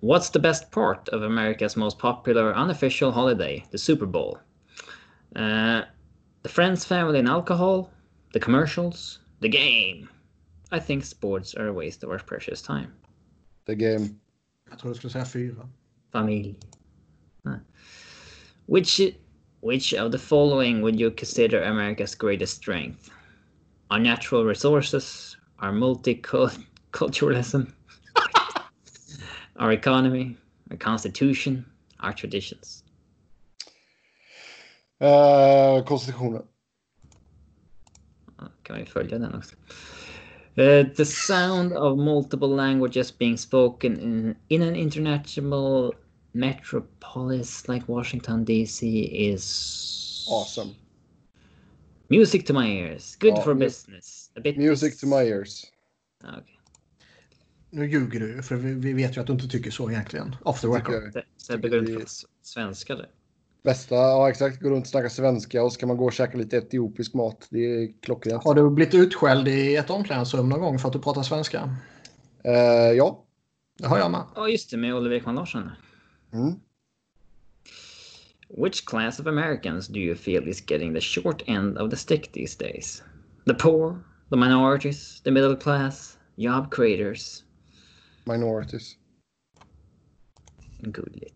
what's 0.00 0.30
the 0.30 0.38
best 0.38 0.70
part 0.70 1.08
of 1.08 1.22
America's 1.22 1.76
most 1.76 1.98
popular 1.98 2.54
unofficial 2.54 3.10
holiday, 3.10 3.64
the 3.72 3.78
Super 3.78 4.06
Bowl? 4.06 4.38
Uh, 5.34 5.82
the 6.42 6.48
friends, 6.48 6.84
family, 6.84 7.18
and 7.18 7.28
alcohol, 7.28 7.90
the 8.32 8.40
commercials, 8.40 9.18
the 9.40 9.48
game. 9.48 10.08
I 10.70 10.78
think 10.78 11.04
sports 11.04 11.54
are 11.56 11.66
a 11.66 11.72
waste 11.72 12.04
of 12.04 12.10
our 12.10 12.20
precious 12.20 12.62
time. 12.62 12.92
The 13.66 13.74
game. 13.74 14.20
Jag 14.70 14.78
tror 14.78 14.90
du 14.90 14.94
skulle 14.94 15.10
säga 15.10 15.24
fyra. 15.24 15.68
Familj. 16.12 16.54
Nej. 17.42 17.60
Which 18.66 19.00
which 19.60 19.94
of 19.94 20.12
the 20.12 20.18
following 20.18 20.82
would 20.82 20.98
you 20.98 21.10
consider 21.10 21.62
America's 21.62 22.14
greatest 22.14 22.56
strength? 22.56 23.10
Our 23.90 23.98
natural 23.98 24.44
resources, 24.44 25.36
our 25.58 25.72
multiculturalism, 25.72 27.72
our 29.56 29.72
economy, 29.72 30.36
our 30.70 30.76
constitution, 30.76 31.64
our 32.00 32.12
traditions. 32.12 32.84
Uh, 35.00 35.82
konstitutionen. 35.86 36.42
Ja, 38.38 38.48
Kan 38.62 38.76
vi 38.76 38.84
följa 38.84 39.18
den 39.18 39.34
också? 39.34 39.56
Uh, 40.56 40.86
the 40.96 41.04
sound 41.04 41.72
of 41.72 41.98
multiple 41.98 42.48
languages 42.48 43.18
being 43.18 43.38
spoken 43.38 44.00
in, 44.00 44.36
in 44.48 44.62
an 44.62 44.76
international 44.76 45.94
metropolis 46.32 47.68
like 47.68 47.84
Washington 47.92 48.44
DC 48.44 48.82
is 49.12 50.26
Awesome. 50.30 50.70
Music 52.08 52.46
to 52.46 52.52
my 52.54 52.66
ears. 52.68 53.16
Good 53.20 53.30
Ja, 53.36 53.42
for 53.42 53.54
business. 53.54 54.30
A 54.36 54.40
bit 54.44 54.56
Music 54.56 55.00
to 55.00 55.06
my 55.06 55.16
ears. 55.28 55.64
Ja, 56.22 56.28
okej. 56.42 56.56
Nu 57.70 57.86
ljuger 57.90 58.20
du 58.20 58.42
för 58.42 58.54
vi, 58.56 58.74
vi 58.74 58.92
vet 58.92 59.16
ju 59.16 59.20
att 59.20 59.26
du 59.26 59.32
inte 59.32 59.48
tycker 59.48 59.70
så 59.70 59.90
egentligen. 59.90 60.36
Off 60.42 60.60
the 60.60 60.66
record. 60.66 60.94
jag. 60.94 61.12
Det- 61.12 61.24
Så 61.36 61.52
jag 61.52 61.58
Tycker 61.62 61.70
börjar 61.70 61.82
det- 61.84 61.92
prata 61.92 62.04
s- 62.06 62.24
svenska 62.42 62.94
där. 62.94 63.08
Bästa, 63.62 63.94
ja 63.94 64.30
exakt. 64.30 64.60
Gå 64.62 64.70
runt 64.70 64.84
och 64.84 64.88
snacka 64.90 65.10
svenska 65.10 65.62
och 65.64 65.72
ska 65.72 65.86
man 65.86 65.96
gå 65.96 66.04
och 66.04 66.12
käka 66.12 66.38
lite 66.38 66.56
etiopisk 66.56 67.14
mat. 67.14 67.46
Det 67.50 67.58
är 67.58 67.92
klockrent. 68.02 68.44
Har 68.44 68.54
du 68.54 68.70
blivit 68.70 68.94
utskälld 68.94 69.48
i 69.48 69.76
ett 69.76 69.90
omklädningsrum 69.90 70.48
någon 70.48 70.60
gång 70.60 70.78
för 70.78 70.86
att 70.88 70.92
du 70.92 70.98
pratar 70.98 71.22
svenska? 71.22 71.76
Eh, 72.44 72.52
ja. 72.96 73.24
Det 73.78 73.86
har 73.88 73.98
jag 73.98 74.10
med. 74.10 74.24
Ja, 74.36 74.48
just 74.48 74.70
det, 74.70 74.76
med 74.76 74.94
Oliver 74.94 75.16
Ekman 75.16 75.34
Larsson. 75.34 75.70
Mm. 76.34 76.60
Which 78.48 78.84
class 78.84 79.18
of 79.18 79.26
Americans 79.26 79.88
do 79.88 80.00
you 80.00 80.14
feel 80.14 80.46
is 80.46 80.60
getting 80.60 80.92
the 80.92 81.00
short 81.00 81.42
end 81.46 81.78
of 81.78 81.90
the 81.90 81.96
stick 81.96 82.32
these 82.32 82.54
days? 82.54 83.02
The 83.46 83.54
poor, 83.54 84.04
the 84.28 84.36
minorities, 84.36 85.20
the 85.24 85.30
middle 85.30 85.56
class, 85.56 86.18
job 86.38 86.70
creators. 86.70 87.44
Minorities. 88.26 88.96
Gulligt. 90.82 91.32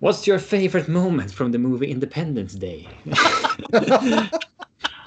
What's 0.00 0.26
your 0.26 0.38
favorite 0.38 0.88
moment 0.88 1.32
from 1.32 1.52
the 1.52 1.58
movie 1.58 1.90
Independence 1.90 2.54
Day? 2.54 2.88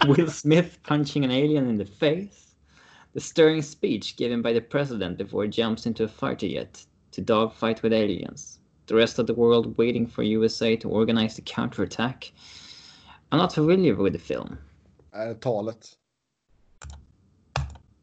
Will 0.07 0.29
Smith 0.29 0.79
punching 0.83 1.23
an 1.23 1.31
alien 1.31 1.67
in 1.67 1.77
the 1.77 1.85
face? 1.85 2.55
The 3.13 3.19
stirring 3.19 3.61
speech 3.61 4.17
given 4.17 4.41
by 4.41 4.53
the 4.53 4.61
president 4.61 5.17
before 5.17 5.43
he 5.43 5.49
jumps 5.49 5.85
into 5.85 6.03
a 6.03 6.07
fighter 6.07 6.47
jet 6.47 6.85
to 7.13 7.21
dogfight 7.21 7.83
with 7.83 7.93
aliens? 7.93 8.59
The 8.85 8.95
rest 8.95 9.19
of 9.19 9.27
the 9.27 9.33
world 9.33 9.77
waiting 9.77 10.07
for 10.07 10.23
USA 10.23 10.77
to 10.77 10.89
organize 10.89 11.35
the 11.35 11.41
counterattack? 11.45 12.33
I'm 13.31 13.37
not 13.37 13.53
familiar 13.53 13.95
with 13.95 14.13
the 14.13 14.19
film. 14.19 14.57
Eh, 15.13 15.33
talet. 15.33 15.89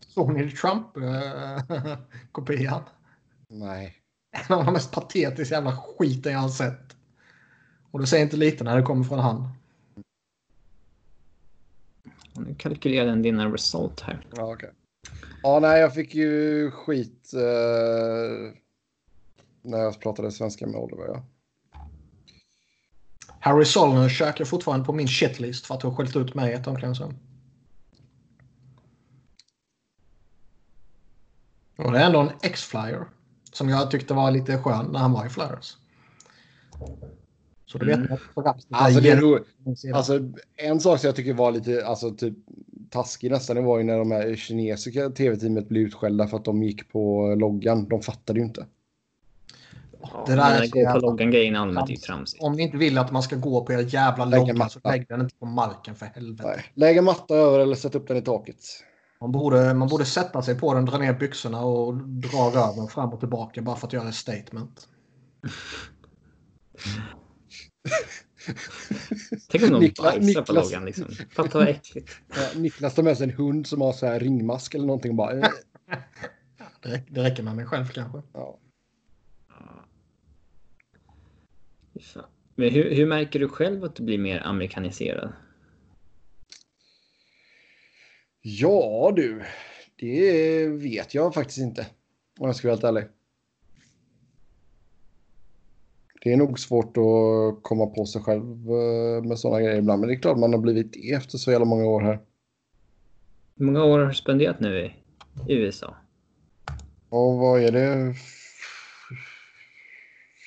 Såg 0.08 0.32
ni 0.32 0.50
Trump-kopian? 0.50 2.82
Nej. 3.48 3.96
En 4.32 4.52
av 4.56 4.64
de 4.64 4.72
mest 4.72 4.92
patetiska 4.92 5.54
jävla 5.54 5.76
skiten 5.76 6.32
jag 6.32 6.40
har 6.40 6.48
sett. 6.48 6.96
Och 7.90 8.00
du 8.00 8.06
säger 8.06 8.24
inte 8.24 8.36
lite 8.36 8.64
när 8.64 8.76
det 8.76 8.82
kommer 8.82 9.04
från 9.04 9.18
han. 9.18 9.48
Och 12.34 12.42
Nu 12.42 12.54
kalkylerar 12.54 13.06
den 13.06 13.22
dina 13.22 13.52
result 13.52 14.00
här. 14.00 14.26
Ja, 14.36 14.52
okej. 14.52 14.70
Ja, 15.42 15.58
nej, 15.60 15.80
jag 15.80 15.94
fick 15.94 16.14
ju 16.14 16.70
skit 16.70 17.32
eh, 17.34 17.40
när 19.62 19.78
jag 19.78 20.00
pratade 20.00 20.32
svenska 20.32 20.66
med 20.66 20.80
Oliver. 20.80 21.04
Ja. 21.06 21.24
Harry 23.40 23.64
Solner 23.64 24.22
är 24.40 24.44
fortfarande 24.44 24.86
på 24.86 24.92
min 24.92 25.08
shitlist 25.08 25.66
för 25.66 25.74
att 25.74 25.80
du 25.80 25.86
har 25.86 25.94
skällt 25.94 26.16
ut 26.16 26.34
mig 26.34 26.50
i 26.50 26.54
ett 26.54 26.66
omklädningsrum. 26.66 27.14
Och 31.78 31.92
det 31.92 31.98
är 31.98 32.06
ändå 32.06 32.20
en 32.20 32.30
X-Flyer. 32.42 33.04
Som 33.52 33.68
jag 33.68 33.90
tyckte 33.90 34.14
var 34.14 34.30
lite 34.30 34.58
skön 34.58 34.86
när 34.92 34.98
han 34.98 35.12
var 35.12 35.26
i 35.26 35.28
Flyers. 35.28 35.76
Så 37.66 37.78
du 37.78 37.86
vet 37.86 37.96
Mm. 37.96 38.16
Rapsnäs- 38.34 38.66
Alltså, 38.70 39.00
det 39.00 39.10
är. 39.10 39.44
Alltså, 39.66 39.94
alltså, 39.94 40.20
en 40.56 40.80
sak 40.80 41.00
som 41.00 41.06
jag 41.08 41.16
tycker 41.16 41.34
var 41.34 41.52
lite 41.52 41.86
alltså, 41.86 42.10
typ, 42.10 42.34
taskig 42.90 43.30
nästan, 43.30 43.56
det 43.56 43.62
var 43.62 43.78
ju 43.78 43.84
när 43.84 43.98
de 43.98 44.10
här 44.10 44.36
kinesiska 44.36 45.10
tv-teamet 45.10 45.68
blev 45.68 45.82
utskällda 45.82 46.28
för 46.28 46.36
att 46.36 46.44
de 46.44 46.62
gick 46.62 46.92
på 46.92 47.34
loggan. 47.34 47.88
De 47.88 48.02
fattade 48.02 48.38
ju 48.38 48.44
inte. 48.44 48.66
Ja, 50.02 50.24
Det 50.26 50.34
där 50.34 50.66
går 50.66 50.92
på 50.92 50.98
loggan-grejen 50.98 51.56
allmänt 51.56 51.88
är 51.88 51.92
ju 51.92 51.96
tramsigt. 51.98 52.42
om 52.42 52.52
ni 52.52 52.62
inte 52.62 52.76
vill 52.76 52.98
att 52.98 53.12
man 53.12 53.22
ska 53.22 53.36
gå 53.36 53.64
på 53.64 53.72
er 53.72 53.78
jävla 53.94 54.24
Lägg 54.24 54.40
en 54.40 54.56
logga 54.56 54.68
så 54.68 54.80
lägg 54.84 55.08
den 55.08 55.20
inte 55.20 55.34
på 55.36 55.46
marken 55.46 55.94
för 55.94 56.06
helvete. 56.06 56.48
Nej. 56.56 56.64
Lägg 56.74 56.96
en 56.96 57.04
matta 57.04 57.34
över 57.34 57.58
eller 57.58 57.74
sätt 57.76 57.94
upp 57.94 58.08
den 58.08 58.16
i 58.16 58.22
taket. 58.22 58.56
Man 59.20 59.32
borde, 59.32 59.74
man 59.74 59.88
borde 59.88 60.04
sätta 60.04 60.42
sig 60.42 60.58
på 60.58 60.74
den, 60.74 60.84
dra 60.84 60.98
ner 60.98 61.12
byxorna 61.14 61.60
och 61.64 61.94
dra 61.96 62.50
röven 62.54 62.88
fram 62.88 63.12
och 63.12 63.20
tillbaka 63.20 63.62
bara 63.62 63.76
för 63.76 63.86
att 63.86 63.92
göra 63.92 64.08
ett 64.08 64.14
statement. 64.14 64.88
Tänk 69.50 69.64
om 69.64 69.70
någon 69.70 69.82
Niklas- 69.82 70.02
bajsar 70.02 70.42
på 70.42 70.52
Niklas- 70.52 70.54
loggan 70.64 70.84
liksom. 70.84 71.04
Fatta 71.36 71.58
vad 71.58 71.68
äckligt. 71.68 72.10
Ja, 72.28 72.60
Niklas 72.60 72.94
tar 72.94 73.02
med 73.02 73.16
sig 73.16 73.24
en 73.30 73.36
hund 73.36 73.66
som 73.66 73.80
har 73.80 73.92
så 73.92 74.06
här 74.06 74.20
ringmask 74.20 74.74
eller 74.74 74.86
någonting 74.86 75.10
och 75.10 75.16
bara... 75.16 75.34
Det, 75.34 77.02
det 77.10 77.22
räcker 77.22 77.42
med 77.42 77.56
mig 77.56 77.66
själv 77.66 77.86
kanske. 77.88 78.22
Ja. 78.32 78.58
Fy 81.89 81.89
fan. 82.00 82.24
Men 82.54 82.70
hur, 82.70 82.94
hur 82.94 83.06
märker 83.06 83.38
du 83.38 83.48
själv 83.48 83.84
att 83.84 83.96
du 83.96 84.02
blir 84.02 84.18
mer 84.18 84.46
amerikaniserad? 84.46 85.32
ja 88.42 89.12
du, 89.16 89.42
det 89.96 90.66
vet 90.66 91.14
jag 91.14 91.34
faktiskt 91.34 91.58
inte. 91.58 91.86
Om 92.38 92.46
jag 92.46 92.56
ska 92.56 92.68
vara 92.68 92.74
helt 92.74 92.84
ärlig. 92.84 93.04
Det 96.22 96.32
är 96.32 96.36
nog 96.36 96.58
svårt 96.58 96.96
att 96.96 97.62
komma 97.62 97.86
på 97.86 98.06
sig 98.06 98.22
själv 98.22 98.70
eh, 98.70 99.22
med 99.22 99.38
sådana 99.38 99.60
grejer 99.60 99.78
ibland. 99.78 100.00
Men 100.00 100.08
det 100.08 100.14
är 100.14 100.20
klart 100.20 100.38
man 100.38 100.52
har 100.52 100.60
blivit 100.60 100.92
det 100.92 101.12
efter 101.12 101.38
så 101.38 101.50
jävla 101.50 101.66
många 101.66 101.84
år 101.84 102.00
här. 102.00 102.20
Hur 103.56 103.66
många 103.66 103.84
år 103.84 103.98
har 103.98 104.06
du 104.06 104.14
spenderat 104.14 104.60
nu 104.60 104.80
i 104.80 104.94
i 105.48 105.54
USA? 105.54 105.96
Och 107.08 107.36
vad 107.36 107.62
är 107.62 107.72
det? 107.72 108.14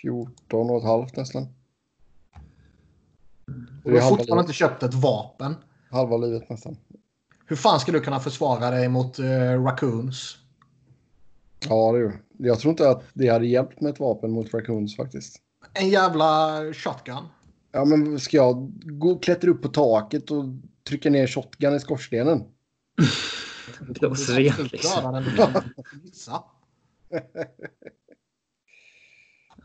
14 0.03 0.69
och 0.69 0.77
ett 0.77 0.83
halvt 0.83 1.15
nästan. 1.15 1.43
Och 1.43 1.49
Det 3.83 3.91
du 3.91 4.01
har 4.01 4.09
fortfarande 4.09 4.25
livet, 4.25 4.43
inte 4.43 4.53
köpt 4.53 4.83
ett 4.83 4.93
vapen. 4.93 5.55
halva 5.91 6.17
livet 6.17 6.49
nästan. 6.49 6.77
Hur 7.45 7.55
fan 7.55 7.79
ska 7.79 7.91
du 7.91 7.99
kunna 7.99 8.19
försvara 8.19 8.69
dig 8.69 8.89
mot 8.89 9.19
uh, 9.19 9.63
raccoons? 9.63 10.37
Ja, 11.69 11.91
det 11.91 12.07
det. 12.07 12.47
Jag 12.47 12.59
tror 12.59 12.69
inte 12.69 12.89
att 12.89 13.03
det 13.13 13.27
hade 13.27 13.45
hjälpt 13.45 13.81
med 13.81 13.93
ett 13.93 13.99
vapen 13.99 14.31
mot 14.31 14.53
raccoons 14.53 14.95
faktiskt. 14.95 15.41
En 15.73 15.89
jävla 15.89 16.59
shotgun. 16.73 17.23
Ja, 17.71 17.85
men 17.85 18.19
ska 18.19 18.37
jag 18.37 18.71
gå, 18.83 19.19
klättra 19.19 19.51
upp 19.51 19.61
på 19.61 19.67
taket 19.67 20.31
och 20.31 20.43
trycka 20.87 21.09
ner 21.09 21.27
shotgun 21.27 21.75
i 21.75 21.79
skorstenen? 21.79 22.43
Blåser 23.79 24.33
rent 24.33 24.71
liksom. 24.71 24.91
Göra 25.03 25.11
den, 25.11 25.23
du 25.23 25.35
kan 25.35 25.63
gissa. 26.03 26.43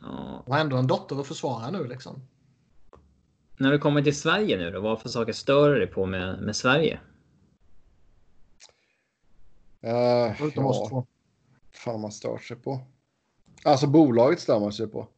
Ja. 0.03 0.43
Du 0.47 0.53
har 0.53 0.59
ändå 0.59 0.77
en 0.77 0.87
dotter 0.87 1.21
att 1.21 1.27
försvara 1.27 1.71
nu 1.71 1.87
liksom. 1.87 2.21
När 3.57 3.73
du 3.73 3.79
kommer 3.79 4.03
till 4.03 4.17
Sverige 4.17 4.57
nu 4.57 4.71
då, 4.71 4.81
vad 4.81 5.01
för 5.01 5.09
saker 5.09 5.33
stör 5.33 5.75
dig 5.75 5.87
på 5.87 6.07
med, 6.07 6.39
med 6.43 6.57
Sverige? 6.57 7.01
Uh, 9.85 10.35
Förutom 10.39 10.67
oss 10.67 10.79
ja, 10.83 10.89
två. 10.89 11.07
fan 11.73 12.01
man 12.01 12.13
stör 12.13 12.39
sig 12.39 12.57
på. 12.57 12.81
Alltså 13.65 13.87
bolaget 13.87 14.41
stör 14.41 14.61
man 14.61 14.73
sig 14.73 14.87
på. 14.87 15.09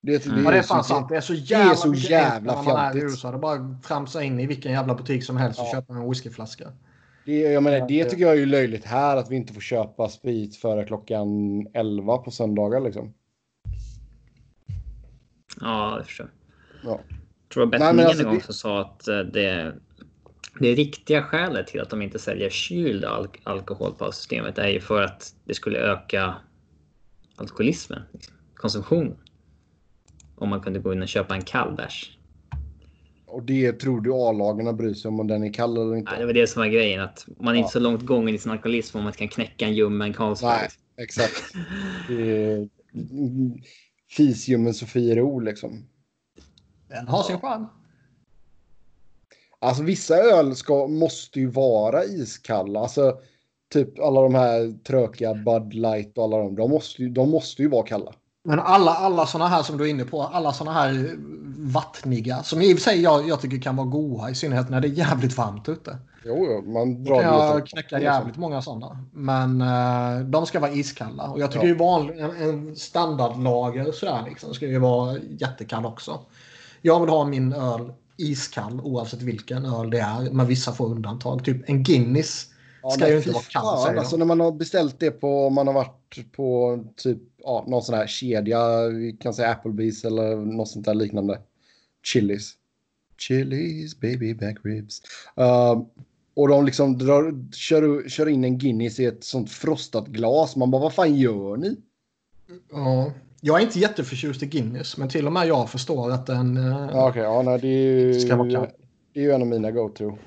Det, 0.00 0.24
det, 0.24 0.26
Mm. 0.30 0.44
Det 0.44 0.58
är 0.58 0.62
så- 0.62 0.68
fan 0.74 0.84
sant. 0.84 1.08
Det 1.08 1.16
är 1.16 1.20
så 1.20 1.32
är 1.32 1.36
jävla, 1.36 1.74
så 1.74 1.88
mycket 1.88 2.10
jävla 2.10 2.54
när 2.54 2.62
man 2.62 2.76
är 2.76 2.96
i. 2.96 3.00
USA. 3.00 3.30
Det 3.30 3.36
är 3.36 3.38
bara 3.40 3.54
att 3.60 3.82
tramsa 3.82 4.22
in 4.22 4.40
i 4.40 4.46
vilken 4.46 4.72
jävla 4.72 4.94
butik 4.94 5.24
som 5.24 5.36
helst 5.36 5.60
och 5.60 5.66
Ja. 5.66 5.72
köpa 5.72 5.92
en 5.94 6.08
whiskyflaska. 6.10 6.72
Det, 7.24 7.38
jag 7.40 7.62
menar, 7.62 7.88
det 7.88 8.04
tycker 8.04 8.22
jag 8.22 8.32
är 8.32 8.36
ju 8.38 8.46
löjligt 8.46 8.84
här 8.84 9.16
att 9.16 9.30
vi 9.30 9.36
inte 9.36 9.52
får 9.52 9.60
köpa 9.60 10.08
sprit 10.08 10.56
före 10.56 10.84
klockan 10.84 11.28
11 11.74 12.18
på 12.18 12.30
söndagar 12.30 12.80
liksom. 12.80 13.14
Ja, 15.60 15.96
det 15.98 16.04
förstår 16.04 16.30
jag. 16.82 16.90
Ja. 16.92 17.00
Jag 17.08 17.52
tror 17.52 17.66
men 17.66 17.96
Meen 17.96 18.06
alltså 18.06 18.22
en 18.22 18.28
gång 18.28 18.38
det- 18.38 18.44
som 18.44 18.54
sa 18.54 18.80
att 18.80 19.08
eh, 19.08 19.18
det, 19.18 19.74
det 20.60 20.74
riktiga 20.74 21.22
skälet 21.22 21.66
till 21.66 21.80
att 21.80 21.90
de 21.90 22.02
inte 22.02 22.18
säljer 22.18 22.50
kyld 22.50 23.04
al 23.04 23.28
alkohol 23.42 23.94
på 23.94 24.12
systemet 24.12 24.58
är 24.58 24.68
ju 24.68 24.80
för 24.80 25.02
att 25.02 25.34
det 25.44 25.54
skulle 25.54 25.78
öka 25.78 26.34
alkoholismen, 27.36 28.02
liksom, 28.12 28.34
konsumtionen. 28.54 29.16
Om 30.36 30.48
man 30.48 30.60
kunde 30.60 30.78
gå 30.78 30.92
in 30.92 31.02
och 31.02 31.08
köpa 31.08 31.34
en 31.34 31.42
kall 31.42 31.72
bärs. 31.76 32.18
Och 33.26 33.42
det 33.42 33.72
tror 33.72 34.00
du 34.00 34.12
A-lagarna 34.12 34.72
bryr 34.72 34.94
sig 34.94 35.08
om 35.08 35.20
om 35.20 35.26
den 35.26 35.42
är 35.44 35.52
kall 35.52 35.76
eller 35.76 35.96
inte? 35.96 36.10
Nej, 36.10 36.20
det 36.20 36.26
var 36.26 36.32
det 36.32 36.46
som 36.46 36.60
var 36.60 36.66
grejen, 36.68 37.00
att 37.00 37.26
man 37.40 37.48
är 37.54 37.58
Ja. 37.58 37.58
inte 37.58 37.72
så 37.72 37.80
långt 37.80 38.02
gången 38.06 38.34
i 38.34 38.38
sin 38.38 38.52
alkoholism 38.52 38.98
om 38.98 39.04
man 39.04 39.12
kan 39.12 39.28
knäcka 39.28 39.64
en 39.66 39.74
ljummen 39.74 40.12
Carlsberg. 40.14 40.52
Nej, 40.96 41.04
exakt. 41.04 41.42
Det 42.08 42.68
Fisium 44.10 44.74
Sofiero 44.74 45.38
liksom. 45.38 45.88
Den 46.88 47.08
har 47.08 47.22
sin 47.22 47.40
charm. 47.40 47.66
Alltså 49.60 49.82
vissa 49.82 50.16
öl 50.16 50.56
ska, 50.56 50.86
måste 50.86 51.40
ju 51.40 51.46
vara 51.46 52.04
iskalla. 52.04 52.80
Alltså 52.80 53.18
typ 53.72 53.98
alla 53.98 54.22
de 54.22 54.34
här 54.34 54.84
trökiga 54.84 55.34
Bud 55.34 55.74
Light 55.74 56.18
och 56.18 56.24
alla 56.24 56.38
de. 56.38 56.56
De 56.56 56.70
måste 56.70 57.02
ju, 57.02 57.08
de 57.08 57.30
måste 57.30 57.62
ju 57.62 57.68
vara 57.68 57.86
kalla. 57.86 58.12
Men 58.44 58.60
alla, 58.60 58.90
alla 58.90 59.26
såna 59.26 59.48
här 59.48 59.62
som 59.62 59.78
du 59.78 59.84
är 59.84 59.90
inne 59.90 60.04
på, 60.04 60.22
alla 60.22 60.52
såna 60.52 60.72
här 60.72 61.16
vattniga, 61.58 62.42
som 62.42 62.62
i 62.62 62.74
och 62.74 62.78
för 62.78 62.82
sig 62.82 63.00
jag, 63.00 63.28
jag 63.28 63.40
tycker 63.40 63.60
kan 63.60 63.76
vara 63.76 63.86
goda, 63.86 64.30
i 64.30 64.34
synnerhet 64.34 64.70
när 64.70 64.80
det 64.80 64.88
är 64.88 64.92
jävligt 64.92 65.36
varmt 65.36 65.68
ute. 65.68 65.98
Jo, 66.24 66.62
man 66.66 67.04
drar 67.04 67.22
jag 67.22 67.66
knäcka 67.66 68.00
jävligt 68.00 68.36
många 68.36 68.62
sådana. 68.62 69.04
Men 69.12 69.60
eh, 69.60 70.20
de 70.26 70.46
ska 70.46 70.60
vara 70.60 70.72
iskalla. 70.72 71.30
Och 71.30 71.40
jag 71.40 71.52
tycker 71.52 71.64
Ja. 71.66 71.68
ju 71.72 71.76
vanlig, 71.76 72.18
en, 72.18 72.36
en 72.36 72.76
standardlager 72.76 73.92
sådär 73.92 74.24
liksom 74.28 74.54
ska 74.54 74.66
ju 74.66 74.78
vara 74.78 75.18
jättekall 75.18 75.86
också. 75.86 76.20
Jag 76.82 77.00
vill 77.00 77.08
ha 77.08 77.24
min 77.24 77.52
öl 77.52 77.92
iskall 78.16 78.80
oavsett 78.80 79.22
vilken 79.22 79.64
öl 79.64 79.90
det 79.90 79.98
är. 79.98 80.30
Men 80.30 80.46
vissa 80.46 80.72
får 80.72 80.86
undantag. 80.86 81.44
Typ 81.44 81.68
en 81.70 81.82
Guinness 81.82 82.46
Ja, 82.82 82.90
ska 82.90 83.08
ju 83.08 83.16
inte 83.16 83.30
vara 83.30 83.42
kall 83.42 83.62
fan, 83.62 83.84
säger 83.86 83.98
alltså 83.98 84.16
när 84.16 84.24
man 84.26 84.40
har 84.40 84.52
beställt 84.52 85.00
det 85.00 85.10
på, 85.10 85.46
om 85.46 85.54
man 85.54 85.66
har 85.66 85.74
varit 85.74 86.32
på 86.36 86.78
typ 86.96 87.18
ja, 87.38 87.64
någon 87.68 87.82
sån 87.82 87.94
här 87.94 88.06
kedja, 88.06 88.86
vi 88.88 89.12
kan 89.12 89.34
säga 89.34 89.54
Applebee's 89.54 90.06
eller 90.06 90.36
något 90.36 90.68
sånt 90.68 90.84
där 90.84 90.94
liknande. 90.94 91.40
Chili's. 92.14 92.50
Chili's 93.18 94.00
baby 94.00 94.34
back 94.34 94.56
ribs. 94.64 95.02
Uh, 95.40 95.82
och 96.38 96.48
de 96.48 96.64
liksom 96.64 96.98
drar, 96.98 97.52
kör, 97.52 98.08
kör 98.08 98.28
in 98.28 98.44
en 98.44 98.58
Guinness 98.58 99.00
i 99.00 99.04
ett 99.04 99.24
sånt 99.24 99.50
frostat 99.50 100.06
glas. 100.06 100.56
Man 100.56 100.70
bara, 100.70 100.82
vad 100.82 100.94
fan 100.94 101.16
gör 101.16 101.56
ni? 101.56 101.76
Ja. 102.70 103.12
Jag 103.40 103.58
är 103.60 103.64
inte 103.64 103.78
jätteförtjust 103.78 104.42
i 104.42 104.46
Guinness, 104.46 104.96
men 104.96 105.08
till 105.08 105.26
och 105.26 105.32
med 105.32 105.46
jag 105.46 105.70
förstår 105.70 106.10
att 106.12 106.26
den 106.26 106.56
eh, 106.56 106.88
Ja, 106.92 107.08
Okej, 107.08 107.22
ja, 107.22 107.42
nej, 107.42 107.58
det 107.60 107.68
är 107.68 108.06
ju, 108.06 108.20
ska 108.20 108.36
vara 108.36 108.50
kall. 108.50 108.68
det 109.12 109.20
är 109.20 109.24
ju 109.24 109.30
en 109.30 109.40
av 109.42 109.48
mina 109.48 109.70
go-to. 109.70 110.18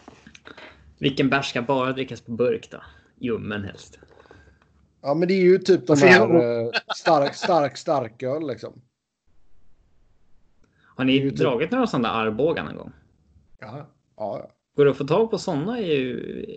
Vilken 1.00 1.30
bärs 1.30 1.50
ska 1.50 1.62
bara 1.62 1.94
drickas 1.94 2.22
på 2.22 2.32
burk 2.32 2.68
då? 2.72 2.78
Ljummen 3.20 3.64
helst. 3.64 4.00
Ja, 5.02 5.14
men 5.14 5.28
det 5.28 5.34
är 5.34 5.42
ju 5.44 5.58
typ 5.58 5.88
de 5.88 5.98
här 6.02 6.36
eh, 6.36 6.70
stark, 6.96 7.36
stark, 7.36 7.78
starköl 7.78 8.48
liksom. 8.48 8.82
Har 10.96 11.06
ni 11.06 11.14
ju 11.14 11.30
typ- 11.30 11.40
dragit 11.40 11.72
några 11.72 11.88
sådana 11.88 12.08
där 12.08 12.16
Arboga 12.16 12.64
någon 12.64 12.76
gång? 12.76 12.92
Ja. 13.60 13.88
Ja, 14.18 14.40
ja. 14.40 14.52
Går 14.76 14.86
det 14.86 14.92
att 14.92 14.98
få 14.98 15.08
tag 15.08 15.32
på 15.32 15.38
sådana 15.38 15.80
i 15.80 15.94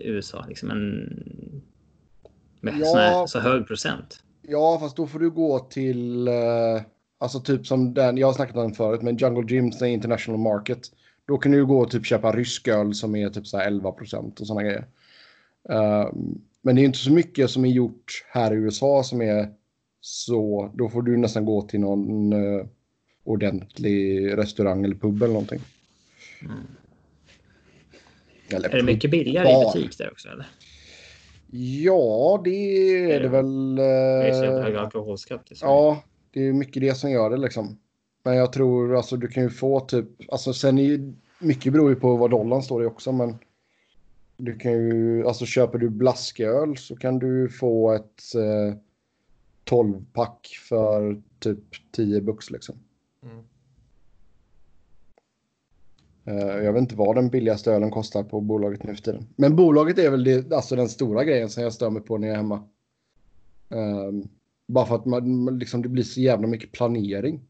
USA? 0.05 0.45
Liksom 0.47 0.71
en... 0.71 1.09
Med 2.61 2.73
Ja. 2.79 2.95
här, 2.95 3.27
så 3.27 3.39
hög 3.39 3.67
procent? 3.67 4.23
Ja, 4.41 4.77
fast 4.79 4.97
då 4.97 5.07
får 5.07 5.19
du 5.19 5.29
gå 5.29 5.59
till, 5.59 6.27
eh, 6.27 6.81
alltså 7.17 7.39
typ 7.39 7.67
som 7.67 7.93
den, 7.93 8.17
jag 8.17 8.27
har 8.27 8.33
snackat 8.33 8.55
om 8.55 8.61
den 8.61 8.73
förut, 8.73 9.01
men 9.01 9.17
Jungle 9.17 9.55
Gyms 9.55 9.79
den 9.79 9.89
International 9.89 10.39
Market. 10.39 10.79
Då 11.27 11.37
kan 11.37 11.51
du 11.51 11.65
gå 11.65 11.79
och 11.79 11.91
typ 11.91 12.05
köpa 12.05 12.31
rysk 12.31 12.67
öl 12.67 12.93
som 12.93 13.15
är 13.15 13.29
typ 13.29 13.47
så 13.47 13.57
här 13.57 13.67
11 13.67 13.91
procent 13.91 14.39
och 14.39 14.47
sådana 14.47 14.63
grejer. 14.63 14.87
Eh, 15.69 16.09
men 16.61 16.75
det 16.75 16.81
är 16.81 16.85
inte 16.85 16.97
så 16.97 17.11
mycket 17.11 17.49
som 17.49 17.65
är 17.65 17.69
gjort 17.69 18.25
här 18.27 18.53
i 18.53 18.55
USA 18.55 19.03
som 19.03 19.21
är 19.21 19.49
så, 20.01 20.71
då 20.75 20.89
får 20.89 21.01
du 21.01 21.17
nästan 21.17 21.45
gå 21.45 21.61
till 21.61 21.79
någon 21.79 22.33
eh, 22.33 22.65
ordentlig 23.23 24.29
restaurang 24.37 24.83
eller 24.83 24.95
pub 24.95 25.23
eller 25.23 25.33
någonting. 25.33 25.61
Mm. 26.41 26.57
Eller 28.49 28.69
Är 28.69 28.77
det 28.77 28.83
mycket 28.83 29.11
billigare 29.11 29.49
i 29.49 29.53
bar. 29.53 29.73
butik 29.73 29.97
där 29.97 30.11
också? 30.11 30.29
Eller? 30.29 30.45
Ja, 31.51 32.41
det 32.43 33.11
är 33.11 33.19
det 33.19 33.27
väl. 33.27 33.75
Det 33.75 33.83
är 33.83 34.33
så 34.33 34.43
eh, 34.43 34.63
hög 34.63 34.75
alkoholskatt. 34.75 35.51
i 35.51 35.55
Sverige. 35.55 35.73
Ja, 35.73 36.03
det 36.31 36.47
är 36.47 36.53
mycket 36.53 36.81
det 36.81 36.95
som 36.95 37.11
gör 37.11 37.29
det 37.29 37.37
liksom. 37.37 37.79
Men 38.23 38.35
jag 38.35 38.53
tror 38.53 38.95
alltså 38.95 39.17
du 39.17 39.27
kan 39.27 39.43
ju 39.43 39.49
få 39.49 39.79
typ, 39.79 40.05
alltså 40.31 40.53
sen 40.53 40.77
är 40.77 40.83
ju, 40.83 41.13
mycket 41.39 41.73
beror 41.73 41.89
ju 41.89 41.95
på 41.95 42.15
vad 42.15 42.31
dollarn 42.31 42.63
står 42.63 42.83
i 42.83 42.85
också 42.85 43.11
men 43.11 43.35
du 44.37 44.55
kan 44.57 44.71
ju, 44.71 45.27
alltså 45.27 45.45
köper 45.45 45.77
du 45.79 45.89
blasköl 45.89 46.77
så 46.77 46.95
kan 46.95 47.19
du 47.19 47.49
få 47.49 47.93
ett 47.93 48.35
eh, 48.35 48.77
12-pack 49.65 50.47
för 50.69 51.21
typ 51.39 51.59
10 51.91 52.21
bucks 52.21 52.51
liksom. 52.51 52.75
Mm. 53.23 53.43
Eh, 56.25 56.63
jag 56.63 56.73
vet 56.73 56.81
inte 56.81 56.95
vad 56.95 57.15
den 57.15 57.29
billigaste 57.29 57.71
ölen 57.71 57.91
kostar 57.91 58.23
på 58.23 58.41
bolaget 58.41 58.83
nu 58.83 58.95
för 58.95 59.03
tiden. 59.03 59.27
Men 59.35 59.55
bolaget 59.55 59.99
är 59.99 60.11
väl 60.11 60.23
det, 60.23 60.53
alltså 60.53 60.75
den 60.75 60.89
stora 60.89 61.23
grejen 61.23 61.49
som 61.49 61.63
jag 61.63 61.73
stör 61.73 61.89
mig 61.89 62.01
på 62.01 62.17
när 62.17 62.27
jag 62.27 62.33
är 62.33 62.37
hemma. 62.37 62.63
Ehm, 63.69 64.27
bara 64.67 64.85
för 64.85 64.95
att 64.95 65.05
man, 65.05 65.45
liksom, 65.59 65.81
det 65.81 65.89
blir 65.89 66.03
så 66.03 66.21
jävla 66.21 66.47
mycket 66.47 66.71
planering. 66.71 67.41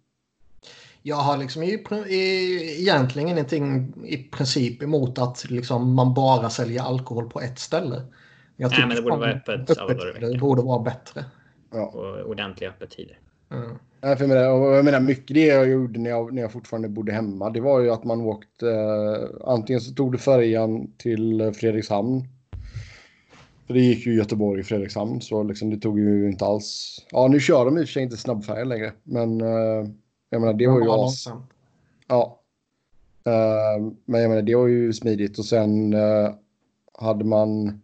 Jag 1.01 1.15
har 1.15 1.37
liksom 1.37 1.63
i, 1.63 1.83
i, 2.07 2.81
egentligen 2.81 3.29
ingenting 3.29 3.93
i 4.05 4.17
princip 4.17 4.83
emot 4.83 5.19
att 5.19 5.49
liksom 5.49 5.93
man 5.93 6.13
bara 6.13 6.49
säljer 6.49 6.81
alkohol 6.81 7.29
på 7.29 7.41
ett 7.41 7.59
ställe. 7.59 8.01
Jag 8.55 8.71
Nej, 8.71 8.87
men 8.87 8.95
det 8.95 9.01
borde 9.01 9.17
vara 9.17 9.31
öppet 9.31 9.69
öppettider 9.69 10.13
veckan. 10.13 10.39
borde 10.39 10.61
vara 10.61 10.79
bättre. 10.79 11.25
Ja. 11.71 11.85
Och 11.85 12.29
ordentliga 12.29 12.69
öppettider. 12.69 13.19
Mm. 13.51 13.77
För 14.01 14.19
jag, 14.19 14.29
menar, 14.29 14.75
jag 14.75 14.85
menar, 14.85 14.99
mycket 14.99 15.33
det 15.33 15.45
jag 15.45 15.69
gjorde 15.69 15.99
när 15.99 16.09
jag, 16.09 16.33
när 16.33 16.41
jag 16.41 16.51
fortfarande 16.51 16.89
bodde 16.89 17.11
hemma, 17.11 17.49
det 17.49 17.61
var 17.61 17.79
ju 17.79 17.91
att 17.91 18.03
man 18.03 18.21
åkte, 18.21 18.69
eh, 18.69 19.47
antingen 19.49 19.81
så 19.81 19.93
tog 19.93 20.11
du 20.11 20.17
färjan 20.17 20.91
till 20.97 21.41
eh, 21.41 21.51
Fredrikshamn. 21.51 22.23
För 23.67 23.73
det 23.73 23.79
gick 23.79 24.05
ju 24.05 24.15
Göteborg 24.15 24.63
Fredrikshamn, 24.63 25.21
så 25.21 25.43
liksom 25.43 25.69
det 25.69 25.77
tog 25.77 25.99
ju 25.99 26.29
inte 26.29 26.45
alls. 26.45 26.97
Ja, 27.11 27.27
nu 27.27 27.39
kör 27.39 27.65
de 27.65 27.77
i 27.77 27.83
och 27.83 27.87
för 27.87 27.93
sig 27.93 28.03
inte 28.03 28.17
snabbfärja 28.17 28.63
längre, 28.63 28.91
men 29.03 29.41
eh, 29.41 29.89
jag 30.29 30.41
menar, 30.41 30.53
det 30.53 30.67
var 30.67 30.79
ju 30.79 30.85
Bara 30.85 31.05
as. 31.05 31.27
Ja. 32.07 32.41
Eh, 33.25 33.83
men 34.05 34.21
jag 34.21 34.29
menar, 34.29 34.41
det 34.41 34.55
var 34.55 34.67
ju 34.67 34.93
smidigt 34.93 35.39
och 35.39 35.45
sen 35.45 35.93
eh, 35.93 36.29
hade 36.93 37.25
man. 37.25 37.81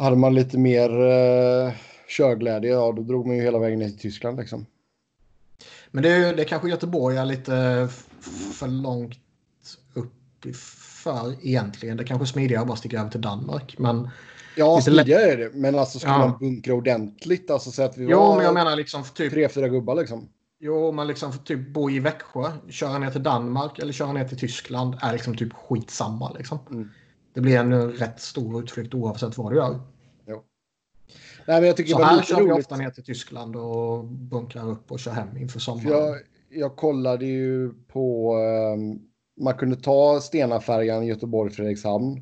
Hade 0.00 0.16
man 0.16 0.34
lite 0.34 0.58
mer 0.58 0.90
uh, 0.90 1.72
körglädje, 2.16 2.70
ja 2.70 2.92
då 2.92 3.02
drog 3.02 3.26
man 3.26 3.36
ju 3.36 3.42
hela 3.42 3.58
vägen 3.58 3.78
ner 3.78 3.88
till 3.88 3.98
Tyskland 3.98 4.38
liksom. 4.38 4.66
Men 5.90 6.02
det, 6.02 6.08
är, 6.10 6.36
det 6.36 6.44
kanske 6.44 6.68
Göteborg 6.68 7.16
är 7.16 7.24
lite 7.24 7.88
för 8.54 8.68
långt 8.68 9.18
upp 9.94 10.12
för 10.54 11.46
egentligen. 11.46 11.96
Det 11.96 12.04
kanske 12.04 12.24
är 12.24 12.26
smidigare 12.26 12.60
att 12.62 12.68
bara 12.68 12.76
sticka 12.76 13.00
över 13.00 13.10
till 13.10 13.20
Danmark. 13.20 13.74
Men, 13.78 14.08
Ja, 14.56 14.80
smidigare 14.80 15.22
är 15.22 15.36
det. 15.36 15.50
Men 15.54 15.78
alltså 15.78 15.98
ska 15.98 16.08
Ja. 16.08 16.18
man 16.18 16.38
bunkra 16.38 16.74
ordentligt, 16.74 17.50
alltså 17.50 17.70
så 17.70 17.82
att 17.82 17.98
vi 17.98 18.04
jo, 18.04 18.18
var 18.18 18.36
men 18.36 18.44
jag 18.44 18.54
menar 18.54 18.76
liksom 18.76 19.04
för 19.04 19.14
typ, 19.14 19.32
tre, 19.32 19.48
fyra 19.48 19.68
gubbar 19.68 19.94
liksom. 19.94 20.28
jo, 20.60 20.92
men 20.92 21.06
liksom 21.06 21.32
typ 21.32 21.68
bo 21.68 21.90
i 21.90 21.98
Växjö, 21.98 22.52
köra 22.68 22.98
ner 22.98 23.10
till 23.10 23.22
Danmark 23.22 23.78
eller 23.78 23.92
köra 23.92 24.12
ner 24.12 24.28
till 24.28 24.38
Tyskland 24.38 24.96
är 25.02 25.12
liksom 25.12 25.36
typ 25.36 25.52
skitsamma. 25.52 26.32
Liksom. 26.38 26.58
Mm. 26.70 26.90
Det 27.34 27.40
blir 27.40 27.56
en 27.58 27.92
rätt 27.92 28.20
stor 28.20 28.62
utflykt 28.62 28.94
oavsett 28.94 29.38
vad 29.38 29.52
du 29.52 29.56
gör. 29.56 29.80
Nej, 31.46 31.60
men 31.60 31.66
jag 31.66 31.76
tycker 31.76 31.92
Så 31.92 32.02
här 32.02 32.22
kör 32.22 32.36
vi 32.36 32.42
roligt. 32.42 32.58
ofta 32.58 32.76
ner 32.76 32.90
till 32.90 33.04
Tyskland 33.04 33.56
och 33.56 34.04
bunkrar 34.04 34.68
upp 34.70 34.92
och 34.92 34.98
kör 35.00 35.10
hem 35.12 35.36
inför 35.36 35.52
För 35.52 35.60
sommaren. 35.60 35.88
jag, 35.90 36.16
jag 36.50 36.76
kollade 36.76 37.26
ju 37.26 37.70
på... 37.88 38.34
ehm, 38.36 38.98
man 39.40 39.54
kunde 39.54 39.76
ta 39.76 40.20
Stena-färjan 40.20 41.06
Göteborg-Fredrikshamn. 41.06 42.20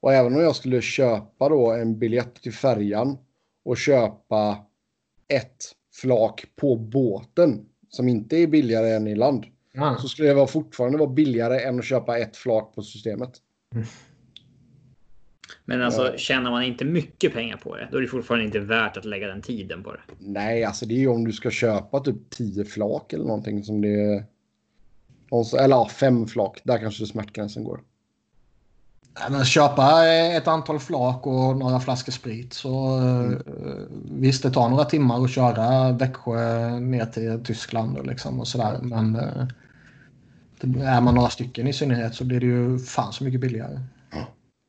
Och 0.00 0.12
även 0.12 0.34
om 0.34 0.40
jag 0.40 0.56
skulle 0.56 0.80
köpa 0.82 1.48
då 1.48 1.72
en 1.72 1.98
biljett 1.98 2.34
till 2.42 2.52
färjan 2.52 3.18
och 3.64 3.76
köpa 3.76 4.58
ett 5.28 5.64
flak 6.00 6.44
på 6.56 6.76
båten 6.76 7.66
som 7.88 8.08
inte 8.08 8.36
är 8.36 8.46
billigare 8.46 8.90
än 8.94 9.06
i 9.06 9.14
land 9.14 9.44
Ja. 9.72 9.96
så 10.00 10.08
skulle 10.08 10.28
det 10.28 10.34
vara 10.34 10.46
fortfarande 10.46 10.98
vara 10.98 11.10
billigare 11.10 11.60
än 11.62 11.78
att 11.78 11.84
köpa 11.84 12.18
ett 12.18 12.36
flak 12.36 12.74
på 12.74 12.82
systemet. 12.82 13.30
Men 15.64 15.82
alltså 15.82 16.06
Ja. 16.06 16.16
tjänar 16.18 16.50
man 16.50 16.62
inte 16.62 16.84
mycket 16.84 17.34
pengar 17.34 17.56
på 17.56 17.76
det, 17.76 17.88
då 17.90 17.96
är 17.96 18.02
det 18.02 18.08
fortfarande 18.08 18.44
inte 18.44 18.58
värt 18.60 18.96
att 18.96 19.04
lägga 19.04 19.28
den 19.28 19.42
tiden 19.42 19.82
på 19.82 19.92
det. 19.92 20.00
Nej, 20.18 20.64
alltså 20.64 20.86
det 20.86 20.94
är 20.94 20.98
ju 20.98 21.08
om 21.08 21.24
du 21.24 21.32
ska 21.32 21.50
köpa 21.50 22.00
typ 22.00 22.30
10 22.30 22.64
flak 22.64 23.12
eller 23.12 23.24
någonting 23.24 23.64
som 23.64 23.80
det 23.80 23.88
är. 23.88 24.24
Eller 25.58 25.76
ja, 25.76 25.88
fem 25.88 26.26
flak. 26.26 26.60
Där 26.64 26.78
kanske 26.78 27.06
smärtgränsen 27.06 27.64
går. 27.64 27.80
Nej, 29.20 29.30
men 29.30 29.44
köpa 29.44 30.06
ett 30.06 30.48
antal 30.48 30.78
flak 30.78 31.26
och 31.26 31.56
några 31.56 31.80
flaskor 31.80 32.12
sprit 32.12 32.52
så 32.52 32.98
eh, 32.98 33.38
visst 34.10 34.42
det 34.42 34.50
tar 34.50 34.68
några 34.68 34.84
timmar 34.84 35.24
att 35.24 35.30
köra 35.30 35.92
Växjö 35.92 36.70
ner 36.80 37.06
till 37.06 37.44
Tyskland 37.44 37.98
och, 37.98 38.06
liksom 38.06 38.40
och 38.40 38.48
sådär. 38.48 38.78
Men 38.82 39.16
eh, 39.16 39.46
är 40.94 41.00
man 41.00 41.14
några 41.14 41.30
stycken 41.30 41.66
i 41.66 41.72
synnerhet 41.72 42.14
så 42.14 42.24
blir 42.24 42.40
det 42.40 42.46
ju 42.46 42.78
fan 42.78 43.12
så 43.12 43.24
mycket 43.24 43.40
billigare. 43.40 43.80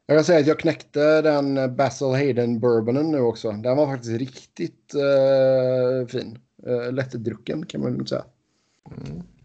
Jag 0.08 0.17
kan 0.17 0.25
säga 0.25 0.40
att 0.40 0.48
jag 0.48 0.59
knäckte 0.59 1.22
den 1.22 1.75
Basil 1.75 2.08
Hayden 2.08 2.59
Bourbonen 2.59 3.11
nu 3.11 3.19
också. 3.19 3.51
Den 3.51 3.77
var 3.77 3.88
faktiskt 3.88 4.19
riktigt 4.19 4.93
eh, 4.95 6.08
fin. 6.08 6.38
Uh, 6.67 6.92
lättdrucken 6.92 7.66
kan 7.66 7.82
man 7.82 7.92
lugnt 7.92 8.09
säga. 8.09 8.25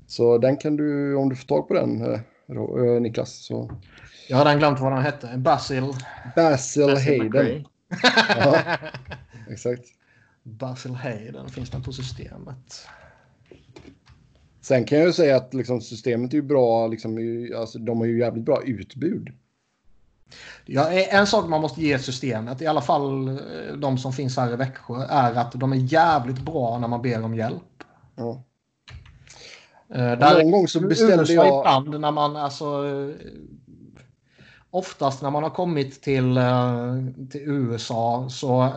Så 0.07 0.39
den 0.39 0.57
kan 0.57 0.77
du, 0.77 1.15
om 1.15 1.29
du 1.29 1.37
får 1.37 1.47
tag 1.47 1.69
på 1.69 1.75
den 1.75 2.05
eh, 2.05 2.21
eh, 2.49 3.01
Niklas. 3.01 3.45
Så. 3.45 3.71
Jag 4.29 4.37
hade 4.37 4.55
glömt 4.55 4.81
vad 4.81 4.93
den 4.93 5.03
hette. 5.03 5.35
Basil. 5.37 5.85
Basil, 6.37 6.87
Basil 6.87 7.21
Hayden. 7.21 7.65
Ja, 8.29 8.63
exakt. 9.51 9.85
Basil 10.43 10.95
Hayden. 10.95 11.49
Finns 11.49 11.71
den 11.71 11.83
på 11.83 11.93
systemet? 11.93 12.89
Sen 14.61 14.85
kan 14.85 14.99
jag 14.99 15.07
ju 15.07 15.13
säga 15.13 15.37
att 15.37 15.55
liksom, 15.55 15.81
systemet 15.81 16.33
är 16.33 16.37
ju 16.37 16.43
bra. 16.43 16.87
Liksom, 16.87 17.19
alltså, 17.57 17.79
de 17.79 17.99
har 17.99 18.07
ju 18.07 18.19
jävligt 18.19 18.45
bra 18.45 18.63
utbud. 18.65 19.29
Ja, 20.65 20.91
en 20.91 21.27
sak 21.27 21.49
man 21.49 21.61
måste 21.61 21.83
ge 21.83 21.99
systemet, 21.99 22.63
i 22.63 22.67
alla 22.67 22.81
fall 22.81 23.29
eh, 23.29 23.75
de 23.79 23.99
som 23.99 24.13
finns 24.13 24.37
här 24.37 24.53
i 24.53 24.57
Växjö, 24.57 25.07
är 25.09 25.35
att 25.35 25.53
de 25.53 25.73
är 25.73 25.77
jävligt 25.77 26.41
bra 26.41 26.79
när 26.79 26.89
man 26.89 27.03
ber 27.03 27.25
om 27.25 27.35
hjälp. 27.35 27.63
Ja. 28.17 28.43
Eh, 29.95 30.19
Där 30.19 30.43
Någon 30.43 30.51
gång 30.51 30.69
så 30.69 30.81
beställde 30.81 31.33
jag... 31.33 31.47
ibland 31.47 32.01
när 32.01 32.11
man 32.11 32.37
alltså... 32.37 32.65
eh, 32.65 33.15
Oftast 34.73 35.23
när 35.23 35.31
man 35.31 35.43
har 35.43 35.51
kommit 35.51 36.03
till, 36.03 36.37
eh, 36.37 36.95
till 37.31 37.41
USA 37.41 38.27
så 38.31 38.69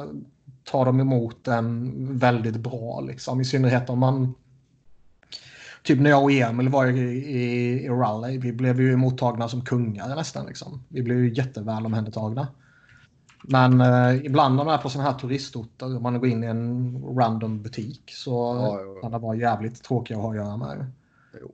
tar 0.64 0.86
de 0.86 1.00
emot 1.00 1.48
en 1.48 2.18
väldigt 2.18 2.56
bra. 2.56 3.02
Liksom. 3.02 3.42
I 3.42 3.46
synnerhet 3.46 3.90
om 3.90 4.00
man... 4.00 4.34
Typ 5.84 6.00
när 6.00 6.10
jag 6.10 6.24
och 6.24 6.32
Emil 6.32 6.70
var 6.70 6.88
i, 6.88 7.00
i, 7.00 7.84
i 7.86 7.90
Raleigh, 7.90 8.40
vi 8.40 8.54
blev 8.54 8.82
ju 8.82 8.96
mottagna 8.96 9.50
som 9.50 9.62
kungar 9.62 10.16
nästan. 10.16 10.46
Liksom. 10.46 10.84
Vi 10.90 11.02
blev 11.02 11.18
ju 11.18 11.34
jätteväl 11.34 11.86
omhändertagna. 11.86 12.48
Men 13.44 13.82
eh, 13.82 14.26
ibland 14.26 14.56
när 14.56 14.64
man 14.64 14.74
är 14.74 14.78
på 14.78 14.90
sådana 14.90 15.12
här 15.12 15.20
turistorter 15.20 15.96
och 15.96 16.02
man 16.02 16.20
går 16.20 16.28
in 16.28 16.44
i 16.44 16.48
en 16.48 17.02
random 17.18 17.62
butik 17.62 18.02
så 18.08 18.32
Ja, 18.32 18.80
ja, 18.80 18.94
ja. 18.96 19.02
kan 19.02 19.12
det 19.12 19.18
vara 19.18 19.36
jävligt 19.36 19.84
tråkiga 19.84 20.18
att 20.18 20.24
ha 20.24 20.30
att 20.30 20.36
göra 20.36 20.58
med. 20.58 20.92
Jo. 21.42 21.52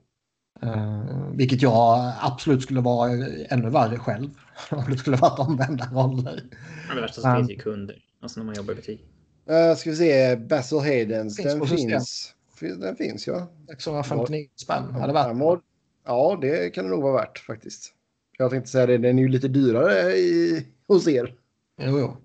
Eh, 0.62 1.02
vilket 1.32 1.62
jag 1.62 2.12
absolut 2.20 2.62
skulle 2.62 2.80
vara 2.80 3.10
ännu 3.48 3.70
värre 3.70 3.98
själv. 3.98 4.30
Om 4.70 4.84
det 4.90 4.96
skulle 4.96 5.16
varit 5.16 5.38
omvända 5.38 5.84
roller. 5.84 6.42
Ja, 6.88 6.94
det 6.94 7.00
värsta 7.00 7.20
som 7.20 7.36
finns 7.36 7.50
är 7.50 7.54
kunder. 7.54 7.96
Alltså 8.22 8.40
när 8.40 8.44
man 8.46 8.54
jobbar 8.54 8.72
i 8.72 8.76
butik. 8.76 9.04
Uh, 9.50 9.76
ska 9.76 9.90
vi 9.90 9.96
se, 9.96 10.36
Basil 10.36 10.78
Haydens. 10.78 11.36
Finns 11.36 11.54
den 11.54 11.66
finns. 11.66 12.34
Den 12.60 12.96
finns 12.96 13.26
ja. 13.26 13.48
659 13.68 14.48
spänn 14.56 14.94
hade 14.94 15.12
varit. 15.12 15.36
var- 15.36 15.60
Ja, 16.06 16.38
det 16.40 16.70
kan 16.74 16.84
det 16.84 16.90
nog 16.90 17.02
vara 17.02 17.12
värt 17.12 17.38
faktiskt. 17.38 17.92
Jag 18.38 18.50
tänkte 18.50 18.70
säga 18.70 18.86
det, 18.86 18.98
den 18.98 19.18
är 19.18 19.22
ju 19.22 19.28
lite 19.28 19.48
dyrare 19.48 20.12
i, 20.12 20.66
hos 20.88 21.08
er. 21.08 21.34
Jo, 21.82 21.98
jo. 21.98 22.16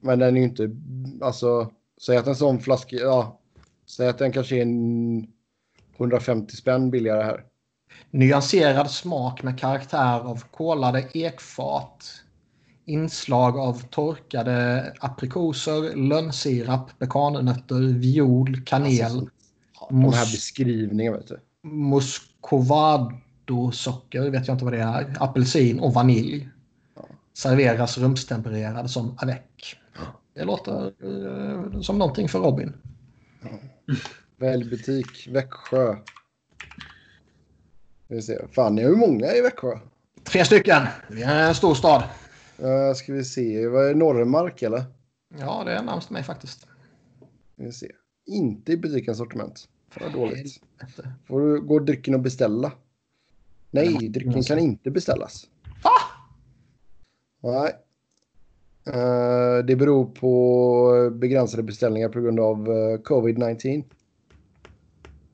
Men 0.00 0.18
den 0.18 0.36
är 0.36 0.40
ju 0.40 0.46
inte, 0.46 0.70
alltså, 1.22 1.70
säg 2.02 2.16
att 2.16 2.26
en 2.26 2.36
sån 2.36 2.60
flaska, 2.60 2.96
ja, 2.96 3.40
säg 3.86 4.08
att 4.08 4.18
den 4.18 4.32
kanske 4.32 4.56
är 4.56 4.62
en 4.62 5.26
150 5.96 6.56
spänn 6.56 6.90
billigare 6.90 7.22
här. 7.22 7.44
Nyanserad 8.10 8.90
smak 8.90 9.42
med 9.42 9.58
karaktär 9.60 10.20
av 10.20 10.44
kolade 10.50 11.08
ekfat. 11.14 12.12
Inslag 12.84 13.58
av 13.58 13.82
torkade 13.90 14.84
aprikoser, 15.00 15.96
lönnsirap, 15.96 16.98
pekannötter, 16.98 17.98
viol, 17.98 18.64
kanel, 18.66 19.28
Ja, 19.80 19.86
de 19.90 20.02
här 20.02 20.10
Mos- 20.10 20.32
beskrivningarna 20.32 21.16
vet 21.16 21.26
du. 21.28 21.40
muscovado-socker, 21.62 24.30
vet 24.30 24.46
jag 24.46 24.54
inte 24.54 24.64
vad 24.64 24.72
det 24.74 24.80
är, 24.80 25.16
apelsin 25.20 25.80
och 25.80 25.94
vanilj. 25.94 26.48
Serveras 27.32 27.98
rumstempererad 27.98 28.90
som 28.90 29.16
avec. 29.18 29.76
Det 30.34 30.44
låter 30.44 30.84
eh, 30.84 31.80
som 31.80 31.98
någonting 31.98 32.28
för 32.28 32.38
Robin. 32.38 32.72
Välj 34.36 34.70
butik, 34.70 35.28
Växjö. 35.30 35.96
Vi 38.08 38.22
se. 38.22 38.38
Fan, 38.52 38.74
ni 38.74 38.82
har 38.82 38.90
ju 38.90 38.96
många 38.96 39.32
i 39.32 39.40
Växjö. 39.40 39.78
Tre 40.24 40.44
stycken. 40.44 40.82
Vi 41.08 41.22
är 41.22 41.48
en 41.48 41.54
stor 41.54 41.74
stad. 41.74 42.02
Uh, 42.62 42.92
ska 42.94 43.12
vi 43.12 43.24
se, 43.24 43.68
vad 43.68 43.90
är 43.90 43.94
Norremark 43.94 44.62
eller? 44.62 44.84
Ja, 45.38 45.62
det 45.64 45.72
är 45.72 45.82
närmast 45.82 46.10
mig 46.10 46.22
faktiskt. 46.22 46.66
Vi 47.56 47.72
se. 47.72 47.92
Inte 48.30 48.72
i 48.72 48.76
butikens 48.76 49.18
sortiment. 49.18 49.68
Vad 50.00 50.12
dåligt. 50.12 50.62
Får 51.26 51.40
du 51.40 51.60
gå 51.60 51.78
drycken 51.78 52.14
och 52.14 52.20
beställa? 52.20 52.72
Nej, 53.70 54.08
drycken 54.08 54.42
kan 54.42 54.58
inte 54.58 54.90
beställas. 54.90 55.46
Va? 55.82 55.90
Nej. 57.42 57.72
Eh, 58.86 59.64
det 59.64 59.76
beror 59.76 60.04
på 60.04 61.10
begränsade 61.12 61.62
beställningar 61.62 62.08
på 62.08 62.20
grund 62.20 62.40
av 62.40 62.68
eh, 62.68 62.98
covid-19. 62.98 63.84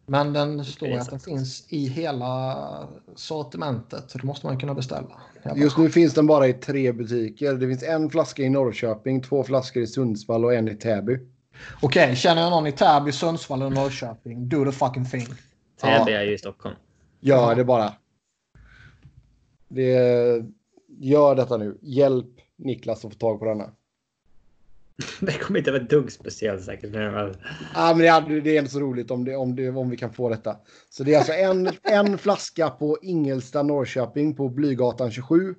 Men 0.06 0.32
den 0.32 0.64
står 0.64 0.86
Det 0.86 1.00
att 1.00 1.10
den 1.10 1.20
finns 1.20 1.66
i 1.68 1.86
hela 1.86 2.88
sortimentet. 3.14 4.10
Så 4.10 4.18
då 4.18 4.26
måste 4.26 4.46
man 4.46 4.60
kunna 4.60 4.74
beställa. 4.74 5.20
Jag 5.42 5.58
Just 5.58 5.78
nu 5.78 5.90
finns 5.90 6.14
den 6.14 6.26
bara 6.26 6.48
i 6.48 6.52
tre 6.52 6.92
butiker. 6.92 7.54
Det 7.54 7.68
finns 7.68 7.82
en 7.82 8.10
flaska 8.10 8.42
i 8.42 8.48
Norrköping, 8.48 9.22
två 9.22 9.44
flaskor 9.44 9.82
i 9.82 9.86
Sundsvall 9.86 10.44
och 10.44 10.54
en 10.54 10.68
i 10.68 10.74
Täby. 10.74 11.18
Okej, 11.80 12.16
känner 12.16 12.42
jag 12.42 12.50
någon 12.50 12.66
i 12.66 12.72
Täby, 12.72 13.12
Sundsvall 13.12 13.62
eller 13.62 13.70
Norrköping, 13.70 14.48
do 14.48 14.64
the 14.64 14.72
fucking 14.72 15.04
thing. 15.04 15.26
Täby 15.80 16.12
är 16.12 16.22
ju 16.22 16.34
i 16.34 16.38
Stockholm. 16.38 16.76
Gör 17.20 17.54
det 17.54 17.64
bara. 17.64 17.92
Det, 19.68 20.44
gör 20.98 21.34
detta 21.34 21.56
nu. 21.56 21.78
Hjälp 21.82 22.26
Niklas 22.56 23.04
att 23.04 23.12
få 23.12 23.18
tag 23.18 23.38
på 23.38 23.44
denna. 23.44 23.70
Det 25.20 25.32
kommer 25.32 25.58
inte 25.58 25.70
vara 25.70 25.82
ett 25.82 25.90
dugg 25.90 26.12
speciellt 26.12 26.64
säkert. 26.64 26.90
Men 26.90 27.34
Ja, 27.74 27.94
men 27.94 27.98
det, 27.98 28.08
är, 28.08 28.40
det 28.40 28.50
är 28.50 28.58
ändå 28.58 28.70
så 28.70 28.80
roligt 28.80 29.10
om, 29.10 29.24
det, 29.24 29.36
om, 29.36 29.56
det, 29.56 29.70
om 29.70 29.90
vi 29.90 29.96
kan 29.96 30.12
få 30.12 30.28
detta. 30.28 30.56
Så 30.90 31.04
det 31.04 31.14
är 31.14 31.18
alltså 31.18 31.32
en, 31.32 31.70
en 31.82 32.18
flaska 32.18 32.70
på 32.70 32.98
Ingelsta, 33.02 33.62
Norrköping 33.62 34.34
på 34.34 34.48
Blygatan 34.48 35.10
27. 35.10 35.54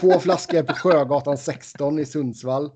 Två 0.00 0.18
flaskor 0.18 0.62
på 0.62 0.74
Sjögatan 0.74 1.38
16 1.38 1.98
i 1.98 2.06
Sundsvall. 2.06 2.70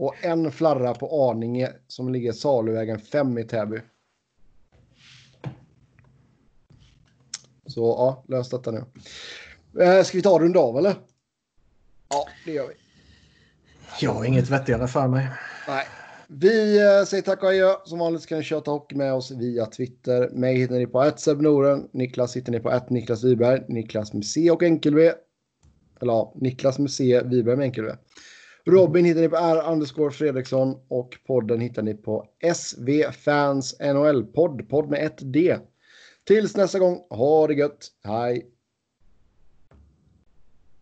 Och 0.00 0.24
en 0.24 0.52
flarra 0.52 0.94
på 0.94 1.30
Arninge 1.30 1.72
som 1.88 2.12
ligger 2.12 2.32
Saluvägen 2.32 2.98
5 2.98 3.38
i 3.38 3.44
Täby. 3.44 3.80
Så 7.66 7.80
ja, 7.80 8.24
lös 8.28 8.50
detta 8.50 8.70
nu. 8.70 8.84
Eh, 9.82 10.02
ska 10.02 10.18
vi 10.18 10.22
ta 10.22 10.38
runda 10.38 10.60
av 10.60 10.78
eller? 10.78 10.94
Ja, 12.08 12.26
det 12.44 12.52
gör 12.52 12.68
vi. 12.68 12.74
Jag 14.00 14.12
har 14.12 14.24
inget 14.24 14.50
vettigare 14.50 14.88
för 14.88 15.08
mig. 15.08 15.28
Nej. 15.68 15.86
Vi 16.28 16.78
eh, 16.78 17.04
säger 17.04 17.22
tack 17.22 17.42
och 17.42 17.48
adjö. 17.48 17.74
Som 17.84 17.98
vanligt 17.98 18.26
kan 18.26 18.38
ni 18.38 18.44
köta 18.44 18.70
hockey 18.70 18.96
med 18.96 19.14
oss 19.14 19.30
via 19.30 19.66
Twitter. 19.66 20.30
Mig 20.32 20.56
hittar 20.56 20.74
ni 20.74 20.86
på 20.86 21.12
@sebnoren. 21.16 21.88
Niklas 21.92 22.36
hittar 22.36 22.52
ni 22.52 22.60
på 22.60 22.80
Niklas 22.88 23.24
Wiberg. 23.24 23.62
Niklas 23.68 24.12
med 24.12 24.24
C 24.24 24.50
och 24.50 24.62
enkel-V. 24.62 25.12
Eller 26.00 26.12
ja, 26.12 26.34
Niklas 26.36 26.78
med 26.78 26.90
C, 26.90 27.22
Wiberg 27.24 27.56
med 27.56 27.64
enkel-V. 27.64 27.96
Robin 28.70 29.04
hittar 29.04 29.20
ni 29.20 29.28
på 29.28 29.36
R 29.36 29.72
underscore 29.72 30.10
Fredriksson 30.10 30.76
och 30.88 31.18
podden 31.26 31.60
hittar 31.60 31.82
ni 31.82 31.94
på 31.94 32.26
SV 32.54 33.12
Fans 33.12 33.80
NHL-podd. 33.80 34.68
Podd 34.68 34.90
med 34.90 35.06
ett 35.06 35.32
D. 35.32 35.56
Tills 36.26 36.56
nästa 36.56 36.78
gång, 36.78 36.98
ha 37.10 37.46
det 37.46 37.54
gött. 37.54 37.88
Hej! 38.04 38.46